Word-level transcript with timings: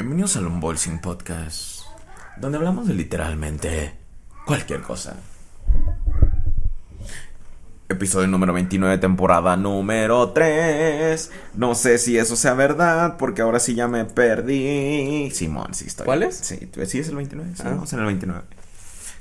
Bienvenidos 0.00 0.34
al 0.36 0.46
Unboxing 0.46 0.98
Podcast, 1.02 1.82
donde 2.38 2.56
hablamos 2.56 2.88
de 2.88 2.94
literalmente 2.94 3.98
cualquier 4.46 4.80
cosa. 4.80 5.14
Episodio 7.86 8.26
número 8.26 8.54
29, 8.54 8.96
temporada 8.96 9.58
número 9.58 10.30
3. 10.30 11.30
No 11.52 11.74
sé 11.74 11.98
si 11.98 12.16
eso 12.16 12.34
sea 12.34 12.54
verdad, 12.54 13.18
porque 13.18 13.42
ahora 13.42 13.60
sí 13.60 13.74
ya 13.74 13.88
me 13.88 14.06
perdí. 14.06 15.30
Simón, 15.32 15.74
sí 15.74 15.88
estoy. 15.88 16.06
¿Cuál 16.06 16.22
es? 16.22 16.34
Sí, 16.34 16.70
¿sí 16.86 17.00
es 17.00 17.08
el 17.10 17.16
29. 17.16 17.50
Sí, 17.54 17.62
Ah. 17.66 17.68
vamos 17.68 17.92
en 17.92 17.98
el 17.98 18.06
29. 18.06 18.40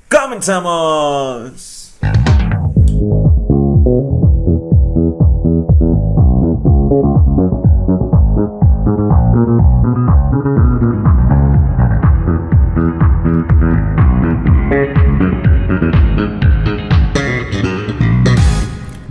¡Comenzamos! 0.09 1.97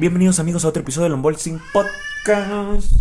Bienvenidos 0.08 0.40
amigos 0.40 0.64
a 0.64 0.68
otro 0.68 0.80
episodio 0.80 1.04
del 1.04 1.12
Unboxing 1.16 1.60
Podcast. 1.70 2.92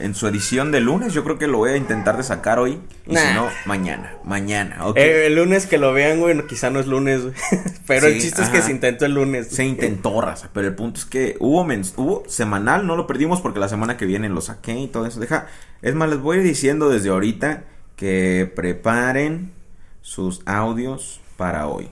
En 0.00 0.16
su 0.16 0.26
edición 0.26 0.72
de 0.72 0.80
lunes, 0.80 1.12
yo 1.14 1.22
creo 1.22 1.38
que 1.38 1.46
lo 1.46 1.58
voy 1.58 1.70
a 1.70 1.76
intentar 1.76 2.16
de 2.16 2.24
sacar 2.24 2.58
hoy. 2.58 2.80
Y 3.06 3.16
si 3.16 3.34
no, 3.34 3.46
mañana. 3.66 4.14
Mañana, 4.24 4.84
ok. 4.88 4.96
Eh, 4.96 5.26
el 5.28 5.36
lunes 5.36 5.68
que 5.68 5.78
lo 5.78 5.92
vean, 5.92 6.18
güey, 6.18 6.44
quizá 6.48 6.70
no 6.70 6.80
es 6.80 6.88
lunes, 6.88 7.22
güey. 7.22 7.34
Pero 7.86 8.08
el 8.08 8.20
chiste 8.20 8.42
es 8.42 8.48
que 8.48 8.62
se 8.62 8.72
intentó 8.72 9.06
el 9.06 9.14
lunes. 9.14 9.46
Se 9.46 9.64
intentó, 9.64 10.20
raza, 10.20 10.50
pero 10.52 10.66
el 10.66 10.74
punto 10.74 10.98
es 10.98 11.06
que 11.06 11.36
hubo, 11.38 11.64
mens- 11.64 11.92
hubo 11.96 12.24
semanal, 12.26 12.84
no 12.84 12.96
lo 12.96 13.06
perdimos 13.06 13.40
porque 13.40 13.60
la 13.60 13.68
semana 13.68 13.96
que 13.96 14.06
viene 14.06 14.28
lo 14.28 14.40
saqué 14.40 14.74
y 14.76 14.88
todo 14.88 15.06
eso. 15.06 15.20
Deja, 15.20 15.46
es 15.82 15.94
más, 15.94 16.10
les 16.10 16.18
voy 16.18 16.38
a 16.38 16.40
ir 16.40 16.46
diciendo 16.48 16.88
desde 16.90 17.10
ahorita 17.10 17.62
que 17.94 18.52
preparen 18.56 19.52
sus 20.02 20.42
audios 20.46 21.20
para 21.36 21.68
hoy. 21.68 21.90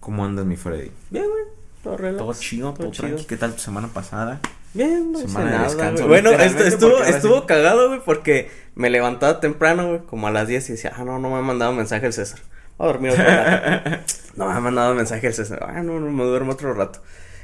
¿Cómo 0.00 0.24
andas, 0.24 0.46
mi 0.46 0.56
Freddy? 0.56 0.90
Bien, 1.10 1.26
güey. 1.30 1.59
Todo 1.82 1.96
relax. 1.96 2.18
Todo 2.18 2.34
chido, 2.34 2.74
todo, 2.74 2.90
chido. 2.90 3.08
tranqui. 3.08 3.24
¿Qué 3.24 3.36
tal 3.36 3.52
tu 3.54 3.60
semana 3.60 3.88
pasada? 3.88 4.40
Bien, 4.74 5.10
no 5.12 5.18
hice 5.18 5.28
Semana 5.28 5.46
de 5.50 5.56
nada, 5.56 5.68
descanso, 5.68 6.06
güey. 6.06 6.22
Bueno, 6.22 6.30
esto, 6.42 6.62
estuvo, 6.64 7.02
estuvo 7.04 7.40
sí- 7.40 7.46
cagado, 7.46 7.88
güey, 7.88 8.00
porque 8.04 8.50
me 8.74 8.90
levantaba 8.90 9.40
temprano, 9.40 9.88
güey, 9.88 10.00
como 10.00 10.28
a 10.28 10.30
las 10.30 10.46
10 10.46 10.68
y 10.68 10.72
decía, 10.72 10.92
ah, 10.96 11.04
no, 11.04 11.18
no 11.18 11.30
me 11.30 11.38
ha 11.38 11.42
mandado 11.42 11.72
mensaje 11.72 12.06
el 12.06 12.12
César. 12.12 12.40
Voy 12.78 12.88
a 12.88 12.92
dormir 12.92 13.10
otro 13.12 13.24
rato. 13.24 13.90
no 14.36 14.46
me 14.46 14.52
ha 14.52 14.60
mandado 14.60 14.94
mensaje 14.94 15.26
el 15.26 15.34
César. 15.34 15.66
Ah, 15.68 15.82
no, 15.82 15.98
no, 15.98 16.10
me 16.10 16.24
duermo 16.24 16.52
otro 16.52 16.72
rato. 16.74 17.00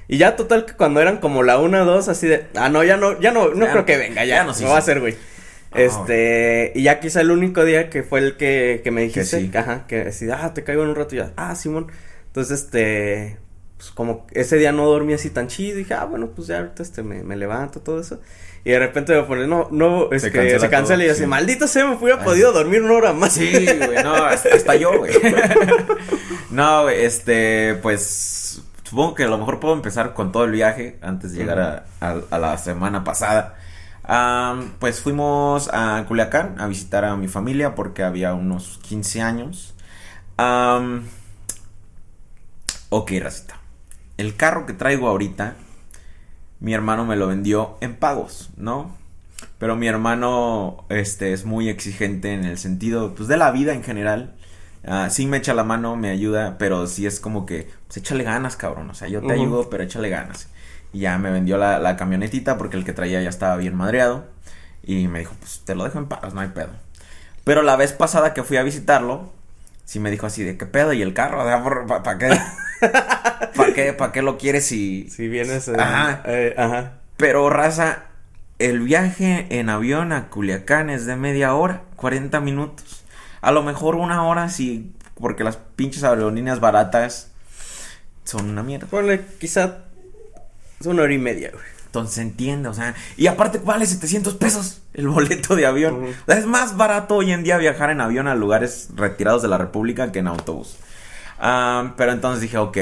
Y 0.08 0.18
ya 0.18 0.36
total 0.36 0.66
que 0.66 0.74
cuando 0.74 1.00
eran 1.00 1.16
como 1.18 1.42
la 1.42 1.58
una 1.58 1.82
o 1.82 1.84
dos, 1.84 2.08
así 2.08 2.28
de, 2.28 2.46
ah, 2.54 2.68
no, 2.68 2.84
ya 2.84 2.96
no, 2.96 3.18
ya 3.20 3.32
no, 3.32 3.48
no 3.48 3.64
Ya 3.64 3.70
creo 3.72 3.82
no- 3.82 3.86
que 3.86 3.96
venga, 3.96 4.24
ya, 4.24 4.36
ya 4.36 4.40
no 4.42 4.48
nos 4.48 4.58
se 4.58 4.64
va 4.66 4.76
a 4.76 4.78
hacer, 4.78 5.00
güey. 5.00 5.16
Ah, 5.72 5.80
Este, 5.80 6.72
y 6.76 6.84
ya 6.84 7.00
quizá 7.00 7.22
el 7.22 7.32
único 7.32 7.64
día 7.64 7.90
que 7.90 8.04
fue 8.04 8.20
el 8.20 8.36
que, 8.36 8.82
que 8.84 8.90
me 8.92 9.00
dijiste, 9.02 9.40
sí. 9.40 9.50
que, 9.50 9.58
ajá, 9.58 9.86
que 9.88 10.02
así, 10.02 10.28
ah, 10.30 10.54
te 10.54 10.62
caigo 10.62 10.84
en 10.84 10.90
un 10.90 10.94
rato 10.94 11.16
y 11.16 11.18
ya, 11.18 11.32
ah, 11.36 11.56
Simón. 11.56 11.88
Entonces, 12.28 12.60
este, 12.62 13.38
pues 13.76 13.90
como 13.90 14.26
ese 14.32 14.56
día 14.56 14.72
no 14.72 14.86
dormí 14.86 15.12
así 15.14 15.30
tan 15.30 15.48
chido, 15.48 15.76
dije, 15.78 15.94
ah, 15.94 16.04
bueno, 16.04 16.28
pues 16.34 16.48
ya 16.48 16.58
ahorita 16.58 16.82
este 16.82 17.02
me, 17.02 17.22
me 17.22 17.36
levanto, 17.36 17.80
todo 17.80 18.00
eso. 18.00 18.20
Y 18.64 18.70
de 18.70 18.78
repente 18.80 19.14
me 19.14 19.22
pone, 19.22 19.46
no, 19.46 19.68
no, 19.70 20.10
es 20.10 20.22
Se 20.22 20.32
que 20.32 20.38
cancela 20.38 20.60
se 20.60 20.70
cancela 20.70 20.96
todo, 20.96 21.04
y 21.04 21.06
yo 21.06 21.12
así, 21.12 21.20
sí. 21.22 21.26
maldito 21.26 21.68
sea, 21.68 21.86
me 21.86 21.94
hubiera 21.96 22.18
Ay. 22.18 22.24
podido 22.24 22.52
dormir 22.52 22.82
una 22.82 22.94
hora 22.94 23.12
más. 23.12 23.34
Sí, 23.34 23.52
güey, 23.64 24.02
no, 24.02 24.14
hasta, 24.14 24.48
hasta 24.54 24.74
yo, 24.74 24.98
güey. 24.98 25.12
no, 26.50 26.82
güey, 26.84 27.04
este, 27.04 27.74
pues, 27.82 28.62
supongo 28.82 29.14
que 29.14 29.24
a 29.24 29.28
lo 29.28 29.38
mejor 29.38 29.60
puedo 29.60 29.74
empezar 29.74 30.14
con 30.14 30.32
todo 30.32 30.44
el 30.44 30.50
viaje 30.52 30.98
antes 31.02 31.32
de 31.32 31.38
llegar 31.38 31.60
a, 31.60 31.84
a- 32.00 32.20
a 32.30 32.38
la 32.38 32.58
semana 32.58 33.04
pasada. 33.04 33.56
Pues 34.78 35.00
fuimos 35.00 35.68
a 35.72 36.04
Culiacán 36.06 36.56
a 36.60 36.66
visitar 36.68 37.04
a 37.04 37.16
mi 37.16 37.28
familia 37.28 37.74
porque 37.74 38.02
había 38.04 38.34
unos 38.34 38.78
15 38.82 39.20
años. 39.22 39.74
Am, 40.38 41.02
ok, 42.90 43.12
racita. 43.20 43.55
El 44.16 44.36
carro 44.36 44.66
que 44.66 44.72
traigo 44.72 45.08
ahorita, 45.08 45.56
mi 46.60 46.72
hermano 46.72 47.04
me 47.04 47.16
lo 47.16 47.28
vendió 47.28 47.76
en 47.80 47.94
pagos, 47.96 48.50
¿no? 48.56 48.96
Pero 49.58 49.76
mi 49.76 49.86
hermano, 49.88 50.84
este, 50.88 51.32
es 51.32 51.44
muy 51.44 51.68
exigente 51.68 52.32
en 52.32 52.44
el 52.44 52.58
sentido, 52.58 53.14
pues, 53.14 53.28
de 53.28 53.36
la 53.36 53.50
vida 53.50 53.74
en 53.74 53.82
general. 53.82 54.34
Ah, 54.86 55.08
sí 55.10 55.26
me 55.26 55.38
echa 55.38 55.52
la 55.54 55.64
mano, 55.64 55.96
me 55.96 56.10
ayuda, 56.10 56.56
pero 56.58 56.86
sí 56.86 57.06
es 57.06 57.20
como 57.20 57.44
que, 57.44 57.68
pues, 57.86 57.98
échale 57.98 58.24
ganas, 58.24 58.56
cabrón. 58.56 58.88
O 58.90 58.94
sea, 58.94 59.08
yo 59.08 59.20
te 59.20 59.32
ayudo, 59.32 59.68
pero 59.68 59.82
échale 59.82 60.08
ganas. 60.08 60.48
Y 60.92 61.00
ya 61.00 61.18
me 61.18 61.30
vendió 61.30 61.58
la, 61.58 61.78
la 61.78 61.96
camionetita 61.96 62.56
porque 62.56 62.76
el 62.76 62.84
que 62.84 62.92
traía 62.92 63.22
ya 63.22 63.28
estaba 63.28 63.56
bien 63.56 63.74
madreado. 63.74 64.26
Y 64.82 65.08
me 65.08 65.20
dijo, 65.20 65.34
pues, 65.40 65.62
te 65.64 65.74
lo 65.74 65.84
dejo 65.84 65.98
en 65.98 66.06
paz, 66.06 66.32
no 66.32 66.40
hay 66.40 66.48
pedo. 66.48 66.70
Pero 67.44 67.62
la 67.62 67.76
vez 67.76 67.92
pasada 67.92 68.34
que 68.34 68.42
fui 68.42 68.56
a 68.56 68.62
visitarlo, 68.62 69.30
sí 69.86 69.98
me 70.00 70.10
dijo 70.10 70.26
así 70.26 70.44
de, 70.44 70.58
¿qué 70.58 70.66
pedo? 70.66 70.92
¿Y 70.92 71.00
el 71.00 71.14
carro? 71.14 71.38
¿Para 71.86 72.18
qué? 72.18 72.28
¿Para 73.56 73.72
qué, 73.72 73.94
pa' 73.94 74.12
qué 74.12 74.20
lo 74.20 74.36
quieres 74.36 74.66
si, 74.66 75.08
Si 75.08 75.28
vienes, 75.28 75.68
eh, 75.68 75.76
Ajá. 75.78 76.22
eh, 76.26 76.54
ajá. 76.58 76.98
pero 77.16 77.48
raza, 77.48 78.02
el 78.58 78.80
viaje 78.80 79.46
en 79.48 79.70
avión 79.70 80.12
a 80.12 80.28
Culiacán 80.28 80.90
es 80.90 81.06
de 81.06 81.16
media 81.16 81.54
hora, 81.54 81.82
40 81.96 82.38
minutos. 82.40 83.04
A 83.40 83.52
lo 83.52 83.62
mejor 83.62 83.94
una 83.94 84.24
hora 84.26 84.50
sí, 84.50 84.92
porque 85.18 85.44
las 85.44 85.56
pinches 85.56 86.04
aerolíneas 86.04 86.60
baratas 86.60 87.30
son 88.24 88.50
una 88.50 88.62
mierda. 88.62 88.86
Ponle, 88.88 89.22
quizá, 89.40 89.84
es 90.80 90.86
una 90.86 91.02
hora 91.02 91.14
y 91.14 91.18
media, 91.18 91.50
güey. 91.52 91.64
Entonces 91.98 92.18
entiende, 92.18 92.68
o 92.68 92.74
sea, 92.74 92.94
y 93.16 93.26
aparte 93.26 93.58
vale 93.58 93.86
700 93.86 94.34
pesos 94.34 94.82
el 94.92 95.08
boleto 95.08 95.56
de 95.56 95.64
avión. 95.64 95.94
Ujú. 95.94 96.10
O 96.10 96.24
sea, 96.26 96.36
es 96.36 96.44
más 96.44 96.76
barato 96.76 97.16
hoy 97.16 97.32
en 97.32 97.42
día 97.42 97.56
viajar 97.56 97.88
en 97.88 98.02
avión 98.02 98.28
a 98.28 98.34
lugares 98.34 98.88
retirados 98.94 99.40
de 99.40 99.48
la 99.48 99.56
República 99.56 100.12
que 100.12 100.18
en 100.18 100.26
autobús. 100.26 100.76
Ah, 101.38 101.94
pero 101.96 102.12
entonces 102.12 102.42
dije, 102.42 102.58
ok, 102.58 102.76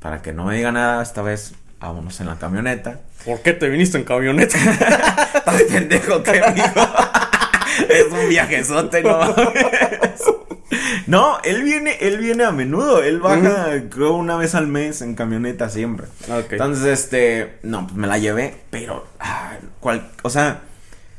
para 0.00 0.22
que 0.22 0.32
no 0.32 0.46
me 0.46 0.56
diga 0.56 0.72
nada, 0.72 1.02
esta 1.02 1.20
vez 1.20 1.54
vámonos 1.78 2.18
en 2.20 2.26
la 2.26 2.38
camioneta. 2.38 3.00
¿Por 3.26 3.42
qué 3.42 3.52
te 3.52 3.68
viniste 3.68 3.98
en 3.98 4.04
camioneta? 4.04 4.56
Pendejo 5.70 6.22
que 6.22 6.38
es 7.90 8.06
un 8.10 8.28
viajezote, 8.30 9.02
no 9.02 9.18
mames. 9.18 10.24
No, 11.06 11.38
él 11.42 11.62
viene, 11.62 11.96
él 12.00 12.18
viene 12.18 12.44
a 12.44 12.52
menudo. 12.52 13.02
Él 13.02 13.20
baja, 13.20 13.66
creo, 13.90 14.14
una 14.14 14.36
vez 14.36 14.54
al 14.54 14.66
mes 14.66 15.02
en 15.02 15.14
camioneta 15.14 15.68
siempre. 15.68 16.06
Entonces, 16.56 16.86
este, 16.86 17.58
no, 17.62 17.86
pues 17.86 17.96
me 17.96 18.06
la 18.06 18.18
llevé, 18.18 18.54
pero, 18.70 19.06
ah, 19.20 19.56
cual- 19.80 20.10
o 20.22 20.30
sea, 20.30 20.62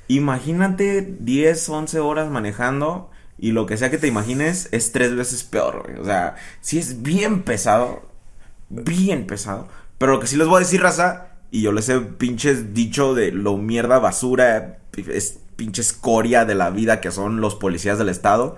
imagínate 0.07 1.15
10, 1.19 1.69
11 1.69 1.99
horas 1.99 2.29
manejando 2.29 3.09
y 3.37 3.51
lo 3.51 3.65
que 3.65 3.77
sea 3.77 3.89
que 3.91 3.97
te 3.97 4.07
imagines 4.07 4.69
es 4.71 4.91
tres 4.91 5.15
veces 5.15 5.43
peor, 5.43 5.83
güey. 5.83 5.99
O 5.99 6.05
sea, 6.05 6.35
sí 6.61 6.77
es 6.79 7.01
bien 7.01 7.43
pesado, 7.43 8.07
bien 8.69 9.27
pesado. 9.27 9.67
Pero 9.97 10.13
lo 10.13 10.19
que 10.19 10.27
sí 10.27 10.37
les 10.37 10.47
voy 10.47 10.57
a 10.57 10.59
decir, 10.59 10.81
raza, 10.81 11.27
y 11.51 11.61
yo 11.61 11.71
les 11.71 11.87
he 11.89 11.99
pinches 11.99 12.73
dicho 12.73 13.13
de 13.13 13.31
lo 13.31 13.57
mierda 13.57 13.99
basura, 13.99 14.79
es 15.07 15.39
pinche 15.55 15.81
escoria 15.81 16.43
de 16.45 16.55
la 16.55 16.69
vida 16.69 16.99
que 17.01 17.11
son 17.11 17.39
los 17.41 17.55
policías 17.55 17.97
del 17.97 18.09
estado. 18.09 18.57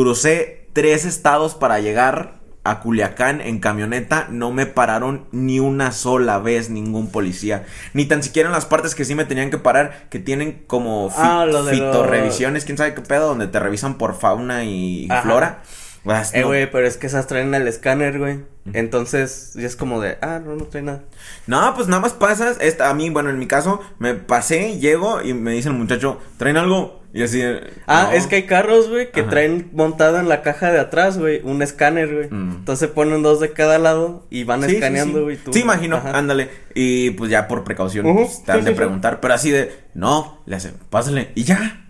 Crucé 0.00 0.68
tres 0.74 1.06
estados 1.06 1.54
para 1.54 1.80
llegar 1.80 2.34
a 2.64 2.80
Culiacán 2.80 3.40
en 3.40 3.60
camioneta. 3.60 4.26
No 4.30 4.52
me 4.52 4.66
pararon 4.66 5.24
ni 5.32 5.58
una 5.58 5.90
sola 5.90 6.38
vez 6.38 6.68
ningún 6.68 7.10
policía. 7.10 7.64
Ni 7.94 8.04
tan 8.04 8.22
siquiera 8.22 8.50
en 8.50 8.52
las 8.52 8.66
partes 8.66 8.94
que 8.94 9.06
sí 9.06 9.14
me 9.14 9.24
tenían 9.24 9.48
que 9.48 9.56
parar, 9.56 10.06
que 10.10 10.18
tienen 10.18 10.64
como 10.66 11.08
fi- 11.08 11.16
Ah, 11.22 11.46
lo 11.46 11.64
fitorrevisiones, 11.64 12.66
quién 12.66 12.76
sabe 12.76 12.92
qué 12.92 13.00
pedo, 13.00 13.28
donde 13.28 13.46
te 13.46 13.58
revisan 13.58 13.96
por 13.96 14.14
fauna 14.18 14.64
y 14.64 15.08
Ajá. 15.10 15.22
flora. 15.22 15.62
Pues, 16.04 16.34
Eh, 16.34 16.42
no. 16.42 16.48
güey, 16.48 16.70
pero 16.70 16.86
es 16.86 16.98
que 16.98 17.06
esas 17.06 17.26
traen 17.26 17.54
el 17.54 17.66
escáner, 17.66 18.18
güey. 18.18 18.40
Entonces, 18.74 19.52
ya 19.54 19.66
es 19.66 19.76
como 19.76 20.00
de, 20.02 20.18
ah, 20.20 20.40
no, 20.44 20.54
no 20.56 20.64
trae 20.64 20.82
nada. 20.82 21.04
No, 21.46 21.74
pues 21.74 21.88
nada 21.88 22.00
más 22.02 22.12
pasas. 22.12 22.58
Esta, 22.60 22.90
a 22.90 22.94
mí, 22.94 23.08
bueno, 23.10 23.30
en 23.30 23.38
mi 23.38 23.46
caso, 23.46 23.80
me 23.98 24.14
pasé, 24.14 24.78
llego 24.78 25.22
y 25.22 25.32
me 25.32 25.52
dice 25.52 25.68
el 25.70 25.74
muchacho, 25.74 26.20
¿traen 26.36 26.58
algo? 26.58 27.02
Y 27.16 27.22
así. 27.22 27.42
Ah, 27.86 28.08
no. 28.10 28.16
es 28.16 28.26
que 28.26 28.36
hay 28.36 28.42
carros, 28.44 28.90
güey, 28.90 29.10
que 29.10 29.22
Ajá. 29.22 29.30
traen 29.30 29.70
montado 29.72 30.20
en 30.20 30.28
la 30.28 30.42
caja 30.42 30.70
de 30.70 30.78
atrás, 30.78 31.18
güey, 31.18 31.40
un 31.42 31.62
escáner, 31.62 32.12
güey. 32.14 32.28
Mm. 32.30 32.56
Entonces 32.58 32.88
ponen 32.90 33.22
dos 33.22 33.40
de 33.40 33.52
cada 33.52 33.78
lado 33.78 34.26
y 34.28 34.44
van 34.44 34.62
Sí, 34.64 34.74
escaneando, 34.74 35.22
güey. 35.22 35.38
Sí, 35.50 35.60
imagino, 35.60 35.96
Ajá. 35.96 36.10
ándale. 36.18 36.50
Y 36.74 37.10
pues 37.12 37.30
ya 37.30 37.48
por 37.48 37.64
precaución, 37.64 38.04
pues, 38.14 38.44
te 38.44 38.52
han 38.52 38.64
de 38.64 38.72
preguntar. 38.72 39.20
Pero 39.20 39.32
así 39.32 39.50
de, 39.50 39.72
no, 39.94 40.42
le 40.44 40.56
hace, 40.56 40.72
pásale. 40.90 41.30
Y 41.34 41.44
ya. 41.44 41.85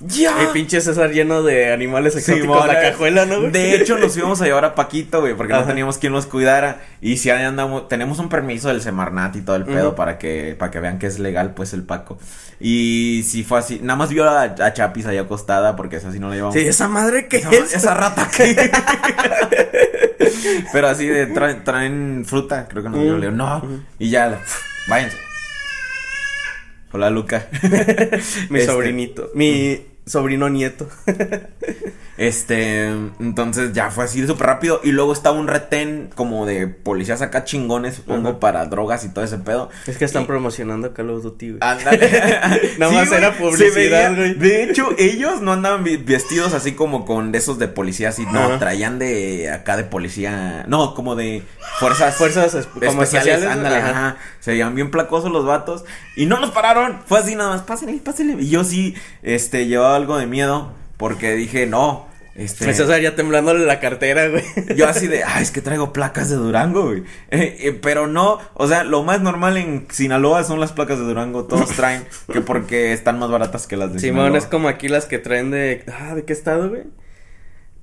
¡Ya! 0.00 0.42
El 0.42 0.48
pinche 0.48 0.80
César 0.80 1.10
lleno 1.10 1.42
de 1.42 1.72
animales 1.72 2.14
exóticos 2.16 2.54
Simón, 2.58 2.68
la 2.68 2.80
cajuela, 2.82 3.24
¿no, 3.24 3.40
güey? 3.40 3.50
De 3.50 3.76
hecho, 3.76 3.96
nos 3.96 4.14
íbamos 4.16 4.40
a 4.42 4.44
llevar 4.44 4.64
a 4.66 4.74
Paquito, 4.74 5.20
güey, 5.20 5.34
porque 5.34 5.54
no 5.54 5.64
teníamos 5.64 5.96
quien 5.96 6.12
los 6.12 6.26
cuidara. 6.26 6.82
Y 7.00 7.16
si 7.16 7.30
andamos, 7.30 7.88
tenemos 7.88 8.18
un 8.18 8.28
permiso 8.28 8.68
del 8.68 8.82
Semarnat 8.82 9.36
y 9.36 9.40
todo 9.40 9.56
el 9.56 9.64
pedo 9.64 9.94
para 9.94 10.18
que, 10.18 10.54
para 10.58 10.70
que 10.70 10.80
vean 10.80 10.98
que 10.98 11.06
es 11.06 11.18
legal, 11.18 11.54
pues, 11.54 11.72
el 11.72 11.82
Paco. 11.82 12.18
Y 12.60 13.22
si 13.26 13.42
fue 13.42 13.58
así, 13.58 13.80
nada 13.82 13.96
más 13.96 14.10
vio 14.10 14.28
a, 14.28 14.42
a 14.42 14.72
Chapis 14.72 15.06
ahí 15.06 15.18
acostada, 15.18 15.76
porque 15.76 15.96
esa 15.96 16.12
sí 16.12 16.18
no 16.18 16.28
la 16.28 16.34
llevamos. 16.34 16.54
Sí, 16.54 16.60
esa 16.60 16.88
madre 16.88 17.26
que 17.26 17.38
Esa, 17.38 17.50
es. 17.50 17.74
esa 17.74 17.94
rata 17.94 18.28
que. 18.36 18.70
Pero 20.72 20.88
así 20.88 21.06
de 21.06 21.26
traen, 21.26 21.64
traen 21.64 22.24
fruta, 22.26 22.66
creo 22.68 22.82
que 22.82 22.88
no. 22.88 23.02
Yo 23.02 23.16
le 23.16 23.26
digo, 23.26 23.32
no. 23.36 23.62
Y 23.98 24.10
ya, 24.10 24.40
váyanse. 24.88 25.25
Hola, 26.92 27.10
Luca. 27.10 27.48
Mi 28.50 28.60
Este, 28.60 28.66
sobrinito. 28.66 29.30
Mi. 29.34 29.95
Sobrino 30.06 30.48
nieto. 30.48 30.88
Este, 32.18 32.86
entonces 33.20 33.74
ya 33.74 33.90
fue 33.90 34.04
así 34.04 34.26
súper 34.26 34.46
rápido. 34.46 34.80
Y 34.82 34.92
luego 34.92 35.12
estaba 35.12 35.38
un 35.38 35.48
retén 35.48 36.08
como 36.14 36.46
de 36.46 36.66
policías 36.66 37.20
acá 37.20 37.44
chingones, 37.44 37.96
supongo, 37.96 38.30
Ajá. 38.30 38.40
para 38.40 38.64
drogas 38.64 39.04
y 39.04 39.10
todo 39.10 39.22
ese 39.22 39.36
pedo. 39.36 39.68
Es 39.86 39.98
que 39.98 40.06
están 40.06 40.22
Y- 40.22 40.26
promocionando 40.26 40.94
Call 40.94 41.10
of 41.10 41.22
Duty, 41.22 41.48
güey. 41.50 41.58
Ándale. 41.60 42.08
Nada 42.78 42.92
más 42.92 43.08
güey, 43.08 43.18
era 43.20 43.32
publicidad, 43.36 44.16
güey. 44.16 44.32
De 44.32 44.64
hecho, 44.64 44.88
ellos 44.96 45.42
no 45.42 45.52
andaban 45.52 45.84
vestidos 46.06 46.54
así 46.54 46.72
como 46.72 47.04
con 47.04 47.32
de 47.32 47.38
esos 47.38 47.58
de 47.58 47.68
policía, 47.68 48.08
así, 48.08 48.24
no, 48.24 48.44
Ajá. 48.44 48.58
traían 48.60 48.98
de 48.98 49.50
acá 49.50 49.76
de 49.76 49.84
policía, 49.84 50.64
no, 50.68 50.94
como 50.94 51.16
de 51.16 51.42
fuerzas. 51.78 52.14
Fuerzas 52.16 52.52
como 52.72 53.02
especiales, 53.02 53.34
especiales, 53.34 53.44
ándale, 53.46 53.76
ajá. 53.76 53.90
ajá. 53.90 54.16
Se 54.40 54.52
veían 54.52 54.74
bien 54.74 54.90
placosos 54.90 55.30
los 55.30 55.44
vatos 55.44 55.84
y 56.16 56.24
no 56.24 56.40
nos 56.40 56.52
pararon. 56.52 57.00
Fue 57.04 57.18
así 57.18 57.34
nada 57.34 57.50
más, 57.50 57.62
pásenle, 57.62 58.00
pásenle. 58.02 58.40
Y 58.42 58.48
yo 58.48 58.64
sí, 58.64 58.94
este, 59.22 59.66
llevaba 59.66 59.95
algo 59.96 60.18
de 60.18 60.26
miedo 60.26 60.72
porque 60.96 61.34
dije, 61.34 61.66
no, 61.66 62.06
este. 62.36 62.66
Me 62.66 62.74
César 62.74 63.00
ya 63.00 63.14
temblándole 63.14 63.64
la 63.64 63.80
cartera, 63.80 64.28
güey. 64.28 64.44
Yo 64.76 64.86
así 64.88 65.06
de, 65.06 65.24
ah, 65.26 65.40
es 65.40 65.50
que 65.50 65.62
traigo 65.62 65.92
placas 65.92 66.28
de 66.28 66.36
Durango, 66.36 66.84
güey. 66.88 67.02
Eh, 67.30 67.56
eh, 67.60 67.78
pero 67.80 68.06
no, 68.06 68.38
o 68.54 68.66
sea, 68.68 68.84
lo 68.84 69.02
más 69.02 69.20
normal 69.22 69.56
en 69.56 69.86
Sinaloa 69.90 70.44
son 70.44 70.60
las 70.60 70.72
placas 70.72 70.98
de 70.98 71.04
Durango. 71.04 71.44
Todos 71.44 71.70
traen, 71.76 72.04
que 72.32 72.42
porque 72.42 72.92
están 72.92 73.18
más 73.18 73.30
baratas 73.30 73.66
que 73.66 73.76
las 73.76 73.92
de 73.92 74.00
Simón 74.00 74.16
Sinaloa. 74.26 74.38
es 74.38 74.46
como 74.46 74.68
aquí 74.68 74.88
las 74.88 75.06
que 75.06 75.18
traen 75.18 75.50
de. 75.50 75.84
Ah, 75.98 76.14
¿de 76.14 76.24
qué 76.24 76.32
estado, 76.32 76.68
güey? 76.68 76.84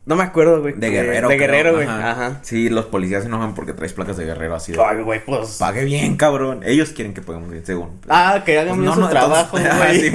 No 0.05 0.17
me 0.17 0.23
acuerdo, 0.23 0.61
güey. 0.61 0.73
De 0.73 0.89
Guerrero. 0.89 1.29
De 1.29 1.37
creo, 1.37 1.47
Guerrero, 1.47 1.75
güey. 1.75 1.87
Ajá. 1.87 2.39
Sí, 2.43 2.69
los 2.69 2.85
policías 2.85 3.23
se 3.23 3.29
enojan 3.29 3.55
porque 3.55 3.71
traes 3.71 3.93
placas 3.93 4.17
de 4.17 4.25
Guerrero 4.25 4.55
así 4.55 4.73
de, 4.73 4.83
Ay, 4.83 5.01
güey, 5.01 5.23
pues. 5.23 5.57
pague 5.59 5.85
bien, 5.85 6.17
cabrón. 6.17 6.59
Ellos 6.65 6.89
quieren 6.89 7.13
que 7.13 7.21
paguemos 7.21 7.49
bien, 7.49 7.65
según. 7.65 8.01
Ah, 8.09 8.43
que 8.45 8.59
hagan 8.59 8.77
Pues 8.77 8.81
bien 8.81 8.93
su 8.93 9.09
trabajo, 9.09 9.57
güey. 9.57 10.11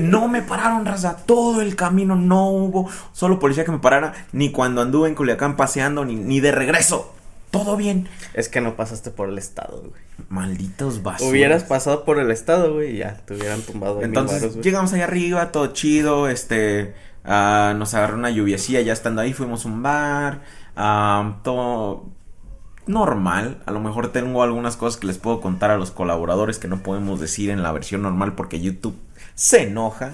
No 0.00 0.28
me 0.28 0.42
pararon, 0.42 0.86
raza. 0.86 1.16
Todo 1.24 1.60
el 1.60 1.76
camino 1.76 2.16
no 2.16 2.50
hubo 2.50 2.90
solo 3.12 3.38
policía 3.38 3.64
que 3.64 3.72
me 3.72 3.78
parara. 3.78 4.26
Ni 4.32 4.50
cuando 4.50 4.82
anduve 4.82 5.08
en 5.08 5.14
Culiacán 5.14 5.56
paseando, 5.56 6.04
ni, 6.04 6.16
ni 6.16 6.40
de 6.40 6.52
regreso. 6.52 7.14
Todo 7.50 7.76
bien. 7.76 8.08
Es 8.34 8.48
que 8.48 8.60
no 8.60 8.76
pasaste 8.76 9.10
por 9.10 9.28
el 9.28 9.38
estado, 9.38 9.80
güey. 9.80 10.02
Malditos 10.28 11.02
basuras. 11.02 11.30
Hubieras 11.30 11.64
pasado 11.64 12.04
por 12.04 12.18
el 12.18 12.30
estado, 12.30 12.74
güey, 12.74 12.96
y 12.96 12.98
ya 12.98 13.16
te 13.24 13.34
hubieran 13.34 13.62
tumbado 13.62 14.02
Entonces 14.02 14.52
güey. 14.52 14.62
llegamos 14.62 14.92
allá 14.92 15.04
arriba, 15.04 15.50
todo 15.50 15.68
chido, 15.68 16.28
este, 16.28 16.94
ah, 17.24 17.74
nos 17.76 17.94
agarró 17.94 18.16
una 18.16 18.30
lluviecilla 18.30 18.82
ya 18.82 18.92
estando 18.92 19.22
ahí, 19.22 19.32
fuimos 19.32 19.64
a 19.64 19.68
un 19.68 19.82
bar, 19.82 20.42
ah, 20.76 21.38
todo 21.42 22.04
normal, 22.86 23.62
a 23.64 23.70
lo 23.70 23.80
mejor 23.80 24.12
tengo 24.12 24.42
algunas 24.42 24.76
cosas 24.76 25.00
que 25.00 25.06
les 25.06 25.18
puedo 25.18 25.40
contar 25.40 25.70
a 25.70 25.78
los 25.78 25.90
colaboradores 25.90 26.58
que 26.58 26.68
no 26.68 26.82
podemos 26.82 27.20
decir 27.20 27.48
en 27.48 27.62
la 27.62 27.72
versión 27.72 28.02
normal 28.02 28.34
porque 28.34 28.60
YouTube 28.60 28.96
se 29.38 29.62
enoja. 29.62 30.12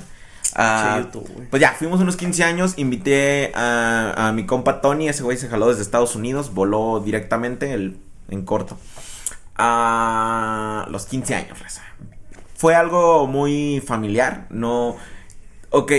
Ah, 0.55 1.03
Sí, 1.11 1.21
pues 1.50 1.61
ya, 1.61 1.73
fuimos 1.73 2.00
unos 2.00 2.17
15 2.17 2.44
años, 2.44 2.75
invité 2.76 3.50
a, 3.55 4.29
a 4.29 4.32
mi 4.32 4.44
compa 4.44 4.82
Tony, 4.82 5.09
ese 5.09 5.23
güey 5.23 5.38
se 5.38 5.49
jaló 5.49 5.69
desde 5.69 5.82
Estados 5.82 6.15
Unidos, 6.15 6.53
voló 6.53 7.00
directamente 7.00 7.73
el, 7.73 7.97
en 8.29 8.44
corto. 8.44 8.79
A 9.56 10.87
los 10.91 11.06
15 11.06 11.35
años, 11.35 11.59
raza. 11.59 11.82
Fue 12.55 12.75
algo 12.75 13.26
muy 13.26 13.82
familiar, 13.85 14.47
no... 14.50 14.97
Ok, 15.70 15.93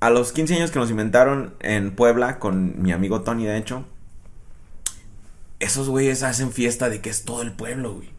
a 0.00 0.08
los 0.08 0.32
15 0.32 0.54
años 0.54 0.70
que 0.70 0.78
nos 0.78 0.90
inventaron 0.90 1.54
en 1.60 1.94
Puebla 1.94 2.38
con 2.38 2.80
mi 2.80 2.92
amigo 2.92 3.22
Tony, 3.22 3.44
de 3.44 3.58
hecho, 3.58 3.84
esos 5.58 5.88
güeyes 5.88 6.22
hacen 6.22 6.52
fiesta 6.52 6.88
de 6.88 7.00
que 7.00 7.10
es 7.10 7.24
todo 7.24 7.42
el 7.42 7.52
pueblo, 7.52 7.94
güey. 7.94 8.15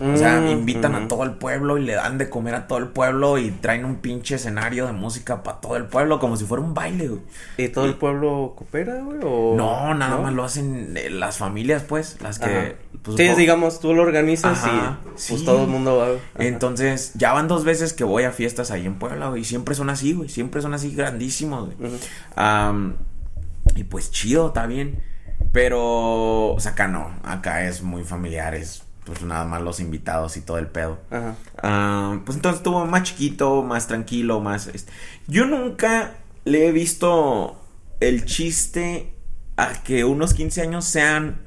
O 0.00 0.16
sea, 0.16 0.34
Mm, 0.40 0.48
invitan 0.48 0.92
mm. 0.92 0.94
a 0.96 1.08
todo 1.08 1.22
el 1.24 1.32
pueblo 1.32 1.78
y 1.78 1.84
le 1.84 1.94
dan 1.94 2.18
de 2.18 2.28
comer 2.28 2.54
a 2.54 2.66
todo 2.66 2.78
el 2.78 2.88
pueblo 2.88 3.38
y 3.38 3.50
traen 3.50 3.84
un 3.84 3.96
pinche 3.96 4.36
escenario 4.36 4.86
de 4.86 4.92
música 4.92 5.42
para 5.42 5.60
todo 5.60 5.76
el 5.76 5.86
pueblo 5.86 6.18
como 6.18 6.36
si 6.36 6.44
fuera 6.44 6.62
un 6.62 6.74
baile, 6.74 7.08
güey. 7.08 7.20
¿Y 7.58 7.68
todo 7.68 7.84
el 7.86 7.94
pueblo 7.94 8.54
coopera, 8.56 8.96
güey? 9.00 9.18
O... 9.22 9.54
No, 9.56 9.94
nada 9.94 10.18
más 10.18 10.32
lo 10.32 10.44
hacen 10.44 10.96
eh, 10.96 11.10
las 11.10 11.38
familias, 11.38 11.82
pues, 11.82 12.18
las 12.22 12.38
que... 12.38 12.76
Pues, 13.02 13.16
sí, 13.16 13.28
digamos, 13.36 13.80
tú 13.80 13.92
lo 13.92 14.02
organizas 14.02 14.64
Ajá, 14.64 14.98
y 15.04 15.08
pues 15.10 15.22
sí. 15.22 15.44
todo 15.44 15.64
el 15.64 15.68
mundo 15.68 15.98
va. 15.98 16.06
Ajá. 16.06 16.18
Entonces, 16.38 17.12
ya 17.14 17.32
van 17.32 17.48
dos 17.48 17.64
veces 17.64 17.92
que 17.92 18.02
voy 18.02 18.22
a 18.22 18.30
fiestas 18.30 18.70
ahí 18.70 18.86
en 18.86 18.94
Puebla, 18.94 19.28
güey. 19.28 19.42
y 19.42 19.44
Siempre 19.44 19.74
son 19.74 19.90
así, 19.90 20.14
güey. 20.14 20.30
Siempre 20.30 20.62
son 20.62 20.72
así 20.72 20.94
grandísimos, 20.94 21.68
güey. 21.76 21.90
Y 23.76 23.84
pues 23.84 24.10
chido, 24.10 24.48
está 24.48 24.66
bien. 24.66 25.02
Pero, 25.52 26.52
o 26.52 26.60
sea, 26.60 26.72
acá 26.72 26.88
no. 26.88 27.10
Acá 27.24 27.64
es 27.64 27.82
muy 27.82 28.04
familiar, 28.04 28.54
es 28.54 28.83
pues 29.04 29.22
nada 29.22 29.44
más 29.44 29.62
los 29.62 29.80
invitados 29.80 30.36
y 30.36 30.40
todo 30.40 30.58
el 30.58 30.66
pedo. 30.66 30.98
Ajá. 31.10 31.36
Ah, 31.62 32.20
pues 32.24 32.36
entonces 32.36 32.58
estuvo 32.58 32.84
más 32.86 33.02
chiquito, 33.04 33.62
más 33.62 33.86
tranquilo, 33.86 34.40
más... 34.40 34.66
este, 34.68 34.92
Yo 35.26 35.44
nunca 35.46 36.14
le 36.44 36.68
he 36.68 36.72
visto 36.72 37.60
el 38.00 38.24
chiste 38.24 39.12
a 39.56 39.72
que 39.82 40.04
unos 40.04 40.34
15 40.34 40.62
años 40.62 40.84
sean 40.84 41.38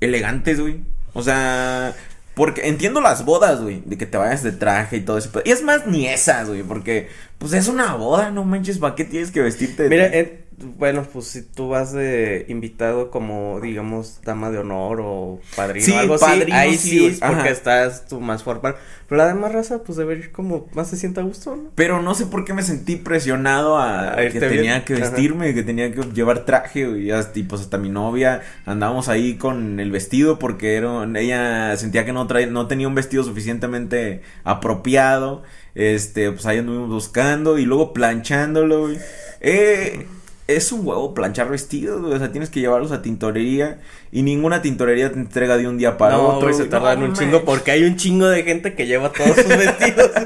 elegantes, 0.00 0.60
güey. 0.60 0.80
O 1.12 1.22
sea, 1.22 1.94
porque 2.34 2.68
entiendo 2.68 3.00
las 3.00 3.24
bodas, 3.24 3.60
güey, 3.60 3.82
de 3.84 3.98
que 3.98 4.06
te 4.06 4.16
vayas 4.16 4.42
de 4.42 4.52
traje 4.52 4.98
y 4.98 5.00
todo 5.00 5.18
eso. 5.18 5.30
Y 5.44 5.50
es 5.50 5.62
más, 5.62 5.86
ni 5.86 6.06
esas, 6.06 6.48
güey, 6.48 6.62
porque 6.62 7.08
pues 7.38 7.52
es 7.52 7.68
una 7.68 7.94
boda, 7.94 8.30
no 8.30 8.44
manches, 8.44 8.78
¿para 8.78 8.94
qué 8.94 9.04
tienes 9.04 9.30
que 9.30 9.40
vestirte 9.40 9.84
de 9.84 9.88
Mira, 9.88 10.08
traje? 10.10 10.44
Bueno, 10.78 11.06
pues 11.12 11.26
si 11.26 11.42
tú 11.42 11.68
vas 11.68 11.92
de 11.92 12.44
invitado 12.48 13.10
como, 13.10 13.60
digamos, 13.60 14.20
dama 14.24 14.50
de 14.50 14.58
honor 14.58 15.00
o 15.02 15.40
padrino 15.56 15.84
Sí, 15.86 15.92
o 15.92 15.98
algo 15.98 16.18
padrino, 16.18 16.56
así, 16.56 16.68
ahí 16.68 16.76
sí, 16.76 17.06
es 17.06 17.20
porque 17.20 17.34
ajá. 17.40 17.48
estás 17.50 18.06
tú 18.06 18.20
más 18.20 18.42
formal. 18.42 18.76
Pero 19.08 19.18
la 19.18 19.26
demás 19.26 19.52
raza, 19.52 19.82
pues 19.82 19.98
debe 19.98 20.14
ir 20.14 20.30
como 20.30 20.68
más 20.74 20.88
se 20.88 20.96
sienta 20.96 21.20
a 21.20 21.24
gusto, 21.24 21.56
¿no? 21.56 21.70
Pero 21.74 22.00
no 22.00 22.14
sé 22.14 22.26
por 22.26 22.44
qué 22.44 22.52
me 22.54 22.62
sentí 22.62 22.94
presionado 22.96 23.76
a, 23.76 24.12
A 24.12 24.16
que 24.30 24.38
tenía 24.38 24.74
bien. 24.74 24.84
que 24.84 24.94
Ajá. 24.94 25.02
vestirme, 25.02 25.52
que 25.52 25.62
tenía 25.64 25.92
que 25.92 26.02
llevar 26.14 26.44
traje, 26.44 26.88
y 27.00 27.10
hasta, 27.10 27.38
y 27.38 27.42
pues 27.42 27.62
hasta 27.62 27.76
mi 27.78 27.88
novia 27.88 28.42
andábamos 28.66 29.08
ahí 29.08 29.34
con 29.36 29.80
el 29.80 29.90
vestido 29.90 30.38
porque 30.38 30.76
era, 30.76 31.04
ella 31.18 31.76
sentía 31.76 32.04
que 32.04 32.12
no 32.12 32.26
trae, 32.28 32.46
no 32.46 32.68
tenía 32.68 32.86
un 32.86 32.94
vestido 32.94 33.24
suficientemente 33.24 34.22
apropiado, 34.44 35.42
este, 35.74 36.30
pues 36.30 36.46
ahí 36.46 36.58
anduvimos 36.58 36.90
buscando 36.90 37.58
y 37.58 37.64
luego 37.66 37.92
planchándolo, 37.92 38.82
güey. 38.82 38.98
Eh, 39.40 40.06
es 40.56 40.72
un 40.72 40.86
huevo 40.86 41.14
planchar 41.14 41.48
vestidos, 41.48 42.00
güey, 42.00 42.14
o 42.14 42.18
sea, 42.18 42.30
tienes 42.32 42.50
que 42.50 42.60
llevarlos 42.60 42.92
a 42.92 43.02
tintorería 43.02 43.80
y 44.12 44.22
ninguna 44.22 44.62
tintorería 44.62 45.12
te 45.12 45.18
entrega 45.18 45.56
de 45.56 45.68
un 45.68 45.78
día 45.78 45.96
para 45.96 46.16
no, 46.16 46.28
otro. 46.28 46.48
güey, 46.48 46.54
se 46.54 46.60
güey. 46.62 46.70
tardan 46.70 47.00
No 47.00 47.06
un 47.06 47.12
chingo 47.14 47.44
porque 47.44 47.70
hay 47.70 47.84
un 47.84 47.96
chingo 47.96 48.26
de 48.28 48.42
gente 48.42 48.74
que 48.74 48.86
lleva 48.86 49.12
todos 49.12 49.36
sus 49.36 49.46
vestidos. 49.48 50.10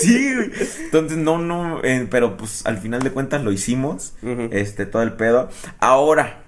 Sí, 0.00 0.34
güey. 0.34 0.50
Entonces, 0.84 1.18
no, 1.18 1.38
no, 1.38 1.80
eh, 1.82 2.06
pero 2.10 2.36
pues 2.36 2.64
al 2.66 2.78
final 2.78 3.02
de 3.02 3.10
cuentas 3.10 3.42
lo 3.42 3.52
hicimos, 3.52 4.14
este, 4.50 4.86
todo 4.86 5.02
el 5.02 5.12
pedo. 5.14 5.48
Ahora, 5.80 6.42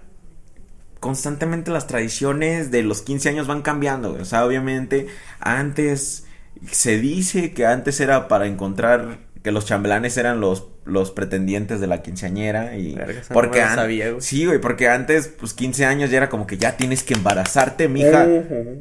constantemente 1.00 1.70
las 1.70 1.86
tradiciones 1.86 2.70
de 2.70 2.82
los 2.82 3.02
15 3.02 3.28
años 3.30 3.46
van 3.46 3.62
cambiando, 3.62 4.10
güey. 4.10 4.22
O 4.22 4.26
sea, 4.26 4.44
obviamente, 4.46 5.06
antes 5.40 6.26
se 6.70 6.98
dice 6.98 7.52
que 7.52 7.66
antes 7.66 8.00
era 8.00 8.28
para 8.28 8.46
encontrar 8.46 9.18
que 9.46 9.52
los 9.52 9.64
chambelanes 9.64 10.16
eran 10.16 10.40
los, 10.40 10.64
los 10.84 11.12
pretendientes 11.12 11.80
de 11.80 11.86
la 11.86 12.02
quinceañera 12.02 12.76
y 12.76 12.96
Verga, 12.96 13.20
esa 13.20 13.32
no 13.32 13.34
porque 13.34 13.60
sabía, 13.62 14.08
güey. 14.10 14.20
sí, 14.20 14.44
güey, 14.44 14.60
porque 14.60 14.88
antes 14.88 15.28
pues 15.28 15.54
15 15.54 15.84
años 15.86 16.10
ya 16.10 16.16
era 16.16 16.28
como 16.28 16.48
que 16.48 16.58
ya 16.58 16.76
tienes 16.76 17.04
que 17.04 17.14
embarazarte, 17.14 17.86
mija. 17.86 18.26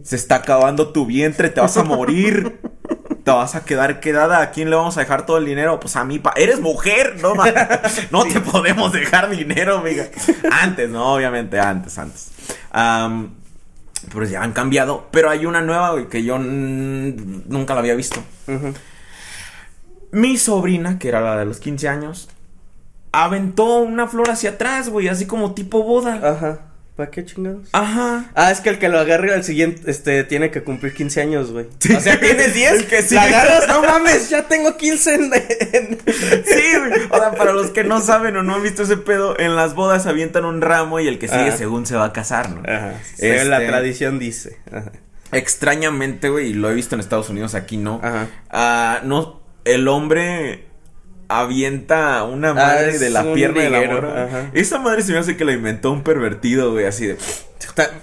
Se 0.01 0.15
está 0.15 0.37
acabando 0.37 0.91
tu 0.91 1.05
vientre, 1.05 1.49
te 1.49 1.61
vas 1.61 1.77
a 1.77 1.83
morir. 1.83 2.57
Te 3.23 3.29
vas 3.29 3.53
a 3.53 3.63
quedar 3.63 3.99
quedada. 3.99 4.41
¿A 4.41 4.49
quién 4.49 4.71
le 4.71 4.75
vamos 4.75 4.97
a 4.97 5.01
dejar 5.01 5.27
todo 5.27 5.37
el 5.37 5.45
dinero? 5.45 5.79
Pues 5.79 5.95
a 5.95 6.03
mí, 6.03 6.17
pa 6.17 6.33
eres 6.35 6.59
mujer, 6.61 7.17
no, 7.21 7.35
ma- 7.35 7.45
no 8.11 8.25
te 8.25 8.39
podemos 8.39 8.91
dejar 8.91 9.29
dinero, 9.29 9.77
amiga. 9.77 10.07
Antes, 10.51 10.89
no, 10.89 11.13
obviamente, 11.13 11.59
antes, 11.59 11.95
antes. 11.99 12.31
Am, 12.71 13.35
pues 14.11 14.31
ya 14.31 14.41
han 14.41 14.51
cambiado. 14.53 15.09
Pero 15.11 15.29
hay 15.29 15.45
una 15.45 15.61
nueva, 15.61 15.91
güey, 15.91 16.07
que 16.07 16.23
yo 16.23 16.39
nunca 16.39 17.75
la 17.75 17.81
había 17.81 17.93
visto. 17.93 18.19
Ujú. 18.47 18.73
Mi 20.15 20.37
sobrina, 20.37 20.97
que 20.97 21.09
era 21.09 21.19
la 21.21 21.37
de 21.37 21.45
los 21.45 21.59
15 21.59 21.87
años, 21.89 22.29
aventó 23.11 23.79
una 23.79 24.07
flor 24.07 24.29
hacia 24.29 24.51
atrás, 24.51 24.89
güey, 24.89 25.07
así 25.09 25.25
como 25.25 25.53
tipo 25.53 25.83
boda. 25.83 26.19
Ajá. 26.23 26.59
¿Para 26.95 27.11
qué 27.11 27.25
chingados? 27.25 27.67
Ajá. 27.73 28.31
Ah, 28.35 28.51
es 28.51 28.61
que 28.61 28.69
el 28.69 28.79
que 28.79 28.87
lo 28.87 28.97
agarre 28.97 29.33
al 29.33 29.43
siguiente, 29.43 29.91
este, 29.91 30.23
tiene 30.23 30.49
que 30.51 30.63
cumplir 30.63 30.93
15 30.93 31.21
años, 31.21 31.51
güey. 31.51 31.65
Sí. 31.79 31.93
O 31.93 31.99
sea, 31.99 32.17
tienes 32.17 32.53
10, 32.53 32.71
El 32.79 32.87
que 32.87 33.01
la 33.11 33.23
agarras, 33.23 33.67
no 33.67 33.81
mames, 33.81 34.29
ya 34.29 34.43
tengo 34.47 34.77
15 34.77 35.13
en... 35.15 35.23
en- 35.33 35.97
Sí, 36.45 36.77
güey. 36.79 37.01
O 37.09 37.17
sea, 37.17 37.31
para 37.35 37.51
los 37.51 37.71
que 37.71 37.83
no 37.83 37.99
saben 37.99 38.37
o 38.37 38.43
no 38.43 38.55
han 38.55 38.63
visto 38.63 38.83
ese 38.83 38.95
pedo, 38.95 39.37
en 39.37 39.57
las 39.57 39.75
bodas 39.75 40.05
avientan 40.05 40.45
un 40.45 40.61
ramo 40.61 41.01
y 41.01 41.09
el 41.09 41.19
que 41.19 41.27
sigue 41.27 41.49
Ajá. 41.49 41.57
según 41.57 41.85
se 41.85 41.97
va 41.97 42.05
a 42.05 42.13
casar, 42.13 42.49
¿no? 42.51 42.61
Ajá. 42.61 42.93
Este- 43.17 43.43
La 43.43 43.57
tradición 43.67 44.17
dice. 44.17 44.57
Ajá. 44.71 44.93
Extrañamente, 45.33 46.29
güey, 46.29 46.51
y 46.51 46.53
lo 46.53 46.69
he 46.69 46.73
visto 46.73 46.95
en 46.95 47.01
Estados 47.01 47.29
Unidos, 47.29 47.55
aquí 47.55 47.75
no. 47.75 47.99
Ajá. 48.01 48.27
Ah, 48.49 49.01
no, 49.03 49.41
el 49.65 49.87
hombre 49.87 50.63
avienta 51.27 52.23
una 52.23 52.51
Ah, 52.51 52.53
madre 52.53 52.99
de 52.99 53.09
la 53.09 53.33
pierna 53.33 53.63
de 53.63 53.69
la 53.69 53.79
liguero, 53.81 54.01
morra. 54.01 54.49
Esa 54.53 54.79
madre 54.79 55.01
se 55.01 55.11
me 55.11 55.17
hace 55.17 55.35
que 55.35 55.43
la 55.45 55.53
inventó 55.53 55.91
un 55.91 56.03
pervertido, 56.03 56.71
güey, 56.71 56.85
así 56.85 57.07
de. 57.07 57.17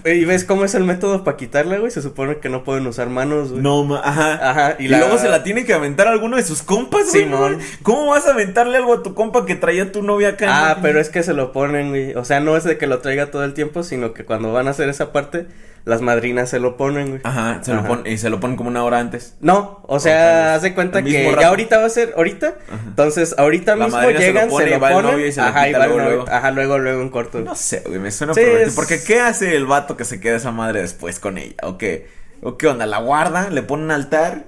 ¿Y 0.05 0.25
ves 0.25 0.45
cómo 0.45 0.65
es 0.65 0.75
el 0.75 0.83
método 0.85 1.23
para 1.25 1.37
quitarla, 1.37 1.79
güey? 1.79 1.91
Se 1.91 2.03
supone 2.03 2.39
que 2.39 2.49
no 2.49 2.65
pueden 2.65 2.87
usar 2.87 3.09
manos, 3.09 3.51
güey. 3.53 3.63
No, 3.63 3.85
ma, 3.85 4.01
ajá. 4.05 4.51
Ajá, 4.51 4.77
Y, 4.79 4.87
y 4.87 4.89
la- 4.89 4.99
luego 4.99 5.19
se 5.19 5.29
la 5.29 5.45
tiene 5.45 5.65
que 5.65 5.73
aventar 5.73 6.09
a 6.09 6.11
alguno 6.11 6.37
de 6.37 6.43
sus 6.43 6.63
compas, 6.63 7.11
güey. 7.11 7.23
Simón. 7.25 7.59
¿Cómo 7.83 8.09
vas 8.09 8.27
a 8.27 8.33
aventarle 8.33 8.77
algo 8.77 8.95
a 8.95 9.03
tu 9.03 9.15
compa 9.15 9.47
que 9.47 9.55
traía 9.55 9.91
tu 9.93 10.03
novia 10.03 10.31
acá? 10.31 10.47
Ah, 10.71 10.75
no? 10.77 10.83
pero 10.83 11.01
es 11.01 11.09
que 11.11 11.23
se 11.23 11.33
lo 11.33 11.53
ponen, 11.53 11.91
güey. 11.91 12.13
O 12.15 12.25
sea, 12.25 12.41
no 12.41 12.57
es 12.57 12.65
de 12.65 12.77
que 12.77 12.87
lo 12.89 12.99
traiga 12.99 13.31
todo 13.31 13.45
el 13.45 13.55
tiempo, 13.55 13.83
sino 13.85 14.13
que 14.15 14.25
cuando 14.25 14.53
van 14.53 14.67
a 14.67 14.73
hacer 14.73 14.89
esa 14.89 15.13
parte, 15.13 15.47
las 15.85 16.01
madrinas 16.01 16.49
se 16.51 16.59
lo 16.61 16.77
ponen, 16.77 17.09
güey. 17.09 17.21
Ajá, 17.25 17.59
se 17.63 17.75
lo 17.75 17.85
ponen, 17.85 18.13
y 18.13 18.19
se 18.19 18.31
lo 18.31 18.39
ponen 18.41 18.57
como 18.57 18.69
una 18.69 18.85
hora 18.85 18.99
antes. 19.01 19.37
No, 19.41 19.83
o 19.87 19.99
sea, 20.01 20.55
haz 20.55 20.63
de 20.63 20.75
cuenta 20.75 21.03
que 21.03 21.35
ya 21.41 21.49
ahorita 21.49 21.79
va 21.79 21.87
a 21.87 21.91
ser, 21.91 22.15
ahorita, 22.17 22.55
entonces 22.87 23.35
ahorita 23.37 23.77
La 23.77 23.87
mismo 23.87 24.01
llegan, 24.11 24.51
se 24.51 24.67
lo, 24.71 24.79
ponen, 24.79 25.39
ajá, 25.41 25.69
luego, 25.69 25.99
luego. 25.99 26.25
ajá, 26.31 26.51
luego, 26.53 26.79
luego 26.79 27.03
en 27.03 27.09
corto. 27.11 27.41
No 27.41 27.55
sé, 27.57 27.83
güey, 27.87 27.99
me 27.99 28.11
suena 28.11 28.35
Sí, 28.35 28.41
es- 28.41 28.75
Porque 28.75 29.03
¿qué 29.03 29.21
hace 29.21 29.57
el 29.57 29.67
vato 29.67 29.97
que 29.97 30.05
se 30.05 30.21
queda 30.21 30.37
esa 30.37 30.53
madre 30.53 30.83
después 30.83 31.19
con 31.19 31.39
ella? 31.39 31.57
¿O 31.63 31.79
qué? 31.79 32.07
¿O 32.43 32.57
qué 32.57 32.69
onda? 32.69 32.87
¿La 32.87 32.99
guarda? 32.99 33.51
¿Le 33.51 33.63
pone 33.63 33.85
un 33.85 33.91
altar? 33.91 34.47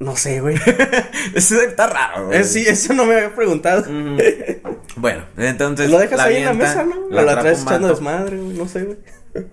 No 0.00 0.16
sé, 0.16 0.40
güey. 0.40 0.56
Eso 1.34 1.60
está 1.60 1.88
raro, 1.88 2.26
güey. 2.26 2.44
Sí, 2.44 2.64
eso 2.66 2.92
no 2.92 3.04
me 3.04 3.16
había 3.16 3.34
preguntado. 3.34 3.84
Bueno, 4.96 5.24
entonces. 5.36 5.90
Lo 5.90 5.98
dejas 5.98 6.18
la 6.18 6.24
ahí 6.24 6.36
en 6.36 6.44
la 6.44 6.52
mesa, 6.54 6.84
¿no? 6.84 6.94
la 7.10 7.22
la 7.22 7.40
traes 7.40 7.62
echando 7.62 7.88
desmadre, 7.88 8.36
güey, 8.36 8.56
no 8.56 8.68
sé, 8.68 8.84
güey. 8.84 8.98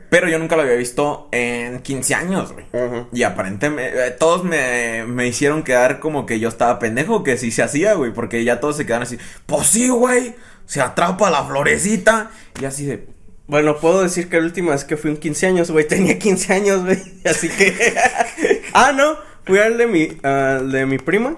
Pero 0.10 0.30
yo 0.30 0.40
nunca 0.40 0.56
lo 0.56 0.64
había 0.64 0.76
visto 0.76 1.30
en 1.32 1.80
15 1.80 2.16
años, 2.16 2.54
güey. 2.54 2.66
Y 3.14 3.24
aparentemente, 3.24 4.08
eh, 4.08 4.12
todos 4.12 4.44
me, 4.44 5.06
me 5.06 5.28
hicieron 5.28 5.64
quedar 5.64 6.00
como 6.00 6.26
que 6.26 6.40
yo 6.40 6.50
estaba 6.50 6.80
pendejo, 6.80 7.24
que 7.24 7.38
sí 7.38 7.52
se 7.52 7.64
hacía, 7.64 7.94
güey, 7.94 8.12
porque 8.14 8.44
ya 8.44 8.60
todos 8.60 8.78
se 8.78 8.86
quedaron 8.86 9.04
así, 9.04 9.18
pues 9.46 9.68
sí, 9.68 9.90
güey, 9.90 10.36
se 10.66 10.82
atrapa 10.82 11.30
la 11.30 11.44
florecita, 11.44 12.32
y 12.62 12.66
así 12.66 12.86
de, 12.86 13.08
Bueno, 13.48 13.78
puedo 13.80 14.02
decir 14.02 14.30
que 14.30 14.40
la 14.40 14.46
última 14.46 14.72
vez 14.72 14.84
que 14.84 14.98
fui 14.98 15.12
un 15.12 15.18
15 15.18 15.48
años, 15.48 15.72
güey, 15.72 15.88
tenía 15.88 16.18
15 16.18 16.54
años, 16.54 16.84
güey. 16.84 17.00
Así 17.26 17.50
que. 17.50 17.96
ah, 18.74 18.92
no. 18.92 19.18
Fui 19.46 19.60
al 19.60 19.78
de 19.78 19.86
mi, 19.86 20.08
de 20.08 20.86
mi 20.88 20.98
prima, 20.98 21.38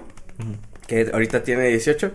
que 0.86 1.10
ahorita 1.12 1.42
tiene 1.42 1.68
18. 1.68 2.12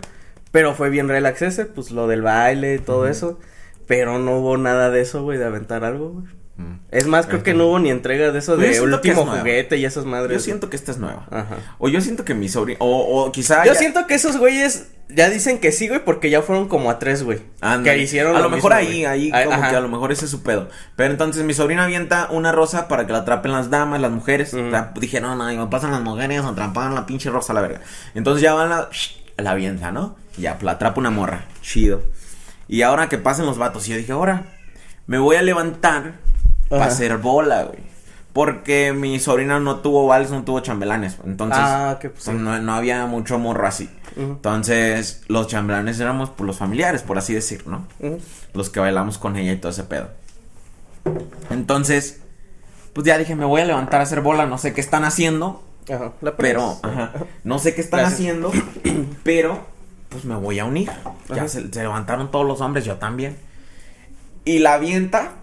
Pero 0.52 0.74
fue 0.76 0.90
bien 0.90 1.08
relax 1.08 1.42
ese, 1.44 1.66
pues 1.66 1.92
lo 1.92 2.08
del 2.08 2.22
baile 2.22 2.76
y 2.76 2.80
todo 2.80 3.08
eso. 3.08 3.40
Pero 3.88 4.20
no 4.20 4.38
hubo 4.38 4.58
nada 4.58 4.90
de 4.90 5.02
eso, 5.02 5.24
güey, 5.24 5.38
de 5.38 5.46
aventar 5.46 5.84
algo, 5.84 6.10
güey. 6.10 6.26
mm. 6.58 6.80
Es 6.92 7.08
más, 7.08 7.26
creo 7.26 7.44
que 7.44 7.54
no 7.54 7.66
hubo 7.68 7.80
ni 7.80 7.90
entrega 7.90 8.32
de 8.32 8.40
eso 8.40 8.56
Yo 8.56 8.62
de 8.62 8.80
último 8.82 9.24
es 9.34 9.40
juguete 9.40 9.78
y 9.78 9.86
esas 9.86 10.06
madres. 10.06 10.38
yo 10.38 10.40
siento 10.44 10.70
que 10.70 10.76
esta 10.76 10.92
es 10.92 10.98
nueva. 11.00 11.28
Ajá. 11.32 11.58
O 11.80 11.90
yo 11.90 12.00
siento 12.02 12.24
que 12.26 12.34
mi 12.34 12.50
sobrino, 12.50 12.78
o, 12.82 13.24
o 13.26 13.32
quizá 13.32 13.66
Yo 13.66 13.74
ya- 13.74 13.80
siento 13.80 14.06
que 14.08 14.14
esos 14.14 14.38
güeyes 14.38 14.90
ya 15.10 15.30
dicen 15.30 15.60
que 15.60 15.72
sí, 15.72 15.88
güey, 15.90 16.04
porque 16.06 16.30
ya 16.30 16.42
fueron 16.42 16.68
como 16.68 16.90
a 16.90 16.98
tres, 16.98 17.24
güey. 17.24 17.40
Que 17.84 17.98
hicieron 17.98 18.36
a 18.36 18.40
lo 18.40 18.46
lo 18.46 18.56
mejor 18.56 18.72
mismo, 18.76 18.90
ahí, 18.90 19.02
güey. 19.04 19.06
ahí 19.06 19.32
Ah, 19.34 19.44
como 19.46 19.58
ajá. 19.58 19.70
que 19.70 19.76
a 19.76 19.82
lo 19.82 19.90
mejor 19.90 20.12
ese 20.12 20.26
es 20.26 20.32
su 20.32 20.42
pedo. 20.44 20.70
Pero 20.96 21.12
entonces 21.12 21.44
mi 21.44 21.54
sobrina 21.54 21.84
avienta 21.84 22.30
una 22.32 22.52
rosa 22.52 22.88
para 22.88 23.06
que 23.06 23.12
la 23.12 23.20
atrapen 23.20 23.52
las 23.52 23.70
damas, 23.70 24.00
las 24.02 24.12
mujeres. 24.12 24.56
Dije, 25.00 25.20
no, 25.22 25.36
no, 25.36 25.46
me 25.46 25.68
pasan 25.68 25.92
las 25.92 26.02
mujeres, 26.02 26.42
atrapan 26.44 26.96
la 26.96 27.06
pinche 27.06 27.30
rosa 27.30 27.52
a 27.52 27.56
la 27.56 27.62
verga. 27.62 27.82
Entonces 28.16 28.42
ya 28.42 28.54
van 28.54 28.70
la, 28.70 28.90
la 29.38 29.52
avienta, 29.52 29.92
¿no? 29.92 30.16
Ya, 30.38 30.58
la 30.62 30.72
atrapa 30.72 31.00
una 31.00 31.10
morra. 31.12 31.46
Chido. 31.62 32.02
Y 32.68 32.82
ahora 32.82 33.10
que 33.10 33.18
pasen 33.18 33.46
los 33.46 33.58
vatos, 33.58 33.88
y 33.88 33.92
yo 33.92 33.98
dije, 33.98 34.12
ahora 34.12 34.44
me 35.08 35.18
voy 35.18 35.36
a 35.36 35.42
levantar 35.42 36.14
para 36.70 36.86
hacer 36.86 37.18
bola, 37.18 37.64
güey. 37.64 37.80
Porque 38.32 38.94
mi 38.94 39.20
sobrina 39.20 39.60
no 39.60 39.78
tuvo 39.82 40.08
vals, 40.08 40.32
no 40.32 40.44
tuvo 40.44 40.60
chambelanes. 40.62 41.18
Entonces, 41.24 41.60
Ah, 41.62 42.00
pues, 42.02 42.28
no, 42.30 42.58
no 42.60 42.74
había 42.74 43.06
mucho 43.06 43.38
morro 43.38 43.68
así. 43.68 43.90
Entonces, 44.16 45.22
los 45.28 45.48
chambelanes 45.48 46.00
éramos 46.00 46.32
pues, 46.32 46.48
los 46.48 46.58
familiares, 46.58 47.04
por 47.04 47.18
así 47.20 47.34
decir, 47.36 47.68
¿no? 47.68 47.86
Los 48.54 48.70
que 48.72 48.80
bailamos 48.80 49.20
con 49.20 49.36
ella 49.36 49.52
y 49.52 49.58
todo 49.58 49.72
ese 49.72 49.84
pedo. 49.84 50.10
Entonces, 51.52 52.22
pues 52.94 53.06
ya 53.06 53.18
dije, 53.18 53.36
me 53.36 53.46
voy 53.46 53.62
a 53.62 53.66
levantar 53.66 54.00
a 54.00 54.04
hacer 54.04 54.22
bola, 54.22 54.46
no 54.46 54.58
sé 54.58 54.74
qué 54.74 54.82
están 54.82 55.04
haciendo, 55.04 55.64
Ajá. 55.94 56.14
La 56.22 56.36
pero, 56.38 56.78
ajá, 56.82 57.12
no 57.44 57.60
sé 57.60 57.76
qué 57.76 57.82
están 57.82 58.00
Gracias. 58.02 58.20
haciendo, 58.20 58.52
pero, 59.24 59.66
pues 60.14 60.24
me 60.26 60.36
voy 60.36 60.60
a 60.60 60.66
unir. 60.66 60.90
Ya 61.36 61.48
se, 61.50 61.72
se 61.74 61.82
levantaron 61.82 62.32
todos 62.32 62.46
los 62.48 62.62
hombres, 62.62 62.86
yo 62.86 62.96
también. 62.96 63.36
Y 64.46 64.60
la 64.60 64.76
avienta 64.76 65.34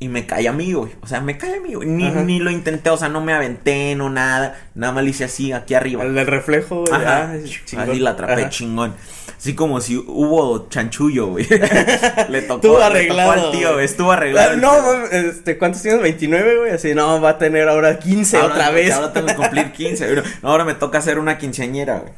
y 0.00 0.08
me 0.08 0.26
cae 0.26 0.46
a 0.46 0.52
mí, 0.52 0.72
güey. 0.72 0.92
O 1.02 1.06
sea, 1.08 1.20
me 1.20 1.36
cae 1.38 1.56
a 1.56 1.60
mí, 1.60 1.74
güey. 1.74 1.88
Ni, 1.88 2.08
ni 2.10 2.38
lo 2.38 2.50
intenté, 2.52 2.90
o 2.90 2.96
sea, 2.96 3.08
no 3.08 3.20
me 3.20 3.32
aventé, 3.32 3.94
no 3.96 4.10
nada. 4.10 4.56
Nada 4.76 4.92
más 4.92 5.02
le 5.04 5.10
hice 5.10 5.24
así, 5.24 5.50
aquí 5.52 5.74
arriba. 5.74 6.04
El 6.04 6.14
del 6.14 6.26
reflejo, 6.26 6.84
güey. 6.86 6.92
Ajá. 6.92 7.32
ah, 7.32 7.36
chingón. 7.64 7.90
Así 7.90 7.98
la 8.00 8.10
atrapé 8.10 8.42
Ajá. 8.42 8.48
chingón. 8.50 8.94
Así 9.36 9.54
como 9.54 9.80
si 9.80 9.96
hubo 9.96 10.68
chanchullo, 10.68 11.28
güey. 11.28 11.46
le 12.28 12.42
tocó, 12.42 12.54
Estuvo 12.56 12.78
le 12.78 12.84
arreglado. 12.84 13.34
tocó 13.34 13.46
al 13.46 13.52
tío, 13.52 13.72
güey. 13.74 13.84
Estuvo 13.84 14.12
arreglado. 14.12 14.56
No, 14.56 15.04
este, 15.12 15.58
¿cuántos 15.58 15.82
tienes? 15.82 16.02
29, 16.02 16.58
güey. 16.58 16.72
Así, 16.72 16.94
no, 16.94 17.20
va 17.20 17.30
a 17.30 17.38
tener 17.38 17.68
ahora 17.68 17.98
15 17.98 18.36
Ahora- 18.36 18.54
otra 18.54 18.70
vez. 18.70 18.92
Ahora 18.92 19.12
tengo 19.12 19.26
que 19.28 19.36
cumplir 19.36 19.72
15. 19.72 20.12
güey. 20.14 20.26
No, 20.42 20.48
ahora 20.50 20.64
me 20.64 20.74
toca 20.74 20.98
hacer 20.98 21.18
una 21.20 21.38
quinceañera, 21.38 22.00
güey. 22.00 22.12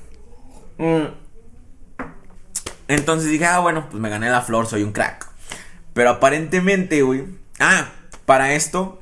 Mm. 0.78 1.08
Entonces 2.90 3.30
dije, 3.30 3.46
ah, 3.46 3.60
bueno, 3.60 3.86
pues 3.88 4.02
me 4.02 4.10
gané 4.10 4.28
la 4.30 4.42
flor, 4.42 4.66
soy 4.66 4.82
un 4.82 4.90
crack. 4.90 5.28
Pero 5.94 6.10
aparentemente, 6.10 7.02
güey. 7.02 7.24
Ah, 7.60 7.86
para 8.26 8.54
esto, 8.54 9.00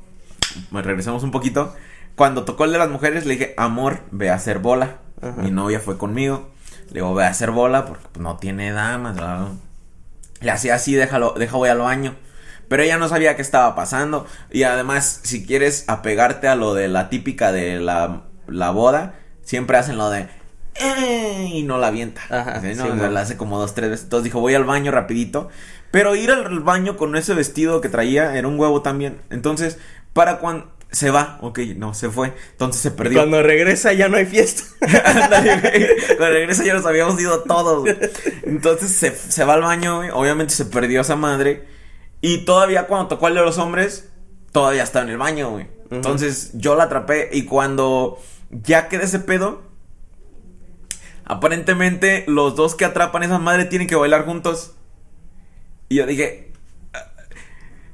pues 0.70 0.84
regresemos 0.84 1.22
un 1.22 1.30
poquito. 1.30 1.74
Cuando 2.14 2.44
tocó 2.44 2.66
el 2.66 2.72
de 2.72 2.78
las 2.78 2.90
mujeres, 2.90 3.24
le 3.24 3.34
dije, 3.34 3.54
amor, 3.56 4.00
ve 4.10 4.28
a 4.28 4.34
hacer 4.34 4.58
bola. 4.58 4.98
Ajá. 5.22 5.40
Mi 5.40 5.50
novia 5.50 5.80
fue 5.80 5.96
conmigo. 5.96 6.50
Le 6.88 6.94
digo, 6.94 7.14
ve 7.14 7.24
a 7.24 7.28
hacer 7.28 7.50
bola 7.50 7.86
porque 7.86 8.04
pues, 8.12 8.22
no 8.22 8.36
tiene 8.36 8.72
damas. 8.72 9.16
bla. 9.16 9.48
Le 10.40 10.50
hacía 10.50 10.74
así, 10.74 10.94
déjalo, 10.94 11.32
deja 11.38 11.56
voy 11.56 11.70
al 11.70 11.78
baño. 11.78 12.14
Pero 12.68 12.82
ella 12.82 12.98
no 12.98 13.08
sabía 13.08 13.36
qué 13.36 13.42
estaba 13.42 13.74
pasando. 13.74 14.26
Y 14.50 14.64
además, 14.64 15.20
si 15.22 15.46
quieres 15.46 15.84
apegarte 15.88 16.46
a 16.46 16.56
lo 16.56 16.74
de 16.74 16.88
la 16.88 17.08
típica 17.08 17.52
de 17.52 17.80
la, 17.80 18.24
la 18.46 18.70
boda, 18.70 19.14
siempre 19.42 19.78
hacen 19.78 19.96
lo 19.96 20.10
de. 20.10 20.28
"Eh", 20.80 21.50
y 21.54 21.62
no 21.62 21.78
la 21.78 21.88
avienta. 21.88 22.20
Ajá, 22.30 22.60
¿Sí, 22.60 22.68
no? 22.74 22.84
sí, 22.84 22.88
bueno. 22.88 23.08
la 23.10 23.20
hace 23.20 23.36
como 23.36 23.58
dos, 23.58 23.74
tres 23.74 23.90
veces. 23.90 24.04
Entonces 24.04 24.24
dijo, 24.24 24.40
voy 24.40 24.54
al 24.54 24.64
baño 24.64 24.90
rapidito. 24.90 25.48
Pero 25.90 26.14
ir 26.16 26.30
al 26.30 26.60
baño 26.60 26.96
con 26.96 27.16
ese 27.16 27.34
vestido 27.34 27.80
que 27.80 27.88
traía 27.88 28.36
era 28.36 28.46
un 28.46 28.58
huevo 28.60 28.82
también. 28.82 29.20
Entonces, 29.30 29.78
para 30.12 30.38
cuando 30.38 30.70
se 30.90 31.10
va, 31.10 31.38
ok, 31.42 31.58
no, 31.76 31.94
se 31.94 32.10
fue. 32.10 32.32
Entonces 32.52 32.80
se 32.80 32.90
perdió. 32.90 33.18
Cuando 33.18 33.42
regresa 33.42 33.92
ya 33.92 34.08
no 34.08 34.16
hay 34.16 34.26
fiesta. 34.26 34.62
Cuando 34.80 36.30
regresa 36.30 36.64
ya 36.64 36.74
nos 36.74 36.86
habíamos 36.86 37.20
ido 37.20 37.42
todos, 37.42 37.80
güey. 37.80 37.96
Entonces 38.44 38.92
se, 38.92 39.14
se 39.14 39.44
va 39.44 39.54
al 39.54 39.62
baño, 39.62 39.98
güey. 39.98 40.10
Obviamente 40.10 40.54
se 40.54 40.64
perdió 40.64 41.02
esa 41.02 41.16
madre. 41.16 41.66
Y 42.20 42.38
todavía 42.38 42.86
cuando 42.86 43.08
tocó 43.08 43.26
al 43.26 43.34
de 43.34 43.42
los 43.42 43.58
hombres, 43.58 44.08
todavía 44.52 44.82
estaba 44.82 45.04
en 45.04 45.10
el 45.10 45.18
baño, 45.18 45.50
güey. 45.50 45.66
Entonces 45.90 46.50
yo 46.54 46.74
la 46.74 46.84
atrapé 46.84 47.30
y 47.32 47.44
cuando 47.44 48.18
ya 48.50 48.88
queda 48.88 49.04
ese 49.04 49.20
pedo, 49.20 49.62
aparentemente 51.28 52.24
los 52.26 52.56
dos 52.56 52.74
que 52.74 52.84
atrapan 52.84 53.22
esa 53.22 53.38
madre 53.38 53.64
tienen 53.66 53.86
que 53.88 53.96
bailar 53.96 54.24
juntos. 54.24 54.74
Y 55.88 55.96
yo 55.96 56.06
dije, 56.06 56.52
"Ah, 56.92 57.06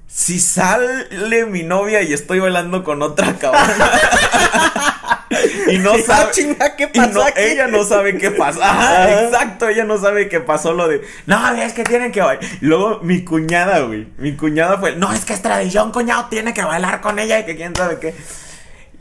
si 0.06 0.38
sale 0.40 1.46
mi 1.46 1.62
novia 1.62 2.02
y 2.02 2.12
estoy 2.12 2.40
bailando 2.40 2.82
con 2.84 3.02
otra 3.02 3.34
cabrona. 3.38 3.90
y 5.68 5.78
no 5.78 5.92
Ah, 5.92 5.98
sabe. 6.06 6.32
chinga, 6.32 6.76
¿qué 6.76 6.90
y 6.92 6.98
pasó 6.98 7.12
no- 7.12 7.22
aquí? 7.22 7.40
ella 7.40 7.66
no 7.68 7.84
sabe 7.84 8.16
qué 8.18 8.30
pasó. 8.30 8.62
Ajá, 8.62 9.02
Ajá. 9.04 9.22
exacto, 9.24 9.68
ella 9.68 9.84
no 9.84 9.98
sabe 9.98 10.28
qué 10.28 10.40
pasó 10.40 10.72
lo 10.72 10.88
de. 10.88 11.02
No, 11.26 11.54
es 11.54 11.72
que 11.72 11.84
tienen 11.84 12.12
que 12.12 12.20
bailar. 12.20 12.44
Luego 12.60 13.00
mi 13.02 13.24
cuñada, 13.24 13.80
güey. 13.80 14.08
Mi 14.18 14.36
cuñada 14.36 14.78
fue. 14.78 14.96
No, 14.96 15.12
es 15.12 15.24
que 15.24 15.32
es 15.32 15.42
tradición, 15.42 15.92
cuñado, 15.92 16.26
tiene 16.30 16.54
que 16.54 16.62
bailar 16.62 17.00
con 17.00 17.18
ella 17.18 17.40
y 17.40 17.44
que 17.46 17.56
quién 17.56 17.74
sabe 17.74 17.98
qué. 17.98 18.14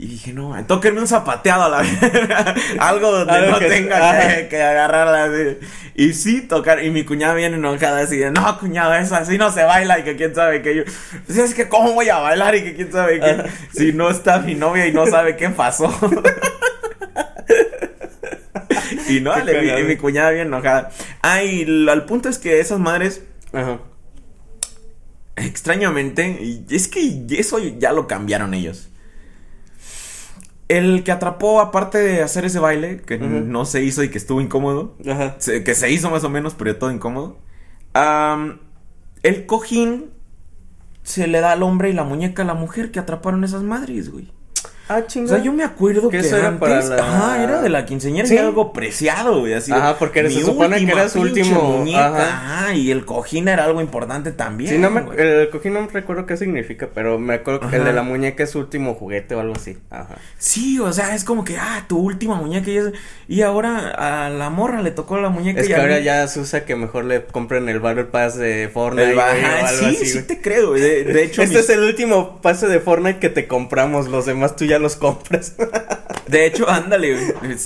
Y 0.04 0.06
dije, 0.06 0.34
no, 0.34 0.54
tóquenme 0.66 1.00
un 1.00 1.06
zapateado 1.08 1.62
a 1.64 1.68
la 1.70 1.78
verga. 2.00 2.54
Algo 2.78 3.10
donde 3.10 3.32
Algo 3.32 3.52
no 3.52 3.58
que- 3.58 3.68
tenga 3.70 4.20
que, 4.36 4.48
que 4.48 4.62
agarrarla 4.62 5.24
así. 5.24 5.56
Y 5.94 6.12
sí, 6.12 6.42
tocar. 6.42 6.84
Y 6.84 6.90
mi 6.90 7.04
cuñada 7.04 7.32
viene 7.32 7.56
enojada 7.56 8.00
así 8.00 8.18
de, 8.18 8.30
no, 8.30 8.58
cuñado, 8.58 8.92
eso 8.92 9.14
así 9.14 9.38
no 9.38 9.50
se 9.50 9.62
baila 9.64 10.00
y 10.00 10.02
que 10.04 10.14
quién 10.16 10.34
sabe 10.34 10.60
qué. 10.60 10.76
Yo, 10.76 10.82
pues 11.24 11.38
es 11.38 11.54
que, 11.54 11.70
¿cómo 11.70 11.94
voy 11.94 12.10
a 12.10 12.18
bailar 12.18 12.54
y 12.54 12.62
que 12.64 12.74
quién 12.74 12.92
sabe? 12.92 13.18
Ajá. 13.24 13.44
Si 13.72 13.94
no 13.94 14.10
está 14.10 14.40
mi 14.40 14.54
novia 14.54 14.86
y 14.86 14.92
no 14.92 15.06
sabe 15.06 15.36
qué 15.36 15.48
pasó. 15.48 15.88
y 19.08 19.20
no, 19.20 19.36
le 19.42 19.80
y 19.80 19.84
mi 19.84 19.96
cuñada 19.96 20.32
bien 20.32 20.48
enojada. 20.48 20.90
Ah, 21.22 21.42
y 21.42 21.62
l- 21.62 21.90
al 21.90 22.04
punto 22.04 22.28
es 22.28 22.36
que 22.38 22.60
esas 22.60 22.78
madres, 22.78 23.22
Ajá. 23.54 23.78
extrañamente, 25.36 26.26
y 26.42 26.66
es 26.70 26.88
que 26.88 27.24
eso 27.38 27.58
ya 27.58 27.92
lo 27.92 28.06
cambiaron 28.06 28.52
ellos. 28.52 28.90
El 30.68 31.04
que 31.04 31.12
atrapó, 31.12 31.60
aparte 31.60 31.98
de 31.98 32.22
hacer 32.22 32.44
ese 32.46 32.58
baile, 32.58 33.00
que 33.02 33.18
no 33.18 33.64
se 33.66 33.82
hizo 33.84 34.02
y 34.02 34.08
que 34.10 34.18
estuvo 34.18 34.40
incómodo, 34.40 34.96
Ajá. 35.08 35.36
se- 35.38 35.62
que 35.62 35.74
se 35.74 35.90
hizo 35.90 36.10
más 36.10 36.24
o 36.24 36.30
menos, 36.30 36.54
pero 36.54 36.76
todo 36.76 36.90
incómodo. 36.90 37.38
el 39.22 39.46
cojín 39.46 40.10
se 41.02 41.26
le 41.26 41.40
da 41.40 41.52
al 41.52 41.62
hombre 41.62 41.90
y 41.90 41.92
la 41.92 42.04
muñeca 42.04 42.42
a 42.42 42.46
la 42.46 42.54
mujer 42.54 42.90
que 42.90 42.98
atraparon 42.98 43.44
esas 43.44 43.62
madres, 43.62 44.10
güey. 44.10 44.32
Ah, 44.88 44.98
O 44.98 45.06
chingada. 45.06 45.36
sea, 45.36 45.44
yo 45.44 45.52
me 45.52 45.64
acuerdo 45.64 46.10
Que 46.10 46.18
que, 46.20 46.26
eso 46.26 46.36
era 46.36 46.58
para 46.58 46.82
la- 46.82 46.96
ajá, 46.96 47.42
era 47.42 47.62
de 47.62 47.68
la 47.70 47.86
quinceañera 47.86 48.28
Sí. 48.28 48.34
y 48.34 48.38
algo 48.38 48.72
preciado, 48.72 49.40
güey, 49.40 49.54
así. 49.54 49.72
Ajá, 49.72 49.96
porque 49.98 50.28
se 50.30 50.40
supone 50.42 50.84
que 50.84 50.92
era 50.92 51.08
su 51.08 51.20
último- 51.20 51.78
muñeca, 51.78 52.06
ajá. 52.08 52.62
ajá, 52.66 52.74
y 52.74 52.90
el 52.90 53.04
cojín 53.06 53.48
era 53.48 53.64
algo 53.64 53.80
importante 53.80 54.30
también. 54.32 54.70
Sí, 54.70 54.78
no 54.78 54.90
me, 54.90 55.00
güey. 55.00 55.18
el 55.18 55.48
cojín 55.50 55.72
no 55.72 55.80
me 55.82 55.88
recuerdo 55.88 56.26
qué 56.26 56.36
significa, 56.36 56.88
pero 56.94 57.18
me 57.18 57.34
acuerdo 57.34 57.68
que 57.70 57.76
el 57.76 57.84
de 57.84 57.92
la 57.94 58.02
muñeca 58.02 58.42
es 58.44 58.50
su 58.50 58.58
último 58.58 58.94
juguete 58.94 59.34
o 59.34 59.40
algo 59.40 59.54
así. 59.56 59.78
Ajá. 59.90 60.16
Sí, 60.38 60.78
o 60.78 60.92
sea, 60.92 61.14
es 61.14 61.24
como 61.24 61.44
que, 61.44 61.56
ah, 61.56 61.84
tu 61.88 61.98
última 61.98 62.34
muñeca 62.34 62.70
y, 62.70 62.76
es- 62.76 62.92
y 63.26 63.40
ahora 63.40 63.88
a 63.88 64.28
la 64.28 64.50
morra 64.50 64.82
le 64.82 64.90
tocó 64.90 65.18
la 65.18 65.30
muñeca 65.30 65.60
Es 65.60 65.66
y 65.66 65.68
que 65.70 65.76
ahora 65.76 65.96
mí- 65.96 66.02
ya 66.04 66.26
se 66.28 66.40
usa 66.40 66.64
que 66.66 66.76
mejor 66.76 67.06
le 67.06 67.24
compren 67.24 67.68
el 67.70 67.80
Battle 67.80 68.04
Pass 68.04 68.36
de 68.36 68.68
Fortnite. 68.72 69.08
el 69.10 69.14
güey, 69.14 69.26
ajá, 69.26 69.62
o 69.62 69.66
algo 69.66 69.78
sí, 69.88 69.96
así, 69.96 70.06
sí 70.06 70.12
güey. 70.14 70.26
te 70.26 70.40
creo. 70.42 70.72
De, 70.74 71.04
de 71.04 71.22
hecho, 71.24 71.40
Este 71.42 71.56
mis- 71.56 71.64
es 71.64 71.70
el 71.70 71.80
último 71.84 72.40
pase 72.42 72.68
de 72.68 72.80
Fortnite 72.80 73.18
que 73.18 73.30
te 73.30 73.46
compramos, 73.46 74.08
los 74.08 74.26
demás 74.26 74.56
tú 74.56 74.64
ya 74.66 74.73
los 74.78 74.96
compras. 74.96 75.54
de 76.28 76.46
hecho, 76.46 76.68
ándale, 76.68 77.12
güey. 77.14 77.56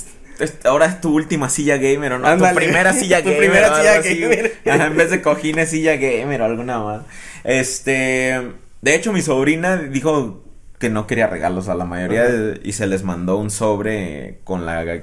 Ahora 0.63 0.85
es 0.85 1.01
tu 1.01 1.13
última 1.13 1.49
silla 1.49 1.75
gamer, 1.77 2.13
¿o 2.13 2.19
no? 2.19 2.27
Ándale. 2.27 2.53
Tu 2.53 2.55
primera 2.65 2.93
silla 2.93 3.17
Tu 3.23 3.29
gamer. 3.29 3.37
primera 3.39 3.75
silla 3.75 4.01
gamer. 4.01 4.53
en 4.65 4.97
vez 4.97 5.11
de 5.11 5.21
cojines, 5.21 5.69
silla 5.69 5.95
gamer 5.97 6.41
o 6.41 6.45
alguna 6.45 6.79
más. 6.79 7.01
Este, 7.43 8.41
de 8.81 8.95
hecho, 8.95 9.11
mi 9.11 9.21
sobrina 9.21 9.75
dijo 9.77 10.43
que 10.79 10.89
no 10.89 11.07
quería 11.07 11.27
regalos 11.27 11.67
a 11.67 11.75
la 11.75 11.83
mayoría 11.85 12.25
y 12.63 12.71
se 12.71 12.87
les 12.87 13.03
mandó 13.03 13.35
un 13.37 13.49
sobre 13.51 14.39
con 14.45 14.65
la 14.65 15.01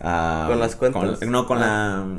ah, 0.00 0.46
¿Con 0.48 0.58
las 0.58 0.74
cuentas? 0.74 1.18
con- 1.20 1.30
no 1.30 1.46
con 1.46 1.58
Ah. 1.62 2.04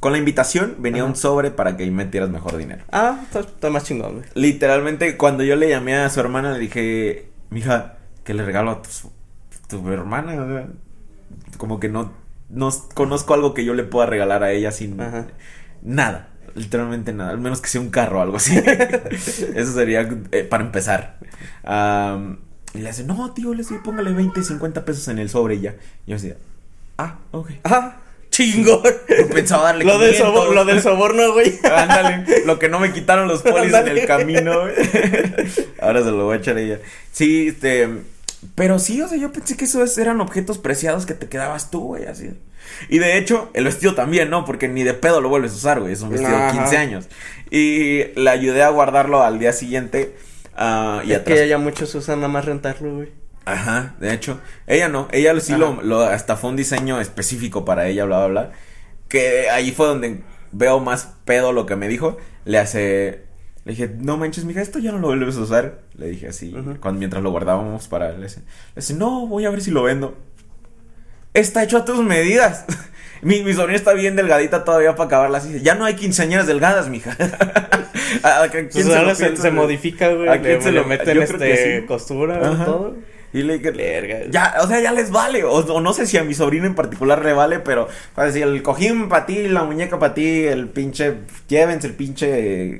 con 0.00 0.12
la 0.12 0.18
invitación 0.18 0.76
venía 0.78 1.00
Ajá. 1.02 1.10
un 1.10 1.16
sobre 1.16 1.50
para 1.50 1.76
que 1.78 1.84
ahí 1.84 1.90
metieras 1.90 2.28
mejor 2.28 2.58
dinero. 2.58 2.84
ah, 2.92 3.20
está, 3.24 3.40
está 3.40 3.70
más 3.70 3.84
chingón, 3.84 4.16
güey. 4.16 4.26
Literalmente, 4.34 5.16
cuando 5.16 5.42
yo 5.42 5.56
le 5.56 5.70
llamé 5.70 5.96
a 5.96 6.10
su 6.10 6.20
hermana, 6.20 6.52
le 6.52 6.58
dije, 6.58 7.28
mija, 7.48 7.96
¿qué 8.26 8.34
le 8.34 8.44
regalo 8.44 8.70
a 8.72 8.82
tu, 8.82 8.90
tu 9.68 9.88
hermana? 9.90 10.66
Como 11.56 11.80
que 11.80 11.88
no, 11.88 12.12
no 12.50 12.70
conozco 12.94 13.32
algo 13.32 13.54
que 13.54 13.64
yo 13.64 13.72
le 13.72 13.84
pueda 13.84 14.04
regalar 14.06 14.42
a 14.42 14.52
ella 14.52 14.70
sin 14.72 15.00
Ajá. 15.00 15.28
nada. 15.82 16.28
Literalmente 16.54 17.12
nada, 17.12 17.30
al 17.30 17.38
menos 17.38 17.60
que 17.60 17.68
sea 17.68 17.80
un 17.80 17.90
carro 17.90 18.18
o 18.18 18.22
algo 18.22 18.36
así. 18.38 18.56
Eso 19.54 19.72
sería 19.72 20.08
eh, 20.32 20.42
para 20.44 20.64
empezar. 20.64 21.18
Y 22.74 22.78
le 22.78 22.88
hace, 22.88 23.04
no, 23.04 23.32
tío, 23.32 23.52
le 23.52 23.58
dice, 23.58 23.78
póngale 23.82 24.12
20, 24.12 24.42
50 24.42 24.84
pesos 24.84 25.08
en 25.08 25.18
el 25.18 25.28
sobre 25.30 25.54
y 25.56 25.60
ya. 25.60 25.74
Y 26.06 26.10
yo 26.10 26.16
decía, 26.16 26.36
ah, 26.98 27.18
ok. 27.30 27.50
Ah, 27.64 27.96
chingón. 28.30 28.82
Yo 29.08 29.28
pensaba 29.28 29.64
darle 29.64 29.84
lo, 29.84 29.98
del 29.98 30.12
500. 30.14 30.34
sobor- 30.34 30.54
lo 30.54 30.64
del 30.64 30.80
soborno, 30.82 31.32
güey. 31.32 31.58
Ándale, 31.64 32.44
lo 32.46 32.58
que 32.58 32.68
no 32.70 32.78
me 32.80 32.92
quitaron 32.92 33.28
los 33.28 33.42
polis 33.42 33.72
en 33.74 33.88
el 33.88 34.06
camino, 34.06 34.60
güey. 34.62 34.74
Ahora 35.80 36.00
se 36.02 36.10
lo 36.10 36.24
voy 36.24 36.36
a 36.36 36.38
echar 36.40 36.56
a 36.56 36.60
ella. 36.60 36.80
Sí, 37.12 37.48
este. 37.48 37.88
Pero 38.54 38.78
sí, 38.78 39.00
o 39.02 39.08
sea, 39.08 39.18
yo 39.18 39.32
pensé 39.32 39.56
que 39.56 39.64
esos 39.66 39.96
eran 39.98 40.20
objetos 40.20 40.58
preciados 40.58 41.06
que 41.06 41.14
te 41.14 41.28
quedabas 41.28 41.70
tú, 41.70 41.80
güey, 41.80 42.06
así. 42.06 42.30
Y 42.88 42.98
de 42.98 43.18
hecho, 43.18 43.50
el 43.54 43.64
vestido 43.64 43.94
también, 43.94 44.30
¿no? 44.30 44.44
Porque 44.44 44.68
ni 44.68 44.82
de 44.82 44.94
pedo 44.94 45.20
lo 45.20 45.28
vuelves 45.28 45.52
a 45.52 45.56
usar, 45.56 45.80
güey. 45.80 45.92
Es 45.92 46.00
un 46.02 46.10
vestido 46.10 46.36
de 46.36 46.44
Ajá. 46.44 46.52
15 46.52 46.76
años. 46.76 47.08
Y 47.50 48.04
le 48.18 48.30
ayudé 48.30 48.62
a 48.62 48.70
guardarlo 48.70 49.22
al 49.22 49.38
día 49.38 49.52
siguiente. 49.52 50.16
ah, 50.56 51.02
y 51.04 51.12
es 51.12 51.18
atrás. 51.18 51.38
que 51.40 51.48
ya 51.48 51.58
muchos 51.58 51.94
usan 51.94 52.20
nada 52.20 52.32
más 52.32 52.44
rentarlo, 52.44 52.94
güey. 52.96 53.12
Ajá, 53.44 53.94
de 54.00 54.12
hecho. 54.12 54.40
Ella 54.66 54.88
no, 54.88 55.08
ella 55.12 55.38
sí 55.40 55.54
lo, 55.54 55.80
lo, 55.82 56.00
hasta 56.02 56.36
fue 56.36 56.50
un 56.50 56.56
diseño 56.56 57.00
específico 57.00 57.64
para 57.64 57.86
ella, 57.86 58.04
bla, 58.04 58.26
bla, 58.26 58.28
bla. 58.28 58.52
Que 59.08 59.48
ahí 59.50 59.70
fue 59.70 59.86
donde 59.86 60.22
veo 60.50 60.80
más 60.80 61.14
pedo 61.24 61.52
lo 61.52 61.66
que 61.66 61.76
me 61.76 61.86
dijo. 61.88 62.16
Le 62.44 62.58
hace, 62.58 63.25
le 63.66 63.72
dije, 63.72 63.90
no 63.98 64.16
manches, 64.16 64.44
mija, 64.46 64.62
esto 64.62 64.78
ya 64.78 64.92
no 64.92 64.98
lo 64.98 65.08
vuelves 65.08 65.36
a 65.36 65.40
usar. 65.40 65.80
Le 65.98 66.06
dije 66.08 66.28
así, 66.28 66.54
cuando, 66.80 66.98
mientras 67.00 67.22
lo 67.22 67.30
guardábamos 67.32 67.88
para, 67.88 68.12
le 68.12 68.18
le 68.20 68.26
dice, 68.76 68.94
no, 68.94 69.26
voy 69.26 69.44
a 69.44 69.50
ver 69.50 69.60
si 69.60 69.70
lo 69.72 69.82
vendo. 69.82 70.16
Está 71.34 71.64
hecho 71.64 71.76
a 71.78 71.84
tus 71.84 72.02
medidas. 72.02 72.64
Mi, 73.22 73.42
mi 73.42 73.54
sobrina 73.54 73.76
está 73.76 73.94
bien 73.94 74.14
delgadita 74.14 74.62
todavía 74.62 74.94
para 74.94 75.06
acabarla 75.06 75.38
así. 75.38 75.60
Ya 75.62 75.74
no 75.74 75.84
hay 75.86 75.94
quinceañeras 75.94 76.46
delgadas, 76.46 76.88
mija. 76.90 77.16
¿A- 78.22 78.42
a 78.42 78.48
quién 78.50 78.68
Pues 78.70 78.84
se 78.86 79.02
lo 79.02 79.14
se, 79.14 79.36
se 79.36 79.50
modifica, 79.50 80.10
güey. 80.10 80.28
¿A 80.28 80.34
Le, 80.36 80.42
quién 80.42 80.62
se 80.62 80.70
le 80.70 80.80
lo- 80.80 80.86
meten 80.86 81.20
este 81.22 81.80
sí. 81.80 81.86
costura, 81.86 82.38
Ajá. 82.46 82.64
todo. 82.66 82.94
Y 83.32 83.42
le 83.42 83.58
dije, 83.58 83.70
Verga. 83.70 84.18
ya, 84.30 84.56
o 84.62 84.68
sea, 84.68 84.80
ya 84.80 84.92
les 84.92 85.10
vale. 85.10 85.44
O, 85.44 85.54
o 85.54 85.80
no 85.80 85.92
sé 85.94 86.06
si 86.06 86.18
a 86.18 86.24
mi 86.24 86.34
sobrino 86.34 86.66
en 86.66 86.74
particular 86.74 87.24
le 87.24 87.32
vale, 87.32 87.58
pero 87.58 87.88
para 88.14 88.28
decir, 88.28 88.42
el 88.44 88.62
cojín 88.62 89.08
para 89.08 89.24
ti, 89.26 89.48
la 89.48 89.64
muñeca 89.64 89.98
para 89.98 90.12
ti, 90.14 90.44
el 90.44 90.68
pinche, 90.68 91.14
llévense 91.48 91.86
el 91.88 91.94
pinche. 91.94 92.76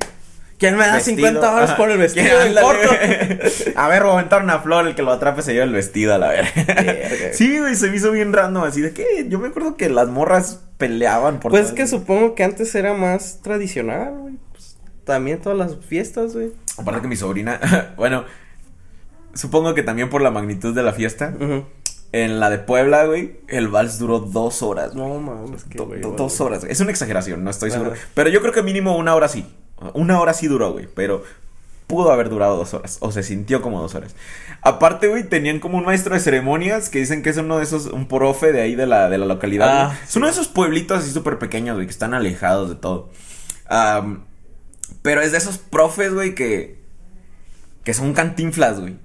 ¿Quién 0.57 0.75
me 0.75 0.87
da 0.87 0.95
vestido. 0.95 1.17
50 1.17 1.53
horas 1.53 1.69
Ajá. 1.69 1.77
por 1.77 1.91
el 1.91 1.99
vestido 1.99 2.29
corto? 2.61 2.89
a 3.75 3.87
ver, 3.87 4.01
aventar 4.03 4.43
una 4.43 4.59
flor, 4.59 4.87
el 4.87 4.95
que 4.95 5.03
lo 5.03 5.11
atrape 5.11 5.43
se 5.43 5.53
lleva 5.53 5.65
el 5.65 5.71
vestido 5.71 6.15
a 6.15 6.17
la 6.17 6.29
verga. 6.29 7.33
Sí, 7.33 7.59
güey, 7.59 7.75
se 7.75 7.89
me 7.89 7.97
hizo 7.97 8.11
bien 8.11 8.33
random, 8.33 8.63
así 8.63 8.81
de 8.81 8.91
que 8.91 9.27
yo 9.29 9.37
me 9.37 9.49
acuerdo 9.49 9.77
que 9.77 9.89
las 9.89 10.07
morras 10.07 10.61
peleaban 10.77 11.39
por 11.39 11.51
Pues 11.51 11.65
todo 11.67 11.75
que 11.75 11.87
supongo 11.87 12.33
que 12.33 12.43
antes 12.43 12.73
era 12.73 12.93
más 12.93 13.39
tradicional, 13.43 14.13
güey. 14.17 14.33
Pues, 14.51 14.77
también 15.03 15.39
todas 15.39 15.57
las 15.57 15.75
fiestas, 15.85 16.33
güey. 16.33 16.51
Aparte 16.77 17.01
que 17.01 17.07
mi 17.07 17.15
sobrina, 17.15 17.93
bueno, 17.97 18.25
supongo 19.35 19.75
que 19.75 19.83
también 19.83 20.09
por 20.09 20.21
la 20.21 20.31
magnitud 20.31 20.73
de 20.73 20.81
la 20.83 20.93
fiesta. 20.93 21.33
En 22.13 22.39
la 22.39 22.49
de 22.49 22.57
Puebla, 22.57 23.05
güey, 23.05 23.41
el 23.47 23.67
vals 23.67 23.99
duró 23.99 24.19
dos 24.19 24.63
horas. 24.63 24.95
No 24.95 25.19
mames, 25.19 25.65
que 25.65 25.77
dos 25.77 26.41
horas. 26.41 26.63
Es 26.63 26.79
una 26.79 26.89
exageración, 26.89 27.43
no 27.43 27.51
estoy 27.51 27.69
Ajá. 27.69 27.79
seguro. 27.79 27.95
Pero 28.13 28.29
yo 28.29 28.41
creo 28.41 28.53
que 28.53 28.63
mínimo 28.63 28.97
una 28.97 29.13
hora 29.13 29.27
sí. 29.27 29.45
Una 29.93 30.19
hora 30.19 30.33
sí 30.33 30.47
duró, 30.47 30.71
güey. 30.71 30.87
Pero 30.93 31.23
pudo 31.87 32.11
haber 32.11 32.29
durado 32.29 32.57
dos 32.57 32.73
horas. 32.73 32.97
O 32.99 33.11
se 33.11 33.23
sintió 33.23 33.61
como 33.61 33.81
dos 33.81 33.95
horas. 33.95 34.15
Aparte, 34.61 35.07
güey, 35.07 35.23
tenían 35.23 35.59
como 35.59 35.77
un 35.77 35.85
maestro 35.85 36.13
de 36.13 36.19
ceremonias 36.19 36.89
que 36.89 36.99
dicen 36.99 37.23
que 37.23 37.29
es 37.29 37.37
uno 37.37 37.57
de 37.57 37.63
esos, 37.63 37.87
un 37.87 38.07
profe 38.07 38.51
de 38.51 38.61
ahí 38.61 38.75
de 38.75 38.85
la, 38.85 39.09
de 39.09 39.17
la 39.17 39.25
localidad. 39.25 39.91
Ah, 39.91 39.99
es 40.03 40.15
uno 40.15 40.25
de 40.25 40.33
esos 40.33 40.47
pueblitos 40.47 40.99
así 40.99 41.11
súper 41.11 41.39
pequeños, 41.39 41.75
güey, 41.75 41.87
que 41.87 41.91
están 41.91 42.13
alejados 42.13 42.69
de 42.69 42.75
todo. 42.75 43.09
Pero 45.01 45.21
es 45.21 45.31
de 45.31 45.37
esos 45.37 45.57
profes, 45.57 46.13
güey, 46.13 46.35
que. 46.35 46.81
que 47.83 47.93
son 47.93 48.13
cantinflas, 48.13 48.79
güey. 48.79 48.95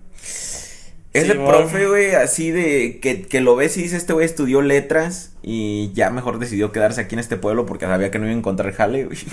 Ese 1.12 1.33
Simón. 1.33 1.46
profe, 1.48 1.87
güey, 1.87 2.14
así 2.14 2.51
de 2.51 2.98
que, 3.01 3.22
que 3.22 3.40
lo 3.40 3.55
ves 3.55 3.77
y 3.77 3.83
dice, 3.83 3.96
este 3.96 4.14
güey 4.14 4.25
estudió 4.25 4.62
letras 4.62 5.33
y 5.42 5.92
ya 5.92 6.11
mejor 6.11 6.38
decidió 6.38 6.72
quedarse 6.72 7.03
aquí 7.03 7.14
en 7.14 7.18
este 7.18 7.37
pueblo 7.37 7.66
porque 7.66 7.85
sabía 7.85 8.11
que 8.11 8.18
no 8.18 8.25
iba 8.25 8.35
a 8.35 8.38
encontrar 8.38 8.72
jale, 8.72 9.05
güey. 9.05 9.18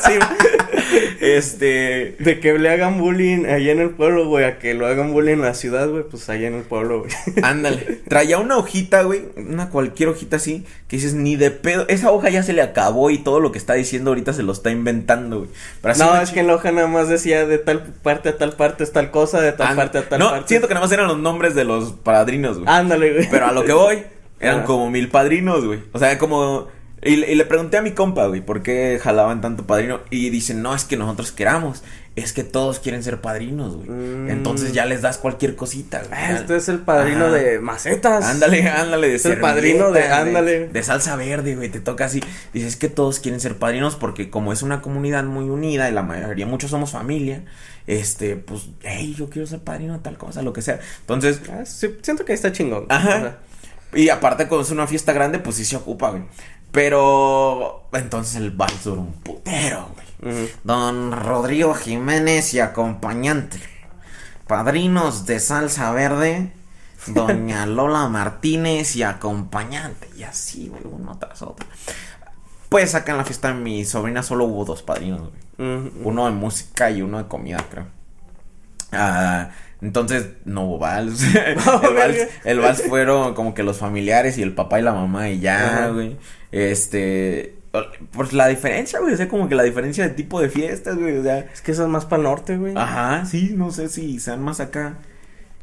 Sí, 0.00 0.12
este... 1.20 2.16
de 2.18 2.40
que 2.40 2.58
le 2.58 2.68
hagan 2.70 2.98
bullying 2.98 3.44
allá 3.46 3.72
en 3.72 3.80
el 3.80 3.90
pueblo, 3.90 4.26
güey, 4.26 4.44
a 4.44 4.58
que 4.58 4.74
lo 4.74 4.86
hagan 4.86 5.12
bullying 5.12 5.34
en 5.34 5.40
la 5.42 5.54
ciudad, 5.54 5.88
güey, 5.88 6.04
pues 6.04 6.28
allá 6.28 6.48
en 6.48 6.54
el 6.54 6.62
pueblo, 6.62 7.00
güey. 7.00 7.12
Ándale. 7.42 8.00
Traía 8.08 8.38
una 8.38 8.56
hojita, 8.56 9.02
güey, 9.02 9.22
una 9.36 9.70
cualquier 9.70 10.08
hojita 10.10 10.36
así, 10.36 10.64
que 10.88 10.96
dices, 10.96 11.14
ni 11.14 11.36
de 11.36 11.50
pedo. 11.50 11.86
Esa 11.88 12.10
hoja 12.10 12.30
ya 12.30 12.42
se 12.42 12.52
le 12.52 12.62
acabó 12.62 13.10
y 13.10 13.18
todo 13.18 13.40
lo 13.40 13.52
que 13.52 13.58
está 13.58 13.74
diciendo 13.74 14.10
ahorita 14.10 14.32
se 14.32 14.42
lo 14.42 14.52
está 14.52 14.70
inventando, 14.70 15.38
güey. 15.40 15.50
Pero 15.82 15.92
así 15.92 16.02
no, 16.02 16.20
es 16.20 16.30
que 16.30 16.40
en 16.40 16.46
la 16.46 16.54
hoja 16.54 16.72
nada 16.72 16.86
más 16.88 17.08
decía 17.08 17.46
de 17.46 17.58
tal 17.58 17.82
parte 18.02 18.30
a 18.30 18.38
tal 18.38 18.52
parte 18.52 18.84
es 18.84 18.92
tal 18.92 19.10
cosa, 19.10 19.40
de 19.40 19.52
tal 19.52 19.76
parte 19.76 19.98
a 19.98 20.08
tal 20.08 20.18
No, 20.18 20.30
parte. 20.30 20.48
siento 20.48 20.68
que 20.68 20.74
nada 20.74 20.84
más 20.86 20.92
eran 20.92 21.06
los 21.08 21.18
nombres 21.18 21.54
de 21.54 21.64
los 21.64 21.92
padrinos, 21.92 22.58
güey. 22.58 22.68
Ándale, 22.68 23.12
güey. 23.12 23.28
Pero 23.30 23.46
a 23.46 23.52
lo 23.52 23.64
que 23.64 23.72
voy, 23.72 24.02
eran 24.40 24.58
Ajá. 24.58 24.64
como 24.64 24.90
mil 24.90 25.08
padrinos, 25.08 25.64
güey. 25.64 25.80
O 25.92 25.98
sea, 25.98 26.16
como. 26.18 26.68
Y, 27.02 27.16
le- 27.16 27.32
y 27.32 27.34
le 27.34 27.44
pregunté 27.46 27.78
a 27.78 27.82
mi 27.82 27.92
compa, 27.92 28.26
güey, 28.26 28.42
por 28.42 28.62
qué 28.62 29.00
jalaban 29.02 29.40
tanto 29.40 29.66
padrino. 29.66 30.00
Y 30.10 30.28
dicen, 30.30 30.60
no, 30.62 30.74
es 30.74 30.84
que 30.84 30.96
nosotros 30.98 31.32
queramos. 31.32 31.82
Es 32.16 32.32
que 32.34 32.42
todos 32.44 32.80
quieren 32.80 33.02
ser 33.02 33.20
padrinos, 33.22 33.76
güey. 33.76 33.88
Mm. 33.88 34.30
Entonces 34.30 34.72
ya 34.72 34.84
les 34.84 35.00
das 35.00 35.16
cualquier 35.16 35.56
cosita, 35.56 36.00
güey. 36.00 36.10
Ah, 36.12 36.32
Este 36.32 36.56
es 36.56 36.68
el 36.68 36.80
padrino 36.80 37.26
Ajá. 37.26 37.34
de 37.34 37.58
macetas. 37.60 38.24
Ándale, 38.26 38.68
ándale, 38.68 39.08
de 39.08 39.14
Es 39.14 39.24
el 39.24 39.40
padrino 39.40 39.92
de- 39.92 40.08
ándale. 40.08 40.68
De, 40.68 40.82
salsa 40.82 41.16
verde, 41.16 41.54
güey, 41.56 41.70
te 41.70 41.80
toca 41.80 42.04
así. 42.06 42.20
Dices 42.52 42.76
que 42.76 42.88
todos 42.88 43.20
quieren 43.20 43.40
ser 43.40 43.56
padrinos 43.56 43.96
porque 43.96 44.28
como 44.28 44.52
es 44.52 44.60
una 44.62 44.82
comunidad 44.82 45.24
muy 45.24 45.44
unida 45.48 45.88
y 45.88 45.92
la 45.92 46.02
mayoría, 46.02 46.46
muchos 46.46 46.70
somos 46.70 46.90
familia, 46.90 47.44
este, 47.86 48.36
pues, 48.36 48.68
hey, 48.82 49.14
yo 49.16 49.30
quiero 49.30 49.46
ser 49.46 49.60
padrino 49.60 49.94
de 49.94 50.00
tal 50.00 50.18
cosa, 50.18 50.42
lo 50.42 50.52
que 50.52 50.60
sea. 50.62 50.80
Entonces, 51.02 51.40
Ah, 51.50 51.64
sí, 51.64 51.94
siento 52.02 52.24
que 52.26 52.32
ahí 52.32 52.36
está 52.36 52.52
chingón. 52.52 52.84
Ajá. 52.90 53.38
Y 53.94 54.08
aparte, 54.08 54.46
cuando 54.46 54.64
es 54.64 54.70
una 54.70 54.86
fiesta 54.86 55.12
grande, 55.12 55.38
pues 55.38 55.56
sí 55.56 55.64
se 55.64 55.76
ocupa, 55.76 56.10
güey. 56.10 56.22
Pero 56.72 57.88
entonces 57.92 58.36
el 58.36 58.50
vals 58.50 58.84
duró 58.84 59.00
un 59.00 59.12
putero, 59.12 59.88
güey. 59.94 60.50
Don 60.64 61.12
Rodrigo 61.12 61.74
Jiménez 61.74 62.54
y 62.54 62.60
acompañante. 62.60 63.60
Padrinos 64.46 65.26
de 65.26 65.40
salsa 65.40 65.90
verde. 65.92 66.52
Doña 67.06 67.66
Lola 67.66 68.08
Martínez 68.08 68.94
y 68.96 69.02
acompañante. 69.02 70.08
Y 70.16 70.22
así, 70.22 70.68
güey, 70.68 70.82
uno 70.84 71.18
tras 71.18 71.42
otro. 71.42 71.66
Pues 72.68 72.94
acá 72.94 73.12
en 73.12 73.18
la 73.18 73.24
fiesta 73.24 73.48
de 73.48 73.54
mi 73.54 73.84
sobrina 73.84 74.22
solo 74.22 74.44
hubo 74.44 74.64
dos 74.64 74.82
padrinos, 74.82 75.20
güey. 75.20 75.90
Uno 76.04 76.24
de 76.24 76.30
música 76.30 76.90
y 76.90 77.02
uno 77.02 77.18
de 77.18 77.28
comida, 77.28 77.64
creo. 77.70 77.86
Ah, 78.92 79.50
entonces 79.82 80.26
no 80.44 80.64
hubo 80.64 80.78
vals. 80.78 81.22
el, 81.34 81.54
vals 81.94 82.18
el 82.44 82.58
vals 82.60 82.82
fueron 82.82 83.34
como 83.34 83.54
que 83.54 83.62
los 83.62 83.78
familiares 83.78 84.38
y 84.38 84.42
el 84.42 84.54
papá 84.54 84.78
y 84.80 84.82
la 84.82 84.92
mamá 84.92 85.28
y 85.30 85.40
ya, 85.40 85.66
Ajá. 85.66 85.88
güey. 85.88 86.16
Este, 86.52 87.54
pues 88.12 88.32
la 88.32 88.48
diferencia, 88.48 88.98
güey, 89.00 89.14
o 89.14 89.16
sea, 89.16 89.28
como 89.28 89.48
que 89.48 89.54
la 89.54 89.62
diferencia 89.62 90.02
de 90.08 90.10
tipo 90.14 90.40
de 90.40 90.48
fiestas, 90.50 90.96
güey, 90.96 91.16
o 91.18 91.22
sea, 91.22 91.38
Es 91.52 91.60
que 91.62 91.72
eso 91.72 91.84
es 91.84 91.88
más 91.88 92.04
para 92.04 92.18
el 92.18 92.24
norte, 92.24 92.56
güey. 92.56 92.74
ajá, 92.76 93.24
sí, 93.26 93.52
no 93.56 93.70
sé 93.70 93.88
si 93.88 94.18
sean 94.18 94.42
más 94.42 94.58
acá. 94.60 94.94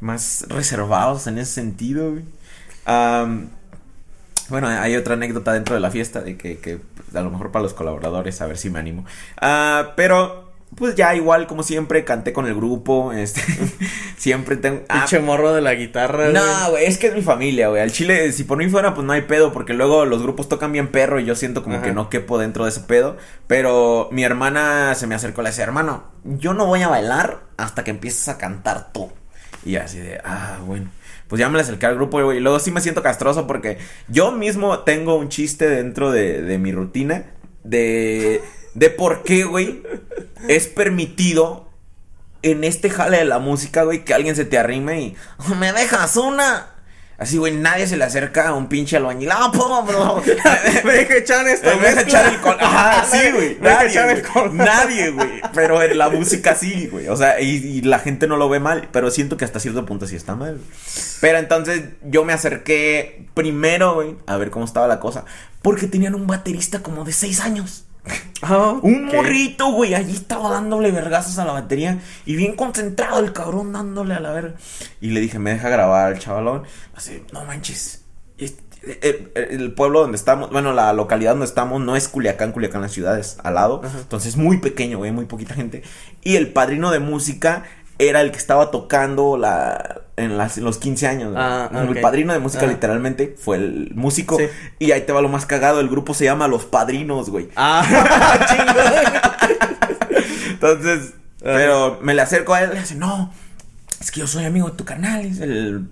más 0.00 0.46
reservados 0.48 1.26
en 1.26 1.38
ese 1.38 1.52
sentido, 1.52 2.12
güey. 2.12 2.24
Bueno, 4.48 4.66
hay 4.68 4.96
otra 4.96 5.14
anécdota 5.14 5.52
dentro 5.52 5.74
de 5.74 5.80
la 5.80 5.90
fiesta 5.90 6.22
de 6.22 6.38
que, 6.38 6.58
que 6.58 6.78
a 7.14 7.20
lo 7.20 7.30
mejor 7.30 7.52
para 7.52 7.62
los 7.62 7.74
colaboradores, 7.74 8.40
a 8.40 8.46
ver 8.46 8.56
si 8.56 8.70
me 8.70 8.78
animo. 8.78 9.04
Ah, 9.40 9.92
pero, 9.94 10.47
pues 10.76 10.94
ya 10.94 11.14
igual, 11.14 11.46
como 11.46 11.62
siempre, 11.62 12.04
canté 12.04 12.32
con 12.32 12.46
el 12.46 12.54
grupo, 12.54 13.12
este, 13.12 13.40
siempre 14.16 14.56
tengo... 14.56 14.82
ah, 14.88 15.00
Pinche 15.00 15.18
morro 15.20 15.52
de 15.52 15.60
la 15.60 15.74
guitarra, 15.74 16.28
no, 16.28 16.70
güey, 16.70 16.84
es 16.84 16.98
que 16.98 17.08
es 17.08 17.14
mi 17.14 17.22
familia, 17.22 17.68
güey. 17.68 17.82
Al 17.82 17.90
chile, 17.90 18.30
si 18.32 18.44
por 18.44 18.58
mí 18.58 18.68
fuera, 18.68 18.94
pues 18.94 19.06
no 19.06 19.12
hay 19.12 19.22
pedo, 19.22 19.52
porque 19.52 19.72
luego 19.74 20.04
los 20.04 20.22
grupos 20.22 20.48
tocan 20.48 20.72
bien 20.72 20.88
perro 20.88 21.18
y 21.20 21.24
yo 21.24 21.34
siento 21.34 21.62
como 21.62 21.76
Ajá. 21.76 21.84
que 21.84 21.92
no 21.92 22.10
quepo 22.10 22.38
dentro 22.38 22.64
de 22.64 22.70
ese 22.70 22.80
pedo. 22.80 23.16
Pero 23.46 24.08
mi 24.12 24.24
hermana 24.24 24.94
se 24.94 25.06
me 25.06 25.14
acercó 25.14 25.40
y 25.40 25.44
le 25.44 25.50
decía, 25.50 25.64
hermano, 25.64 26.04
yo 26.24 26.54
no 26.54 26.66
voy 26.66 26.82
a 26.82 26.88
bailar 26.88 27.40
hasta 27.56 27.82
que 27.82 27.90
empieces 27.90 28.28
a 28.28 28.38
cantar 28.38 28.92
tú. 28.92 29.10
Y 29.64 29.76
así 29.76 29.98
de, 29.98 30.20
ah, 30.24 30.58
bueno. 30.64 30.90
Pues 31.28 31.40
ya 31.40 31.48
me 31.48 31.56
le 31.56 31.62
acerqué 31.62 31.86
al 31.86 31.94
grupo, 31.96 32.22
güey. 32.22 32.38
Y 32.38 32.40
luego 32.40 32.58
sí 32.58 32.70
me 32.70 32.80
siento 32.80 33.02
castroso 33.02 33.46
porque 33.46 33.78
yo 34.08 34.32
mismo 34.32 34.80
tengo 34.80 35.16
un 35.16 35.28
chiste 35.28 35.68
dentro 35.68 36.10
de, 36.10 36.40
de 36.42 36.58
mi 36.58 36.72
rutina 36.72 37.26
de, 37.64 38.40
de 38.78 38.90
por 38.90 39.22
qué, 39.22 39.44
güey, 39.44 39.82
es 40.48 40.68
permitido 40.68 41.68
en 42.42 42.62
este 42.64 42.90
jale 42.90 43.18
de 43.18 43.24
la 43.24 43.38
música, 43.40 43.82
güey, 43.82 44.04
que 44.04 44.14
alguien 44.14 44.36
se 44.36 44.44
te 44.44 44.58
arrime 44.58 45.00
y 45.00 45.16
me 45.58 45.72
dejas 45.72 46.16
una. 46.16 46.74
Así, 47.18 47.36
güey, 47.36 47.52
nadie 47.52 47.88
se 47.88 47.96
le 47.96 48.04
acerca 48.04 48.46
a 48.46 48.54
un 48.54 48.68
pinche 48.68 48.96
albañil. 48.96 49.28
¡Ah, 49.32 49.50
po, 49.52 49.82
bro! 49.82 50.22
Me 50.84 50.92
deja 50.92 51.16
echar 51.16 51.48
esta 51.48 51.74
Me 51.74 51.88
deja 51.88 52.02
echar 52.02 52.32
el 52.32 52.40
col. 52.40 52.56
Ajá, 52.60 53.04
sí, 53.10 53.32
güey. 53.32 53.58
Nadie, 53.60 53.88
echar 53.88 54.08
el 54.08 54.20
güey. 54.20 54.32
col. 54.32 54.56
Nadie, 54.56 55.10
güey. 55.10 55.42
Pero 55.52 55.82
en 55.82 55.98
la 55.98 56.10
música 56.10 56.54
sí, 56.54 56.86
güey. 56.86 57.08
O 57.08 57.16
sea, 57.16 57.40
y, 57.40 57.56
y 57.56 57.80
la 57.80 57.98
gente 57.98 58.28
no 58.28 58.36
lo 58.36 58.48
ve 58.48 58.60
mal. 58.60 58.88
Pero 58.92 59.10
siento 59.10 59.36
que 59.36 59.44
hasta 59.44 59.58
cierto 59.58 59.84
punto 59.84 60.06
sí 60.06 60.14
está 60.14 60.36
mal. 60.36 60.60
Pero 61.20 61.38
entonces 61.38 61.82
yo 62.04 62.24
me 62.24 62.32
acerqué 62.32 63.26
primero, 63.34 63.94
güey, 63.94 64.14
a 64.28 64.36
ver 64.36 64.50
cómo 64.50 64.64
estaba 64.64 64.86
la 64.86 65.00
cosa. 65.00 65.24
Porque 65.60 65.88
tenían 65.88 66.14
un 66.14 66.28
baterista 66.28 66.84
como 66.84 67.02
de 67.04 67.12
seis 67.12 67.40
años. 67.40 67.87
Un 68.82 69.06
morrito, 69.06 69.72
güey, 69.72 69.94
allí 69.94 70.12
estaba 70.12 70.50
dándole 70.50 70.90
vergazos 70.90 71.38
a 71.38 71.44
la 71.44 71.52
batería 71.52 71.98
y 72.24 72.36
bien 72.36 72.54
concentrado 72.56 73.18
el 73.20 73.32
cabrón 73.32 73.72
dándole 73.72 74.14
a 74.14 74.20
la 74.20 74.32
verga. 74.32 74.54
Y 75.00 75.10
le 75.10 75.20
dije, 75.20 75.38
me 75.38 75.50
deja 75.50 75.68
grabar 75.68 76.12
al 76.12 76.18
chavalón. 76.18 76.62
Así, 76.94 77.22
no 77.32 77.44
manches. 77.44 78.04
Este- 78.38 78.62
El, 79.02 79.32
el- 79.34 79.60
el 79.60 79.72
pueblo 79.72 80.00
donde 80.02 80.16
estamos, 80.16 80.50
bueno, 80.50 80.72
la 80.72 80.92
localidad 80.92 81.32
donde 81.32 81.46
estamos 81.46 81.80
no 81.82 81.96
es 81.96 82.06
Culiacán, 82.06 82.52
Culiacán 82.52 82.80
la 82.80 82.88
ciudad 82.88 83.18
es 83.18 83.36
al 83.42 83.54
lado. 83.56 83.82
Ajá. 83.84 83.98
Entonces 83.98 84.36
muy 84.36 84.58
pequeño, 84.58 84.98
güey, 84.98 85.10
muy 85.10 85.24
poquita 85.24 85.54
gente. 85.54 85.82
Y 86.22 86.36
el 86.36 86.52
padrino 86.52 86.92
de 86.92 87.00
música 87.00 87.64
era 87.98 88.20
el 88.20 88.30
que 88.30 88.38
estaba 88.38 88.70
tocando 88.70 89.36
la 89.36 90.02
en, 90.16 90.36
las, 90.36 90.58
en 90.58 90.64
los 90.64 90.78
15 90.78 91.06
años. 91.06 91.34
Ah, 91.36 91.70
El 91.88 92.00
padrino 92.00 92.32
de 92.32 92.38
música 92.40 92.64
Ah. 92.64 92.68
literalmente 92.68 93.36
fue 93.38 93.56
el 93.56 93.92
músico. 93.94 94.36
Sí. 94.36 94.46
Y 94.80 94.90
ahí 94.92 95.02
te 95.02 95.12
va 95.12 95.22
lo 95.22 95.28
más 95.28 95.46
cagado, 95.46 95.80
el 95.80 95.88
grupo 95.88 96.12
se 96.14 96.24
llama 96.24 96.48
Los 96.48 96.64
Padrinos, 96.64 97.30
güey. 97.30 97.48
Ah, 97.56 97.84
chingo. 98.48 98.80
Entonces, 100.50 101.14
pero 101.40 101.98
me 102.02 102.14
le 102.14 102.22
acerco 102.22 102.54
a 102.54 102.62
él 102.62 102.70
y 102.72 102.74
le 102.74 102.80
dice, 102.80 102.96
no, 102.96 103.32
es 104.00 104.10
que 104.10 104.20
yo 104.20 104.26
soy 104.26 104.44
amigo 104.44 104.68
de 104.70 104.76
tu 104.76 104.84
canal, 104.84 105.24
es 105.24 105.38
el, 105.40 105.86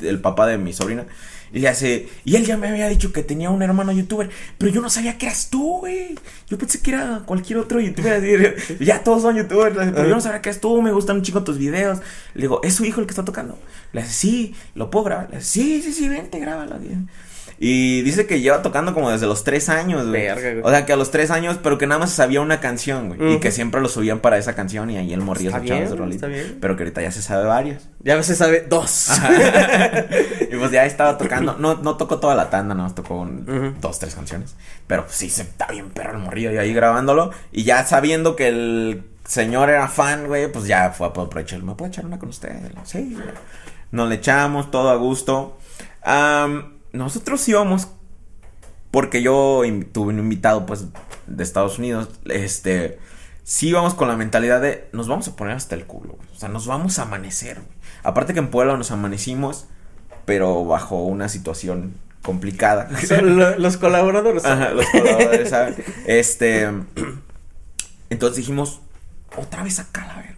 el 0.00 0.20
papá 0.20 0.46
de 0.46 0.58
mi 0.58 0.72
sobrina. 0.72 1.04
Y 1.52 1.60
le 1.60 1.68
hace, 1.68 2.08
y 2.24 2.36
él 2.36 2.44
ya 2.44 2.56
me 2.56 2.68
había 2.68 2.88
dicho 2.88 3.12
que 3.12 3.22
tenía 3.22 3.50
un 3.50 3.62
hermano 3.62 3.92
youtuber, 3.92 4.30
pero 4.58 4.72
yo 4.72 4.80
no 4.80 4.90
sabía 4.90 5.18
que 5.18 5.26
eras 5.26 5.48
tú, 5.50 5.78
güey. 5.78 6.18
Yo 6.48 6.58
pensé 6.58 6.80
que 6.80 6.92
era 6.92 7.22
cualquier 7.24 7.58
otro 7.58 7.80
youtuber. 7.80 8.12
así, 8.12 8.74
ya 8.84 9.02
todos 9.02 9.22
son 9.22 9.36
youtubers, 9.36 9.76
hace, 9.76 9.92
pero 9.92 10.08
yo 10.08 10.14
no 10.14 10.20
sabía 10.20 10.42
que 10.42 10.50
eras 10.50 10.60
tú, 10.60 10.82
me 10.82 10.92
gustan 10.92 11.16
un 11.16 11.22
chico 11.22 11.44
tus 11.44 11.58
videos. 11.58 12.00
Le 12.34 12.42
digo, 12.42 12.60
¿es 12.62 12.74
su 12.74 12.84
hijo 12.84 13.00
el 13.00 13.06
que 13.06 13.12
está 13.12 13.24
tocando? 13.24 13.58
Le 13.92 14.02
dice, 14.02 14.12
sí, 14.12 14.54
¿lo 14.74 14.90
puedo 14.90 15.06
grabar? 15.06 15.30
Le 15.30 15.38
dice, 15.38 15.50
sí, 15.50 15.82
sí, 15.82 15.92
sí, 15.92 16.08
vente, 16.08 16.38
grábalo. 16.38 16.78
Y 17.60 18.02
dice 18.02 18.26
que 18.28 18.40
lleva 18.40 18.62
tocando 18.62 18.94
como 18.94 19.10
desde 19.10 19.26
los 19.26 19.42
tres 19.42 19.68
años, 19.68 20.06
güey. 20.06 20.22
Verga, 20.22 20.50
güey. 20.52 20.62
O 20.62 20.70
sea, 20.70 20.86
que 20.86 20.92
a 20.92 20.96
los 20.96 21.10
tres 21.10 21.30
años, 21.32 21.58
pero 21.60 21.76
que 21.76 21.88
nada 21.88 21.98
más 21.98 22.10
sabía 22.12 22.40
una 22.40 22.60
canción, 22.60 23.08
güey. 23.08 23.34
Y 23.34 23.40
que 23.40 23.50
siempre 23.50 23.80
lo 23.80 23.88
subían 23.88 24.20
para 24.20 24.38
esa 24.38 24.54
canción 24.54 24.90
y 24.90 24.96
ahí 24.96 25.12
el 25.12 25.20
morrillo 25.22 25.48
Está 25.50 25.58
se 25.60 25.64
echaba 25.66 25.80
bien, 25.80 25.90
su 25.90 25.96
rolita. 25.96 26.26
está 26.28 26.28
bien. 26.28 26.58
Pero 26.60 26.76
que 26.76 26.84
ahorita 26.84 27.02
ya 27.02 27.10
se 27.10 27.20
sabe 27.20 27.46
varias. 27.46 27.88
Ya 28.00 28.14
a 28.14 28.16
veces 28.16 28.38
sabe 28.38 28.64
dos. 28.68 29.08
y 30.50 30.56
pues 30.56 30.70
ya 30.70 30.84
estaba 30.86 31.18
tocando. 31.18 31.56
No, 31.58 31.74
no 31.76 31.96
tocó 31.96 32.18
toda 32.20 32.34
la 32.34 32.48
tanda, 32.50 32.74
no 32.74 32.94
tocó 32.94 33.16
un- 33.16 33.74
dos, 33.80 33.98
tres 33.98 34.14
canciones. 34.14 34.54
Pero 34.86 35.04
pues, 35.04 35.16
sí, 35.16 35.28
se 35.28 35.42
está 35.42 35.66
bien 35.66 35.90
perro 35.90 36.12
el 36.12 36.18
morrillo 36.18 36.52
y 36.52 36.58
ahí 36.58 36.72
grabándolo. 36.72 37.30
Y 37.52 37.64
ya 37.64 37.84
sabiendo 37.84 38.36
que 38.36 38.48
el 38.48 39.02
señor 39.24 39.68
era 39.68 39.88
fan, 39.88 40.26
güey, 40.28 40.50
pues 40.50 40.66
ya 40.66 40.90
fue 40.90 41.06
a 41.08 41.10
aprovechar. 41.10 41.62
¿Me 41.62 41.74
puedo 41.74 41.90
echar 41.90 42.06
una 42.06 42.18
con 42.20 42.28
usted? 42.28 42.52
Sí, 42.84 43.14
güey. 43.14 43.26
Nos 43.90 44.08
le 44.08 44.14
echamos 44.16 44.70
todo 44.70 44.90
a 44.90 44.96
gusto. 44.96 45.58
Am, 46.02 46.77
nosotros 46.92 47.46
íbamos 47.48 47.88
porque 48.90 49.22
yo 49.22 49.62
tuve 49.92 50.12
un 50.12 50.18
invitado 50.18 50.66
pues 50.66 50.86
de 51.26 51.42
Estados 51.44 51.78
Unidos, 51.78 52.08
este, 52.26 52.98
sí 53.44 53.68
íbamos 53.68 53.94
con 53.94 54.08
la 54.08 54.16
mentalidad 54.16 54.60
de 54.60 54.88
nos 54.92 55.08
vamos 55.08 55.28
a 55.28 55.36
poner 55.36 55.56
hasta 55.56 55.74
el 55.74 55.84
culo, 55.84 56.14
güey. 56.14 56.28
o 56.34 56.38
sea, 56.38 56.48
nos 56.48 56.66
vamos 56.66 56.98
a 56.98 57.02
amanecer, 57.02 57.56
güey. 57.56 57.78
Aparte 58.02 58.32
que 58.32 58.38
en 58.38 58.48
Puebla 58.50 58.76
nos 58.76 58.90
amanecimos, 58.90 59.66
pero 60.24 60.64
bajo 60.64 61.04
una 61.04 61.28
situación 61.28 61.94
complicada. 62.22 62.88
Son 63.06 63.60
los 63.60 63.76
colaboradores. 63.76 64.44
Ajá, 64.44 64.70
los 64.70 64.86
colaboradores 64.86 65.50
saben. 65.50 65.76
Este, 66.06 66.68
entonces 68.10 68.36
dijimos, 68.36 68.80
otra 69.36 69.62
vez 69.62 69.78
acá 69.78 70.06
la 70.06 70.16
verga. 70.16 70.36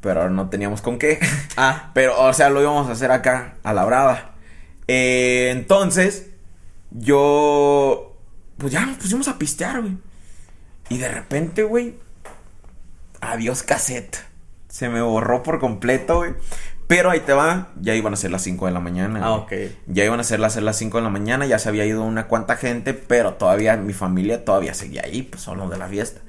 Pero 0.00 0.30
no 0.30 0.48
teníamos 0.48 0.82
con 0.82 0.98
qué. 0.98 1.18
Ah, 1.56 1.90
Pero, 1.94 2.20
o 2.20 2.32
sea, 2.32 2.50
lo 2.50 2.60
íbamos 2.60 2.88
a 2.88 2.92
hacer 2.92 3.10
acá, 3.10 3.54
a 3.64 3.72
la 3.72 3.84
brava. 3.84 4.35
Eh, 4.88 5.50
entonces, 5.52 6.30
yo. 6.90 8.16
Pues 8.58 8.72
ya 8.72 8.86
nos 8.86 8.96
pusimos 8.96 9.28
a 9.28 9.38
pistear, 9.38 9.80
güey. 9.82 9.96
Y 10.88 10.98
de 10.98 11.08
repente, 11.08 11.62
güey. 11.62 11.96
Adiós 13.20 13.62
cassette. 13.62 14.18
Se 14.68 14.88
me 14.88 15.00
borró 15.02 15.42
por 15.42 15.58
completo, 15.58 16.18
güey. 16.18 16.34
Pero 16.86 17.10
ahí 17.10 17.20
te 17.20 17.32
va. 17.32 17.72
Ya 17.80 17.94
iban 17.94 18.12
a 18.12 18.16
ser 18.16 18.30
las 18.30 18.42
5 18.42 18.66
de 18.66 18.72
la 18.72 18.80
mañana. 18.80 19.20
ah, 19.22 19.44
güey. 19.48 19.66
ok. 19.66 19.72
Ya 19.88 20.04
iban 20.04 20.20
a 20.20 20.24
ser 20.24 20.38
las, 20.38 20.56
las 20.56 20.76
5 20.76 20.98
de 20.98 21.04
la 21.04 21.10
mañana. 21.10 21.46
Ya 21.46 21.58
se 21.58 21.68
había 21.68 21.84
ido 21.84 22.02
una 22.02 22.28
cuanta 22.28 22.56
gente. 22.56 22.94
Pero 22.94 23.34
todavía 23.34 23.76
mi 23.76 23.92
familia 23.92 24.44
todavía 24.44 24.74
seguía 24.74 25.02
ahí. 25.04 25.22
Pues 25.22 25.42
son 25.42 25.58
los 25.58 25.70
de 25.70 25.78
la 25.78 25.88
fiesta. 25.88 26.20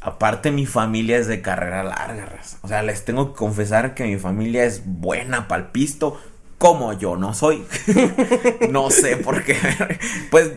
Aparte, 0.00 0.50
mi 0.52 0.66
familia 0.66 1.18
es 1.18 1.26
de 1.26 1.40
carrera 1.42 1.82
larga, 1.82 2.26
raza. 2.26 2.58
O 2.62 2.68
sea, 2.68 2.82
les 2.82 3.04
tengo 3.04 3.32
que 3.32 3.38
confesar 3.38 3.94
que 3.94 4.04
mi 4.04 4.18
familia 4.18 4.64
es 4.64 4.82
buena 4.84 5.48
pa'l 5.48 5.68
pisto, 5.72 6.20
como 6.58 6.92
yo 6.94 7.16
no 7.16 7.34
soy. 7.34 7.64
no 8.70 8.90
sé 8.90 9.16
por 9.16 9.44
qué. 9.44 9.56
pues, 10.30 10.52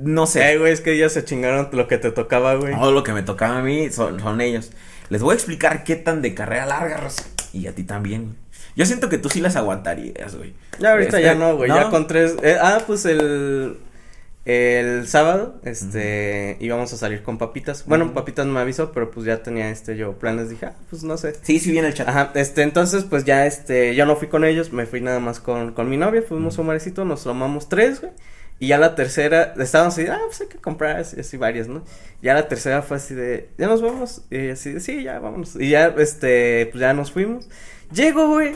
no 0.00 0.26
sé. 0.26 0.52
Eh, 0.52 0.58
güey, 0.58 0.72
es 0.72 0.80
que 0.80 0.92
ellos 0.92 1.12
se 1.12 1.24
chingaron 1.24 1.68
lo 1.72 1.88
que 1.88 1.98
te 1.98 2.10
tocaba, 2.12 2.54
güey. 2.54 2.74
Todo 2.74 2.92
lo 2.92 3.02
que 3.02 3.12
me 3.12 3.22
tocaba 3.22 3.58
a 3.58 3.62
mí 3.62 3.90
son, 3.90 4.20
son 4.20 4.40
ellos. 4.40 4.70
Les 5.08 5.22
voy 5.22 5.32
a 5.32 5.34
explicar 5.34 5.84
qué 5.84 5.96
tan 5.96 6.22
de 6.22 6.34
carrera 6.34 6.66
larga, 6.66 6.98
raza. 6.98 7.24
Y 7.52 7.66
a 7.66 7.74
ti 7.74 7.82
también. 7.84 8.36
Yo 8.76 8.86
siento 8.86 9.08
que 9.08 9.18
tú 9.18 9.28
sí 9.28 9.40
las 9.40 9.56
aguantarías, 9.56 10.36
güey. 10.36 10.54
Ya 10.78 10.92
ahorita 10.92 11.16
Este, 11.16 11.22
ya 11.22 11.34
no, 11.34 11.56
güey. 11.56 11.68
Ya 11.68 11.90
con 11.90 12.06
tres. 12.06 12.36
eh, 12.42 12.56
ah, 12.60 12.80
pues 12.86 13.04
el. 13.06 13.78
El 14.48 15.06
sábado, 15.06 15.60
este, 15.62 16.56
íbamos 16.60 16.90
a 16.94 16.96
salir 16.96 17.22
con 17.22 17.36
papitas. 17.36 17.84
Bueno, 17.84 18.14
papitas 18.14 18.46
me 18.46 18.58
avisó, 18.58 18.92
pero 18.92 19.10
pues 19.10 19.26
ya 19.26 19.42
tenía 19.42 19.68
este 19.68 19.94
yo 19.94 20.18
planes. 20.18 20.48
Dije, 20.48 20.64
ah, 20.64 20.74
pues 20.88 21.04
no 21.04 21.18
sé. 21.18 21.34
Sí, 21.42 21.58
sí 21.58 21.70
viene 21.70 21.88
el 21.88 21.92
chat. 21.92 22.08
Ajá, 22.08 22.32
este, 22.34 22.62
entonces, 22.62 23.04
pues 23.04 23.26
ya, 23.26 23.44
este, 23.44 23.94
yo 23.94 24.06
no 24.06 24.16
fui 24.16 24.28
con 24.28 24.46
ellos, 24.46 24.72
me 24.72 24.86
fui 24.86 25.02
nada 25.02 25.20
más 25.20 25.38
con, 25.38 25.74
con 25.74 25.90
mi 25.90 25.98
novia, 25.98 26.22
fuimos 26.22 26.56
a 26.56 26.62
un 26.62 26.68
marecito, 26.68 27.04
nos 27.04 27.24
tomamos 27.24 27.68
tres, 27.68 28.00
güey. 28.00 28.12
Y 28.58 28.68
ya 28.68 28.78
la 28.78 28.94
tercera, 28.94 29.52
estábamos 29.58 29.98
así, 29.98 30.06
ah, 30.06 30.18
pues 30.24 30.40
hay 30.40 30.46
que 30.46 30.56
comprar 30.56 30.96
así, 30.96 31.20
así 31.20 31.36
varias, 31.36 31.68
¿no? 31.68 31.84
Ya 32.22 32.32
la 32.32 32.48
tercera 32.48 32.80
fue 32.80 32.96
así 32.96 33.14
de, 33.14 33.50
ya 33.58 33.66
nos 33.66 33.82
vamos, 33.82 34.22
y 34.30 34.48
así 34.48 34.72
de, 34.72 34.80
sí, 34.80 35.02
ya 35.02 35.18
vámonos. 35.18 35.56
Y 35.56 35.68
ya, 35.68 35.88
este, 35.98 36.70
pues 36.72 36.80
ya 36.80 36.94
nos 36.94 37.12
fuimos. 37.12 37.50
Llego, 37.92 38.28
güey, 38.28 38.54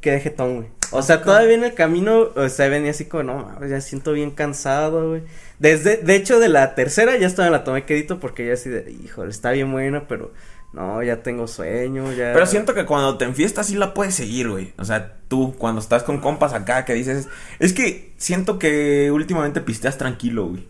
quedé 0.00 0.18
jetón, 0.18 0.56
güey. 0.56 0.77
O 0.90 1.02
sea, 1.02 1.22
todavía 1.22 1.54
en 1.54 1.64
el 1.64 1.74
camino, 1.74 2.30
o 2.34 2.48
sea, 2.48 2.68
venía 2.68 2.92
así 2.92 3.06
como, 3.06 3.22
no, 3.24 3.66
ya 3.66 3.80
siento 3.80 4.12
bien 4.12 4.30
cansado, 4.30 5.10
güey. 5.10 5.22
Desde, 5.58 5.98
de 5.98 6.14
hecho, 6.14 6.38
de 6.38 6.48
la 6.48 6.74
tercera 6.74 7.16
ya 7.16 7.26
estaba 7.26 7.46
en 7.46 7.52
la 7.52 7.64
tomé 7.64 7.84
quedito 7.84 8.20
porque 8.20 8.46
ya 8.46 8.54
así 8.54 8.70
de, 8.70 8.90
híjole, 9.04 9.30
está 9.30 9.50
bien 9.50 9.70
buena, 9.72 10.06
pero 10.08 10.32
no, 10.72 11.02
ya 11.02 11.22
tengo 11.22 11.46
sueño, 11.46 12.12
ya. 12.12 12.32
Pero 12.32 12.46
siento 12.46 12.74
que 12.74 12.86
cuando 12.86 13.18
te 13.18 13.24
enfiestas 13.24 13.66
sí 13.66 13.74
la 13.74 13.94
puedes 13.94 14.14
seguir, 14.14 14.48
güey. 14.48 14.72
O 14.78 14.84
sea, 14.84 15.16
tú 15.28 15.54
cuando 15.58 15.80
estás 15.80 16.02
con 16.02 16.20
compas 16.20 16.52
acá 16.52 16.84
que 16.84 16.94
dices... 16.94 17.28
Es 17.58 17.72
que 17.72 18.12
siento 18.16 18.58
que 18.58 19.10
últimamente 19.10 19.60
pisteas 19.60 19.98
tranquilo, 19.98 20.46
güey. 20.46 20.68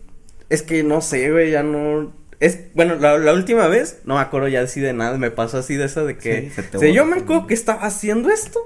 Es 0.49 0.63
que 0.63 0.83
no 0.83 1.01
sé, 1.01 1.31
güey, 1.31 1.51
ya 1.51 1.63
no. 1.63 2.11
Es, 2.39 2.73
bueno, 2.73 2.95
la, 2.95 3.17
la 3.17 3.33
última 3.33 3.67
vez, 3.67 3.99
no 4.05 4.15
me 4.15 4.21
acuerdo 4.21 4.47
ya 4.47 4.61
así 4.61 4.79
de 4.79 4.93
nada, 4.93 5.17
me 5.17 5.29
pasó 5.29 5.59
así 5.59 5.75
de 5.75 5.85
esa 5.85 6.03
de 6.03 6.17
que. 6.17 6.43
Sí, 6.43 6.49
se 6.49 6.63
te 6.63 6.77
o 6.77 6.79
sea, 6.79 6.89
yo 6.89 7.05
me 7.05 7.17
acuerdo 7.17 7.45
que 7.45 7.53
estaba 7.53 7.81
haciendo 7.83 8.29
esto. 8.29 8.59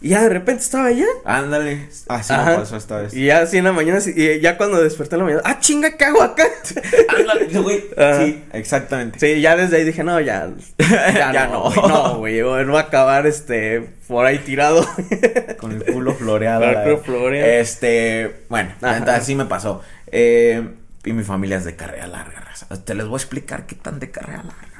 Y 0.00 0.10
ya 0.10 0.22
de 0.22 0.28
repente 0.28 0.62
estaba 0.62 0.86
allá. 0.86 1.06
Ándale. 1.24 1.88
Así 2.08 2.32
me 2.32 2.56
pasó 2.56 2.76
esta 2.76 2.98
vez. 2.98 3.14
Y 3.14 3.26
ya 3.26 3.40
así 3.40 3.56
en 3.56 3.64
la 3.64 3.72
mañana, 3.72 3.98
y 4.04 4.40
ya 4.40 4.56
cuando 4.58 4.82
desperté 4.82 5.14
en 5.16 5.20
la 5.20 5.24
mañana, 5.24 5.42
ah, 5.44 5.58
chinga, 5.58 5.96
¿qué 5.96 6.04
hago 6.04 6.22
acá? 6.22 6.44
Ándale, 7.18 7.46
güey. 7.60 7.84
Ajá. 7.96 8.24
Sí, 8.24 8.44
exactamente. 8.52 9.18
Sí, 9.18 9.40
ya 9.40 9.56
desde 9.56 9.78
ahí 9.78 9.84
dije, 9.84 10.04
no, 10.04 10.20
ya. 10.20 10.50
Ya, 10.78 11.32
Ya 11.32 11.46
no. 11.46 11.70
no. 11.74 12.18
güey, 12.18 12.40
No, 12.40 12.50
güey. 12.50 12.64
No 12.66 12.72
va 12.74 12.80
a 12.80 12.82
acabar 12.84 13.26
este. 13.26 13.80
Por 14.06 14.26
ahí 14.26 14.38
tirado. 14.38 14.86
Con 15.58 15.72
el 15.72 15.84
culo 15.84 16.14
floreado. 16.14 16.60
Con 16.60 16.70
el 16.70 16.82
culo 16.82 16.98
floreado. 16.98 17.50
Este, 17.50 18.44
bueno, 18.48 18.72
así 18.82 19.34
me 19.34 19.46
pasó. 19.46 19.80
Eh, 20.08 20.62
y 21.04 21.12
mi 21.12 21.22
familia 21.24 21.56
es 21.56 21.64
de 21.64 21.74
carrera 21.74 22.06
larga, 22.06 22.40
raza. 22.40 22.66
Te 22.84 22.94
les 22.94 23.06
voy 23.06 23.14
a 23.14 23.22
explicar 23.22 23.66
qué 23.66 23.76
tan 23.76 23.98
de 23.98 24.10
carrera 24.10 24.42
larga. 24.44 24.75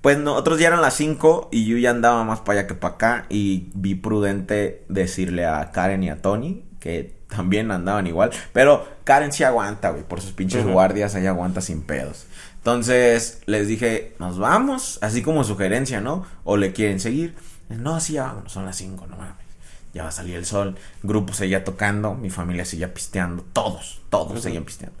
Pues 0.00 0.18
nosotros 0.18 0.58
ya 0.58 0.68
eran 0.68 0.80
las 0.80 0.94
5 0.94 1.50
y 1.52 1.66
yo 1.66 1.76
ya 1.76 1.90
andaba 1.90 2.24
más 2.24 2.40
para 2.40 2.60
allá 2.60 2.68
que 2.68 2.74
para 2.74 2.94
acá 2.94 3.26
y 3.28 3.70
vi 3.74 3.94
prudente 3.94 4.84
decirle 4.88 5.44
a 5.46 5.72
Karen 5.72 6.02
y 6.02 6.10
a 6.10 6.22
Tony 6.22 6.64
que 6.80 7.20
también 7.28 7.70
andaban 7.70 8.06
igual, 8.06 8.30
pero 8.52 8.88
Karen 9.04 9.32
sí 9.32 9.44
aguanta, 9.44 9.90
güey, 9.90 10.02
por 10.02 10.20
sus 10.20 10.32
pinches 10.32 10.66
guardias, 10.66 11.14
ella 11.14 11.30
aguanta 11.30 11.60
sin 11.60 11.82
pedos. 11.82 12.26
Entonces 12.56 13.42
les 13.46 13.68
dije, 13.68 14.14
nos 14.18 14.38
vamos, 14.38 14.98
así 15.02 15.22
como 15.22 15.44
sugerencia, 15.44 16.00
¿no? 16.00 16.26
O 16.44 16.56
le 16.56 16.72
quieren 16.72 16.98
seguir. 16.98 17.34
No, 17.68 18.00
sí, 18.00 18.14
ya 18.14 18.24
vámonos, 18.24 18.52
son 18.52 18.64
las 18.64 18.76
5, 18.76 19.06
no 19.06 19.16
mames. 19.16 19.34
Ya 19.92 20.04
va 20.04 20.08
a 20.08 20.12
salir 20.12 20.36
el 20.36 20.46
sol, 20.46 20.76
grupo 21.02 21.32
seguía 21.34 21.64
tocando, 21.64 22.14
mi 22.14 22.30
familia 22.30 22.64
seguía 22.64 22.94
pisteando, 22.94 23.44
todos, 23.52 24.00
todos 24.08 24.32
Ujú. 24.32 24.40
seguían 24.40 24.64
pisteando. 24.64 24.96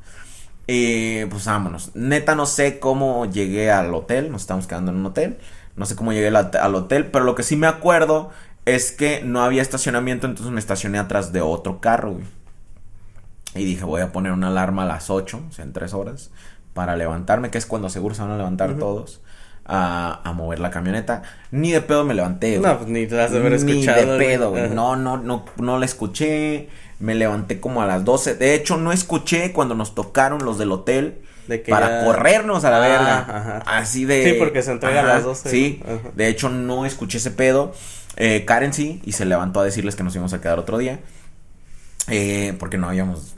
Y 0.72 1.24
pues 1.24 1.46
vámonos. 1.46 1.90
Neta 1.96 2.36
no 2.36 2.46
sé 2.46 2.78
cómo 2.78 3.26
llegué 3.26 3.72
al 3.72 3.92
hotel, 3.92 4.30
nos 4.30 4.42
estamos 4.42 4.68
quedando 4.68 4.92
en 4.92 4.98
un 4.98 5.06
hotel. 5.06 5.36
No 5.74 5.84
sé 5.84 5.96
cómo 5.96 6.12
llegué 6.12 6.28
al, 6.28 6.74
hotel, 6.76 7.06
pero 7.06 7.24
lo 7.24 7.34
que 7.34 7.42
sí 7.42 7.56
me 7.56 7.66
acuerdo 7.66 8.30
es 8.66 8.92
que 8.92 9.20
no 9.24 9.42
había 9.42 9.62
estacionamiento, 9.62 10.28
entonces 10.28 10.52
me 10.52 10.60
estacioné 10.60 11.00
atrás 11.00 11.32
de 11.32 11.40
otro 11.40 11.80
carro, 11.80 12.12
güey. 12.12 12.24
Y 13.56 13.64
dije, 13.64 13.82
voy 13.84 14.00
a 14.00 14.12
poner 14.12 14.30
una 14.30 14.46
alarma 14.46 14.84
a 14.84 14.86
las 14.86 15.10
8, 15.10 15.42
o 15.48 15.52
sea, 15.52 15.64
en 15.64 15.72
3 15.72 15.92
horas, 15.92 16.30
para 16.72 16.94
levantarme, 16.94 17.50
que 17.50 17.58
es 17.58 17.66
cuando 17.66 17.88
seguro 17.88 18.14
se 18.14 18.22
van 18.22 18.30
a 18.30 18.36
levantar 18.36 18.74
todos, 18.74 19.20
a, 19.72 20.20
a 20.24 20.32
mover 20.32 20.58
la 20.58 20.70
camioneta. 20.70 21.22
Ni 21.52 21.70
de 21.70 21.80
pedo 21.80 22.04
me 22.04 22.14
levanté, 22.14 22.58
güey. 22.58 22.70
No, 22.72 22.78
pues 22.78 22.90
ni 22.90 23.06
te 23.06 23.20
has 23.20 23.30
de 23.30 23.38
haber 23.38 23.52
Ni 23.62 23.72
escuchado. 23.72 24.12
de 24.12 24.18
pedo, 24.18 24.50
güey. 24.50 24.68
No, 24.70 24.96
no, 24.96 25.16
no, 25.16 25.44
no 25.56 25.78
la 25.78 25.84
escuché. 25.86 26.68
Me 26.98 27.14
levanté 27.14 27.60
como 27.60 27.80
a 27.80 27.86
las 27.86 28.04
12. 28.04 28.34
De 28.34 28.54
hecho, 28.54 28.76
no 28.76 28.92
escuché 28.92 29.52
cuando 29.52 29.74
nos 29.74 29.94
tocaron 29.94 30.44
los 30.44 30.58
del 30.58 30.70
hotel 30.72 31.20
De 31.46 31.62
que 31.62 31.70
para 31.70 32.00
ya- 32.00 32.04
corrernos 32.04 32.64
a 32.64 32.70
la 32.70 32.76
Ah, 32.76 32.80
verga. 32.80 33.18
ajá. 33.20 33.62
Así 33.78 34.04
de. 34.04 34.24
Sí, 34.24 34.36
porque 34.38 34.62
se 34.62 34.72
entrega 34.72 35.00
a 35.00 35.04
las 35.04 35.24
12, 35.24 35.48
Sí. 35.48 35.80
Ajá. 35.84 36.10
De 36.14 36.28
hecho, 36.28 36.48
no 36.50 36.84
escuché 36.84 37.18
ese 37.18 37.30
pedo. 37.30 37.72
Eh, 38.16 38.44
Karen 38.44 38.72
sí, 38.74 39.00
y 39.04 39.12
se 39.12 39.24
levantó 39.24 39.60
a 39.60 39.64
decirles 39.64 39.96
que 39.96 40.02
nos 40.02 40.14
íbamos 40.14 40.32
a 40.34 40.40
quedar 40.42 40.58
otro 40.58 40.76
día. 40.76 40.98
Eh, 42.08 42.54
porque 42.58 42.76
no 42.76 42.88
habíamos. 42.88 43.34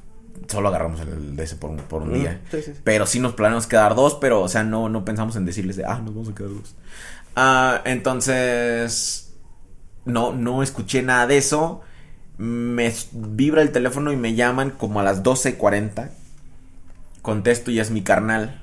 Solo 0.49 0.69
agarramos 0.69 1.01
el 1.01 1.37
de 1.37 1.45
ese 1.45 1.57
por 1.57 1.71
un, 1.71 1.77
por 1.79 2.03
un 2.03 2.11
Mm, 2.11 2.15
día. 2.15 2.41
sí, 2.51 2.63
sí, 2.63 2.73
sí. 2.75 2.81
Pero 2.85 3.07
sí 3.07 3.21
nos 3.21 3.35
planeamos 3.35 3.67
quedar 3.67 3.95
dos, 3.95 4.17
pero, 4.21 4.43
o 4.43 4.49
sea, 4.49 4.65
no, 4.65 4.89
no 4.89 5.05
pensamos 5.05 5.37
en 5.37 5.45
decirles 5.47 5.77
de, 5.77 5.85
ah, 5.85 5.99
nos 6.05 6.15
vamos 6.15 6.29
a 6.31 6.35
quedar 6.35 6.51
dos. 6.51 6.75
Ah, 7.37 7.81
entonces, 7.85 9.35
no, 10.05 10.33
no 10.33 10.63
escuché 10.63 11.03
nada 11.03 11.27
de 11.27 11.39
eso. 11.39 11.83
Me 12.39 12.93
vibra 13.13 13.63
el 13.63 13.73
teléfono 13.73 14.13
y 14.13 14.17
me 14.17 14.35
llaman 14.35 14.71
como 14.71 15.01
a 15.01 15.03
las 15.05 15.23
12.40. 15.23 16.11
Contesto 17.23 17.71
y 17.71 17.79
es 17.81 17.91
mi 17.91 18.03
carnal. 18.03 18.63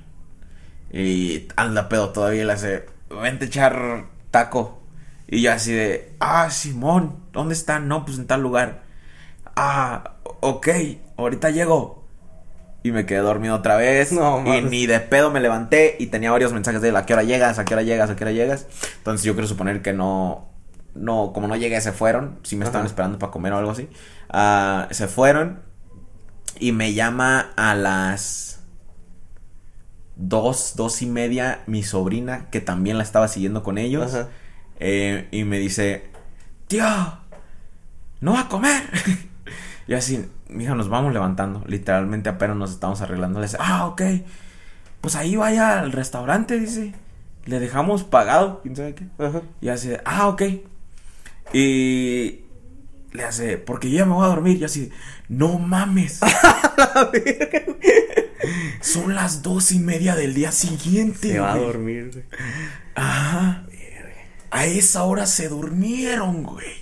Y 0.91 1.47
anda 1.55 1.87
pedo 1.89 2.09
todavía 2.11 2.45
le 2.45 2.53
hace, 2.53 2.85
vente 3.09 3.45
a 3.45 3.47
echar 3.47 4.05
taco. 4.31 4.81
Y 5.27 5.41
yo 5.43 5.53
así 5.53 5.71
de, 5.73 6.13
ah, 6.19 6.49
Simón, 6.49 7.17
¿dónde 7.31 7.53
están? 7.53 7.87
No, 7.87 8.05
pues 8.05 8.17
en 8.17 8.27
tal 8.27 8.41
lugar. 8.41 8.83
Ah, 9.55 10.15
ok, 10.41 10.67
ahorita 11.23 11.49
llego. 11.49 12.03
Y 12.81 12.91
me 12.91 13.05
quedé 13.05 13.19
dormido 13.19 13.55
otra 13.55 13.75
vez. 13.75 14.11
No, 14.13 14.43
y 14.55 14.61
ni 14.61 14.87
de 14.87 14.99
pedo 15.01 15.31
me 15.31 15.41
levanté 15.41 15.97
y 15.99 16.07
tenía 16.07 16.31
varios 16.31 16.53
mensajes 16.53 16.81
de 16.81 16.89
él, 16.89 16.95
¿a 16.95 17.05
qué 17.05 17.13
hora 17.13 17.23
llegas? 17.23 17.59
¿A 17.59 17.65
qué 17.65 17.73
hora 17.73 17.83
llegas? 17.83 18.09
¿A 18.09 18.15
qué 18.15 18.23
hora 18.23 18.31
llegas? 18.31 18.67
Entonces 18.97 19.25
yo 19.25 19.33
quiero 19.33 19.47
suponer 19.47 19.81
que 19.81 19.91
no, 19.91 20.47
no, 20.95 21.31
como 21.33 21.47
no 21.47 21.55
llegué, 21.57 21.79
se 21.81 21.91
fueron. 21.91 22.39
Si 22.43 22.55
me 22.55 22.65
estaban 22.65 22.87
esperando 22.87 23.19
para 23.19 23.31
comer 23.31 23.51
o 23.53 23.57
algo 23.57 23.71
así. 23.71 23.89
Ah, 24.29 24.87
se 24.91 25.07
fueron 25.07 25.61
y 26.59 26.71
me 26.71 26.93
llama 26.93 27.51
a 27.57 27.75
las 27.75 28.61
dos, 30.15 30.73
dos 30.75 31.01
y 31.01 31.05
media 31.05 31.63
mi 31.67 31.83
sobrina, 31.83 32.49
que 32.49 32.61
también 32.61 32.97
la 32.97 33.03
estaba 33.03 33.27
siguiendo 33.27 33.61
con 33.61 33.77
ellos. 33.77 34.13
Ajá. 34.13 34.29
Eh, 34.79 35.27
y 35.31 35.43
me 35.43 35.59
dice, 35.59 36.09
tío, 36.67 36.85
no 38.21 38.33
va 38.33 38.41
a 38.41 38.49
comer. 38.49 38.83
y 39.89 39.95
así, 39.95 40.23
mija, 40.49 40.75
nos 40.75 40.87
vamos 40.87 41.13
levantando. 41.13 41.63
Literalmente 41.65 42.29
apenas 42.29 42.55
nos 42.55 42.69
estamos 42.69 43.01
arreglando. 43.01 43.39
Le 43.39 43.47
dice, 43.47 43.57
ah, 43.59 43.87
ok. 43.87 44.03
Pues 45.01 45.15
ahí 45.15 45.35
vaya 45.35 45.79
al 45.79 45.91
restaurante, 45.91 46.59
dice. 46.59 46.93
Le 47.45 47.59
dejamos 47.59 48.03
pagado, 48.03 48.61
quién 48.61 48.75
sabe 48.75 48.93
qué. 48.93 49.07
Ajá. 49.17 49.41
Y 49.61 49.69
así, 49.69 49.93
ah, 50.05 50.27
ok. 50.27 50.43
Y 51.53 52.41
le 53.13 53.23
hace, 53.23 53.57
porque 53.57 53.89
yo 53.89 53.97
ya 53.97 54.05
me 54.05 54.13
voy 54.13 54.25
a 54.25 54.27
dormir. 54.27 54.57
Y 54.57 54.65
así, 54.65 54.91
no 55.27 55.57
mames. 55.57 56.19
Son 58.81 59.15
las 59.15 59.41
dos 59.41 59.71
y 59.71 59.79
media 59.79 60.15
del 60.15 60.35
día 60.35 60.51
siguiente. 60.51 61.31
Se 61.31 61.39
va 61.39 61.53
a 61.53 61.57
dormir, 61.57 62.11
güey. 62.13 62.25
Ajá. 62.93 63.65
A 64.51 64.65
esa 64.67 65.01
hora 65.05 65.25
se 65.25 65.49
durmieron, 65.49 66.43
güey. 66.43 66.78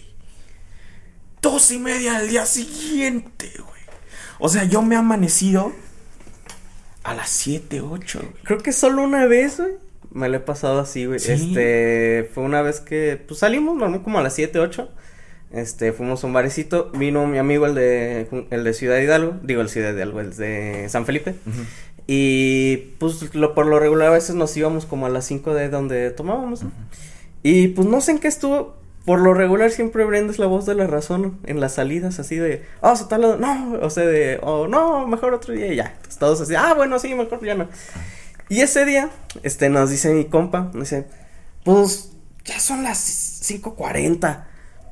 Dos 1.50 1.72
y 1.72 1.80
media 1.80 2.20
del 2.20 2.30
día 2.30 2.46
siguiente, 2.46 3.50
güey. 3.58 3.82
O 4.38 4.50
sea, 4.50 4.66
yo 4.66 4.82
me 4.82 4.96
he 4.96 4.98
amanecido 4.98 5.72
a 7.04 7.14
las 7.14 7.30
siete, 7.30 7.80
ocho, 7.80 8.20
güey. 8.20 8.44
Creo 8.44 8.58
que 8.58 8.74
solo 8.74 9.02
una 9.02 9.28
vez, 9.28 9.58
güey. 9.58 9.72
Me 10.12 10.28
lo 10.28 10.36
he 10.36 10.40
pasado 10.42 10.82
así, 10.82 11.06
güey. 11.06 11.20
Sí. 11.20 11.32
Este, 11.32 12.30
fue 12.34 12.44
una 12.44 12.62
vez 12.62 12.82
que, 12.82 13.24
pues 13.26 13.40
salimos, 13.40 13.78
normal, 13.78 14.04
como 14.04 14.20
a 14.20 14.24
las 14.24 14.34
7, 14.34 14.60
8. 14.60 14.90
Este, 15.54 15.94
fuimos 15.94 16.22
a 16.22 16.28
un 16.28 16.34
barecito. 16.34 16.92
Vino 16.92 17.26
mi 17.28 17.38
amigo, 17.38 17.66
el 17.66 17.76
de, 17.76 18.28
el 18.50 18.64
de 18.66 18.74
Ciudad 18.74 19.00
Hidalgo. 19.00 19.38
Digo, 19.42 19.62
el 19.62 19.70
Ciudad 19.70 19.94
Hidalgo, 19.94 20.20
el 20.20 20.36
de 20.36 20.88
San 20.90 21.06
Felipe. 21.06 21.34
Y, 22.08 22.76
pues, 23.00 23.34
lo, 23.36 23.56
por 23.56 23.68
lo 23.68 23.80
regular 23.80 24.10
a 24.10 24.12
veces 24.12 24.36
nos 24.36 24.56
íbamos 24.58 24.86
como 24.86 25.06
a 25.06 25.10
las 25.10 25.26
5 25.26 25.54
de 25.54 25.70
donde 25.70 26.12
tomábamos. 26.12 26.64
Y, 27.42 27.70
pues, 27.70 27.88
no 27.88 28.02
sé 28.02 28.12
en 28.12 28.20
qué 28.20 28.28
estuvo. 28.28 28.76
Por 29.08 29.22
lo 29.22 29.34
regular 29.34 29.72
siempre 29.72 30.04
Brenda 30.04 30.34
es 30.34 30.38
la 30.38 30.48
voz 30.48 30.66
de 30.66 30.76
la 30.76 30.86
razón 30.86 31.40
en 31.46 31.62
las 31.62 31.76
salidas, 31.76 32.20
así 32.20 32.36
de, 32.36 32.66
ah, 32.82 32.94
oh, 32.94 33.06
tal 33.08 33.22
lado, 33.22 33.38
no, 33.38 33.80
o 33.82 33.90
sea, 33.90 34.04
de, 34.04 34.38
oh, 34.44 34.68
no, 34.68 35.08
mejor 35.08 35.34
otro 35.34 35.54
día 35.54 35.72
y 35.72 35.78
ya. 35.78 35.94
Entonces, 35.96 36.18
todos 36.20 36.42
así, 36.42 36.56
ah, 36.56 36.74
bueno, 36.74 37.00
sí, 37.00 37.16
mejor 37.16 37.42
ya 37.42 37.56
no. 37.56 37.70
Y 38.50 38.60
ese 38.60 38.84
día, 38.84 39.10
este, 39.44 39.70
nos 39.70 39.92
dice 39.92 40.14
mi 40.14 40.26
compa, 40.26 40.72
nos 40.74 40.90
dice, 40.90 41.08
pues, 41.64 42.12
ya 42.44 42.60
son 42.60 42.84
las 42.84 43.00
5.40. 43.50 44.44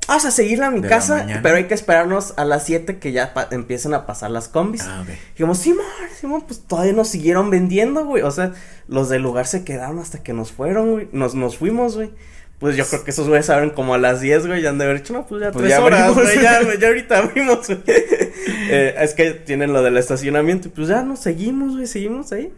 Vamos 0.08 0.24
a 0.24 0.30
seguirla 0.30 0.68
a 0.68 0.70
mi 0.70 0.80
De 0.80 0.88
casa, 0.88 1.26
pero 1.42 1.56
hay 1.56 1.64
que 1.64 1.74
esperarnos 1.74 2.32
a 2.38 2.46
las 2.46 2.64
7 2.64 2.98
que 2.98 3.12
ya 3.12 3.34
empiecen 3.50 3.92
a 3.92 4.06
pasar 4.06 4.30
las 4.30 4.48
combis. 4.48 4.80
Ah, 4.86 5.02
ok. 5.02 5.08
Dijimos, 5.32 5.58
Simón, 5.58 5.84
Simón, 6.18 6.44
pues 6.46 6.60
todavía 6.60 6.94
nos 6.94 7.08
siguieron 7.08 7.50
vendiendo, 7.50 8.06
güey. 8.06 8.22
O 8.22 8.30
sea, 8.30 8.54
los 8.88 9.10
del 9.10 9.20
lugar 9.20 9.46
se 9.46 9.62
quedaron 9.62 9.98
hasta 9.98 10.22
que 10.22 10.32
nos 10.32 10.52
fueron, 10.52 10.92
güey. 10.92 11.08
Nos, 11.12 11.34
nos 11.34 11.58
fuimos, 11.58 11.96
güey. 11.96 12.12
Pues 12.58 12.74
yo 12.76 12.86
creo 12.86 13.04
que 13.04 13.10
esos 13.10 13.28
güeyes 13.28 13.50
abren 13.50 13.70
como 13.70 13.92
a 13.94 13.98
las 13.98 14.20
10, 14.20 14.46
güey. 14.46 14.62
Ya 14.62 14.70
han 14.70 14.78
de 14.78 14.84
haber 14.84 14.98
dicho, 14.98 15.12
no, 15.12 15.26
pues 15.26 15.42
ya 15.42 15.52
Pues 15.52 15.64
tres 15.64 15.76
ya 15.76 15.84
horas, 15.84 16.00
abrimos. 16.02 16.24
güey. 16.24 16.42
Ya, 16.42 16.62
güey, 16.62 16.78
ya 16.78 16.88
ahorita 16.88 17.18
abrimos, 17.22 17.66
güey. 17.66 17.82
Eh, 17.88 18.94
es 18.98 19.14
que 19.14 19.32
tienen 19.32 19.72
lo 19.72 19.82
del 19.82 19.96
estacionamiento. 19.98 20.68
Y 20.68 20.70
pues 20.70 20.88
ya 20.88 21.02
nos 21.02 21.20
seguimos, 21.20 21.74
güey, 21.74 21.86
seguimos 21.86 22.32
ahí. 22.32 22.52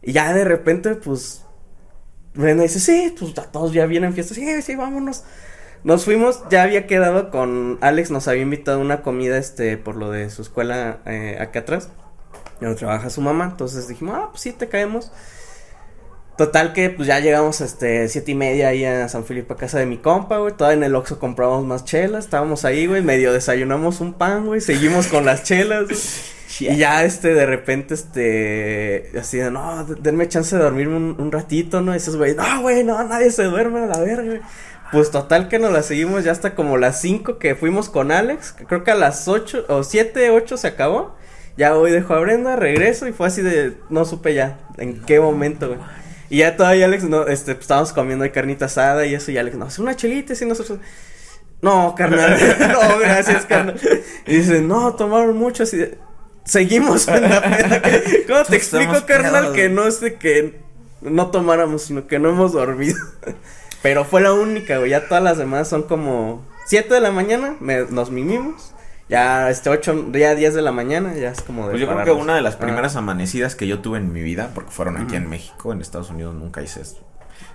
Y 0.00 0.12
ya 0.12 0.32
de 0.32 0.44
repente, 0.44 0.94
pues. 0.94 1.44
Brenda 2.34 2.62
dice, 2.62 2.80
sí, 2.80 3.14
pues 3.18 3.34
ya 3.34 3.42
todos 3.42 3.74
ya 3.74 3.84
vienen 3.84 4.14
fiestas. 4.14 4.36
Sí, 4.38 4.62
sí, 4.62 4.74
vámonos. 4.74 5.24
Nos 5.84 6.04
fuimos, 6.04 6.44
ya 6.48 6.62
había 6.62 6.86
quedado 6.86 7.30
con 7.30 7.76
Alex, 7.82 8.10
nos 8.10 8.28
había 8.28 8.42
invitado 8.42 8.78
a 8.78 8.80
una 8.80 9.02
comida, 9.02 9.36
este, 9.36 9.76
por 9.76 9.96
lo 9.96 10.10
de 10.10 10.30
su 10.30 10.40
escuela 10.42 11.00
eh, 11.06 11.36
acá 11.40 11.58
atrás, 11.60 11.90
donde 12.60 12.76
trabaja 12.78 13.10
su 13.10 13.20
mamá, 13.20 13.48
entonces 13.50 13.88
dijimos, 13.88 14.14
ah, 14.16 14.28
pues 14.30 14.42
sí, 14.42 14.52
te 14.52 14.68
caemos. 14.68 15.10
Total 16.36 16.72
que, 16.72 16.88
pues 16.88 17.06
ya 17.06 17.20
llegamos, 17.20 17.60
este, 17.60 18.08
siete 18.08 18.32
y 18.32 18.34
media 18.34 18.68
ahí 18.68 18.84
a 18.84 19.08
San 19.08 19.24
Felipe 19.24 19.52
a 19.52 19.56
casa 19.56 19.78
de 19.78 19.86
mi 19.86 19.98
compa, 19.98 20.38
güey, 20.38 20.54
todavía 20.56 20.78
en 20.78 20.84
el 20.84 20.94
Oxxo 20.94 21.18
compramos 21.18 21.64
más 21.66 21.84
chelas, 21.84 22.24
estábamos 22.24 22.64
ahí, 22.64 22.86
güey, 22.86 23.02
medio 23.02 23.32
desayunamos 23.32 24.00
un 24.00 24.14
pan, 24.14 24.46
güey, 24.46 24.62
seguimos 24.62 25.08
con 25.08 25.26
las 25.26 25.44
chelas, 25.44 25.84
güey. 25.84 25.98
Y 26.60 26.76
ya, 26.76 27.02
este, 27.02 27.32
de 27.32 27.46
repente, 27.46 27.94
este, 27.94 29.10
así 29.18 29.38
de, 29.38 29.50
no, 29.50 29.84
denme 29.84 30.28
chance 30.28 30.54
de 30.54 30.62
dormirme 30.62 30.96
un, 30.96 31.16
un 31.18 31.32
ratito, 31.32 31.80
¿no? 31.80 31.96
Y 31.96 31.98
güey, 31.98 32.34
no, 32.34 32.60
güey, 32.60 32.84
no, 32.84 33.02
nadie 33.04 33.30
se 33.30 33.44
duerme 33.44 33.80
a 33.80 33.86
la 33.86 33.98
verga, 33.98 34.22
güey. 34.22 34.40
Pues 34.92 35.10
total 35.10 35.48
que 35.48 35.58
nos 35.58 35.72
la 35.72 35.82
seguimos 35.82 36.22
ya 36.22 36.32
hasta 36.32 36.54
como 36.54 36.76
las 36.76 37.00
5 37.00 37.38
que 37.38 37.54
fuimos 37.54 37.88
con 37.88 38.12
Alex, 38.12 38.52
que 38.52 38.66
creo 38.66 38.84
que 38.84 38.90
a 38.90 38.94
las 38.94 39.26
8 39.26 39.64
o 39.70 39.82
7, 39.82 40.30
8 40.30 40.56
se 40.58 40.68
acabó. 40.68 41.16
Ya 41.56 41.74
hoy 41.74 41.90
dejó 41.90 42.12
a 42.12 42.20
Brenda, 42.20 42.56
regreso 42.56 43.08
y 43.08 43.12
fue 43.12 43.26
así 43.26 43.40
de, 43.40 43.78
no 43.88 44.04
supe 44.04 44.34
ya 44.34 44.58
en 44.76 45.00
qué 45.00 45.18
momento, 45.18 45.68
güey. 45.68 45.80
Y 46.32 46.38
ya 46.38 46.56
todavía 46.56 46.86
Alex, 46.86 47.04
no, 47.04 47.26
este, 47.26 47.54
pues, 47.54 47.64
estábamos 47.64 47.92
comiendo 47.92 48.24
carnita 48.32 48.64
asada 48.64 49.04
y 49.04 49.14
eso, 49.14 49.30
y 49.30 49.36
Alex, 49.36 49.54
no, 49.54 49.66
es 49.66 49.78
una 49.78 49.94
chelita, 49.94 50.32
y 50.40 50.46
nosotros. 50.46 50.78
No, 51.60 51.94
carnal. 51.94 52.38
no, 52.58 52.98
gracias, 52.98 53.44
carnal. 53.44 53.78
Y 54.26 54.36
dice, 54.36 54.62
no, 54.62 54.94
tomaron 54.94 55.36
mucho 55.36 55.64
así. 55.64 55.84
Seguimos 56.46 57.06
en 57.08 57.28
la 57.28 57.42
peda. 57.42 57.82
¿Cómo 58.26 58.44
te 58.44 58.56
explico, 58.56 59.04
carnal, 59.04 59.52
que 59.52 59.68
no 59.68 59.86
es 59.86 60.00
de 60.00 60.14
que 60.14 60.58
no 61.02 61.30
tomáramos, 61.30 61.82
sino 61.82 62.06
que 62.06 62.18
no 62.18 62.30
hemos 62.30 62.54
dormido? 62.54 62.98
Pero 63.82 64.06
fue 64.06 64.22
la 64.22 64.32
única, 64.32 64.78
güey. 64.78 64.88
Ya 64.92 65.08
todas 65.08 65.22
las 65.22 65.36
demás 65.36 65.68
son 65.68 65.82
como 65.82 66.46
7 66.64 66.94
de 66.94 67.00
la 67.00 67.10
mañana, 67.10 67.56
nos 67.60 68.10
mimimos. 68.10 68.72
Ya, 69.12 69.50
este 69.50 69.68
8, 69.68 70.10
ya 70.14 70.34
10 70.34 70.54
de 70.54 70.62
la 70.62 70.72
mañana, 70.72 71.12
ya 71.12 71.28
es 71.28 71.42
como 71.42 71.64
de. 71.64 71.72
Pues 71.72 71.82
yo 71.82 71.86
creo 71.86 72.02
que 72.02 72.12
una 72.12 72.34
de 72.34 72.40
las 72.40 72.56
primeras 72.56 72.96
amanecidas 72.96 73.54
que 73.54 73.66
yo 73.66 73.80
tuve 73.80 73.98
en 73.98 74.10
mi 74.10 74.22
vida, 74.22 74.52
porque 74.54 74.70
fueron 74.70 74.96
aquí 74.96 75.16
en 75.16 75.28
México, 75.28 75.70
en 75.70 75.82
Estados 75.82 76.08
Unidos 76.08 76.34
nunca 76.34 76.62
hice 76.62 76.80
esto. 76.80 77.06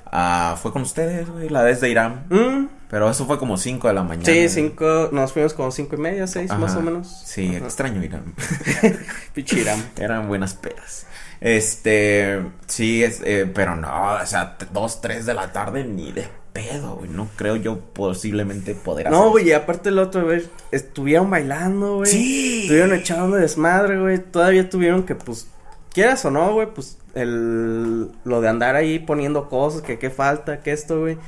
Ah, 0.05 0.55
fue 0.61 0.71
con 0.71 0.83
ustedes, 0.83 1.27
güey, 1.27 1.49
la 1.49 1.63
vez 1.63 1.81
de 1.81 1.89
Irán. 1.89 2.27
Mm. 2.29 2.67
Pero 2.91 3.09
eso 3.09 3.25
fue 3.25 3.39
como 3.39 3.57
5 3.57 3.87
de 3.87 3.93
la 3.95 4.03
mañana. 4.03 4.25
Sí, 4.25 4.47
5, 4.47 5.09
nos 5.11 5.33
fuimos 5.33 5.55
como 5.55 5.71
5 5.71 5.95
y 5.95 5.97
media, 5.97 6.27
6 6.27 6.55
más 6.59 6.75
o 6.75 6.81
menos. 6.81 7.23
Sí, 7.25 7.55
extraño 7.55 8.03
Irán. 8.03 8.35
Pichi 9.33 9.61
Irán. 9.61 9.83
Eran 9.97 10.27
buenas 10.27 10.53
pedas. 10.53 11.07
Este, 11.41 12.39
sí, 12.67 13.03
es, 13.03 13.19
eh, 13.25 13.51
pero 13.51 13.75
no, 13.75 14.13
o 14.13 14.25
sea, 14.27 14.57
2, 14.71 15.01
3 15.01 15.25
de 15.25 15.33
la 15.33 15.51
tarde 15.51 15.83
ni 15.85 16.11
de 16.11 16.29
pedo, 16.57 16.95
güey. 16.95 17.09
No 17.09 17.27
creo 17.35 17.55
yo 17.55 17.79
posiblemente 17.79 18.73
poder 18.73 19.07
hacer. 19.07 19.19
No, 19.19 19.29
güey, 19.29 19.49
y 19.49 19.51
aparte 19.51 19.89
el 19.89 19.99
otro, 19.99 20.25
güey, 20.25 20.43
estuvieron 20.71 21.29
bailando, 21.29 21.97
güey. 21.97 22.11
Sí. 22.11 22.61
Estuvieron 22.63 22.93
echando 22.93 23.37
desmadre, 23.37 23.99
güey. 23.99 24.17
Todavía 24.17 24.67
tuvieron 24.67 25.03
que, 25.03 25.13
pues, 25.13 25.47
quieras 25.93 26.25
o 26.25 26.31
no, 26.31 26.53
güey, 26.53 26.67
pues, 26.73 26.97
el, 27.13 28.09
lo 28.23 28.41
de 28.41 28.49
andar 28.49 28.75
ahí 28.75 28.97
poniendo 28.97 29.49
cosas, 29.49 29.83
que 29.83 29.99
qué 29.99 30.09
falta, 30.09 30.61
que 30.61 30.71
esto, 30.71 30.99
güey. 30.99 31.19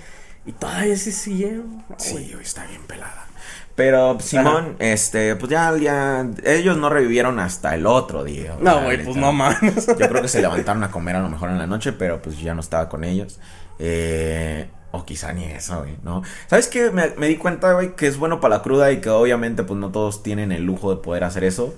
Y 0.48 0.52
todavía 0.54 0.98
sí 0.98 1.12
siguieron. 1.12 1.84
sí, 1.98 2.32
güey, 2.32 2.44
está 2.44 2.66
bien 2.66 2.82
pelada. 2.88 3.28
Pero 3.76 4.20
Simón, 4.20 4.76
este, 4.80 5.36
pues 5.38 5.50
ya, 5.50 5.74
ya, 5.78 6.28
ellos 6.44 6.76
no 6.76 6.90
revivieron 6.90 7.40
hasta 7.40 7.76
el 7.76 7.86
otro 7.86 8.26
día. 8.26 8.58
No, 8.60 8.82
güey, 8.82 9.02
pues 9.06 9.16
no 9.16 9.32
mames. 9.32 9.88
Yo 9.88 10.10
creo 10.10 10.22
que 10.22 10.28
se 10.28 10.42
levantaron 10.42 10.84
a 10.84 10.92
comer 10.92 11.16
a 11.16 11.22
lo 11.22 11.30
mejor 11.30 11.50
en 11.50 11.60
la 11.60 11.68
noche, 11.68 11.94
pero 11.94 12.22
pues 12.22 12.42
ya 12.42 12.54
no 12.54 12.60
estaba 12.60 12.90
con 12.90 13.06
ellos. 13.06 13.40
Eh, 13.78 14.68
o 14.92 15.06
quizá 15.06 15.34
ni 15.34 15.46
eso, 15.46 15.80
güey, 15.80 15.98
¿no? 16.04 16.24
¿Sabes 16.48 16.68
qué? 16.68 16.92
Me, 16.92 17.10
me 17.18 17.28
di 17.28 17.38
cuenta, 17.38 17.74
güey, 17.74 17.96
que 17.96 18.08
es 18.08 18.18
bueno 18.18 18.40
para 18.40 18.58
la 18.58 18.62
cruda 18.64 18.92
y 18.92 19.02
que 19.02 19.10
obviamente, 19.10 19.64
pues 19.64 19.80
no 19.80 19.92
todos 19.92 20.24
tienen 20.24 20.52
el 20.52 20.64
lujo 20.64 20.94
de 20.94 21.02
poder 21.02 21.24
hacer 21.24 21.44
eso. 21.44 21.76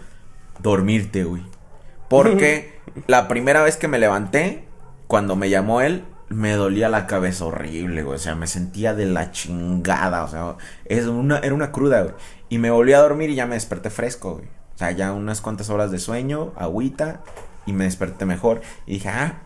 Dormirte, 0.59 1.23
güey. 1.23 1.43
Porque 2.09 2.79
la 3.07 3.27
primera 3.27 3.63
vez 3.63 3.77
que 3.77 3.87
me 3.87 3.99
levanté, 3.99 4.65
cuando 5.07 5.35
me 5.35 5.49
llamó 5.49 5.81
él, 5.81 6.05
me 6.29 6.53
dolía 6.53 6.87
la 6.89 7.07
cabeza 7.07 7.45
horrible, 7.45 8.03
güey. 8.03 8.15
O 8.15 8.19
sea, 8.19 8.35
me 8.35 8.47
sentía 8.47 8.93
de 8.93 9.05
la 9.05 9.31
chingada. 9.31 10.23
O 10.23 10.27
sea, 10.27 10.55
es 10.85 11.05
una, 11.05 11.39
era 11.39 11.53
una 11.53 11.71
cruda, 11.71 12.03
güey. 12.03 12.15
Y 12.49 12.57
me 12.57 12.71
volví 12.71 12.93
a 12.93 12.99
dormir 12.99 13.29
y 13.29 13.35
ya 13.35 13.45
me 13.45 13.55
desperté 13.55 13.89
fresco, 13.89 14.35
güey. 14.35 14.45
O 14.45 14.77
sea, 14.77 14.91
ya 14.91 15.11
unas 15.11 15.41
cuantas 15.41 15.69
horas 15.69 15.91
de 15.91 15.99
sueño, 15.99 16.53
agüita, 16.55 17.21
y 17.65 17.73
me 17.73 17.83
desperté 17.83 18.25
mejor. 18.25 18.61
Y 18.85 18.93
dije, 18.93 19.09
ah, 19.09 19.41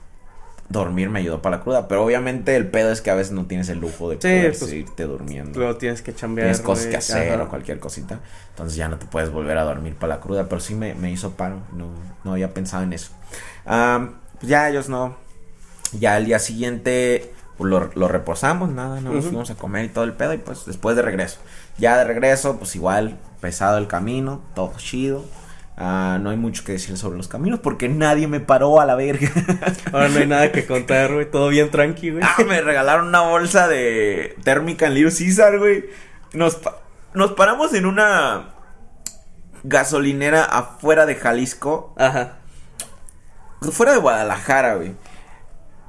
dormir 0.70 1.10
me 1.10 1.20
ayudó 1.20 1.42
para 1.42 1.58
la 1.58 1.64
cruda. 1.64 1.88
Pero 1.88 2.04
obviamente 2.04 2.56
el 2.56 2.68
pedo 2.68 2.92
es 2.92 3.02
que 3.02 3.12
a 3.12 3.16
veces 3.16 3.34
no 3.34 3.46
tienes 3.46 3.70
el 3.70 3.80
lujo 3.80 4.10
de 4.10 4.18
poder 4.18 4.48
pues, 4.58 4.70
seguirte 4.70 5.04
durmiendo. 5.04 5.60
Luego 5.60 5.78
tienes 5.78 6.02
que 6.02 6.14
chambear. 6.14 6.48
Tienes 6.48 6.62
cosas 6.62 6.88
que 6.88 6.98
hacer 6.98 7.40
o 7.40 7.50
cualquier 7.50 7.80
cosita. 7.80 8.20
Entonces 8.50 8.76
ya 8.76 8.88
no 8.88 8.98
te 8.98 9.06
puedes 9.06 9.32
volver 9.32 9.58
a 9.58 9.64
dormir 9.64 9.96
para 9.96 10.16
la 10.16 10.22
cruda. 10.22 10.48
Pero 10.50 10.62
sí 10.62 10.76
me, 10.76 10.96
me 10.96 11.12
hizo 11.12 11.32
paro. 11.32 11.60
No, 11.74 11.90
no 12.24 12.34
había 12.34 12.54
pensado 12.54 12.84
en 12.84 12.94
eso. 12.94 13.12
Ah, 13.66 14.10
pues 14.40 14.50
ya 14.50 14.70
ellos 14.70 14.90
no. 14.90 15.16
Ya 15.94 16.16
al 16.16 16.26
día 16.26 16.40
siguiente 16.40 17.32
pues, 17.58 17.72
lo, 17.72 18.08
reposamos, 18.08 18.70
nada, 18.70 19.00
no 19.00 19.14
nos 19.14 19.26
fuimos 19.26 19.50
a 19.50 19.56
comer 19.56 19.86
y 19.86 19.90
todo 19.90 20.04
el 20.04 20.14
pedo. 20.14 20.34
Y 20.34 20.38
pues 20.38 20.66
después 20.66 20.96
de 20.96 21.02
regreso. 21.02 21.38
Ya 21.78 21.98
de 21.98 22.04
regreso, 22.04 22.58
pues 22.58 22.76
igual, 22.76 23.18
pesado 23.40 23.78
el 23.78 23.88
camino, 23.88 24.42
todo 24.56 24.74
chido. 24.78 25.24
Ah, 25.78 26.20
no 26.22 26.30
hay 26.30 26.38
mucho 26.38 26.64
que 26.64 26.72
decir 26.72 26.98
sobre 26.98 27.18
los 27.18 27.28
caminos 27.28 27.60
porque 27.60 27.90
nadie 27.90 28.28
me 28.28 28.40
paró 28.40 28.80
a 28.80 28.86
la 28.86 28.96
verga. 28.96 29.30
Ahora 29.92 30.08
no 30.08 30.20
hay 30.20 30.28
nada 30.28 30.52
que 30.52 30.66
contar, 30.66 31.14
güey. 31.14 31.30
Todo 31.30 31.50
bien 31.50 31.70
tranquilo, 31.70 32.20
Ah, 32.24 32.44
me 32.48 32.62
regalaron 32.62 33.10
una 33.10 33.22
bolsa 33.22 33.68
de 33.68 34.38
térmica 34.44 34.88
en 34.88 34.94
Little 34.94 35.12
Caesar, 35.12 35.60
güey. 35.60 35.86
Nos, 36.34 36.60
nos 37.14 37.34
paramos 37.34 37.74
en 37.74 37.86
una 37.86 38.54
gasolinera 39.64 40.46
afuera 40.46 41.06
de 41.06 41.16
Jalisco. 41.16 41.94
Ajá. 41.98 42.38
Fuera 43.62 43.94
de 43.94 44.00
Guadalajara, 44.00 44.76
güey. 44.76 44.94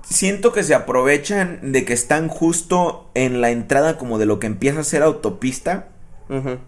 Siento 0.03 0.53
que 0.53 0.63
se 0.65 0.75
aprovechan 0.75 1.73
de 1.73 1.85
que 1.85 1.93
están 1.93 2.29
justo 2.29 3.11
en 3.15 3.41
la 3.41 3.51
entrada 3.51 3.99
como 3.99 4.19
de 4.19 4.27
lo 4.27 4.39
que 4.41 4.47
empieza 4.47 4.81
a 4.81 4.85
ser 4.85 5.03
autopista. 5.03 5.89
Ajá. 6.29 6.59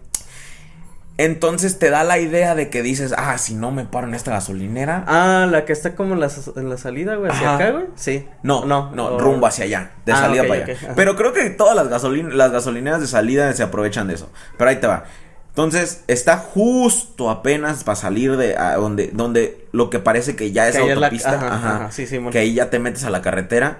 Entonces 1.19 1.79
te 1.79 1.89
da 1.89 2.05
la 2.05 2.17
idea 2.17 2.55
de 2.55 2.69
que 2.69 2.81
dices, 2.81 3.13
ah, 3.17 3.37
si 3.37 3.53
no 3.53 3.71
me 3.71 3.83
paro 3.83 4.07
en 4.07 4.15
esta 4.15 4.31
gasolinera. 4.31 5.03
Ah, 5.05 5.47
la 5.51 5.65
que 5.65 5.73
está 5.73 5.93
como 5.93 6.13
en 6.13 6.21
la, 6.21 6.31
en 6.55 6.69
la 6.69 6.77
salida, 6.77 7.15
güey, 7.15 7.29
hacia 7.29 7.55
acá, 7.55 7.71
güey. 7.71 7.87
Sí. 7.95 8.25
No, 8.41 8.63
no, 8.63 8.91
no, 8.95 9.19
rumbo 9.19 9.45
hacia 9.45 9.65
allá, 9.65 9.91
de 10.05 10.13
ah, 10.13 10.15
salida 10.15 10.43
para 10.47 10.63
allá. 10.63 10.77
Pero 10.95 11.17
creo 11.17 11.33
que 11.33 11.49
todas 11.49 11.75
las, 11.75 11.89
gasolin 11.89 12.37
las 12.37 12.53
gasolineras 12.53 13.01
de 13.01 13.07
salida 13.07 13.51
se 13.51 13.63
aprovechan 13.63 14.07
de 14.07 14.13
eso. 14.13 14.31
Pero 14.57 14.69
ahí 14.69 14.77
te 14.77 14.87
va. 14.87 15.03
Entonces, 15.49 16.05
está 16.07 16.37
justo 16.37 17.29
apenas 17.29 17.83
para 17.83 17.97
salir 17.97 18.37
de 18.37 18.55
donde, 18.77 19.07
donde 19.11 19.67
lo 19.73 19.89
que 19.89 19.99
parece 19.99 20.37
que 20.37 20.53
ya 20.53 20.69
es 20.69 20.77
autopista. 20.77 21.33
ajá, 21.33 21.91
sí, 21.91 22.07
sí, 22.07 22.17
que 22.31 22.39
ahí 22.39 22.53
ya 22.53 22.69
te 22.69 22.79
metes 22.79 23.03
a 23.03 23.09
la 23.09 23.21
carretera. 23.21 23.79